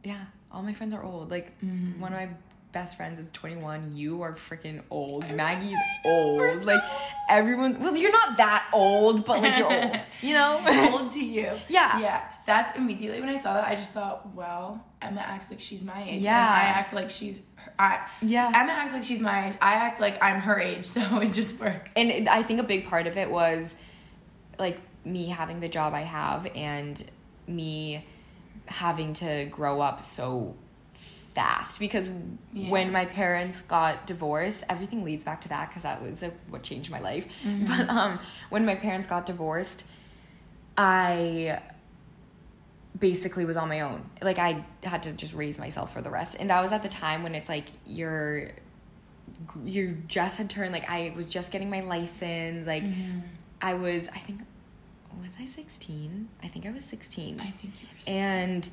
yeah, 0.04 0.26
all 0.52 0.64
my 0.64 0.74
friends 0.74 0.94
are 0.94 1.04
old. 1.04 1.30
Like 1.30 1.60
Mm-hmm. 1.62 2.00
one 2.02 2.14
of 2.14 2.20
my 2.20 2.30
best 2.72 2.96
friends 2.96 3.20
is 3.20 3.32
21. 3.32 3.96
You 3.96 4.22
are 4.22 4.34
freaking 4.34 4.82
old. 4.90 5.30
Maggie's 5.32 5.78
old. 6.06 6.64
like 6.66 6.82
everyone. 7.30 7.80
Well, 7.80 7.96
you're 7.96 8.12
not 8.12 8.38
that 8.38 8.68
old, 8.74 9.26
but 9.26 9.42
like 9.42 9.58
you're 9.58 9.72
old. 9.72 10.00
You 10.22 10.34
know. 10.34 10.90
old 10.94 11.12
to 11.14 11.24
you. 11.24 11.50
Yeah. 11.70 12.00
Yeah. 12.00 12.24
That's 12.46 12.78
immediately 12.78 13.20
when 13.20 13.30
I 13.30 13.40
saw 13.40 13.54
that, 13.54 13.68
I 13.68 13.76
just 13.76 13.92
thought, 13.92 14.34
well, 14.34 14.84
Emma 15.02 15.22
acts 15.22 15.50
like 15.50 15.60
she's 15.62 15.84
my 15.84 16.04
age. 16.04 16.22
Yeah. 16.22 16.38
I 16.40 16.64
act 16.64 16.94
like 16.94 17.10
she's, 17.10 17.42
her, 17.56 17.74
I, 17.78 18.08
Yeah. 18.22 18.52
Emma 18.54 18.72
acts 18.74 18.94
like 18.94 19.04
she's 19.04 19.20
my 19.20 19.50
age. 19.50 19.56
I 19.62 19.74
act 19.76 20.00
like 20.00 20.22
I'm 20.22 20.42
her 20.42 20.60
age. 20.60 20.86
So 20.92 21.02
it 21.20 21.34
just 21.34 21.60
works. 21.60 21.90
and 21.96 22.28
I 22.28 22.44
think 22.44 22.60
a 22.60 22.64
big 22.64 22.88
part 22.88 23.08
of 23.08 23.18
it 23.18 23.30
was 23.30 23.76
like 24.60 24.80
me 25.06 25.28
having 25.28 25.60
the 25.60 25.70
job 25.70 25.94
I 25.94 26.02
have 26.02 26.48
and 26.56 27.02
me 27.48 28.06
having 28.68 29.14
to 29.14 29.46
grow 29.46 29.82
up 29.82 30.06
so 30.06 30.56
fast 31.36 31.80
because 31.80 32.10
Yeah. 32.54 32.70
when 32.70 32.92
my 32.92 33.06
parents 33.06 33.62
got 33.62 34.06
divorced 34.08 34.64
everything 34.70 35.04
leads 35.04 35.24
back 35.24 35.42
to 35.42 35.50
that 35.50 35.70
because 35.70 35.84
that 35.84 36.02
was 36.02 36.22
like, 36.22 36.34
what 36.50 36.64
changed 36.64 36.90
my 36.92 37.00
life 37.00 37.28
Mm-hmm. 37.44 37.66
but 37.68 37.90
um 37.90 38.20
when 38.50 38.66
my 38.66 38.76
parents 38.76 39.08
got 39.08 39.26
divorced 39.26 39.84
i 40.78 41.60
basically 43.00 43.46
was 43.46 43.58
on 43.58 43.68
my 43.70 43.82
own 43.82 44.04
like 44.22 44.38
i 44.38 44.64
had 44.84 45.04
to 45.04 45.12
just 45.14 45.34
raise 45.34 45.58
myself 45.58 45.92
for 45.94 46.02
the 46.02 46.10
rest 46.10 46.36
and 46.40 46.50
that 46.50 46.62
was 46.62 46.72
at 46.72 46.84
the 46.84 46.90
time 46.90 47.24
when 47.24 47.34
it's 47.36 47.50
like 47.50 47.66
you're 47.86 48.50
you 49.66 49.98
just 50.08 50.38
had 50.38 50.50
turned 50.50 50.72
like 50.72 50.88
I 50.90 51.14
was 51.16 51.28
just 51.28 51.52
getting 51.52 51.70
my 51.70 51.82
license. 51.82 52.68
Like 52.68 52.84
Mm-hmm. 52.84 53.20
I 53.62 53.74
was 53.74 54.08
I 54.10 54.20
think 54.20 54.42
was 55.24 55.36
I 55.40 55.46
16? 55.46 56.28
I 56.44 56.48
think 56.48 56.66
I 56.66 56.72
was 56.72 56.86
16. 56.86 57.40
I 57.40 57.50
think 57.52 57.74
you're 57.82 57.90
and 58.16 58.70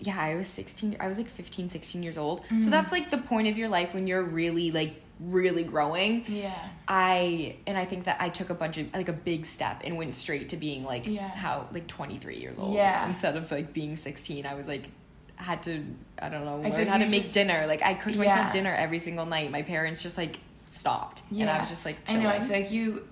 yeah, 0.00 0.20
I 0.20 0.34
was 0.34 0.48
16. 0.48 0.96
I 0.98 1.06
was 1.06 1.18
like 1.18 1.28
15, 1.28 1.70
16 1.70 2.02
years 2.02 2.18
old. 2.18 2.42
Mm-hmm. 2.44 2.62
So 2.62 2.70
that's 2.70 2.90
like 2.92 3.10
the 3.10 3.18
point 3.18 3.48
of 3.48 3.56
your 3.58 3.68
life 3.68 3.94
when 3.94 4.06
you're 4.06 4.22
really 4.22 4.70
like 4.70 4.94
really 5.20 5.62
growing. 5.62 6.24
Yeah. 6.28 6.54
I 6.88 7.56
and 7.66 7.76
I 7.76 7.84
think 7.84 8.04
that 8.04 8.16
I 8.20 8.30
took 8.30 8.48
a 8.50 8.54
bunch 8.54 8.78
of 8.78 8.92
like 8.94 9.08
a 9.08 9.12
big 9.12 9.46
step 9.46 9.82
and 9.84 9.96
went 9.98 10.14
straight 10.14 10.48
to 10.50 10.56
being 10.56 10.84
like 10.84 11.06
Yeah. 11.06 11.28
how 11.28 11.68
like 11.72 11.86
23 11.86 12.38
years 12.38 12.56
old. 12.58 12.74
Yeah. 12.74 13.06
Instead 13.06 13.36
of 13.36 13.50
like 13.52 13.72
being 13.74 13.96
16, 13.96 14.46
I 14.46 14.54
was 14.54 14.66
like 14.66 14.88
had 15.36 15.62
to 15.64 15.84
I 16.20 16.28
don't 16.28 16.44
know 16.44 16.58
learn 16.58 16.86
how 16.88 16.98
to 16.98 17.04
you 17.04 17.10
make 17.10 17.32
dinner. 17.32 17.66
Like 17.66 17.82
I 17.82 17.94
cooked 17.94 18.16
Yeah. 18.16 18.24
myself 18.24 18.52
dinner 18.52 18.72
every 18.74 18.98
single 18.98 19.26
night. 19.26 19.50
My 19.50 19.62
parents 19.62 20.02
just 20.02 20.16
like 20.16 20.38
stopped, 20.68 21.22
and 21.30 21.50
I 21.50 21.60
was 21.60 21.68
just 21.68 21.84
like 21.84 21.96
I 22.08 22.14
know. 22.14 22.28
I 22.28 22.32
chilling. 22.34 22.48
feel 22.48 22.60
like 22.60 22.70
you, 22.70 23.08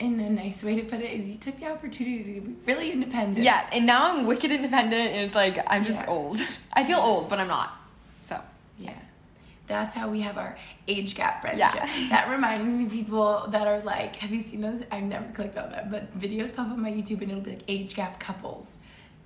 in 0.00 0.18
a 0.18 0.30
nice 0.30 0.64
way 0.64 0.74
to 0.76 0.82
put 0.82 1.00
it, 1.00 1.12
is 1.12 1.30
you 1.30 1.36
took 1.36 1.60
the 1.60 1.66
opportunity 1.66 2.34
to 2.34 2.40
be 2.40 2.54
really 2.66 2.90
independent. 2.90 3.44
yeah, 3.44 3.68
and 3.72 3.86
now 3.86 4.10
I'm 4.12 4.26
wicked 4.26 4.50
independent, 4.50 5.10
and 5.12 5.20
it's 5.26 5.34
like 5.34 5.58
I'm 5.66 5.84
just 5.84 6.00
Yeah. 6.00 6.10
old. 6.10 6.38
I 6.72 6.84
feel 6.84 6.98
old, 6.98 7.28
but 7.28 7.38
I'm 7.38 7.48
not. 7.48 7.76
So 8.24 8.40
Yeah. 8.78 8.94
That's 9.66 9.94
how 9.94 10.08
we 10.08 10.22
have 10.22 10.36
our 10.36 10.56
age 10.88 11.14
gap 11.14 11.42
friendship. 11.42 11.70
Yeah. 11.74 12.08
That 12.10 12.28
reminds 12.28 12.74
me 12.74 12.86
people 12.86 13.46
that 13.50 13.68
are 13.68 13.78
like, 13.82 14.16
have 14.16 14.32
you 14.32 14.40
seen 14.40 14.62
those? 14.62 14.82
I've 14.90 15.04
never 15.04 15.26
clicked 15.32 15.56
on 15.56 15.70
them, 15.70 15.90
but 15.92 16.18
videos 16.18 16.52
pop 16.52 16.66
up 16.66 16.72
on 16.72 16.82
my 16.82 16.90
YouTube 16.90 17.22
and 17.22 17.30
it'll 17.30 17.40
be 17.44 17.50
like 17.50 17.62
age 17.68 17.94
gap 17.94 18.18
couples 18.18 18.78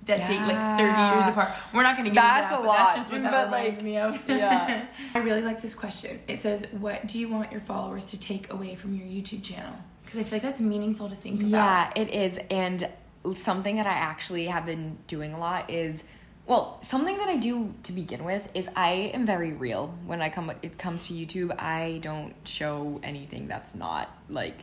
that 0.05 0.27
date 0.27 0.39
like 0.41 0.79
30 0.79 1.15
years 1.15 1.27
apart. 1.29 1.51
We're 1.73 1.81
not 1.81 1.97
going 1.97 2.07
to 2.09 2.13
get 2.13 2.21
That's 2.21 2.51
into 2.51 2.51
that, 2.51 2.51
That's 2.51 2.53
a 2.53 2.67
but 2.67 2.73
that's 2.73 2.87
lot, 2.89 2.95
just 2.95 3.11
what 3.11 3.23
that 3.23 3.31
but, 3.31 3.45
reminds 3.57 3.77
like, 3.77 3.83
me 3.83 3.97
of. 3.97 4.19
yeah. 4.29 4.85
I 5.15 5.17
really 5.17 5.41
like 5.41 5.63
this 5.63 5.73
question. 5.73 6.19
It 6.27 6.37
says, 6.37 6.67
what 6.73 7.07
do 7.07 7.17
you 7.17 7.27
want 7.27 7.51
your 7.51 7.61
followers 7.61 8.05
to 8.05 8.19
take 8.19 8.51
away 8.53 8.75
from 8.75 8.93
your 8.93 9.07
YouTube 9.07 9.41
channel? 9.41 9.73
Because 10.05 10.19
I 10.19 10.23
feel 10.23 10.37
like 10.37 10.43
that's 10.43 10.61
meaningful 10.61 11.09
to 11.09 11.15
think 11.15 11.39
about. 11.39 11.49
Yeah, 11.49 11.91
it 11.95 12.09
is. 12.09 12.39
And 12.49 12.89
something 13.37 13.77
that 13.77 13.87
I 13.87 13.93
actually 13.93 14.45
have 14.45 14.65
been 14.65 14.97
doing 15.07 15.33
a 15.33 15.39
lot 15.39 15.69
is 15.69 16.03
well, 16.47 16.77
something 16.83 17.17
that 17.17 17.27
I 17.27 17.37
do 17.37 17.73
to 17.83 17.91
begin 17.91 18.23
with 18.23 18.47
is 18.53 18.69
I 18.75 19.11
am 19.15 19.25
very 19.25 19.51
real 19.51 19.97
when 20.05 20.21
I 20.21 20.29
come 20.29 20.51
it 20.61 20.77
comes 20.77 21.07
to 21.07 21.13
YouTube. 21.13 21.59
I 21.59 21.99
don't 22.03 22.35
show 22.43 22.99
anything 23.03 23.47
that's 23.47 23.73
not 23.73 24.15
like 24.29 24.59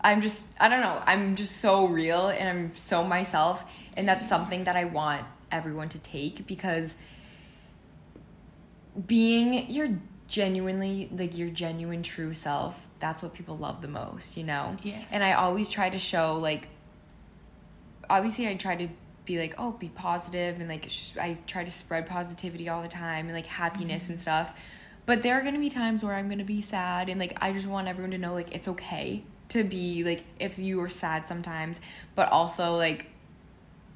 I'm 0.00 0.22
just 0.22 0.48
I 0.58 0.68
don't 0.68 0.80
know. 0.80 1.02
I'm 1.04 1.36
just 1.36 1.58
so 1.58 1.86
real 1.86 2.28
and 2.28 2.48
I'm 2.48 2.70
so 2.70 3.04
myself 3.04 3.64
and 3.96 4.08
that's 4.08 4.28
something 4.28 4.64
that 4.64 4.76
I 4.76 4.84
want 4.84 5.26
everyone 5.52 5.90
to 5.90 5.98
take 5.98 6.46
because 6.46 6.96
being 9.06 9.70
your 9.70 9.90
genuinely 10.26 11.10
like 11.12 11.36
your 11.36 11.50
genuine 11.50 12.02
true 12.02 12.32
self 12.32 12.86
that's 13.00 13.22
what 13.22 13.34
people 13.34 13.56
love 13.56 13.82
the 13.82 13.88
most 13.88 14.36
you 14.36 14.44
know? 14.44 14.76
Yeah. 14.82 15.02
and 15.10 15.24
i 15.24 15.32
always 15.32 15.68
try 15.68 15.90
to 15.90 15.98
show 15.98 16.36
like 16.36 16.68
obviously 18.08 18.48
i 18.48 18.54
try 18.54 18.76
to 18.76 18.88
be 19.24 19.38
like 19.38 19.54
oh 19.58 19.72
be 19.72 19.88
positive 19.88 20.60
and 20.60 20.68
like 20.68 20.86
sh- 20.88 21.16
i 21.20 21.36
try 21.46 21.64
to 21.64 21.70
spread 21.70 22.08
positivity 22.08 22.68
all 22.68 22.82
the 22.82 22.88
time 22.88 23.26
and 23.26 23.34
like 23.34 23.46
happiness 23.46 24.04
mm-hmm. 24.04 24.12
and 24.12 24.20
stuff. 24.20 24.54
But 25.06 25.22
there 25.22 25.34
are 25.34 25.40
going 25.40 25.54
to 25.54 25.60
be 25.60 25.70
times 25.70 26.04
where 26.04 26.14
i'm 26.14 26.26
going 26.28 26.38
to 26.38 26.44
be 26.44 26.62
sad 26.62 27.08
and 27.08 27.18
like 27.18 27.36
i 27.40 27.52
just 27.52 27.66
want 27.66 27.88
everyone 27.88 28.12
to 28.12 28.18
know 28.18 28.32
like 28.32 28.54
it's 28.54 28.68
okay 28.68 29.24
to 29.48 29.64
be 29.64 30.04
like 30.04 30.24
if 30.38 30.58
you 30.58 30.80
are 30.80 30.88
sad 30.88 31.26
sometimes 31.26 31.80
but 32.14 32.30
also 32.30 32.76
like 32.76 33.06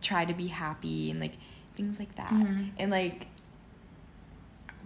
try 0.04 0.24
to 0.24 0.34
be 0.34 0.48
happy 0.48 1.10
and 1.10 1.20
like 1.20 1.34
things 1.76 1.98
like 1.98 2.14
that. 2.16 2.30
Mm-hmm. 2.30 2.64
And 2.78 2.90
like 2.90 3.26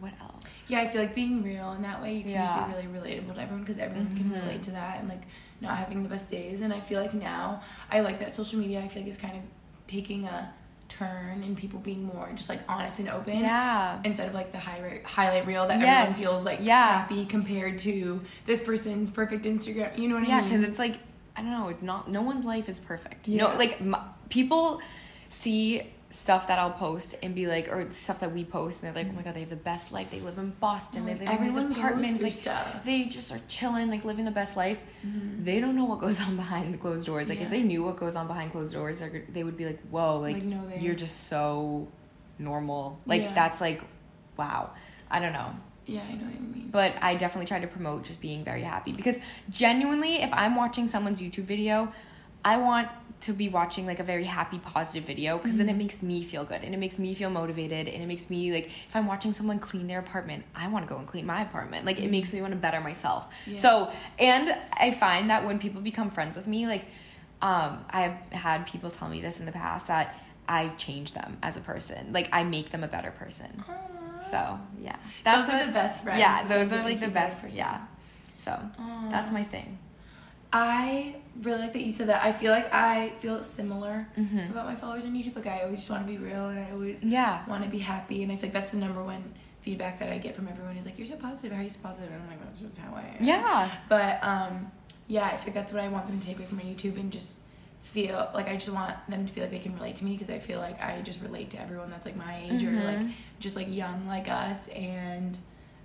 what 0.01 0.12
else 0.21 0.38
Yeah, 0.69 0.81
I 0.81 0.89
feel 0.89 1.01
like 1.01 1.14
being 1.14 1.43
real 1.43 1.73
in 1.73 1.83
that 1.83 2.01
way, 2.03 2.14
you 2.14 2.23
can 2.23 2.33
Yeah. 2.33 2.45
just 2.47 2.69
be 2.69 2.75
really 2.75 2.87
relatable 3.19 3.35
to 3.35 3.41
everyone 3.41 3.61
because 3.64 3.79
everyone 3.79 4.14
can 4.16 4.27
Mm-hmm. 4.27 4.41
relate 4.47 4.62
to 4.64 4.71
that 4.73 5.01
and 5.01 5.09
like 5.09 5.23
not 5.61 5.77
having 5.77 6.03
the 6.03 6.09
best 6.09 6.29
days. 6.29 6.61
And 6.61 6.73
I 6.73 6.81
feel 6.81 7.01
like 7.01 7.14
now 7.14 7.62
I 7.91 8.01
like 8.01 8.19
that 8.21 8.35
social 8.35 8.59
media. 8.61 8.81
I 8.81 8.89
feel 8.89 9.03
like 9.03 9.11
is 9.11 9.16
kind 9.19 9.37
of 9.37 9.43
taking 9.87 10.27
a 10.27 10.53
turn 10.89 11.43
and 11.43 11.57
people 11.57 11.81
being 11.81 12.05
more 12.05 12.31
just 12.35 12.49
like 12.49 12.61
honest 12.69 12.99
and 12.99 13.09
open. 13.11 13.39
Yeah. 13.41 13.99
Instead 14.05 14.29
of 14.29 14.35
like 14.35 14.53
the 14.53 14.59
highlight 14.59 15.05
highlight 15.05 15.47
reel 15.47 15.66
that 15.69 15.81
Yes. 15.81 16.11
everyone 16.11 16.33
feels 16.33 16.45
like 16.45 16.59
Yeah. 16.62 17.01
happy 17.01 17.25
compared 17.27 17.79
to 17.81 18.23
this 18.47 18.62
person's 18.62 19.11
perfect 19.11 19.45
Instagram. 19.45 19.97
You 19.99 20.09
know 20.09 20.14
what 20.16 20.29
yeah 20.29 20.37
I 20.39 20.41
mean? 20.43 20.51
Yeah, 20.51 20.57
because 20.59 20.69
it's 20.69 20.79
like 20.79 20.99
i 21.37 21.41
don't 21.41 21.53
know 21.53 21.69
it's 21.69 21.85
not 21.85 22.11
no 22.11 22.21
one's 22.21 22.45
life 22.45 22.69
is 22.69 22.81
perfect 22.81 23.29
Yeah. 23.29 23.45
no 23.47 23.57
like 23.57 23.81
m- 23.81 23.95
people 24.29 24.81
see 25.29 25.83
stuff 26.11 26.49
that 26.49 26.59
i'll 26.59 26.71
post 26.71 27.15
and 27.23 27.35
be 27.35 27.47
like 27.47 27.69
or 27.71 27.87
stuff 27.93 28.21
that 28.21 28.33
we 28.33 28.43
post 28.43 28.83
and 28.83 28.89
they're 28.97 29.03
like 29.05 29.13
oh 29.13 29.15
my 29.15 29.23
god 29.23 29.35
they 29.35 29.41
have 29.41 29.51
the 29.51 29.57
best 29.57 29.93
life 29.93 30.11
they 30.11 30.21
live 30.21 30.39
in 30.39 30.51
boston 30.59 31.05
they 31.05 31.15
live 31.15 31.29
in 31.29 31.43
these 31.43 31.57
apartments 31.57 32.23
like 32.23 32.33
stuff. 32.33 32.67
Mm-hmm. 32.67 32.87
they 32.87 33.05
just 33.05 33.31
are 33.31 33.41
chilling 33.47 33.91
like 33.91 34.05
living 34.07 34.25
the 34.25 34.31
best 34.31 34.57
life 34.57 34.81
they 35.41 35.61
don't 35.61 35.77
know 35.77 35.85
what 35.85 36.01
goes 36.01 36.19
on 36.21 36.35
behind 36.37 36.73
the 36.73 36.79
closed 36.79 37.05
doors 37.07 37.29
like 37.29 37.39
Yeah. 37.39 37.45
if 37.45 37.51
they 37.51 37.63
knew 37.63 37.85
what 37.85 37.99
goes 37.99 38.17
on 38.17 38.27
behind 38.27 38.53
closed 38.53 38.73
doors 38.73 39.01
they're, 39.01 39.45
would 39.45 39.57
be 39.59 39.67
like 39.67 39.81
whoa 39.91 40.19
like, 40.19 40.37
Like, 40.37 40.45
no 40.45 40.63
you're 40.81 40.95
just 40.95 41.25
so 41.25 41.89
normal 42.39 42.99
like 43.05 43.23
Yeah. 43.23 43.35
that's 43.35 43.61
like 43.61 43.83
wow 44.39 44.71
i 45.11 45.21
don't 45.21 45.33
know 45.35 45.55
yeah, 45.91 46.03
I 46.07 46.13
know 46.17 46.25
what 46.27 46.35
you 46.35 46.41
mean. 46.41 46.69
but 46.71 46.97
I 47.01 47.15
definitely 47.15 47.47
try 47.47 47.61
to 47.61 47.67
promote 47.67 48.05
just 48.05 48.21
being 48.21 48.45
very 48.45 48.61
happy 48.61 48.93
because 48.93 49.17
genuinely, 49.49 50.17
if 50.21 50.29
I'm 50.35 50.55
watching 50.55 50.87
someone's 50.87 51.19
YouTube 51.19 51.45
video, 51.45 51.91
I 52.45 52.59
want 52.59 52.89
to 53.21 53.33
be 53.33 53.49
watching 53.49 53.85
like 53.87 53.99
a 53.99 54.05
very 54.05 54.25
happy, 54.25 54.59
positive 54.59 55.05
video 55.05 55.39
because 55.39 55.57
then 55.57 55.69
it 55.69 55.77
makes 55.77 56.03
me 56.03 56.23
feel 56.23 56.45
good 56.45 56.62
and 56.62 56.73
it 56.73 56.79
makes 56.79 56.99
me 56.99 57.14
feel 57.14 57.31
motivated 57.31 57.89
and 57.89 58.03
it 58.03 58.07
makes 58.07 58.31
me 58.31 58.53
like 58.53 58.66
if 58.89 58.95
I'm 58.95 59.07
watching 59.07 59.33
someone 59.33 59.59
clean 59.59 59.87
their 59.89 59.99
apartment, 59.99 60.45
I 60.55 60.69
want 60.69 60.87
to 60.87 60.93
go 60.93 60.99
and 60.99 61.07
clean 61.07 61.27
my 61.27 61.43
apartment. 61.43 61.85
Like 61.85 62.01
it 62.01 62.11
makes 62.11 62.33
me 62.33 62.41
want 62.41 62.53
to 62.53 62.59
better 62.59 62.81
myself. 62.81 63.27
So, 63.57 63.91
and 64.19 64.55
I 64.73 64.93
find 64.93 65.31
that 65.31 65.45
when 65.45 65.59
people 65.59 65.81
become 65.81 66.11
friends 66.11 66.37
with 66.37 66.47
me, 66.47 66.66
like 66.66 66.85
um, 67.43 67.85
I've 67.91 68.19
had 68.33 68.66
people 68.66 68.91
tell 68.91 69.09
me 69.09 69.21
this 69.21 69.41
in 69.41 69.47
the 69.47 69.53
past 69.53 69.89
that 69.89 70.14
I 70.49 70.69
change 70.77 71.12
them 71.12 71.39
as 71.43 71.57
a 71.57 71.61
person. 71.61 72.12
Like 72.12 72.29
I 72.33 72.45
make 72.45 72.71
them 72.71 72.85
a 72.85 72.89
better 72.89 73.11
person. 73.11 73.64
So 74.31 74.59
yeah, 74.81 74.97
Those 75.25 75.49
are 75.49 75.66
the 75.66 75.73
best 75.73 76.03
friends, 76.03 76.19
Yeah, 76.21 76.47
those 76.47 76.73
are 76.73 76.83
like 76.83 77.01
the 77.01 77.07
you 77.07 77.11
a 77.12 77.14
better 77.14 77.29
best. 77.29 77.43
person. 77.43 77.59
Yeah, 77.59 77.81
so 78.37 78.61
that's 79.11 79.31
my 79.33 79.43
thing. 79.45 79.79
I 80.53 81.16
really 81.42 81.59
like 81.61 81.72
that 81.74 81.82
you 81.82 81.92
said 81.92 82.09
that. 82.09 82.24
I 82.24 82.32
feel 82.32 82.53
like 82.53 82.72
I 82.72 83.11
feel 83.18 83.42
similar 83.44 84.07
about 84.51 84.66
my 84.66 84.74
followers 84.74 85.05
on 85.05 85.12
YouTube. 85.12 85.36
Like 85.36 85.46
I 85.46 85.61
always 85.62 85.78
just 85.80 85.90
want 85.90 86.07
to 86.07 86.11
be 86.12 86.18
real 86.18 86.49
and 86.49 86.59
I 86.59 86.70
always 86.72 87.03
Yeah. 87.03 87.44
want 87.46 87.64
to 87.64 87.68
be 87.70 87.78
happy. 87.78 88.22
And 88.22 88.32
I 88.32 88.36
think 88.36 88.53
that's 88.53 88.70
the 88.70 88.78
number 88.78 89.03
one 89.05 89.22
feedback 89.61 89.99
that 89.99 90.11
I 90.11 90.18
get 90.18 90.34
from 90.34 90.49
everyone 90.49 90.76
is 90.76 90.86
like, 90.86 90.96
"You're 90.99 91.07
so 91.07 91.16
positive. 91.16 91.53
How 91.53 91.61
are 91.61 91.64
you 91.64 91.70
so 91.70 91.80
positive?" 91.82 92.11
And 92.11 92.22
I'm 92.22 92.28
like, 92.28 92.42
"That's 92.44 92.61
just 92.61 92.78
how 92.78 92.94
I 92.94 93.03
am." 93.18 93.24
Yeah. 93.24 93.70
But 93.88 94.22
um, 94.24 94.70
yeah, 95.07 95.26
I 95.26 95.36
think 95.36 95.55
that's 95.55 95.72
what 95.72 95.82
I 95.82 95.88
want 95.88 96.07
them 96.07 96.18
to 96.18 96.26
take 96.26 96.36
away 96.36 96.46
from 96.46 96.59
my 96.59 96.64
YouTube 96.64 96.99
and 96.99 97.12
just 97.12 97.40
feel 97.82 98.30
like 98.34 98.49
I 98.49 98.55
just 98.55 98.70
want 98.70 98.94
them 99.09 99.26
to 99.26 99.32
feel 99.32 99.44
like 99.44 99.51
they 99.51 99.59
can 99.59 99.74
relate 99.74 99.96
to 99.96 100.05
me 100.05 100.12
because 100.12 100.28
I 100.30 100.38
feel 100.38 100.59
like 100.61 100.82
I 100.82 101.01
just 101.03 101.20
relate 101.20 101.51
to 101.51 101.61
everyone 101.61 101.90
that's 101.90 102.05
like 102.07 102.16
my 102.16 102.42
age 102.51 102.62
or 102.62 102.70
like 102.72 102.99
just 103.40 103.57
like 103.57 103.66
young 103.74 104.07
like 104.07 104.28
us 104.28 104.68
and 104.68 105.36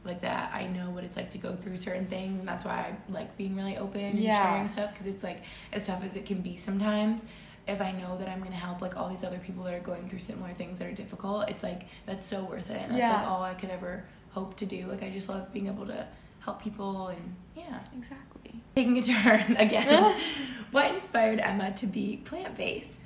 like 0.05 0.21
that 0.21 0.51
I 0.53 0.67
know 0.67 0.89
what 0.89 1.03
it's 1.03 1.15
like 1.15 1.31
to 1.31 1.37
go 1.37 1.55
through 1.55 1.77
certain 1.77 2.07
things 2.07 2.39
and 2.39 2.47
that's 2.47 2.65
why 2.65 2.71
I 2.73 3.11
like 3.11 3.37
being 3.37 3.55
really 3.55 3.77
open 3.77 4.01
and 4.01 4.19
Yeah. 4.19 4.41
sharing 4.41 4.67
stuff 4.67 4.91
because 4.91 5.07
it's 5.07 5.23
like 5.23 5.43
as 5.71 5.87
tough 5.87 6.03
as 6.03 6.15
it 6.15 6.25
can 6.25 6.41
be 6.41 6.57
sometimes 6.57 7.25
if 7.67 7.79
I 7.81 7.91
know 7.93 8.17
that 8.17 8.27
I'm 8.27 8.43
gonna 8.43 8.55
help 8.55 8.81
like 8.81 8.97
all 8.97 9.07
these 9.09 9.23
other 9.23 9.39
people 9.39 9.63
that 9.63 9.73
are 9.73 9.79
going 9.79 10.09
through 10.09 10.19
similar 10.19 10.53
things 10.53 10.79
that 10.79 10.87
are 10.87 10.91
difficult 10.93 11.49
it's 11.49 11.63
like 11.63 11.83
that's 12.05 12.27
so 12.27 12.43
worth 12.43 12.69
it 12.69 12.81
and 12.81 12.91
that's 12.91 12.99
Yeah. 12.99 13.15
like 13.17 13.27
all 13.27 13.43
I 13.43 13.53
could 13.53 13.69
ever 13.69 14.03
hope 14.31 14.57
to 14.57 14.65
do 14.65 14.87
like 14.87 15.03
I 15.03 15.09
just 15.09 15.29
love 15.29 15.53
being 15.53 15.67
able 15.67 15.85
to 15.87 16.05
help 16.41 16.61
people 16.61 17.07
and 17.07 17.35
yeah 17.55 17.79
Exactly. 17.97 18.59
taking 18.75 18.97
a 18.97 19.01
turn 19.03 19.55
again. 19.59 20.19
what 20.71 20.93
inspired 20.93 21.39
Emma 21.39 21.71
to 21.75 21.87
be 21.87 22.17
plant 22.17 22.57
based? 22.57 23.01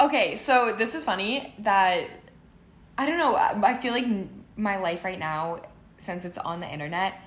Okay, 0.00 0.34
so 0.34 0.74
this 0.76 0.94
is 0.96 1.04
funny 1.04 1.54
that 1.60 2.08
I 2.98 3.06
don't 3.06 3.18
know. 3.18 3.36
I 3.36 3.74
feel 3.76 3.92
like 3.92 4.06
my 4.56 4.76
life 4.78 5.04
right 5.04 5.18
now, 5.18 5.60
since 6.04 6.24
it's 6.24 6.38
on 6.38 6.60
the 6.60 6.68
internet, 6.68 7.20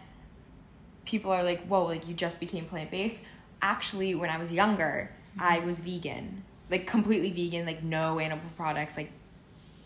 people 1.05 1.31
are 1.31 1.43
like, 1.43 1.65
"Whoa, 1.67 1.85
like 1.85 2.07
you 2.07 2.13
just 2.13 2.39
became 2.39 2.65
plant 2.65 2.91
based." 2.91 3.23
Actually, 3.61 4.15
when 4.15 4.29
I 4.29 4.37
was 4.37 4.51
younger, 4.51 5.11
I 5.39 5.59
was 5.59 5.79
vegan, 5.79 6.43
like 6.69 6.87
completely 6.87 7.31
vegan, 7.31 7.65
like 7.65 7.83
no 7.83 8.19
animal 8.19 8.45
products, 8.55 8.97
like 8.97 9.11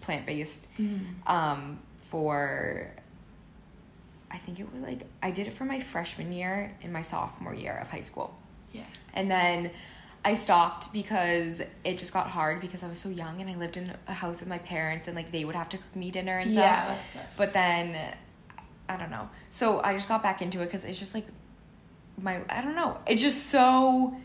plant 0.02 0.26
based. 0.26 0.68
Um, 1.28 1.80
for 2.10 2.92
I 4.30 4.38
think 4.38 4.60
it 4.60 4.72
was 4.72 4.82
like 4.82 5.06
I 5.22 5.32
did 5.32 5.48
it 5.48 5.54
for 5.54 5.66
my 5.66 5.80
freshman 5.80 6.32
year 6.32 6.76
and 6.84 6.92
my 6.92 7.02
sophomore 7.02 7.54
year 7.54 7.78
of 7.78 7.90
high 7.90 8.02
school. 8.02 8.38
Yeah. 8.72 8.84
And 9.14 9.30
then 9.30 9.72
I 10.24 10.36
stopped 10.36 10.94
because 10.94 11.62
it 11.84 11.98
just 11.98 12.14
got 12.14 12.28
hard 12.28 12.62
because 12.62 12.84
I 12.84 12.88
was 12.88 13.00
so 13.00 13.10
young 13.10 13.42
and 13.42 13.50
I 13.50 13.56
lived 13.56 13.76
in 13.78 13.92
a 14.08 14.14
house 14.14 14.40
with 14.40 14.50
my 14.50 14.60
parents 14.60 15.08
and 15.08 15.16
like 15.16 15.32
they 15.32 15.44
would 15.44 15.56
have 15.56 15.70
to 15.70 15.78
cook 15.78 15.96
me 15.96 16.12
dinner 16.12 16.38
and 16.38 16.52
stuff. 16.52 16.64
Yeah, 16.64 16.88
that's 16.88 17.14
tough. 17.14 17.34
But 17.38 17.54
then 17.54 18.16
I 18.92 18.98
don't 18.98 19.12
know. 19.12 19.30
So 19.50 19.82
I 19.82 19.94
just 19.94 20.08
got 20.08 20.22
back 20.22 20.42
into 20.42 20.62
it 20.62 20.66
because 20.66 20.84
it's 20.86 21.00
just 21.00 21.14
like 21.16 21.26
my 22.22 22.42
I 22.50 22.62
don't 22.62 22.76
know. 22.76 23.00
It's 23.08 23.22
just 23.22 23.48
so 23.48 24.16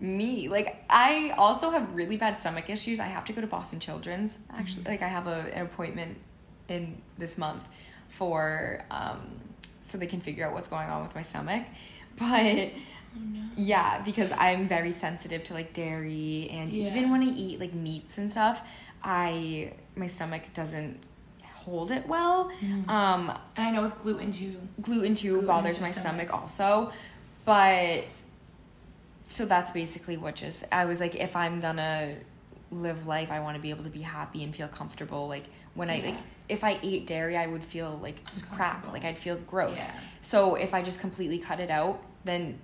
me. 0.00 0.48
Like 0.48 0.84
I 0.88 1.30
also 1.36 1.70
have 1.70 1.94
really 1.94 2.16
bad 2.16 2.38
stomach 2.38 2.70
issues. 2.70 3.00
I 3.00 3.06
have 3.06 3.24
to 3.26 3.32
go 3.32 3.40
to 3.40 3.46
Boston 3.46 3.80
Children's 3.80 4.38
actually. 4.52 4.84
Like 4.84 5.02
I 5.02 5.08
have 5.08 5.26
a, 5.26 5.40
an 5.54 5.62
appointment 5.62 6.18
in 6.68 7.00
this 7.18 7.38
month 7.38 7.62
for 8.08 8.84
um 8.90 9.20
so 9.80 9.96
they 9.98 10.06
can 10.06 10.20
figure 10.20 10.46
out 10.46 10.52
what's 10.54 10.68
going 10.68 10.88
on 10.88 11.02
with 11.02 11.14
my 11.14 11.22
stomach. 11.22 11.64
But 12.18 12.72
yeah, 13.56 14.02
because 14.02 14.32
I'm 14.32 14.66
very 14.68 14.92
sensitive 14.92 15.44
to 15.44 15.54
like 15.54 15.72
dairy 15.72 16.48
and 16.52 16.72
Yeah. 16.72 16.88
even 16.90 17.10
when 17.10 17.22
I 17.22 17.26
eat 17.44 17.60
like 17.60 17.72
meats 17.72 18.18
and 18.18 18.28
stuff, 18.30 18.60
I 19.04 19.72
my 19.96 20.08
stomach 20.08 20.42
doesn't 20.52 20.98
hold 21.68 21.90
it 21.90 22.06
well. 22.08 22.50
Um 22.88 23.30
And 23.56 23.66
I 23.66 23.70
know 23.70 23.82
with 23.82 23.98
gluten 24.02 24.32
too. 24.32 24.56
gluten 24.80 25.14
too 25.14 25.32
Gluten 25.32 25.46
bothers 25.46 25.80
my 25.80 25.90
stomach. 25.90 26.28
stomach. 26.28 26.34
also 26.34 26.92
but 27.44 28.04
so 29.26 29.44
that's 29.46 29.72
basically 29.72 30.16
what 30.16 30.34
just 30.34 30.64
i 30.72 30.84
was 30.84 31.00
like 31.00 31.14
if 31.14 31.34
i'm 31.36 31.60
gonna 31.60 32.14
live 32.70 33.06
life 33.06 33.30
i 33.30 33.40
want 33.40 33.56
to 33.56 33.62
be 33.62 33.70
able 33.70 33.84
to 33.84 33.90
be 33.90 34.02
happy 34.02 34.42
and 34.44 34.54
feel 34.54 34.68
comfortable 34.68 35.28
like 35.28 35.44
when 35.74 35.88
i 35.88 36.00
like 36.04 36.16
if 36.48 36.62
i 36.64 36.78
ate 36.82 37.06
dairy 37.06 37.36
i 37.36 37.46
would 37.46 37.64
feel 37.64 37.98
like 38.02 38.16
crap 38.50 38.90
like 38.92 39.04
i'd 39.04 39.18
feel 39.18 39.36
gross 39.46 39.78
Yeah. 39.78 39.94
so 40.22 40.54
if 40.56 40.74
i 40.74 40.82
just 40.82 41.00
completely 41.00 41.38
cut 41.38 41.60
it 41.60 41.70
out 41.70 42.02
then 42.24 42.58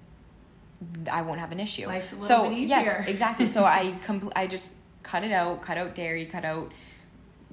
i 1.10 1.22
won't 1.22 1.40
have 1.40 1.52
an 1.52 1.60
issue 1.60 1.86
Life's 1.86 2.12
a 2.12 2.16
little 2.16 2.28
so 2.28 2.48
bit 2.50 2.58
yes 2.68 3.04
exactly 3.08 3.46
so 3.46 3.64
i 3.64 3.94
compl- 4.06 4.32
i 4.36 4.46
just 4.46 4.74
cut 5.02 5.24
it 5.24 5.32
out 5.32 5.62
cut 5.62 5.78
out 5.78 5.94
dairy 5.94 6.26
cut 6.26 6.44
out 6.44 6.72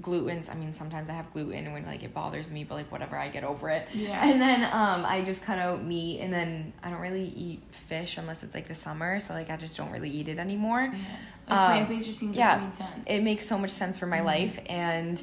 glutens 0.02 0.50
i 0.50 0.56
mean 0.56 0.74
sometimes 0.74 1.10
i 1.10 1.14
have 1.14 1.32
gluten 1.34 1.72
when 1.74 1.86
like 1.86 2.04
it 2.04 2.14
bothers 2.14 2.50
me 2.52 2.64
but 2.64 2.76
like 2.76 2.92
whatever 2.92 3.16
i 3.18 3.28
get 3.30 3.44
over 3.44 3.70
it 3.70 3.88
Yeah. 3.94 4.24
and 4.26 4.42
then 4.42 4.64
um 4.64 5.06
i 5.06 5.22
just 5.24 5.44
cut 5.44 5.60
out 5.60 5.84
meat 5.84 6.20
and 6.20 6.34
then 6.34 6.74
i 6.84 6.90
don't 6.90 7.02
really 7.02 7.28
eat 7.36 7.62
fish 7.72 8.18
unless 8.18 8.44
it's 8.44 8.56
like 8.56 8.68
the 8.68 8.76
summer 8.76 9.20
so 9.20 9.34
like 9.34 9.50
i 9.50 9.58
just 9.58 9.78
don't 9.78 9.92
really 9.92 10.10
eat 10.10 10.28
it 10.28 10.38
anymore 10.40 10.92
Like 11.48 11.58
Um, 11.60 11.66
plant 11.66 11.90
based 11.90 12.08
just 12.08 12.20
seems 12.20 12.38
yeah 12.38 12.54
like 12.54 12.62
it 12.62 12.66
made 12.66 12.76
sense. 12.76 13.04
it 13.06 13.24
makes 13.24 13.46
so 13.48 13.58
much 13.58 13.72
sense 13.72 13.98
for 14.00 14.06
my 14.08 14.18
Mm-hmm. 14.18 14.26
life 14.28 14.60
and 14.68 15.22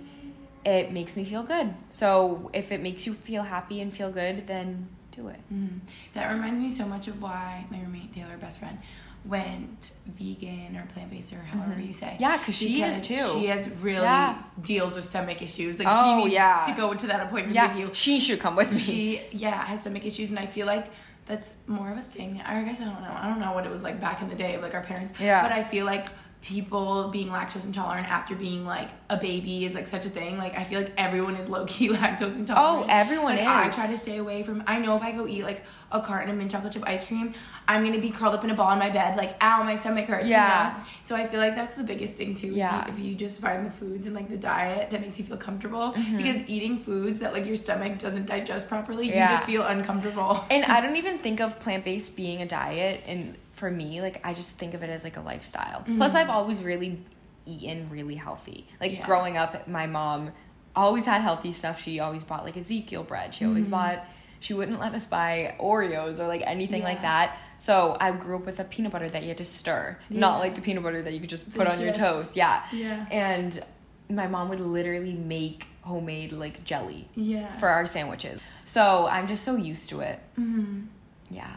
it 0.64 0.92
makes 0.92 1.16
me 1.16 1.24
feel 1.24 1.42
good 1.44 1.72
so 1.90 2.50
if 2.52 2.72
it 2.72 2.80
makes 2.82 3.06
you 3.06 3.14
feel 3.14 3.42
happy 3.44 3.80
and 3.80 3.92
feel 3.92 4.10
good 4.10 4.46
then 4.46 4.88
do 5.12 5.28
it 5.28 5.40
Mhm. 5.52 5.80
That 6.14 6.32
reminds 6.32 6.60
me 6.60 6.70
so 6.70 6.84
much 6.86 7.08
of 7.08 7.20
why 7.22 7.64
my 7.70 7.80
roommate 7.80 8.12
Taylor, 8.12 8.36
best 8.36 8.58
friend, 8.60 8.78
went 9.24 9.92
vegan 10.06 10.76
or 10.76 10.86
plant 10.94 11.10
based 11.10 11.32
or 11.32 11.36
however 11.38 11.80
you 11.80 11.92
say. 11.92 12.06
Mm-hmm. 12.06 12.22
Yeah, 12.22 12.38
'cause 12.38 12.54
she 12.56 12.82
is 12.82 13.00
too. 13.02 13.18
She 13.34 13.46
has 13.46 13.68
really 13.82 14.02
Yeah. 14.02 14.42
deals 14.62 14.94
with 14.94 15.04
stomach 15.04 15.42
issues. 15.42 15.78
Like 15.78 15.88
Oh, 15.90 16.18
she 16.18 16.24
needs 16.24 16.34
yeah. 16.34 16.64
to 16.66 16.72
go 16.72 16.94
to 16.94 17.06
that 17.08 17.20
appointment 17.26 17.54
yeah 17.54 17.68
with 17.68 17.78
you. 17.78 17.90
she 17.94 18.20
should 18.20 18.40
come 18.40 18.56
with 18.56 18.72
me 18.72 18.78
she 18.78 19.22
yeah 19.32 19.64
has 19.66 19.82
stomach 19.82 20.04
issues 20.06 20.30
and 20.30 20.38
i 20.38 20.46
feel 20.46 20.66
like 20.66 20.86
that's 21.26 21.52
more 21.66 21.90
of 21.90 21.98
a 21.98 22.02
thing 22.02 22.40
i 22.44 22.62
guess 22.62 22.80
i 22.80 22.84
don't 22.84 23.02
know 23.02 23.14
i 23.14 23.26
don't 23.26 23.38
know 23.40 23.52
what 23.52 23.66
it 23.66 23.70
was 23.70 23.82
like 23.82 24.00
back 24.00 24.22
in 24.22 24.28
the 24.28 24.34
day 24.34 24.56
like 24.58 24.74
our 24.74 24.82
parents 24.82 25.12
Yeah. 25.20 25.42
but 25.42 25.52
i 25.52 25.62
feel 25.62 25.84
like 25.84 26.06
people 26.40 27.08
being 27.10 27.28
lactose 27.28 27.64
intolerant 27.66 28.08
after 28.10 28.34
being 28.34 28.64
like 28.64 28.88
a 29.10 29.16
baby 29.16 29.64
is 29.66 29.74
like 29.74 29.88
such 29.88 30.06
a 30.06 30.10
thing 30.10 30.38
like 30.38 30.56
i 30.56 30.64
feel 30.64 30.80
like 30.80 30.92
everyone 30.96 31.34
is 31.36 31.48
low-key 31.48 31.88
lactose 32.00 32.36
intolerant 32.36 32.86
Oh, 32.86 32.86
everyone 32.88 33.36
like, 33.36 33.46
i 33.46 33.68
try 33.68 33.88
to 33.88 33.96
stay 33.98 34.16
away 34.18 34.42
from 34.42 34.62
i 34.66 34.78
know 34.78 34.96
if 34.96 35.02
i 35.02 35.12
go 35.12 35.26
eat 35.26 35.42
like 35.42 35.64
a 35.90 36.00
carton 36.00 36.30
of 36.30 36.36
mint 36.36 36.50
chocolate 36.50 36.72
chip 36.72 36.82
ice 36.86 37.04
cream 37.06 37.32
i'm 37.66 37.82
gonna 37.84 37.98
be 37.98 38.10
curled 38.10 38.34
up 38.34 38.44
in 38.44 38.50
a 38.50 38.54
ball 38.54 38.70
in 38.72 38.78
my 38.78 38.90
bed 38.90 39.16
like 39.16 39.34
ow 39.42 39.62
my 39.62 39.74
stomach 39.74 40.04
hurts 40.06 40.24
you 40.24 40.30
Yeah. 40.32 40.74
know? 40.78 40.84
so 41.04 41.16
i 41.16 41.26
feel 41.26 41.40
like 41.40 41.54
that's 41.54 41.76
the 41.76 41.82
biggest 41.84 42.14
thing 42.16 42.34
too 42.34 42.48
Yeah. 42.48 42.86
if 42.88 42.98
you 42.98 43.14
just 43.14 43.40
find 43.40 43.64
the 43.64 43.70
foods 43.70 44.06
and 44.06 44.14
like 44.14 44.28
the 44.28 44.36
diet 44.36 44.90
that 44.90 45.00
makes 45.00 45.18
you 45.18 45.24
feel 45.24 45.38
comfortable 45.38 45.92
Mm-hmm. 45.92 46.16
because 46.18 46.42
eating 46.46 46.78
foods 46.78 47.20
that 47.20 47.32
like 47.32 47.46
your 47.46 47.56
stomach 47.56 47.98
doesn't 47.98 48.26
digest 48.26 48.68
properly 48.68 49.08
Yeah. 49.08 49.30
you 49.30 49.34
just 49.36 49.46
feel 49.46 49.62
uncomfortable 49.64 50.44
and 50.50 50.64
I 50.66 50.80
don't 50.82 50.96
even 50.96 51.18
think 51.18 51.40
of 51.40 51.58
plant 51.60 51.84
based 51.84 52.14
being 52.16 52.42
a 52.42 52.46
diet. 52.46 53.02
And 53.06 53.36
for 53.54 53.70
me, 53.70 54.00
like 54.02 54.20
I 54.24 54.34
just 54.34 54.50
think 54.58 54.74
of 54.74 54.82
it 54.82 54.90
as 54.90 55.02
like 55.04 55.16
a 55.16 55.20
lifestyle. 55.20 55.84
Plus, 55.96 56.14
I've 56.14 56.28
always 56.30 56.62
really 56.62 57.00
eaten 57.46 57.88
really 57.90 58.14
healthy. 58.14 58.66
Like 58.80 58.92
Yeah. 58.92 59.06
growing 59.06 59.36
up, 59.36 59.66
my 59.66 59.86
mom 59.86 60.32
always 60.76 61.06
had 61.06 61.22
healthy 61.22 61.52
stuff. 61.52 61.80
She 61.82 61.98
always 62.00 62.24
bought 62.24 62.44
like 62.44 62.56
Ezekiel 62.56 63.02
bread. 63.04 63.34
She 63.34 63.44
always 63.44 63.66
bought. 63.66 64.04
She 64.40 64.54
wouldn't 64.54 64.78
let 64.80 64.94
us 64.94 65.06
buy 65.06 65.56
Oreos 65.60 66.18
or 66.20 66.26
like 66.28 66.42
anything 66.46 66.82
like 66.82 67.02
that. 67.02 67.36
So 67.56 67.96
I 68.00 68.12
grew 68.12 68.36
up 68.36 68.46
with 68.46 68.60
a 68.60 68.64
peanut 68.64 68.92
butter 68.92 69.08
that 69.08 69.22
you 69.22 69.28
had 69.28 69.38
to 69.38 69.44
stir, 69.44 69.98
not 70.10 70.38
like 70.38 70.54
the 70.54 70.60
peanut 70.60 70.82
butter 70.84 71.02
that 71.02 71.12
you 71.12 71.20
could 71.20 71.28
just 71.30 71.44
The 71.44 71.58
put 71.58 71.66
on 71.66 71.80
your 71.80 71.92
toast. 71.92 72.36
Yeah. 72.36 72.62
Yeah. 72.72 73.06
And 73.10 73.60
my 74.08 74.26
mom 74.28 74.48
would 74.50 74.60
literally 74.60 75.12
make 75.12 75.66
homemade 75.82 76.32
like 76.32 76.64
jelly 76.64 77.08
Yeah. 77.14 77.56
for 77.58 77.68
our 77.68 77.86
sandwiches. 77.86 78.40
So 78.64 79.06
I'm 79.06 79.26
just 79.26 79.42
so 79.44 79.56
used 79.56 79.88
to 79.90 80.00
it. 80.00 80.20
Mm-hmm. 80.38 80.82
Yeah. 81.30 81.56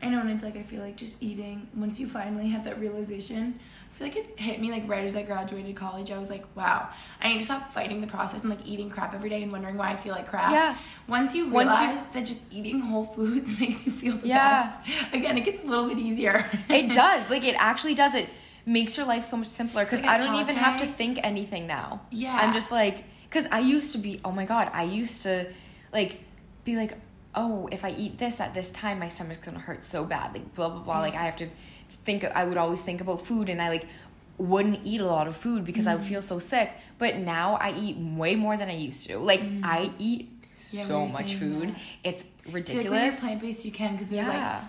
I 0.00 0.08
know, 0.08 0.20
and 0.20 0.30
it's 0.30 0.44
like 0.44 0.56
I 0.56 0.62
feel 0.62 0.80
like 0.80 0.96
just 0.96 1.20
eating. 1.22 1.66
Once 1.74 1.98
you 1.98 2.06
finally 2.06 2.48
have 2.50 2.62
that 2.64 2.78
realization, 2.78 3.58
feel 3.98 4.06
like 4.06 4.16
it 4.16 4.38
hit 4.38 4.60
me 4.60 4.70
like 4.70 4.88
right 4.88 5.04
as 5.04 5.16
I 5.16 5.22
graduated 5.22 5.74
college. 5.74 6.10
I 6.10 6.18
was 6.18 6.30
like, 6.30 6.44
wow, 6.54 6.88
I 7.20 7.28
need 7.32 7.38
to 7.38 7.44
stop 7.44 7.72
fighting 7.74 8.00
the 8.00 8.06
process 8.06 8.40
and 8.42 8.50
like 8.50 8.60
eating 8.64 8.88
crap 8.90 9.12
every 9.14 9.28
day 9.28 9.42
and 9.42 9.50
wondering 9.50 9.76
why 9.76 9.90
I 9.90 9.96
feel 9.96 10.12
like 10.12 10.28
crap. 10.28 10.52
Yeah. 10.52 10.76
Once 11.08 11.34
you 11.34 11.48
Once 11.48 11.72
you- 11.80 11.86
realize 11.86 12.06
that 12.14 12.24
just 12.26 12.44
eating 12.52 12.80
whole 12.80 13.04
foods 13.04 13.58
makes 13.60 13.84
you 13.86 13.92
feel 13.92 14.16
the 14.16 14.28
Yeah. 14.28 14.68
best, 14.68 15.14
again, 15.14 15.36
it 15.36 15.44
gets 15.44 15.62
a 15.62 15.66
little 15.66 15.88
bit 15.88 15.98
easier. 15.98 16.44
It 16.68 16.92
does. 16.92 17.28
Like 17.28 17.44
it 17.44 17.56
actually 17.58 17.94
does. 17.94 18.14
It 18.14 18.28
makes 18.64 18.96
your 18.96 19.06
life 19.06 19.24
so 19.24 19.36
much 19.36 19.48
simpler 19.48 19.84
because 19.84 20.00
Like 20.02 20.10
I 20.10 20.18
don't 20.18 20.36
even 20.40 20.56
have 20.56 20.78
to 20.80 20.86
think 20.86 21.18
anything 21.22 21.66
now. 21.66 22.02
Yeah. 22.10 22.36
I'm 22.36 22.52
just 22.54 22.70
like 22.70 23.04
because 23.28 23.46
I 23.50 23.58
used 23.60 23.92
to 23.92 23.98
be. 23.98 24.20
Oh 24.24 24.32
my 24.32 24.44
god, 24.44 24.70
I 24.72 24.84
used 24.84 25.22
to 25.24 25.46
like 25.92 26.20
be 26.64 26.76
like, 26.76 26.92
oh, 27.34 27.68
if 27.72 27.84
I 27.84 27.90
eat 27.90 28.18
this 28.18 28.40
at 28.40 28.54
this 28.54 28.70
time, 28.70 28.98
my 29.00 29.08
stomach's 29.08 29.38
gonna 29.44 29.58
hurt 29.58 29.82
so 29.82 30.04
bad. 30.04 30.32
Like 30.34 30.54
blah 30.54 30.68
blah 30.68 30.80
blah. 30.82 31.00
Like 31.00 31.14
I 31.14 31.24
have 31.24 31.36
to 31.36 31.48
think. 32.08 32.20
I 32.40 32.42
would 32.48 32.60
always 32.64 32.80
think 32.88 32.98
about 33.06 33.18
food, 33.30 33.46
and 33.52 33.58
I 33.66 33.68
like 33.74 33.86
wouldn't 34.52 34.78
eat 34.90 35.00
a 35.08 35.10
lot 35.16 35.26
of 35.30 35.34
food 35.44 35.60
because 35.70 35.86
I 35.90 35.92
would 35.94 36.04
Mm-hmm. 36.04 36.12
feel 36.14 36.22
so 36.32 36.38
sick. 36.52 36.68
But 37.02 37.12
now 37.36 37.46
I 37.66 37.70
eat 37.84 37.96
way 38.22 38.32
more 38.44 38.56
than 38.60 38.68
I 38.74 38.76
used 38.88 39.02
to. 39.08 39.14
Like 39.32 39.42
I 39.76 39.78
eat. 40.08 40.22
Yeah, 40.70 40.84
so 40.92 40.98
much 41.18 41.30
food. 41.40 41.68
that. 41.70 41.80
It's 42.08 42.22
feel 42.44 42.52
like 42.54 42.90
when 42.92 43.04
you're 43.04 43.20
plant 43.24 43.40
based, 43.46 43.62
you 43.68 43.72
can 43.80 43.90
because 43.92 44.08
they're 44.10 44.24
Yeah. 44.24 44.34
like 44.38 44.64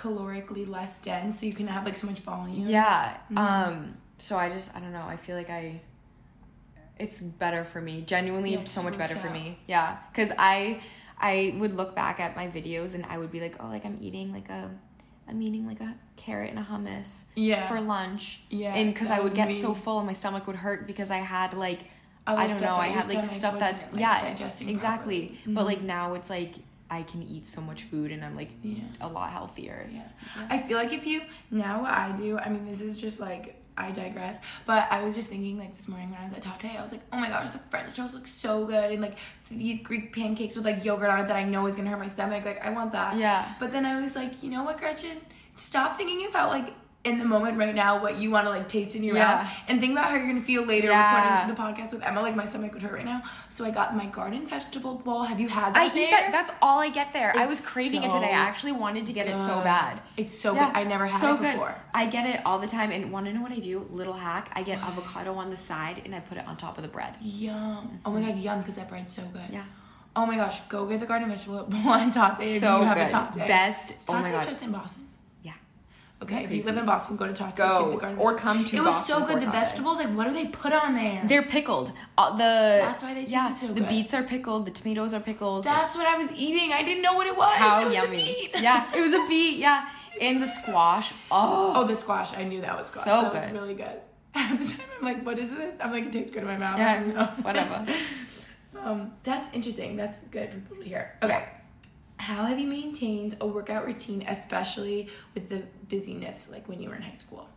calorically 0.00 0.64
less 0.76 0.92
dense, 1.06 1.32
so 1.40 1.42
you 1.50 1.56
can 1.60 1.68
have 1.74 1.82
like 1.88 1.96
so 2.02 2.06
much 2.12 2.20
volume. 2.32 2.64
Yeah. 2.78 3.16
Mm-hmm. 3.32 3.38
Um 3.38 3.74
so 4.26 4.32
I 4.44 4.46
just 4.56 4.68
I 4.76 4.78
don't 4.82 4.94
know. 4.98 5.06
I 5.14 5.16
feel 5.24 5.36
like 5.40 5.50
I 5.60 5.62
it's 7.04 7.20
better 7.44 7.62
for 7.72 7.80
me. 7.88 7.94
Genuinely 8.14 8.52
Yeah, 8.54 8.64
so 8.76 8.82
much 8.82 8.96
better 9.02 9.14
works 9.14 9.26
for 9.26 9.32
me. 9.32 9.46
Yeah. 9.74 9.88
Cuz 10.14 10.30
I 10.38 10.80
I 11.30 11.34
would 11.60 11.74
look 11.80 11.94
back 12.02 12.16
at 12.26 12.36
my 12.40 12.46
videos 12.58 12.90
and 12.96 13.04
I 13.12 13.18
would 13.20 13.32
be 13.36 13.40
like, 13.46 13.56
"Oh, 13.60 13.68
like 13.74 13.84
I'm 13.88 13.98
eating 14.08 14.32
like 14.38 14.48
a 14.60 14.62
I'm 15.28 15.40
eating 15.42 15.66
like 15.66 15.80
a 15.80 15.94
carrot 16.16 16.50
and 16.50 16.58
a 16.58 16.62
hummus 16.62 17.22
Yeah. 17.36 17.66
for 17.68 17.80
lunch. 17.80 18.40
Yeah, 18.50 18.74
and 18.74 18.92
because 18.92 19.10
I 19.10 19.20
would 19.20 19.34
get 19.34 19.48
me. 19.48 19.54
so 19.54 19.74
full 19.74 19.98
and 19.98 20.06
my 20.06 20.12
stomach 20.12 20.46
would 20.46 20.56
hurt 20.56 20.86
because 20.86 21.10
I 21.10 21.18
had 21.18 21.54
like 21.54 21.80
Other 22.26 22.40
I 22.42 22.46
don't 22.46 22.60
know 22.62 22.74
I 22.76 22.88
had 22.88 23.08
like 23.08 23.26
stuff 23.26 23.58
that 23.58 23.92
like, 23.92 24.00
yeah 24.00 24.20
digesting 24.20 24.68
exactly. 24.68 25.38
Mm-hmm. 25.42 25.54
But 25.54 25.66
like 25.66 25.82
now 25.82 26.14
it's 26.14 26.30
like 26.30 26.54
I 26.90 27.02
can 27.02 27.22
eat 27.22 27.46
so 27.46 27.60
much 27.60 27.82
food 27.82 28.10
and 28.12 28.24
I'm 28.24 28.34
like 28.36 28.50
Yeah. 28.62 28.78
a 29.00 29.08
lot 29.08 29.30
healthier. 29.30 29.88
Yeah. 29.92 30.08
I 30.48 30.58
feel 30.60 30.78
like 30.78 30.92
if 30.92 31.06
you 31.06 31.22
now 31.50 31.82
what 31.82 31.90
I 31.92 32.12
do, 32.12 32.38
I 32.38 32.48
mean 32.48 32.64
this 32.66 32.80
is 32.80 32.98
just 33.00 33.20
like 33.20 33.57
I 33.78 33.92
digress, 33.92 34.38
but 34.66 34.88
I 34.90 35.02
was 35.04 35.14
just 35.14 35.30
thinking 35.30 35.56
like 35.56 35.76
this 35.76 35.86
morning 35.86 36.10
when 36.10 36.20
I 36.20 36.24
was 36.24 36.32
at 36.32 36.42
Tatte, 36.42 36.76
I 36.76 36.82
was 36.82 36.90
like, 36.90 37.02
oh 37.12 37.18
my 37.18 37.28
gosh, 37.28 37.50
the 37.52 37.60
French 37.70 37.94
toast 37.94 38.12
looks 38.12 38.32
so 38.32 38.66
good, 38.66 38.90
and 38.90 39.00
like 39.00 39.16
these 39.50 39.80
Greek 39.82 40.12
pancakes 40.12 40.56
with 40.56 40.64
like 40.64 40.84
yogurt 40.84 41.08
on 41.08 41.20
it 41.20 41.28
that 41.28 41.36
I 41.36 41.44
know 41.44 41.66
is 41.66 41.76
gonna 41.76 41.90
hurt 41.90 42.00
my 42.00 42.08
stomach, 42.08 42.44
like 42.44 42.64
I 42.64 42.70
want 42.70 42.92
that. 42.92 43.16
Yeah. 43.16 43.54
But 43.60 43.70
then 43.70 43.86
I 43.86 44.00
was 44.00 44.16
like, 44.16 44.42
you 44.42 44.50
know 44.50 44.64
what, 44.64 44.78
Gretchen, 44.78 45.18
stop 45.54 45.96
thinking 45.96 46.26
about 46.26 46.50
like 46.50 46.74
in 47.08 47.18
the 47.18 47.24
moment 47.24 47.58
right 47.58 47.74
now 47.74 48.00
what 48.02 48.18
you 48.18 48.30
want 48.30 48.44
to 48.46 48.50
like 48.50 48.68
taste 48.68 48.94
in 48.94 49.02
your 49.02 49.16
Yeah. 49.16 49.24
mouth 49.42 49.46
and 49.68 49.80
think 49.80 49.92
about 49.92 50.10
how 50.10 50.16
you're 50.16 50.26
gonna 50.26 50.40
feel 50.40 50.62
later 50.64 50.88
Yeah. 50.88 51.46
recording 51.48 51.54
the 51.54 51.60
podcast 51.62 51.92
with 51.92 52.02
Emma. 52.04 52.20
Like 52.22 52.36
my 52.36 52.46
stomach 52.46 52.72
would 52.74 52.82
hurt 52.82 52.92
right 52.92 53.04
now, 53.04 53.22
so 53.52 53.64
I 53.64 53.70
got 53.70 53.96
my 53.96 54.06
garden 54.06 54.46
vegetable 54.46 54.96
bowl. 54.96 55.22
Have 55.22 55.40
you 55.40 55.48
had 55.48 55.74
that? 55.74 55.92
I 55.92 55.96
eat 55.96 56.10
that. 56.10 56.30
That's 56.32 56.50
all 56.62 56.78
I 56.80 56.90
get 56.90 57.12
there. 57.12 57.32
I 57.36 57.46
was 57.46 57.58
It's 57.60 57.68
craving 57.68 58.02
it 58.04 58.10
today. 58.10 58.26
I 58.26 58.30
actually 58.50 58.72
wanted 58.72 59.06
to 59.06 59.12
get 59.12 59.26
it 59.26 59.36
so 59.38 59.60
bad. 59.62 60.00
It's 60.16 60.38
so 60.38 60.54
Yeah, 60.54 60.66
good. 60.66 60.76
I 60.76 60.84
never 60.84 61.06
had 61.06 61.20
so 61.20 61.34
it 61.34 61.40
good. 61.40 61.52
before. 61.52 61.74
I 61.94 62.06
get 62.06 62.26
it 62.26 62.40
all 62.44 62.58
the 62.58 62.68
time. 62.68 62.90
And 62.92 63.10
want 63.10 63.26
to 63.26 63.32
know 63.32 63.40
what 63.42 63.52
I 63.52 63.58
do? 63.58 63.86
Little 63.90 64.12
hack. 64.14 64.50
I 64.54 64.62
get 64.62 64.78
avocado 64.80 65.34
on 65.34 65.50
the 65.50 65.56
side 65.56 66.02
and 66.04 66.14
I 66.14 66.20
put 66.20 66.38
it 66.38 66.46
on 66.46 66.56
top 66.56 66.76
of 66.78 66.82
the 66.82 66.88
bread. 66.88 67.16
Yum. 67.20 68.00
Oh 68.04 68.10
my 68.12 68.20
god, 68.20 68.38
yum, 68.38 68.58
because 68.60 68.76
that 68.76 68.88
bread's 68.88 69.14
so 69.14 69.22
good. 69.32 69.48
Yeah. 69.50 69.62
Oh 70.16 70.26
my 70.26 70.36
gosh, 70.36 70.60
go 70.68 70.84
get 70.86 71.00
the 71.00 71.06
garden 71.06 71.28
vegetable 71.28 71.64
bowl 71.64 71.92
and 71.94 72.12
Tatte 72.12 72.40
if 72.40 72.60
So 72.60 72.80
you 72.80 72.86
have 72.86 72.96
good. 72.96 73.06
a 73.06 73.10
Tatte. 73.10 73.36
Best- 73.48 73.90
Is 73.92 74.06
oh 74.08 74.14
my 74.14 74.22
God. 74.28 74.42
just 74.42 74.62
in 74.62 74.72
Boston? 74.72 75.07
Okay, 76.20 76.42
if 76.42 76.52
you 76.52 76.64
live 76.64 76.76
in 76.76 76.84
Boston, 76.84 77.16
go 77.16 77.28
to 77.28 77.32
Tatte. 77.32 77.54
Go, 77.54 77.90
the 77.92 77.96
garden 77.96 78.18
or 78.18 78.34
come 78.34 78.64
to 78.64 78.64
Boston. 78.64 78.78
It 78.78 78.82
was 78.82 78.94
Boston 78.94 79.16
so 79.16 79.26
good. 79.26 79.42
The 79.42 79.50
vegetables, 79.52 79.98
like, 79.98 80.08
what 80.16 80.26
do 80.26 80.34
they 80.34 80.46
put 80.46 80.72
on 80.72 80.94
there? 80.94 81.22
They're 81.24 81.44
pickled. 81.44 81.92
Uh, 82.16 82.32
the 82.32 82.38
That's 82.38 83.02
why 83.04 83.14
they 83.14 83.20
tasted 83.20 83.32
yeah, 83.34 83.54
so 83.54 83.68
good. 83.68 83.76
The 83.76 83.82
beets 83.84 84.14
are 84.14 84.24
pickled. 84.24 84.66
The 84.66 84.72
tomatoes 84.72 85.14
are 85.14 85.20
pickled. 85.20 85.62
That's 85.62 85.94
what 85.94 86.06
I 86.06 86.16
was 86.18 86.32
eating. 86.32 86.72
I 86.72 86.82
didn't 86.82 87.02
know 87.02 87.14
what 87.14 87.28
it 87.28 87.36
was. 87.36 87.56
How 87.56 87.82
it 87.82 87.86
was 87.86 87.94
yummy! 87.94 88.16
A 88.16 88.50
beet. 88.50 88.60
Yeah, 88.60 88.84
it 88.96 89.00
was 89.00 89.14
a 89.14 89.24
beet. 89.28 89.58
Yeah, 89.58 89.88
and 90.20 90.42
the 90.42 90.48
squash. 90.48 91.12
Oh, 91.30 91.74
Oh, 91.76 91.86
the 91.86 91.96
squash. 91.96 92.34
I 92.36 92.42
knew 92.42 92.62
that 92.62 92.76
was 92.76 92.88
squash. 92.88 93.04
So 93.04 93.22
that 93.22 93.34
was 93.34 93.44
good. 93.44 93.52
really 93.52 93.74
good. 93.74 94.00
At 94.34 94.58
the 94.58 94.64
time, 94.66 94.80
I'm 94.98 95.04
like, 95.04 95.24
what 95.24 95.38
is 95.38 95.50
this? 95.50 95.76
I'm 95.80 95.92
like, 95.92 96.06
it 96.06 96.12
tastes 96.12 96.32
good 96.32 96.42
in 96.42 96.48
my 96.48 96.56
mouth. 96.56 96.78
Yeah, 96.78 97.40
whatever. 97.42 97.86
Um, 98.80 99.12
that's 99.24 99.48
interesting. 99.52 99.96
That's 99.96 100.20
good 100.30 100.52
for 100.52 100.60
people 100.60 100.76
to 100.76 100.84
hear. 100.84 101.16
Okay. 101.22 101.48
How 102.18 102.44
have 102.44 102.58
you 102.58 102.66
maintained 102.66 103.36
a 103.40 103.46
workout 103.46 103.86
routine, 103.86 104.24
especially 104.26 105.08
with 105.34 105.48
the 105.48 105.62
busyness, 105.88 106.48
like 106.50 106.68
when 106.68 106.82
you 106.82 106.88
were 106.88 106.96
in 106.96 107.02
high 107.02 107.16
school? 107.16 107.48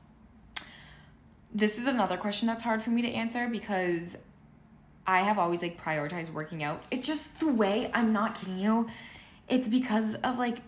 This 1.53 1.77
is 1.77 1.85
another 1.85 2.15
question 2.15 2.47
that's 2.47 2.63
hard 2.63 2.81
for 2.81 2.91
me 2.91 3.01
to 3.01 3.09
answer 3.09 3.47
because 3.49 4.17
I 5.05 5.21
have 5.21 5.39
always 5.39 5.61
like 5.61 5.81
prioritized 5.81 6.31
working 6.31 6.63
out. 6.63 6.83
It's 6.91 7.05
just 7.05 7.39
the 7.39 7.47
way 7.47 7.91
I'm 7.93 8.13
not 8.13 8.39
kidding 8.39 8.59
you. 8.59 8.87
It's 9.49 9.67
because 9.67 10.15
of 10.15 10.37
like 10.37 10.59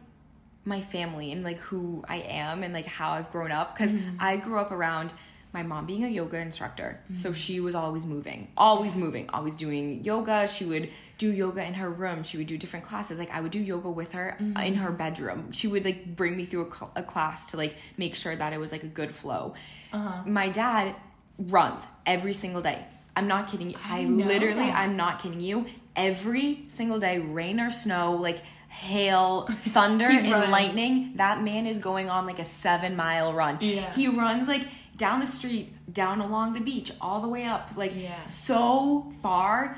my 0.66 0.82
family 0.82 1.32
and 1.32 1.44
like 1.44 1.60
who 1.60 2.04
I 2.08 2.18
am 2.18 2.64
and 2.64 2.74
like 2.74 2.86
how 2.86 3.12
I've 3.12 3.32
grown 3.32 3.52
up 3.52 3.76
because 3.76 3.92
mm-hmm. 3.92 4.18
I 4.20 4.38
grew 4.38 4.60
up 4.60 4.72
around 4.72 5.14
my 5.54 5.62
mom 5.62 5.86
being 5.86 6.04
a 6.04 6.08
yoga 6.08 6.38
instructor. 6.38 7.00
So 7.16 7.30
mm-hmm. 7.30 7.36
she 7.36 7.60
was 7.60 7.76
always 7.76 8.06
moving, 8.06 8.48
always 8.58 8.96
moving, 8.96 9.30
always 9.30 9.56
doing 9.56 10.04
yoga. 10.04 10.48
She 10.48 10.66
would 10.66 10.90
do 11.24 11.32
yoga 11.32 11.66
in 11.66 11.76
her 11.76 11.90
room. 11.90 12.24
She 12.24 12.38
would 12.38 12.48
do 12.48 12.58
different 12.58 12.86
classes. 12.86 13.18
Like 13.18 13.32
I 13.32 13.40
would 13.40 13.52
do 13.52 13.60
yoga 13.60 13.90
with 13.90 14.12
her 14.12 14.36
mm-hmm. 14.40 14.58
in 14.58 14.76
her 14.76 14.92
bedroom. 14.92 15.52
She 15.52 15.68
would 15.68 15.86
like 15.86 16.16
bring 16.16 16.36
me 16.36 16.44
through 16.46 16.68
a, 16.68 16.76
cl- 16.76 16.92
a 16.96 17.04
class 17.04 17.48
to 17.52 17.58
like 17.58 17.76
make 17.98 18.16
sure 18.16 18.36
that 18.36 18.52
it 18.52 18.60
was 18.60 18.72
like 18.72 18.84
a 18.84 18.88
good 18.88 19.16
flow. 19.16 19.54
Uh-huh. 19.94 20.24
My 20.26 20.50
dad 20.50 20.96
runs 21.38 21.86
every 22.06 22.34
single 22.34 22.62
day. 22.62 22.86
I'm 23.16 23.28
not 23.28 23.48
kidding 23.50 23.70
you. 23.70 23.78
I, 23.86 24.04
know 24.04 24.26
literally, 24.26 24.66
that. 24.66 24.78
I'm 24.78 24.98
not 24.98 25.22
kidding 25.22 25.40
you. 25.40 25.68
Every 25.96 26.66
single 26.68 27.00
day, 27.00 27.20
rain 27.20 27.60
or 27.60 27.72
snow, 27.72 28.16
like 28.16 28.42
hail, 28.68 29.48
thunder, 29.70 30.06
and 30.06 30.30
running. 30.30 30.52
lightning, 30.52 31.14
that 31.16 31.42
man 31.42 31.68
is 31.68 31.78
going 31.78 32.10
on 32.10 32.26
like 32.26 32.40
a 32.40 32.44
seven 32.44 32.96
mile 32.96 33.34
run. 33.34 33.60
Yeah. 33.62 33.94
He 33.94 34.08
runs 34.08 34.48
like 34.48 34.68
down 34.98 35.20
the 35.20 35.28
street, 35.28 35.72
down 35.94 36.20
along 36.20 36.54
the 36.54 36.60
beach, 36.60 36.92
all 37.00 37.22
the 37.22 37.28
way 37.30 37.46
up, 37.46 37.72
like 37.78 37.94
Yeah. 37.96 38.26
so 38.28 39.14
far. 39.22 39.78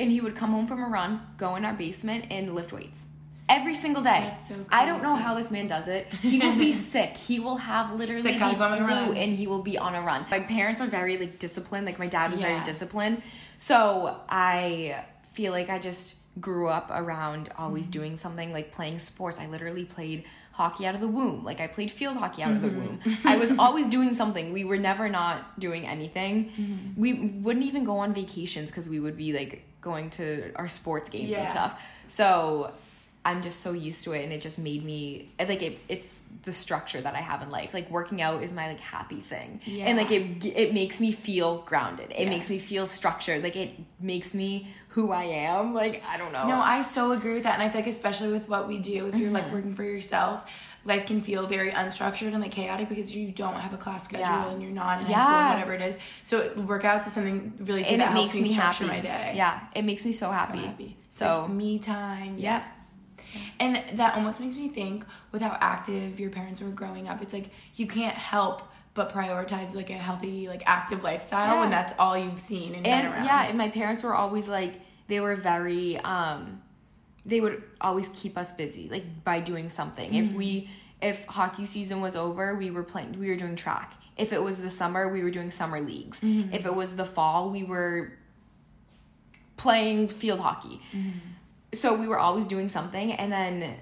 And 0.00 0.10
he 0.10 0.20
would 0.20 0.34
come 0.34 0.50
home 0.50 0.66
from 0.66 0.82
a 0.82 0.88
run, 0.88 1.20
go 1.36 1.54
in 1.56 1.64
our 1.64 1.74
basement, 1.74 2.24
and 2.30 2.54
lift 2.54 2.72
weights. 2.72 3.04
Every 3.48 3.74
single 3.74 4.02
day. 4.02 4.34
So 4.48 4.54
I 4.70 4.86
don't 4.86 5.02
know 5.02 5.14
how 5.16 5.34
this 5.34 5.50
man 5.50 5.66
does 5.68 5.88
it. 5.88 6.06
He 6.22 6.38
will 6.38 6.54
be 6.56 6.72
sick. 6.94 7.16
He 7.16 7.38
will 7.40 7.56
have 7.56 7.92
literally 7.92 8.22
Sick, 8.22 8.34
the 8.34 8.38
gotta 8.38 8.56
go 8.56 8.64
on 8.64 8.78
a 8.82 8.88
flu 8.88 9.12
and 9.14 9.34
he 9.36 9.46
will 9.46 9.62
be 9.62 9.76
on 9.76 9.94
a 9.94 10.02
run. 10.02 10.24
My 10.30 10.40
parents 10.40 10.80
are 10.80 10.86
very 10.86 11.18
like 11.18 11.38
disciplined. 11.38 11.84
Like 11.84 11.98
my 11.98 12.06
dad 12.06 12.30
was 12.30 12.40
Yeah. 12.40 12.48
very 12.54 12.64
disciplined. 12.64 13.22
So 13.58 14.16
I 14.28 15.04
feel 15.32 15.52
like 15.52 15.68
I 15.68 15.78
just 15.80 16.16
grew 16.40 16.68
up 16.68 16.90
around 16.92 17.50
always 17.58 17.86
Mm-hmm. 17.86 17.98
doing 18.00 18.16
something 18.16 18.52
like 18.52 18.72
playing 18.72 19.00
sports. 19.00 19.38
I 19.40 19.46
literally 19.48 19.84
played 19.84 20.24
hockey 20.52 20.86
out 20.86 20.94
of 20.94 21.00
the 21.00 21.08
womb. 21.08 21.42
Like 21.44 21.60
I 21.60 21.66
played 21.66 21.90
field 21.90 22.16
hockey 22.18 22.42
out 22.44 22.52
of 22.52 22.62
the 22.62 22.68
Mm-hmm. 22.68 22.80
womb. 23.10 23.18
I 23.24 23.36
was 23.36 23.50
always 23.58 23.88
doing 23.88 24.14
something. 24.14 24.52
We 24.52 24.62
were 24.64 24.78
never 24.78 25.08
not 25.08 25.58
doing 25.58 25.86
anything. 25.88 26.52
Mm-hmm. 26.52 27.00
We 27.00 27.14
wouldn't 27.14 27.64
even 27.66 27.82
go 27.84 27.98
on 27.98 28.14
vacations 28.14 28.70
because 28.70 28.88
we 28.88 29.00
would 29.00 29.16
be 29.16 29.32
like 29.32 29.66
going 29.80 30.10
to 30.10 30.52
our 30.56 30.68
sports 30.68 31.08
games 31.10 31.32
and 31.32 31.50
stuff. 31.50 31.80
So 32.08 32.72
I'm 33.24 33.42
just 33.42 33.60
so 33.60 33.72
used 33.72 34.04
to 34.04 34.12
it 34.12 34.24
and 34.24 34.32
it 34.32 34.40
just 34.40 34.58
made 34.58 34.84
me 34.84 35.30
like 35.38 35.62
it 35.62 35.78
it's 35.88 36.18
the 36.42 36.52
structure 36.54 37.00
that 37.02 37.14
I 37.14 37.18
have 37.18 37.42
in 37.42 37.50
life. 37.50 37.74
Like 37.74 37.90
working 37.90 38.22
out 38.22 38.42
is 38.42 38.52
my 38.52 38.68
like 38.68 38.80
happy 38.80 39.20
thing. 39.20 39.60
And 39.68 39.98
like 39.98 40.10
it 40.10 40.44
it 40.44 40.72
makes 40.74 41.00
me 41.00 41.12
feel 41.12 41.58
grounded. 41.62 42.10
It 42.12 42.20
Yeah. 42.24 42.28
makes 42.30 42.48
me 42.48 42.58
feel 42.58 42.86
structured. 42.86 43.42
Like 43.42 43.56
it 43.56 43.74
makes 44.00 44.32
me 44.34 44.68
who 44.88 45.12
I 45.12 45.24
am. 45.24 45.74
Like 45.74 46.02
I 46.06 46.16
don't 46.16 46.32
know. 46.32 46.48
No, 46.48 46.58
I 46.60 46.82
so 46.82 47.12
agree 47.12 47.34
with 47.34 47.44
that, 47.44 47.54
and 47.54 47.62
I 47.62 47.68
feel 47.68 47.82
like 47.82 47.90
especially 47.90 48.32
with 48.32 48.48
what 48.48 48.66
we 48.66 48.78
do, 48.78 49.06
if 49.06 49.14
you're 49.16 49.26
Mm-hmm. 49.26 49.34
like 49.34 49.52
working 49.52 49.74
for 49.74 49.84
yourself, 49.84 50.50
life 50.84 51.04
can 51.06 51.20
feel 51.20 51.46
very 51.46 51.70
unstructured 51.70 52.32
and 52.32 52.40
like 52.40 52.50
chaotic 52.52 52.88
because 52.88 53.14
you 53.14 53.30
don't 53.30 53.54
have 53.54 53.74
a 53.74 53.76
class 53.76 54.04
schedule 54.04 54.24
Yeah. 54.26 54.50
and 54.50 54.62
you're 54.62 54.70
not 54.70 55.00
in 55.00 55.06
high 55.06 55.12
school, 55.12 55.32
Yeah. 55.32 55.46
or 55.46 55.52
whatever 55.54 55.74
it 55.74 55.82
is. 55.82 55.98
So 56.24 56.48
workouts 56.50 57.06
is 57.06 57.12
something 57.12 57.52
really 57.58 57.84
and 57.84 58.00
that 58.00 58.10
it 58.10 58.12
helps 58.12 58.34
makes 58.34 58.48
me 58.48 58.52
structure 58.54 58.84
happy. 58.84 58.96
my 58.96 59.00
day. 59.02 59.32
Yeah, 59.36 59.60
it 59.74 59.84
makes 59.84 60.04
me 60.04 60.12
so 60.12 60.26
So 60.28 60.32
happy. 60.32 60.58
happy. 60.62 60.96
So 61.10 61.42
like 61.42 61.50
me 61.50 61.78
time. 61.78 62.38
Yep. 62.38 62.62
And 63.60 63.82
that 63.98 64.14
almost 64.16 64.40
makes 64.40 64.54
me 64.54 64.68
think 64.68 65.04
with 65.32 65.42
how 65.42 65.56
active 65.60 66.18
your 66.18 66.30
parents 66.30 66.60
were 66.60 66.70
growing 66.70 67.08
up, 67.08 67.22
it's 67.22 67.32
like 67.32 67.50
you 67.76 67.86
can't 67.86 68.16
help 68.16 68.62
but 68.94 69.12
prioritize 69.12 69.72
like 69.74 69.90
a 69.90 69.94
healthy, 69.94 70.48
like 70.48 70.62
active 70.66 71.02
lifestyle 71.04 71.54
Yeah. 71.56 71.60
when 71.60 71.70
that's 71.70 71.92
all 71.98 72.18
you've 72.18 72.40
seen 72.40 72.74
and, 72.74 72.86
and 72.86 73.02
been 73.04 73.12
around. 73.12 73.24
yeah 73.24 73.46
and 73.48 73.56
my 73.56 73.68
parents 73.68 74.02
were 74.02 74.14
always 74.14 74.48
like 74.48 74.80
they 75.06 75.20
were 75.20 75.36
very 75.36 75.96
um 75.98 76.60
they 77.30 77.40
would 77.40 77.62
always 77.80 78.08
keep 78.20 78.34
us 78.42 78.50
busy 78.52 78.88
like 78.94 79.06
by 79.24 79.38
doing 79.40 79.68
something. 79.70 80.12
If 80.22 80.32
we 80.32 80.68
if 81.00 81.24
hockey 81.26 81.64
season 81.64 82.00
was 82.02 82.14
over 82.16 82.54
we 82.62 82.70
were 82.70 82.82
playing 82.92 83.18
we 83.18 83.28
were 83.28 83.36
doing 83.44 83.56
track. 83.56 83.94
If 84.16 84.32
it 84.32 84.42
was 84.42 84.56
the 84.60 84.70
summer 84.80 85.02
we 85.08 85.22
were 85.22 85.30
doing 85.38 85.50
summer 85.50 85.80
leagues. 85.80 86.18
If 86.58 86.66
it 86.66 86.74
was 86.74 86.96
the 86.96 87.04
fall 87.16 87.50
we 87.50 87.62
were 87.64 88.12
playing 89.56 90.08
field 90.08 90.40
hockey. 90.40 90.80
So 91.72 91.94
we 91.94 92.08
were 92.08 92.18
always 92.18 92.46
doing 92.46 92.68
something 92.68 93.12
and 93.12 93.30
then 93.30 93.76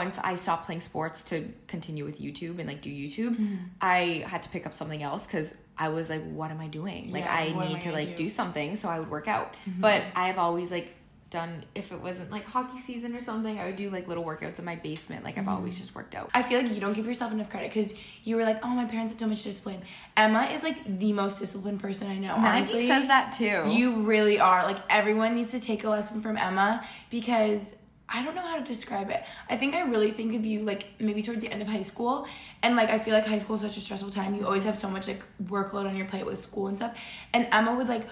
once 0.00 0.18
i 0.24 0.34
stopped 0.34 0.64
playing 0.64 0.80
sports 0.80 1.22
to 1.24 1.46
continue 1.66 2.06
with 2.06 2.18
youtube 2.18 2.58
and 2.58 2.66
like 2.66 2.80
do 2.80 2.88
youtube 2.88 3.36
Mm-hmm. 3.36 3.56
i 3.82 4.24
had 4.26 4.42
to 4.44 4.48
pick 4.48 4.64
up 4.64 4.72
something 4.72 5.02
else 5.02 5.26
because 5.26 5.54
i 5.76 5.90
was 5.90 6.08
like 6.08 6.22
what 6.38 6.50
am 6.50 6.58
i 6.58 6.68
doing? 6.68 7.12
Like 7.12 7.24
Yeah, 7.24 7.34
i 7.34 7.44
need 7.68 7.76
I 7.76 7.78
to 7.80 7.92
like 7.92 8.04
do? 8.06 8.12
Mm-hmm. 8.12 8.22
do 8.24 8.28
something 8.30 8.76
so 8.76 8.88
i 8.88 8.98
would 8.98 9.10
work 9.10 9.28
out. 9.28 9.52
But 9.78 10.02
i 10.16 10.28
have 10.28 10.38
always 10.38 10.70
like 10.70 10.93
done 11.38 11.62
if 11.74 11.92
it 11.92 12.00
wasn't 12.00 12.30
like 12.30 12.44
hockey 12.44 12.78
season 12.80 13.14
or 13.14 13.22
something 13.24 13.58
i 13.58 13.64
would 13.66 13.76
do 13.76 13.90
like 13.90 14.06
little 14.08 14.24
workouts 14.24 14.58
in 14.58 14.64
my 14.64 14.76
basement 14.76 15.22
like 15.24 15.36
i've 15.36 15.44
Mm-hmm. 15.44 15.54
always 15.56 15.76
just 15.82 15.94
worked 15.94 16.14
out 16.14 16.30
I 16.32 16.42
feel 16.42 16.58
like 16.62 16.70
you 16.74 16.80
don't 16.80 16.94
give 16.94 17.06
yourself 17.06 17.30
enough 17.32 17.50
credit 17.50 17.68
because 17.74 17.92
you 18.26 18.36
were 18.36 18.42
like, 18.50 18.60
oh, 18.64 18.68
my 18.68 18.86
parents 18.86 19.12
had 19.12 19.20
so 19.20 19.26
much 19.26 19.42
discipline. 19.44 19.82
Emma 20.16 20.42
is 20.54 20.62
like 20.62 20.78
the 21.04 21.12
most 21.12 21.38
disciplined 21.40 21.80
person 21.80 22.08
I 22.08 22.18
know. 22.24 22.34
Maggie 22.38 22.58
Honestly, 22.60 22.86
says 22.88 23.06
that 23.08 23.32
too 23.32 23.56
You 23.78 23.86
really 24.12 24.38
are. 24.40 24.60
Like 24.64 24.78
everyone 24.88 25.34
needs 25.34 25.50
to 25.56 25.60
take 25.60 25.84
a 25.84 25.90
lesson 25.90 26.22
from 26.22 26.36
Emma 26.38 26.82
because 27.10 27.76
I 28.08 28.22
don't 28.24 28.34
know 28.34 28.42
how 28.42 28.58
to 28.58 28.64
describe 28.64 29.10
it. 29.10 29.22
I 29.48 29.56
think 29.56 29.74
I 29.74 29.82
really 29.82 30.10
think 30.12 30.34
of 30.34 30.44
you 30.46 30.60
like 30.60 30.82
maybe 31.00 31.22
towards 31.22 31.42
the 31.42 31.50
end 31.50 31.62
of 31.62 31.68
high 31.68 31.82
school 31.82 32.26
and 32.62 32.76
like 32.76 32.90
I 32.90 32.98
feel 32.98 33.14
like 33.14 33.26
high 33.26 33.38
school 33.38 33.56
is 33.56 33.62
such 33.62 33.76
a 33.76 33.80
stressful 33.80 34.10
time. 34.10 34.34
You 34.34 34.44
always 34.46 34.64
have 34.64 34.76
so 34.76 34.88
much 34.88 35.08
like 35.08 35.22
workload 35.44 35.86
on 35.88 35.96
your 35.96 36.06
plate 36.06 36.26
with 36.26 36.40
school 36.40 36.66
and 36.68 36.76
stuff. 36.76 36.96
And 37.32 37.48
Emma 37.50 37.74
would 37.74 37.88
like 37.88 38.06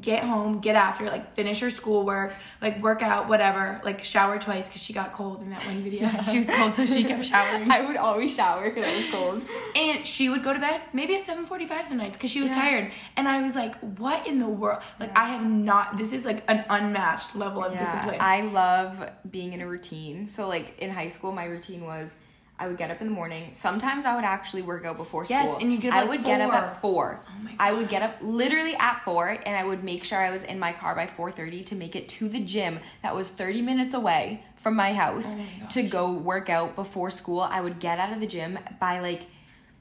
get 0.00 0.22
home, 0.24 0.60
get 0.60 0.76
after, 0.76 1.04
like 1.06 1.34
finish 1.34 1.60
her 1.60 1.70
schoolwork, 1.70 2.32
like 2.60 2.82
work 2.82 3.02
out, 3.02 3.28
whatever, 3.28 3.80
like 3.84 4.04
shower 4.04 4.38
twice 4.38 4.68
because 4.68 4.82
she 4.82 4.92
got 4.92 5.12
cold 5.12 5.42
in 5.42 5.50
that 5.50 5.64
one 5.64 5.82
video. 5.82 6.08
she 6.30 6.38
was 6.38 6.48
cold, 6.48 6.74
so 6.74 6.86
she 6.86 7.04
kept 7.04 7.24
showering. 7.24 7.70
i 7.70 7.80
would 7.86 7.96
always 7.96 8.34
shower 8.34 8.68
because 8.70 8.84
it 8.84 8.96
was 8.96 9.10
cold 9.10 9.42
And 9.76 10.06
she 10.06 10.28
would 10.28 10.42
go 10.42 10.52
to 10.52 10.58
bed 10.58 10.80
maybe 10.92 11.14
at 11.16 11.24
7:45 11.24 11.86
some 11.86 11.98
nights 11.98 12.16
because 12.16 12.30
she 12.30 12.40
was 12.40 12.50
Yeah. 12.50 12.56
tired. 12.56 12.92
And 13.16 13.28
I 13.28 13.42
was 13.42 13.54
like, 13.54 13.74
"What 13.98 14.26
in 14.26 14.38
the 14.38 14.46
world? 14.48 14.80
Like, 15.00 15.16
I 15.16 15.26
have 15.28 15.44
not. 15.48 15.96
This 15.98 16.12
is 16.12 16.24
like 16.24 16.42
an 16.48 16.64
unmatched 16.68 17.34
level 17.36 17.64
of 17.64 17.76
discipline." 17.78 18.18
I 18.20 18.42
love 18.42 19.10
being 19.30 19.52
in 19.52 19.60
a 19.60 19.66
routine. 19.68 20.26
So 20.26 20.48
like 20.48 20.78
in 20.78 20.90
high 20.90 21.08
school, 21.08 21.32
my 21.32 21.44
routine 21.44 21.84
was 21.84 22.16
I 22.60 22.66
would 22.66 22.76
get 22.76 22.90
up 22.90 23.00
in 23.00 23.06
the 23.06 23.12
morning. 23.12 23.50
Sometimes 23.54 24.04
I 24.04 24.14
would 24.16 24.24
actually 24.24 24.62
work 24.62 24.84
out 24.84 24.96
before 24.96 25.24
Yes, 25.28 25.42
school. 25.44 25.52
Yes, 25.54 25.62
and 25.62 25.70
you'd 25.72 25.80
get 25.80 25.92
up 25.92 25.98
I 25.98 26.02
at 26.02 26.08
would 26.08 26.24
get 26.24 26.40
up 26.40 26.50
four. 26.50 26.58
at 26.58 26.80
four. 26.80 27.20
Oh 27.28 27.42
my 27.44 27.50
God. 27.50 27.56
I 27.60 27.72
would 27.72 27.88
get 27.88 28.02
up 28.02 28.16
literally 28.20 28.74
at 28.76 29.04
four, 29.04 29.28
and 29.28 29.56
I 29.56 29.64
would 29.64 29.84
make 29.84 30.02
sure 30.04 30.18
I 30.20 30.30
was 30.30 30.42
in 30.42 30.58
my 30.58 30.72
car 30.72 30.94
by 30.94 31.06
four 31.06 31.30
thirty 31.30 31.62
to 31.64 31.74
make 31.76 31.94
it 31.94 32.08
to 32.10 32.28
the 32.28 32.40
gym 32.40 32.80
that 33.02 33.14
was 33.14 33.28
thirty 33.28 33.62
minutes 33.62 33.94
away 33.94 34.44
from 34.62 34.74
my 34.74 34.92
house 34.92 35.26
Oh 35.28 35.36
my 35.36 35.66
to 35.68 35.82
go 35.84 36.12
work 36.12 36.50
out 36.50 36.74
before 36.74 37.10
school. 37.10 37.40
I 37.40 37.60
would 37.60 37.78
get 37.78 37.98
out 38.00 38.12
of 38.12 38.20
the 38.20 38.26
gym 38.26 38.58
by 38.80 39.00
like 39.00 39.26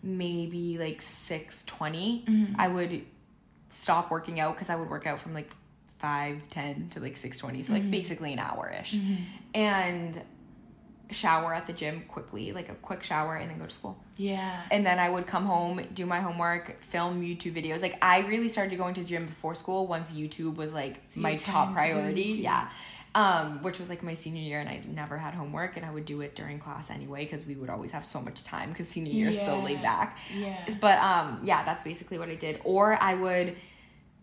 maybe 0.04 0.78
like 0.78 1.02
six 1.02 1.64
Mm-hmm. 1.68 2.54
I 2.60 2.68
would 2.68 3.04
stop 3.70 4.12
working 4.12 4.40
out 4.40 4.54
because 4.56 4.70
I 4.70 4.76
would 4.76 4.90
work 4.90 5.06
out 5.08 5.20
from 5.20 5.34
like 5.34 5.50
five 6.00 6.42
ten 6.52 6.90
to 6.92 7.00
like 7.00 7.18
six 7.18 7.38
twenty, 7.40 7.64
so 7.64 7.74
Mm-hmm. 7.74 7.82
like 7.84 7.92
basically 7.92 8.34
an 8.34 8.40
hour 8.40 8.72
ish, 8.80 8.96
and 9.56 10.22
shower 11.12 11.54
at 11.54 11.68
the 11.68 11.74
gym 11.74 12.04
quickly, 12.08 12.52
like 12.52 12.70
a 12.70 12.76
quick 12.76 13.04
shower, 13.04 13.36
and 13.36 13.50
then 13.50 13.58
go 13.58 13.66
to 13.66 13.72
school. 13.72 13.98
Yeah. 14.16 14.62
And 14.72 14.86
then 14.86 15.00
I 15.00 15.10
would 15.10 15.28
come 15.28 15.46
home, 15.46 15.82
do 15.94 16.06
my 16.06 16.20
homework, 16.20 16.84
film 16.86 17.22
YouTube 17.22 17.54
videos. 17.54 17.82
Like 17.82 17.98
I 18.02 18.20
really 18.20 18.50
started 18.50 18.78
going 18.78 18.94
to 18.96 19.02
the 19.02 19.08
gym 19.08 19.26
before 19.26 19.56
school 19.56 19.88
once 19.88 20.12
YouTube 20.12 20.56
was 20.56 20.74
like 20.74 21.02
you 21.14 21.22
my 21.22 21.36
top 21.36 21.68
time 21.68 21.68
to 21.70 21.74
priority. 21.74 22.24
Yeah. 22.24 22.70
Um, 23.16 23.64
which 23.64 23.80
was 23.80 23.90
like 23.90 24.04
my 24.04 24.14
senior 24.14 24.44
year, 24.44 24.60
and 24.60 24.70
I 24.70 24.82
never 24.86 25.18
had 25.18 25.34
homework, 25.34 25.76
and 25.76 25.84
I 25.84 25.90
would 25.90 26.06
do 26.06 26.22
it 26.22 26.36
during 26.36 26.60
class 26.60 26.92
anyway 26.92 27.24
because 27.24 27.48
we 27.48 27.56
would 27.56 27.70
always 27.70 27.92
have 27.92 28.06
so 28.06 28.22
much 28.22 28.44
time 28.44 28.70
because 28.70 28.88
senior 28.88 29.12
year 29.12 29.30
is 29.30 29.42
so 29.42 29.60
laid 29.60 29.82
back. 29.82 30.20
Yeah. 30.38 30.58
But 30.80 31.00
um, 31.00 31.40
yeah, 31.44 31.64
that's 31.64 31.84
basically 31.84 32.20
what 32.20 32.30
I 32.30 32.36
did. 32.36 32.62
Or 32.64 33.02
I 33.02 33.16
would 33.16 33.56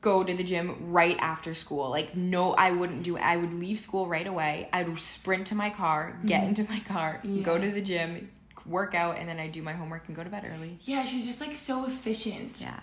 go 0.05 0.23
to 0.23 0.35
the 0.35 0.45
gym 0.45 0.67
right 1.01 1.17
after 1.19 1.55
school. 1.55 1.89
Like 1.99 2.15
no, 2.15 2.53
I 2.53 2.71
wouldn't 2.79 3.03
do 3.03 3.17
it. 3.17 3.23
I 3.23 3.37
would 3.37 3.55
leave 3.55 3.79
school 3.81 4.07
right 4.07 4.27
away. 4.35 4.69
I'd 4.73 4.99
sprint 4.99 5.47
to 5.49 5.55
my 5.55 5.71
car, 5.71 6.17
get 6.25 6.45
into 6.45 6.65
my 6.75 6.81
car, 6.81 7.21
go 7.23 7.29
Mm-hmm. 7.55 7.63
To 7.65 7.71
the 7.73 7.81
gym, 7.91 8.31
work 8.67 8.95
out, 8.95 9.17
and 9.19 9.29
then 9.29 9.39
I 9.41 9.49
do 9.49 9.63
my 9.63 9.73
homework 9.73 10.05
and 10.09 10.17
go 10.17 10.23
to 10.23 10.31
bed 10.31 10.45
early. 10.53 10.79
Yeah, 10.83 11.05
she's 11.05 11.27
just 11.27 11.41
like 11.41 11.57
so 11.57 11.87
efficient. 11.87 12.61
Yeah. 12.61 12.79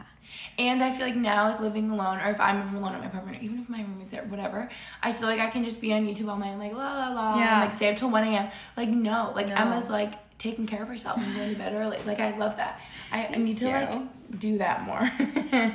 And 0.57 0.81
I 0.81 0.91
feel 0.95 1.05
like 1.05 1.17
now, 1.17 1.49
like 1.51 1.59
living 1.59 1.89
alone, 1.91 2.19
or 2.21 2.29
if 2.29 2.39
I'm 2.39 2.61
ever 2.61 2.77
alone 2.77 2.93
at 2.93 3.01
my 3.01 3.07
apartment, 3.07 3.37
or 3.37 3.41
even 3.41 3.59
if 3.59 3.67
my 3.69 3.81
roommate's 3.81 4.11
there, 4.11 4.23
whatever, 4.23 4.69
I 5.03 5.11
feel 5.11 5.27
like 5.27 5.41
I 5.41 5.49
can 5.49 5.63
just 5.65 5.81
be 5.81 5.91
on 5.93 6.07
YouTube 6.07 6.29
all 6.29 6.37
night, 6.37 6.57
like 6.57 6.73
la 6.73 6.93
la 7.01 7.09
la, 7.13 7.37
Yeah. 7.37 7.53
and 7.55 7.61
like 7.65 7.73
stay 7.75 7.91
up 7.91 7.97
till 7.97 8.09
one 8.09 8.23
a.m. 8.23 8.49
Like 8.77 8.89
no, 8.89 9.33
like 9.35 9.47
No. 9.49 9.55
Emma's 9.55 9.89
like 9.89 10.13
taking 10.41 10.65
care 10.65 10.81
of 10.81 10.87
herself 10.87 11.17
and 11.23 11.35
going 11.35 11.53
to 11.53 11.57
bed 11.57 11.73
early. 11.73 11.99
Like 12.05 12.19
I 12.19 12.35
love 12.35 12.57
that. 12.57 12.79
I, 13.11 13.27
I 13.27 13.35
need 13.37 13.57
to 13.57 13.65
you. 13.65 13.71
like 13.71 14.39
do 14.39 14.57
that 14.57 14.83
more. 14.85 14.99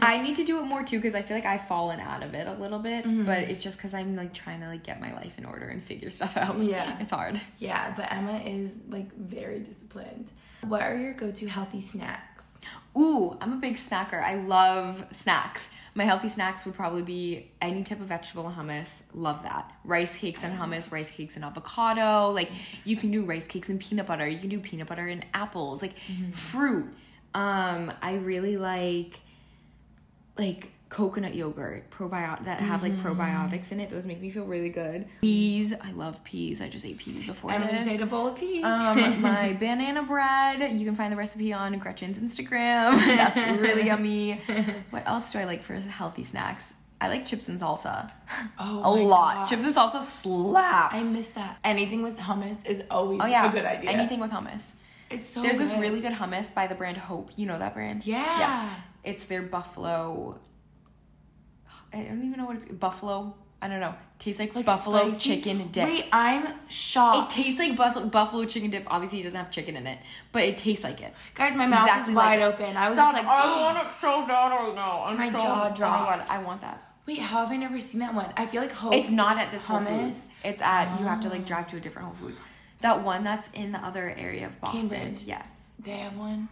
I 0.03 0.19
need 0.23 0.37
to 0.37 0.45
do 0.45 0.59
it 0.59 0.65
more 0.65 0.83
too 0.83 0.99
because 0.99 1.15
I 1.15 1.23
feel 1.23 1.37
like 1.37 1.47
I've 1.47 1.69
fallen 1.69 2.01
out 2.01 2.23
of 2.25 2.35
it 2.35 2.47
a 2.49 2.53
little 2.55 2.79
bit, 2.81 3.05
Mm-hmm. 3.05 3.25
but 3.27 3.39
it's 3.41 3.63
just 3.63 3.77
because 3.77 3.95
I'm 3.95 4.17
like 4.17 4.35
trying 4.35 4.61
to 4.61 4.67
like 4.67 4.83
get 4.83 5.01
my 5.01 5.15
life 5.15 5.39
in 5.39 5.45
order 5.45 5.67
and 5.69 5.83
figure 5.83 6.11
stuff 6.11 6.37
out. 6.37 6.59
Yeah. 6.59 6.97
it's 7.01 7.13
hard. 7.13 7.41
yeah, 7.59 7.95
but 7.97 8.11
Emma 8.13 8.39
is 8.45 8.81
like 8.89 9.15
very 9.15 9.61
disciplined. 9.61 10.31
What 10.63 10.83
are 10.83 10.97
your 10.97 11.13
go-to 11.13 11.47
healthy 11.47 11.81
snacks? 11.81 12.43
Ooh, 12.99 13.37
I'm 13.41 13.53
a 13.53 13.57
big 13.57 13.77
snacker. 13.77 14.21
I 14.23 14.35
love 14.35 15.07
snacks. 15.13 15.71
My 15.97 16.05
healthy 16.05 16.29
snacks 16.29 16.67
would 16.67 16.75
probably 16.75 17.01
be 17.01 17.51
any 17.61 17.83
type 17.83 18.01
of 18.01 18.07
vegetable 18.07 18.47
and 18.47 18.55
hummus. 18.55 19.03
Love 19.15 19.43
that. 19.45 19.73
Rice 19.83 20.19
cakes 20.19 20.45
and 20.45 20.57
hummus, 20.57 20.93
rice 20.93 21.11
cakes 21.11 21.37
and 21.37 21.45
avocado. 21.45 22.31
Like 22.31 22.51
you 22.85 22.97
can 22.97 23.11
do 23.11 23.25
rice 23.25 23.47
cakes 23.47 23.71
and 23.71 23.81
peanut 23.81 24.07
butter. 24.07 24.29
You 24.29 24.39
can 24.39 24.51
do 24.51 24.61
peanut 24.61 24.89
butter 24.89 25.07
and 25.07 25.25
apples. 25.33 25.81
Like 25.81 25.95
fruit. 26.33 26.95
Um, 27.35 27.93
I 28.03 28.17
really 28.17 28.59
like 28.59 29.19
like 30.39 30.71
coconut 30.89 31.35
yogurt 31.35 31.91
probiotic 31.91 32.45
that 32.45 32.61
have 32.61 32.83
like 32.83 32.93
probiotics 32.99 33.73
in 33.73 33.81
it. 33.81 33.91
Those 33.91 34.07
make 34.07 34.21
me 34.21 34.31
feel 34.31 34.45
really 34.45 34.69
good. 34.69 35.07
Peas. 35.21 35.75
I 35.83 35.91
love 35.93 36.23
peas. 36.23 36.61
I 36.61 36.69
just 36.69 36.87
ate 36.87 36.99
peas 36.99 37.27
before 37.27 37.51
I'm 37.51 37.63
this. 37.63 37.85
gonna 37.85 38.03
a 38.03 38.07
bowl 38.07 38.29
of 38.29 38.37
peas. 38.37 38.65
Um, 38.65 39.21
my 39.21 39.53
banana 39.55 40.03
bread. 40.05 40.73
You 40.79 40.87
can 40.87 40.95
find 40.95 41.13
the 41.13 41.17
recipe 41.17 41.53
on 41.53 41.77
Gretchen's 41.79 42.19
Instagram. 42.19 42.99
That's 43.17 43.61
really 43.61 43.87
yummy. 43.87 44.41
What 44.91 45.07
else 45.07 45.33
do 45.33 45.39
I 45.39 45.45
like 45.45 45.63
for 45.63 45.75
healthy 45.75 46.25
snacks? 46.25 46.75
I 47.01 47.09
like 47.09 47.27
chips 47.27 47.49
and 47.49 47.59
salsa. 47.59 48.11
oh 48.59 48.81
a 48.85 49.03
lot. 49.03 49.35
gosh. 49.35 49.51
Chips 49.51 49.65
and 49.65 49.75
salsa 49.75 50.03
slaps. 50.03 50.95
I 50.95 51.03
miss 51.03 51.31
that. 51.31 51.59
Anything 51.65 52.03
with 52.03 52.17
hummus 52.17 52.65
is 52.67 52.83
always 52.91 53.21
Oh 53.23 53.27
yeah, 53.27 53.51
a 53.51 53.53
good 53.53 53.65
idea. 53.65 53.91
Anything 53.91 54.21
with 54.21 54.31
hummus. 54.31 54.73
It's 55.11 55.27
so 55.27 55.43
good. 55.43 55.51
There's 55.51 55.59
this 55.59 55.79
really 55.79 56.01
good 56.01 56.13
hummus 56.13 56.53
by 56.55 56.67
the 56.67 56.75
brand 56.75 56.97
Hope. 56.97 57.31
You 57.37 57.47
know 57.47 57.59
that 57.59 57.75
brand? 57.75 58.07
Yeah. 58.07 58.39
Yes. 58.39 58.81
It's 59.05 59.25
their 59.27 59.43
buffalo. 59.43 60.39
I 61.93 62.03
don't 62.03 62.25
even 62.25 62.39
know 62.39 62.47
what 62.47 62.57
it's 62.57 62.67
buffalo. 62.67 63.35
I 63.63 63.69
don't 63.69 63.81
know. 63.81 63.95
Tastes 64.19 64.39
like, 64.39 64.55
Like 64.55 64.67
buffalo 64.67 65.09
spicy? 65.13 65.37
chicken 65.37 65.69
dip. 65.73 65.85
Wait, 65.87 66.07
I'm 66.13 66.47
shocked. 66.69 67.33
It 67.33 67.43
tastes 67.43 67.59
like 67.59 67.77
bus- 67.77 67.99
buffalo 67.99 68.45
chicken 68.45 68.71
dip. 68.71 68.85
Obviously, 68.87 69.21
it 69.21 69.25
doesn't 69.25 69.39
have 69.39 69.51
chicken 69.51 69.77
in 69.77 69.87
it, 69.87 69.99
but 70.33 70.43
it 70.45 70.59
tastes 70.59 70.85
like 70.85 71.01
it. 71.01 71.15
Guys, 71.35 71.55
my 71.55 71.67
mouth 71.67 71.87
Exactly 71.87 72.13
is 72.13 72.17
like 72.17 72.27
wide 72.27 72.41
it. 72.41 72.45
open. 72.45 72.77
I 72.77 72.85
was 72.87 72.95
Stop. 72.95 73.15
just 73.15 73.25
like, 73.25 73.33
I 73.35 73.61
want 73.63 73.79
it 73.87 73.93
so 74.01 74.27
bad 74.27 74.51
right 74.53 74.75
now. 74.75 75.05
I'm 75.05 75.17
My 75.17 75.31
so, 75.31 75.37
oh 75.37 75.41
jaw 75.41 75.53
Oh 75.53 75.69
my 75.71 75.75
dropped. 75.77 75.79
god, 75.79 76.27
I 76.29 76.43
want 76.43 76.61
that. 76.61 76.83
wait, 77.07 77.19
how 77.19 77.41
have 77.41 77.51
I 77.51 77.57
never 77.57 77.81
seen 77.81 78.01
that 78.01 78.15
one? 78.15 78.31
I 78.37 78.47
feel 78.47 78.61
like 78.61 78.73
Hope. 78.73 78.93
It's 78.95 79.11
not 79.11 79.39
at 79.39 79.51
this 79.53 79.65
Whole. 79.65 79.81
Foods. 79.81 80.29
It's 80.45 80.61
at 80.63 80.99
you 81.01 81.07
have 81.07 81.21
to 81.23 81.29
like 81.31 81.43
ah. 81.43 81.47
drive 81.47 81.69
to 81.69 81.77
a 81.77 81.81
different 81.81 82.09
Whole 82.09 82.17
Foods. 82.17 82.41
That 82.83 83.03
one 83.03 83.25
that's 83.25 83.49
in 83.53 83.73
the 83.73 83.79
other 83.79 84.11
area 84.19 84.47
of 84.47 84.61
Boston. 84.61 84.89
Cambridge. 84.91 85.23
Yes. 85.25 85.75
They 85.83 85.93
have 85.93 86.17
one. 86.17 86.49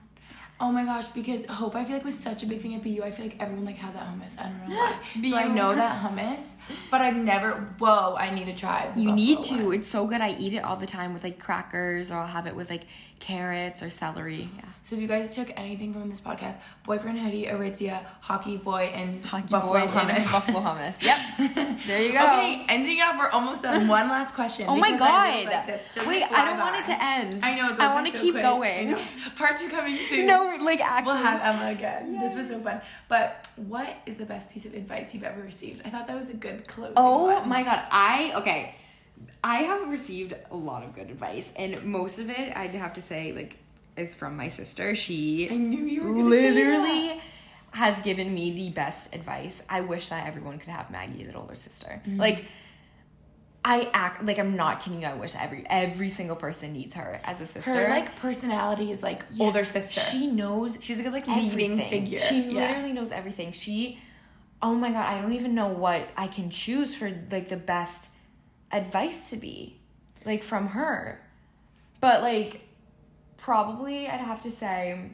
Oh 0.65 0.73
my 0.73 0.87
gosh, 0.87 1.09
because 1.09 1.45
Hope 1.45 1.77
I 1.77 1.85
feel 1.85 1.93
like 1.97 2.07
was 2.07 2.19
such 2.19 2.43
a 2.43 2.47
big 2.47 2.63
thing 2.63 2.75
at 2.75 2.83
BU. 2.83 3.03
I 3.05 3.11
feel 3.11 3.27
like 3.27 3.37
everyone 3.39 3.67
like 3.67 3.77
had 3.77 3.95
that 3.95 4.07
hummus. 4.07 4.39
I 4.41 4.45
don't 4.45 4.67
know 4.67 4.75
why. 4.75 5.29
so 5.29 5.37
I 5.37 5.47
know 5.47 5.75
that 5.75 6.03
hummus, 6.03 6.55
but 6.91 7.03
I've 7.03 7.17
never. 7.17 7.53
Whoa, 7.79 8.15
I 8.17 8.31
need 8.35 8.47
to 8.47 8.55
try. 8.55 8.91
You 8.97 9.13
need 9.13 9.43
to. 9.43 9.67
one. 9.67 9.75
It's 9.75 9.89
so 9.89 10.07
good. 10.07 10.23
I 10.23 10.31
eat 10.31 10.55
it 10.55 10.65
all 10.65 10.77
the 10.77 10.87
time 10.87 11.13
with 11.13 11.23
like 11.23 11.39
crackers, 11.39 12.11
or 12.11 12.17
I'll 12.17 12.27
have 12.27 12.47
it 12.47 12.57
with 12.57 12.71
like 12.71 12.85
carrots 13.25 13.83
or 13.83 13.89
celery. 13.89 14.51
Yeah. 14.57 14.65
So 14.83 14.97
if 14.97 15.01
you 15.01 15.09
guys 15.09 15.35
took 15.35 15.51
anything 15.59 15.95
from 15.95 16.11
this 16.11 16.21
podcast, 16.21 16.59
boyfriend 16.85 17.19
hoodie, 17.19 17.47
Aritzia, 17.47 18.05
hockey 18.21 18.59
boy, 18.59 18.93
and 18.95 19.25
Hockey 19.25 19.49
buffalo 19.49 19.73
boy 19.87 19.93
hummus. 19.93 20.31
buffalo 20.31 20.61
hummus. 20.61 21.01
Yep. 21.01 21.19
There 21.87 22.03
you 22.03 22.13
go. 22.13 22.25
Okay, 22.27 22.67
ending 22.69 23.01
off. 23.01 23.17
We're 23.19 23.31
almost 23.31 23.63
done. 23.63 23.89
One 23.99 24.09
last 24.09 24.35
question. 24.35 24.67
Oh 24.69 24.77
my 24.77 24.93
because 24.93 25.09
I 25.09 25.33
really 25.33 25.45
god. 25.45 25.53
like 25.55 25.67
this. 25.67 26.07
Wait, 26.07 26.23
I 26.25 26.45
don't 26.45 26.57
fly 26.57 26.71
want 26.71 26.77
it 26.77 26.85
to 26.93 27.03
end. 27.03 27.45
I 27.45 27.55
know. 27.55 27.77
I 27.79 27.95
want 27.95 28.07
to 28.09 28.13
so 28.13 28.21
keep 28.23 28.35
quick. 28.35 28.43
going. 28.43 28.97
Part 29.37 29.57
two 29.57 29.69
coming 29.71 29.97
soon. 30.09 30.27
No, 30.27 30.59
like 30.61 30.81
actually. 30.81 31.15
We'll 31.15 31.23
have 31.23 31.41
Emma 31.43 31.71
again. 31.71 32.21
This 32.21 32.35
was 32.35 32.49
so 32.49 32.61
fun. 32.61 32.83
But 33.09 33.49
what 33.57 33.89
is 34.05 34.19
the 34.19 34.27
best 34.27 34.51
piece 34.51 34.67
of 34.67 34.75
advice 34.75 35.15
you've 35.15 35.25
ever 35.25 35.41
received? 35.41 35.81
I 35.87 35.91
thought 35.91 36.07
that 36.09 36.17
was 36.17 36.29
a 36.29 36.35
good 36.35 36.67
closing. 36.69 36.95
Oh 36.99 37.27
one. 37.33 37.49
my 37.49 37.63
god, 37.63 37.85
I 37.91 38.33
okay. 38.37 38.75
I 39.45 39.57
have 39.57 39.89
received 39.91 40.35
a 40.51 40.57
lot 40.57 40.85
of 40.85 40.95
good 40.95 41.11
advice, 41.11 41.53
and 41.55 41.85
most 41.85 42.19
of 42.19 42.31
it 42.31 42.57
I'd 42.57 42.75
have 42.75 42.95
to 42.95 43.03
say 43.03 43.33
like 43.33 43.59
is 43.95 44.15
from 44.15 44.37
my 44.37 44.49
sister. 44.49 44.97
She 44.97 45.49
I 45.51 45.55
knew 45.57 45.85
you 45.85 46.03
were 46.03 46.11
literally 46.11 47.21
has 47.73 48.01
given 48.01 48.33
me 48.33 48.53
the 48.53 48.71
best 48.71 49.15
advice. 49.15 49.63
I 49.69 49.83
wish 49.83 50.09
that 50.09 50.27
everyone 50.27 50.59
could 50.59 50.71
have 50.71 50.91
Maggie 50.91 51.23
as 51.23 51.29
an 51.29 51.37
older 51.37 51.57
sister. 51.57 52.01
Mm-hmm. 52.07 52.19
Like 52.19 52.47
I 53.63 53.91
act 53.93 54.25
like 54.25 54.39
I'm 54.39 54.57
not 54.57 54.81
kidding 54.81 55.03
you. 55.03 55.09
I 55.09 55.15
wish 55.15 55.35
every 55.37 55.67
every 55.69 56.09
single 56.09 56.37
person 56.37 56.73
needs 56.73 56.95
her 56.95 57.21
as 57.23 57.43
a 57.43 57.47
sister. 57.47 57.71
Her 57.71 57.91
like 57.91 58.17
personality 58.17 58.91
is 58.91 59.03
like 59.03 59.25
older 59.39 59.65
sister. 59.65 60.01
She 60.01 60.27
knows. 60.27 60.79
She's 60.81 60.99
a 61.01 61.03
good 61.03 61.13
like 61.13 61.27
leading 61.27 61.79
figure. 61.87 62.19
She 62.19 62.45
Yeah. 62.45 62.63
literally 62.63 62.95
knows 62.95 63.13
everything. 63.13 63.53
She, 63.53 63.99
oh 64.63 64.75
my 64.75 64.91
god, 64.91 65.05
I 65.07 65.21
don't 65.21 65.35
even 65.35 65.55
know 65.55 65.69
what 65.69 66.09
I 66.17 66.29
can 66.29 66.49
choose 66.49 66.95
for 66.95 67.13
like 67.31 67.51
the 67.51 67.59
best 67.59 68.09
advice 68.77 69.31
to 69.31 69.37
be, 69.37 69.81
like 70.25 70.43
from 70.43 70.69
her. 70.69 71.21
But 72.01 72.23
like, 72.23 72.69
probably 73.37 74.09
I'd 74.09 74.21
have 74.21 74.43
to 74.43 74.51
say, 74.51 75.11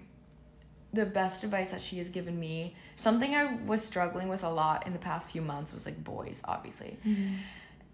the 0.93 1.07
best 1.07 1.45
advice 1.45 1.71
that 1.71 1.81
she 1.81 1.99
has 1.99 2.09
given 2.09 2.39
me, 2.39 2.75
something 2.97 3.35
I 3.35 3.55
was 3.55 3.85
struggling 3.85 4.29
with 4.29 4.43
a 4.43 4.51
lot 4.51 4.87
in 4.87 4.93
the 4.93 4.99
past 4.99 5.31
few 5.31 5.41
months 5.41 5.73
was 5.73 5.87
like 5.87 6.03
boys, 6.03 6.43
obviously. 6.45 6.99
Mm-hmm. 7.07 7.35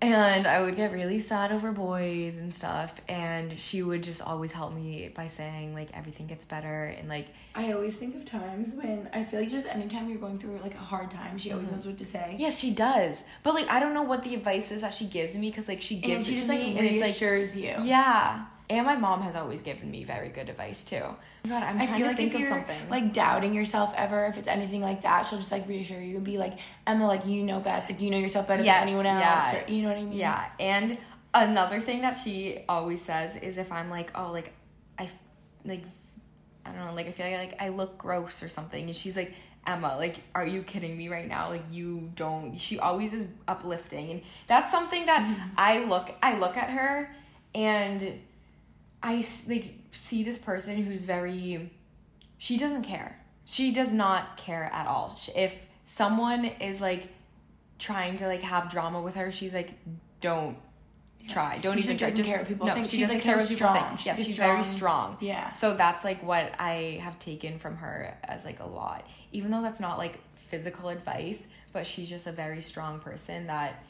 And 0.03 0.47
I 0.47 0.61
would 0.61 0.77
get 0.77 0.93
really 0.93 1.21
sad 1.21 1.53
over 1.53 1.73
boys 1.73 2.37
and 2.37 2.53
stuff. 2.53 3.01
And 3.09 3.59
she 3.59 3.83
would 3.83 4.03
just 4.03 4.21
always 4.21 4.53
help 4.53 4.75
me 4.75 5.11
by 5.15 5.29
saying, 5.29 5.75
like, 5.75 5.89
everything 5.95 6.27
gets 6.27 6.45
better. 6.45 6.85
And, 6.99 7.09
like, 7.09 7.29
I 7.55 7.73
always 7.73 7.97
think 7.97 8.15
of 8.15 8.27
times 8.27 8.75
when 8.75 9.09
I 9.15 9.25
feel 9.25 9.41
like 9.41 9.49
just 9.51 9.67
anytime 9.67 10.11
you're 10.11 10.19
going 10.19 10.39
through 10.39 10.59
like 10.63 10.75
a 10.75 10.79
hard 10.79 11.11
time, 11.11 11.39
she 11.39 11.49
Mm-hmm. 11.49 11.59
always 11.59 11.73
knows 11.73 11.87
what 11.87 11.97
to 11.99 12.05
say. 12.05 12.37
yes, 12.39 12.59
she 12.59 12.73
does. 12.73 13.25
But, 13.43 13.55
like, 13.55 13.69
I 13.69 13.81
don't 13.81 13.95
know 13.95 14.03
what 14.03 14.23
the 14.23 14.35
advice 14.35 14.71
is 14.71 14.83
that 14.83 14.93
she 14.93 15.07
gives 15.07 15.35
me 15.37 15.49
because, 15.51 15.67
like, 15.67 15.81
she 15.81 15.97
gives 15.97 16.17
and 16.17 16.27
she 16.27 16.33
it 16.35 16.37
just 16.37 16.49
to 16.51 16.55
like 16.57 16.63
me. 16.63 16.79
And 16.79 16.87
it's 16.87 17.01
like, 17.01 17.03
reassures 17.31 17.57
you. 17.57 17.75
yeah. 17.83 18.45
And 18.69 18.85
my 18.85 18.97
mom 18.97 19.23
has 19.23 19.37
always 19.37 19.63
given 19.63 19.91
me 19.91 20.03
very 20.03 20.29
good 20.29 20.49
advice, 20.49 20.83
too. 20.83 21.05
God, 21.49 21.63
I'm 21.63 21.81
I 21.81 21.87
trying 21.87 21.99
feel 21.99 21.99
to 21.99 22.07
like 22.07 22.17
think 22.17 22.35
of 22.35 22.43
something. 22.45 22.89
like 22.91 23.13
doubting 23.13 23.55
yourself 23.55 23.95
ever, 23.97 24.27
if 24.27 24.37
it's 24.37 24.49
anything 24.49 24.83
like 24.83 25.03
that, 25.03 25.27
she'll 25.27 25.39
just 25.39 25.53
like 25.53 25.69
reassure 25.69 26.01
you 26.01 26.17
and 26.17 26.25
be 26.25 26.39
like, 26.39 26.59
Emma, 26.87 27.07
like 27.07 27.27
you 27.27 27.43
know 27.45 27.61
best, 27.61 27.91
like 27.91 28.01
you 28.01 28.11
know 28.11 28.19
yourself 28.19 28.49
better 28.49 28.65
Yes, 28.65 28.81
than 28.81 28.89
anyone 28.89 29.07
else. 29.07 29.23
yeah. 29.23 29.65
Or, 29.65 29.71
you 29.71 29.83
know 29.83 29.89
what 29.89 29.99
I 29.99 30.03
mean? 30.03 30.19
Yeah, 30.19 30.45
and 30.59 30.99
another 31.35 31.81
thing 31.81 32.01
that 32.03 32.15
she 32.15 32.65
always 32.69 33.01
says 33.01 33.37
is 33.37 33.59
if 33.59 33.71
I'm 33.71 33.91
like, 33.91 34.11
oh, 34.19 34.33
like 34.33 34.53
I, 34.99 35.09
like 35.65 35.85
I 36.65 36.73
don't 36.73 36.85
know, 36.87 36.95
like 36.95 37.07
I 37.07 37.13
feel 37.13 37.31
like, 37.31 37.53
like 37.53 37.63
I 37.63 37.69
look 37.69 37.97
gross 37.99 38.43
or 38.43 38.49
something, 38.49 38.87
and 38.87 38.97
she's 38.97 39.17
like, 39.17 39.33
Emma, 39.67 39.97
like, 39.97 40.17
are 40.35 40.47
you 40.47 40.63
kidding 40.63 40.97
me 40.97 41.09
right 41.09 41.29
now? 41.29 41.51
Like 41.51 41.65
you 41.71 42.11
don't. 42.17 42.59
She 42.59 42.81
always 42.81 43.13
is 43.13 43.29
uplifting, 43.47 44.11
and 44.11 44.23
that's 44.49 44.71
something 44.73 45.07
that 45.07 45.21
mm-hmm. 45.23 45.51
I 45.57 45.85
look, 45.85 46.13
I 46.23 46.39
look 46.39 46.57
at 46.57 46.71
her, 46.71 47.15
and 47.55 48.21
I 49.03 49.25
like 49.49 49.75
see 49.93 50.23
this 50.25 50.39
person 50.39 50.83
who's 50.83 51.05
very 51.05 51.71
she 52.39 52.57
doesn't 52.59 52.83
care. 52.83 53.19
She 53.45 53.73
does 53.73 53.93
not 53.93 54.37
care 54.37 54.65
at 54.73 54.87
all. 54.87 55.19
If 55.35 55.55
someone 55.85 56.45
is 56.45 56.81
like 56.81 57.09
trying 57.79 58.17
to 58.19 58.27
like 58.27 58.43
have 58.43 58.71
drama 58.71 59.01
with 59.01 59.15
her, 59.15 59.31
she's 59.31 59.55
like 59.55 59.73
don't 60.21 60.57
try. 61.29 61.59
Don't 61.59 61.77
She, 61.79 61.85
even 61.85 61.99
try. 61.99 62.11
Just 62.11 62.29
care 62.29 62.39
what 62.39 62.49
people 62.49 62.67
no, 62.67 62.75
think. 62.75 62.87
she 62.87 62.97
She's, 62.99 63.01
doesn't 63.07 63.17
like, 63.17 63.25
care 63.25 63.37
what 63.37 63.49
people 63.49 63.73
think. 63.73 64.07
Yes, 64.07 64.17
She's 64.19 64.27
she's 64.27 64.37
very 64.37 64.63
strong. 64.65 65.15
strong. 65.15 65.17
Yeah. 65.21 65.53
So 65.53 65.75
that's 65.77 66.05
like 66.05 66.23
what 66.23 66.53
I 66.59 67.01
have 67.03 67.19
taken 67.19 67.59
from 67.59 67.77
her 67.77 68.17
as 68.25 68.45
like 68.45 68.61
a 68.61 68.67
lot. 68.67 69.07
Even 69.33 69.51
though 69.51 69.63
that's 69.63 69.81
not 69.81 69.99
like 69.99 70.19
physical 70.49 70.89
advice, 70.89 71.43
but 71.73 71.87
she's 71.87 72.09
just 72.09 72.27
a 72.27 72.33
very 72.33 72.61
strong 72.63 73.01
person 73.01 73.49
that 73.49 73.83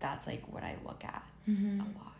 that's 0.00 0.26
like 0.26 0.42
what 0.52 0.62
I 0.62 0.76
look 0.84 1.04
at 1.04 1.22
Mm-hmm. 1.48 1.80
a 1.80 1.84
lot. 1.84 2.12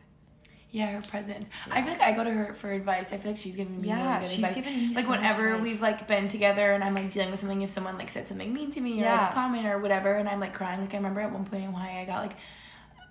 Yeah, 0.72 0.92
her 0.92 1.00
presence. 1.02 1.48
I 1.70 1.82
feel 1.82 1.92
like 1.92 2.00
I 2.02 2.12
go 2.12 2.22
to 2.22 2.30
her 2.30 2.54
for 2.54 2.70
advice. 2.70 3.12
I 3.12 3.16
feel 3.16 3.32
like 3.32 3.40
she's 3.40 3.56
giving 3.56 3.80
me 3.80 3.88
Yeah, 3.88 4.08
really 4.18 4.18
good 4.20 4.28
she's 4.30 4.38
advice. 4.38 4.54
given 4.54 4.72
me 4.88 4.94
like 4.94 5.04
so 5.04 5.10
whenever 5.10 5.58
we've 5.58 5.82
like 5.82 6.06
been 6.06 6.28
together 6.28 6.72
and 6.72 6.84
I'm 6.84 6.94
like 6.94 7.10
dealing 7.10 7.30
with 7.32 7.40
something, 7.40 7.62
if 7.62 7.70
someone 7.70 7.98
like 7.98 8.08
said 8.08 8.28
something 8.28 8.52
mean 8.54 8.70
to 8.70 8.80
me 8.80 9.02
or 9.02 9.06
like 9.06 9.30
a 9.30 9.34
comment 9.34 9.66
or 9.66 9.78
whatever, 9.78 10.14
and 10.14 10.28
I'm 10.28 10.38
like 10.40 10.54
crying. 10.54 10.80
Like 10.80 10.94
I 10.94 10.98
remember 10.98 11.20
at 11.22 11.32
one 11.32 11.44
point 11.44 11.64
in 11.64 11.72
why 11.72 12.00
I 12.00 12.04
got 12.04 12.22
like. 12.22 12.36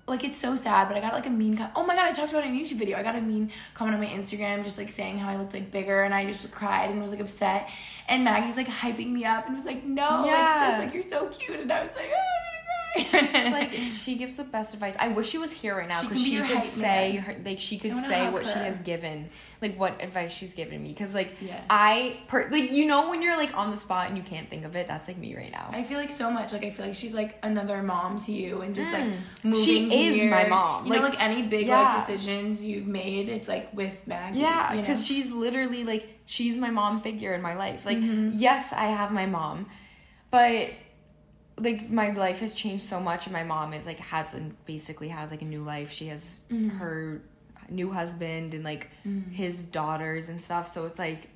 Like 0.07 0.23
it's 0.23 0.39
so 0.39 0.55
sad, 0.55 0.87
but 0.87 0.97
I 0.97 1.01
got 1.01 1.13
like 1.13 1.27
a 1.27 1.29
mean. 1.29 1.55
Com- 1.55 1.69
oh 1.75 1.85
my 1.85 1.95
god! 1.95 2.05
I 2.07 2.11
talked 2.11 2.31
about 2.31 2.43
it 2.43 2.47
in 2.47 2.55
a 2.55 2.59
YouTube 2.59 2.77
video. 2.79 2.97
I 2.97 3.03
got 3.03 3.15
a 3.15 3.21
mean 3.21 3.51
comment 3.75 3.93
on 3.95 4.01
my 4.01 4.07
Instagram, 4.09 4.63
just 4.63 4.79
like 4.79 4.89
saying 4.89 5.19
how 5.19 5.29
I 5.29 5.35
looked 5.37 5.53
like 5.53 5.69
bigger, 5.71 6.01
and 6.01 6.15
I 6.15 6.25
just 6.25 6.49
cried 6.49 6.89
and 6.89 6.99
was 6.99 7.11
like 7.11 7.19
upset. 7.19 7.69
And 8.07 8.23
Maggie's 8.23 8.57
like 8.57 8.67
hyping 8.67 9.11
me 9.11 9.23
up 9.25 9.45
and 9.45 9.55
was 9.55 9.65
like, 9.65 9.83
"No, 9.83 10.25
Yeah. 10.25 10.31
like 10.33 10.71
sis, 10.71 10.85
like 10.85 10.93
you're 10.95 11.03
so 11.03 11.27
cute," 11.27 11.59
and 11.59 11.71
I 11.71 11.83
was 11.83 11.95
like, 11.95 12.09
"Oh, 12.11 12.17
I'm 12.17 12.17
gonna 12.17 12.17
cry." 12.17 12.38
She's 12.97 13.13
like 13.13 13.71
she 13.93 14.15
gives 14.15 14.37
the 14.37 14.43
best 14.43 14.73
advice. 14.73 14.95
I 14.99 15.09
wish 15.09 15.29
she 15.29 15.37
was 15.37 15.51
here 15.51 15.75
right 15.77 15.87
now 15.87 16.01
She 16.01 16.07
because 16.07 16.23
can 16.23 16.47
she, 16.47 16.53
could 16.55 16.67
say 16.69 17.15
her, 17.17 17.35
like 17.45 17.59
she 17.59 17.77
could 17.77 17.95
say 17.95 18.29
what 18.29 18.45
she 18.47 18.53
has 18.59 18.77
given, 18.79 19.29
like 19.61 19.77
what 19.79 20.01
advice 20.03 20.31
she's 20.33 20.53
given 20.53 20.81
me. 20.81 20.89
Because 20.89 21.13
like 21.13 21.35
Yeah. 21.39 21.61
I 21.69 22.17
per, 22.27 22.49
like 22.51 22.71
you 22.71 22.87
know 22.87 23.09
when 23.09 23.21
you're 23.21 23.37
like 23.37 23.55
on 23.55 23.71
the 23.71 23.77
spot 23.77 24.07
and 24.07 24.17
you 24.17 24.23
can't 24.23 24.49
think 24.49 24.65
of 24.65 24.75
it. 24.75 24.87
That's 24.87 25.07
like 25.07 25.17
me 25.17 25.35
right 25.35 25.51
now. 25.51 25.69
I 25.71 25.83
feel 25.83 25.97
like 25.99 26.11
so 26.11 26.31
much. 26.31 26.51
Like 26.53 26.63
I 26.63 26.71
feel 26.71 26.85
like 26.87 26.95
she's 26.95 27.13
like 27.13 27.37
another 27.43 27.83
mom 27.83 28.19
to 28.21 28.31
you, 28.31 28.61
and 28.61 28.73
just 28.73 28.91
like 28.91 29.05
moving. 29.43 29.59
Mm. 29.61 29.65
She 29.65 30.07
is 30.07 30.31
my 30.31 30.47
mom. 30.47 30.85
You 30.87 30.93
know, 30.93 31.01
Like, 31.01 31.13
like 31.13 31.23
any 31.23 31.43
big 31.43 31.67
yeah. 31.67 31.81
life 31.93 32.07
decisions 32.07 32.63
you've 32.63 32.87
made, 32.87 33.29
it's 33.29 33.47
like 33.47 33.71
with 33.73 34.05
Maggie. 34.07 34.39
Yeah, 34.39 34.69
you 34.71 34.75
know? 34.77 34.81
because 34.81 35.05
she's 35.05 35.29
literally 35.31 35.83
like 35.83 36.07
she's 36.25 36.57
my 36.57 36.69
mom 36.71 37.01
figure 37.01 37.33
in 37.33 37.41
my 37.41 37.53
life. 37.55 37.85
Like, 37.85 37.97
Mm-hmm. 37.99 38.31
yes, 38.33 38.73
I 38.73 38.85
have 38.87 39.11
my 39.11 39.25
mom, 39.27 39.67
but 40.31 40.69
like 41.59 41.89
my 41.89 42.11
life 42.11 42.39
has 42.39 42.53
changed 42.53 42.83
so 42.83 42.99
much, 42.99 43.25
and 43.25 43.33
my 43.33 43.43
mom 43.43 43.73
is 43.73 43.85
like 43.85 43.99
has 43.99 44.33
and 44.33 44.55
basically 44.65 45.09
has 45.09 45.31
like 45.31 45.41
a 45.41 45.45
new 45.45 45.63
life. 45.63 45.91
She 45.91 46.07
has 46.07 46.39
Mm-hmm. 46.51 46.77
her 46.77 47.21
new 47.69 47.91
husband 47.91 48.53
and 48.55 48.63
like 48.63 48.89
his 49.31 49.65
daughters 49.67 50.29
and 50.29 50.41
stuff. 50.41 50.71
So 50.71 50.85
it's 50.85 50.97
like 50.97 51.29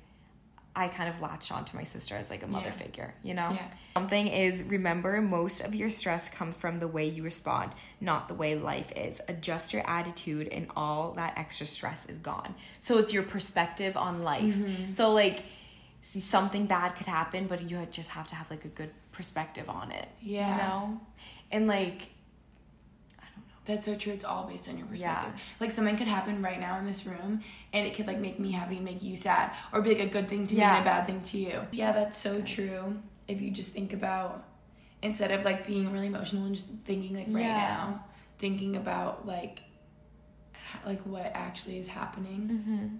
I 0.76 0.88
kind 0.88 1.08
of 1.08 1.20
latched 1.20 1.52
onto 1.52 1.76
my 1.76 1.84
sister 1.84 2.16
as 2.16 2.30
like 2.30 2.42
a 2.42 2.48
mother 2.48 2.66
Yeah. 2.66 2.72
figure, 2.84 3.14
you 3.22 3.32
know? 3.34 3.50
Yeah. 3.52 3.68
Something 3.96 4.26
is 4.26 4.64
remember 4.64 5.20
most 5.22 5.60
of 5.60 5.72
your 5.72 5.88
stress 5.90 6.28
comes 6.28 6.56
from 6.56 6.80
the 6.80 6.88
way 6.88 7.06
you 7.08 7.22
respond, 7.22 7.70
not 8.00 8.26
the 8.26 8.34
way 8.34 8.56
life 8.56 8.90
is. 8.96 9.20
Adjust 9.28 9.72
your 9.72 9.88
attitude 9.88 10.48
and 10.48 10.66
all 10.74 11.12
that 11.12 11.34
extra 11.38 11.64
stress 11.66 12.04
is 12.06 12.18
gone. 12.18 12.56
So 12.80 12.98
it's 12.98 13.12
your 13.12 13.22
perspective 13.22 13.96
on 13.96 14.24
life. 14.24 14.52
Mm-hmm. 14.56 14.90
So 14.90 15.12
like 15.12 15.44
see, 16.00 16.18
something 16.18 16.66
bad 16.66 16.96
could 16.96 17.06
happen, 17.06 17.46
but 17.46 17.70
you 17.70 17.86
just 17.92 18.10
have 18.10 18.26
to 18.30 18.34
have 18.34 18.50
like 18.50 18.64
a 18.64 18.68
good 18.80 18.90
perspective 19.14 19.70
on 19.70 19.92
it. 19.92 20.08
Yeah. 20.20 20.50
You 20.50 20.56
know? 20.62 21.00
And 21.52 21.66
like 21.66 22.02
That's 23.66 23.86
so 23.86 23.94
true. 23.94 24.12
It's 24.12 24.24
all 24.24 24.44
based 24.46 24.68
on 24.68 24.76
your 24.76 24.86
perspective. 24.86 25.32
Yeah. 25.34 25.40
Like 25.60 25.70
something 25.70 25.96
could 25.96 26.06
happen 26.08 26.42
right 26.42 26.60
now 26.60 26.78
in 26.78 26.84
this 26.86 27.06
room, 27.06 27.42
and 27.72 27.86
it 27.86 27.94
could 27.94 28.06
like 28.06 28.18
make 28.18 28.38
me 28.38 28.50
happy, 28.52 28.78
make 28.78 29.02
you 29.02 29.16
sad, 29.16 29.52
or 29.72 29.80
be 29.80 29.90
like 29.94 30.00
a 30.10 30.12
good 30.12 30.28
thing 30.28 30.46
to 30.48 30.54
me 30.54 30.60
and 30.62 30.82
a 30.82 30.84
bad 30.84 31.06
thing 31.06 31.22
to 31.22 31.38
you. 31.38 31.60
Yeah, 31.72 31.92
that's 31.92 32.18
so 32.18 32.40
true. 32.42 32.98
If 33.26 33.40
you 33.40 33.50
just 33.50 33.72
think 33.72 33.92
about 33.94 34.44
instead 35.02 35.30
of 35.30 35.44
like 35.44 35.66
being 35.66 35.90
really 35.92 36.08
emotional 36.08 36.44
and 36.44 36.54
just 36.54 36.68
thinking 36.84 37.16
like 37.16 37.26
right 37.28 37.40
Yeah. 37.42 37.56
now, 37.68 38.04
thinking 38.38 38.76
about 38.76 39.26
like 39.26 39.60
like 40.84 41.00
what 41.02 41.30
actually 41.34 41.78
is 41.78 41.88
happening. 41.88 42.40
Mm-hmm. 42.52 42.96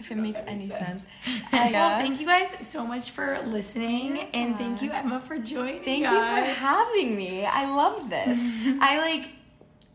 If 0.00 0.10
it 0.10 0.16
makes 0.16 0.40
any 0.46 0.68
sense. 0.68 1.06
I, 1.52 1.70
Well, 1.72 1.98
thank 2.00 2.20
you 2.20 2.26
guys 2.26 2.56
so 2.66 2.86
much 2.86 3.10
for 3.10 3.38
listening, 3.46 4.18
and 4.34 4.56
thank 4.58 4.82
you 4.82 4.90
Emma 4.90 5.20
for 5.20 5.38
joining. 5.38 5.82
Thank 5.84 6.06
us. 6.06 6.12
you 6.12 6.18
for 6.18 6.50
having 6.60 7.16
me. 7.16 7.44
I 7.44 7.66
love 7.72 8.10
this. 8.10 8.38
I 8.80 8.98
like 8.98 9.28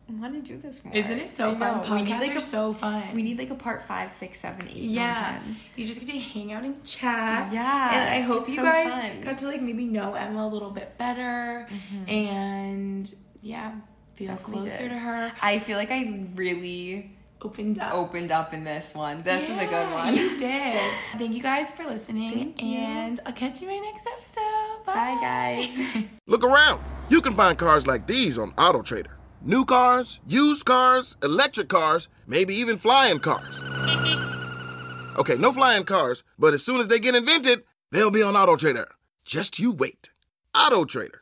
want 0.08 0.36
to 0.36 0.42
do 0.54 0.62
this 0.62 0.86
more. 0.86 0.94
Isn't 0.94 1.20
it 1.20 1.30
so 1.32 1.52
I 1.52 1.56
fun? 1.56 1.78
know. 1.78 1.84
Podcasts 1.84 1.92
We 1.96 2.02
need 2.04 2.20
like 2.20 2.32
are 2.36 2.38
a 2.38 2.42
so 2.42 2.74
fun. 2.74 3.04
We 3.16 3.24
need 3.24 3.40
like 3.40 3.50
a 3.50 3.56
part 3.56 3.82
five, 3.88 4.12
six, 4.12 4.40
seven, 4.40 4.68
eight, 4.68 4.76
Yeah, 4.76 5.14
nine, 5.14 5.42
ten. 5.42 5.56
you 5.76 5.88
just 5.88 6.00
get 6.00 6.12
to 6.14 6.20
hang 6.20 6.54
out 6.54 6.64
and 6.64 6.84
chat. 6.84 7.52
Yeah, 7.52 7.96
and 7.96 8.10
I 8.14 8.20
hope 8.22 8.48
you 8.48 8.56
so 8.56 8.64
guys 8.64 8.92
fun. 8.92 9.22
got 9.22 9.40
to 9.40 9.48
like 9.48 9.62
maybe 9.64 9.86
know 9.86 10.14
Emma 10.14 10.46
a 10.46 10.48
little 10.48 10.70
bit 10.70 10.96
better, 11.00 11.68
and 12.08 13.14
yeah, 13.42 13.72
feel 14.16 14.28
Mm-hmm. 14.30 14.36
Definitely 14.38 14.62
closer 14.70 14.84
did. 14.84 14.90
to 14.90 14.98
her. 15.00 15.32
I 15.42 15.60
feel 15.60 15.78
like 15.78 15.92
I 15.92 16.26
really 16.36 17.15
Opened 17.42 17.78
up. 17.80 17.94
opened 17.94 18.32
up 18.32 18.54
in 18.54 18.64
this 18.64 18.96
one. 18.96 19.22
This 19.22 19.44
is 19.50 19.58
a 19.58 19.66
good 19.68 19.92
one. 19.92 20.16
You 20.16 20.40
did. 20.40 20.80
Thank 21.18 21.34
you 21.34 21.44
guys 21.44 21.70
for 21.72 21.84
listening, 21.86 22.34
Thank 22.34 22.62
you. 22.64 22.70
and 22.78 23.20
I'll 23.26 23.34
catch 23.34 23.62
you 23.62 23.70
in 23.70 23.82
my 23.82 23.88
next 23.92 24.08
episode. 24.08 24.86
Bye, 24.86 24.94
Bye, 24.94 25.18
guys. 25.22 26.06
Look 26.28 26.44
around. 26.44 26.82
You 27.10 27.22
can 27.22 27.36
find 27.36 27.56
cars 27.58 27.86
like 27.86 28.08
these 28.08 28.38
on 28.40 28.52
AutoTrader. 28.54 29.12
New 29.44 29.64
cars, 29.64 30.20
used 30.26 30.66
cars, 30.66 31.18
electric 31.22 31.70
cars, 31.70 32.08
maybe 32.26 32.56
even 32.56 32.80
flying 32.80 33.20
cars. 33.20 33.62
Okay, 35.18 35.36
no 35.38 35.54
flying 35.54 35.84
cars, 35.84 36.24
but 36.40 36.54
as 36.54 36.64
soon 36.66 36.80
as 36.80 36.88
they 36.88 37.00
get 37.00 37.14
invented, 37.16 37.64
they'll 37.92 38.10
be 38.12 38.24
on 38.24 38.34
AutoTrader. 38.34 38.86
Just 39.24 39.60
you 39.60 39.72
wait. 39.72 40.10
AutoTrader. 40.56 41.20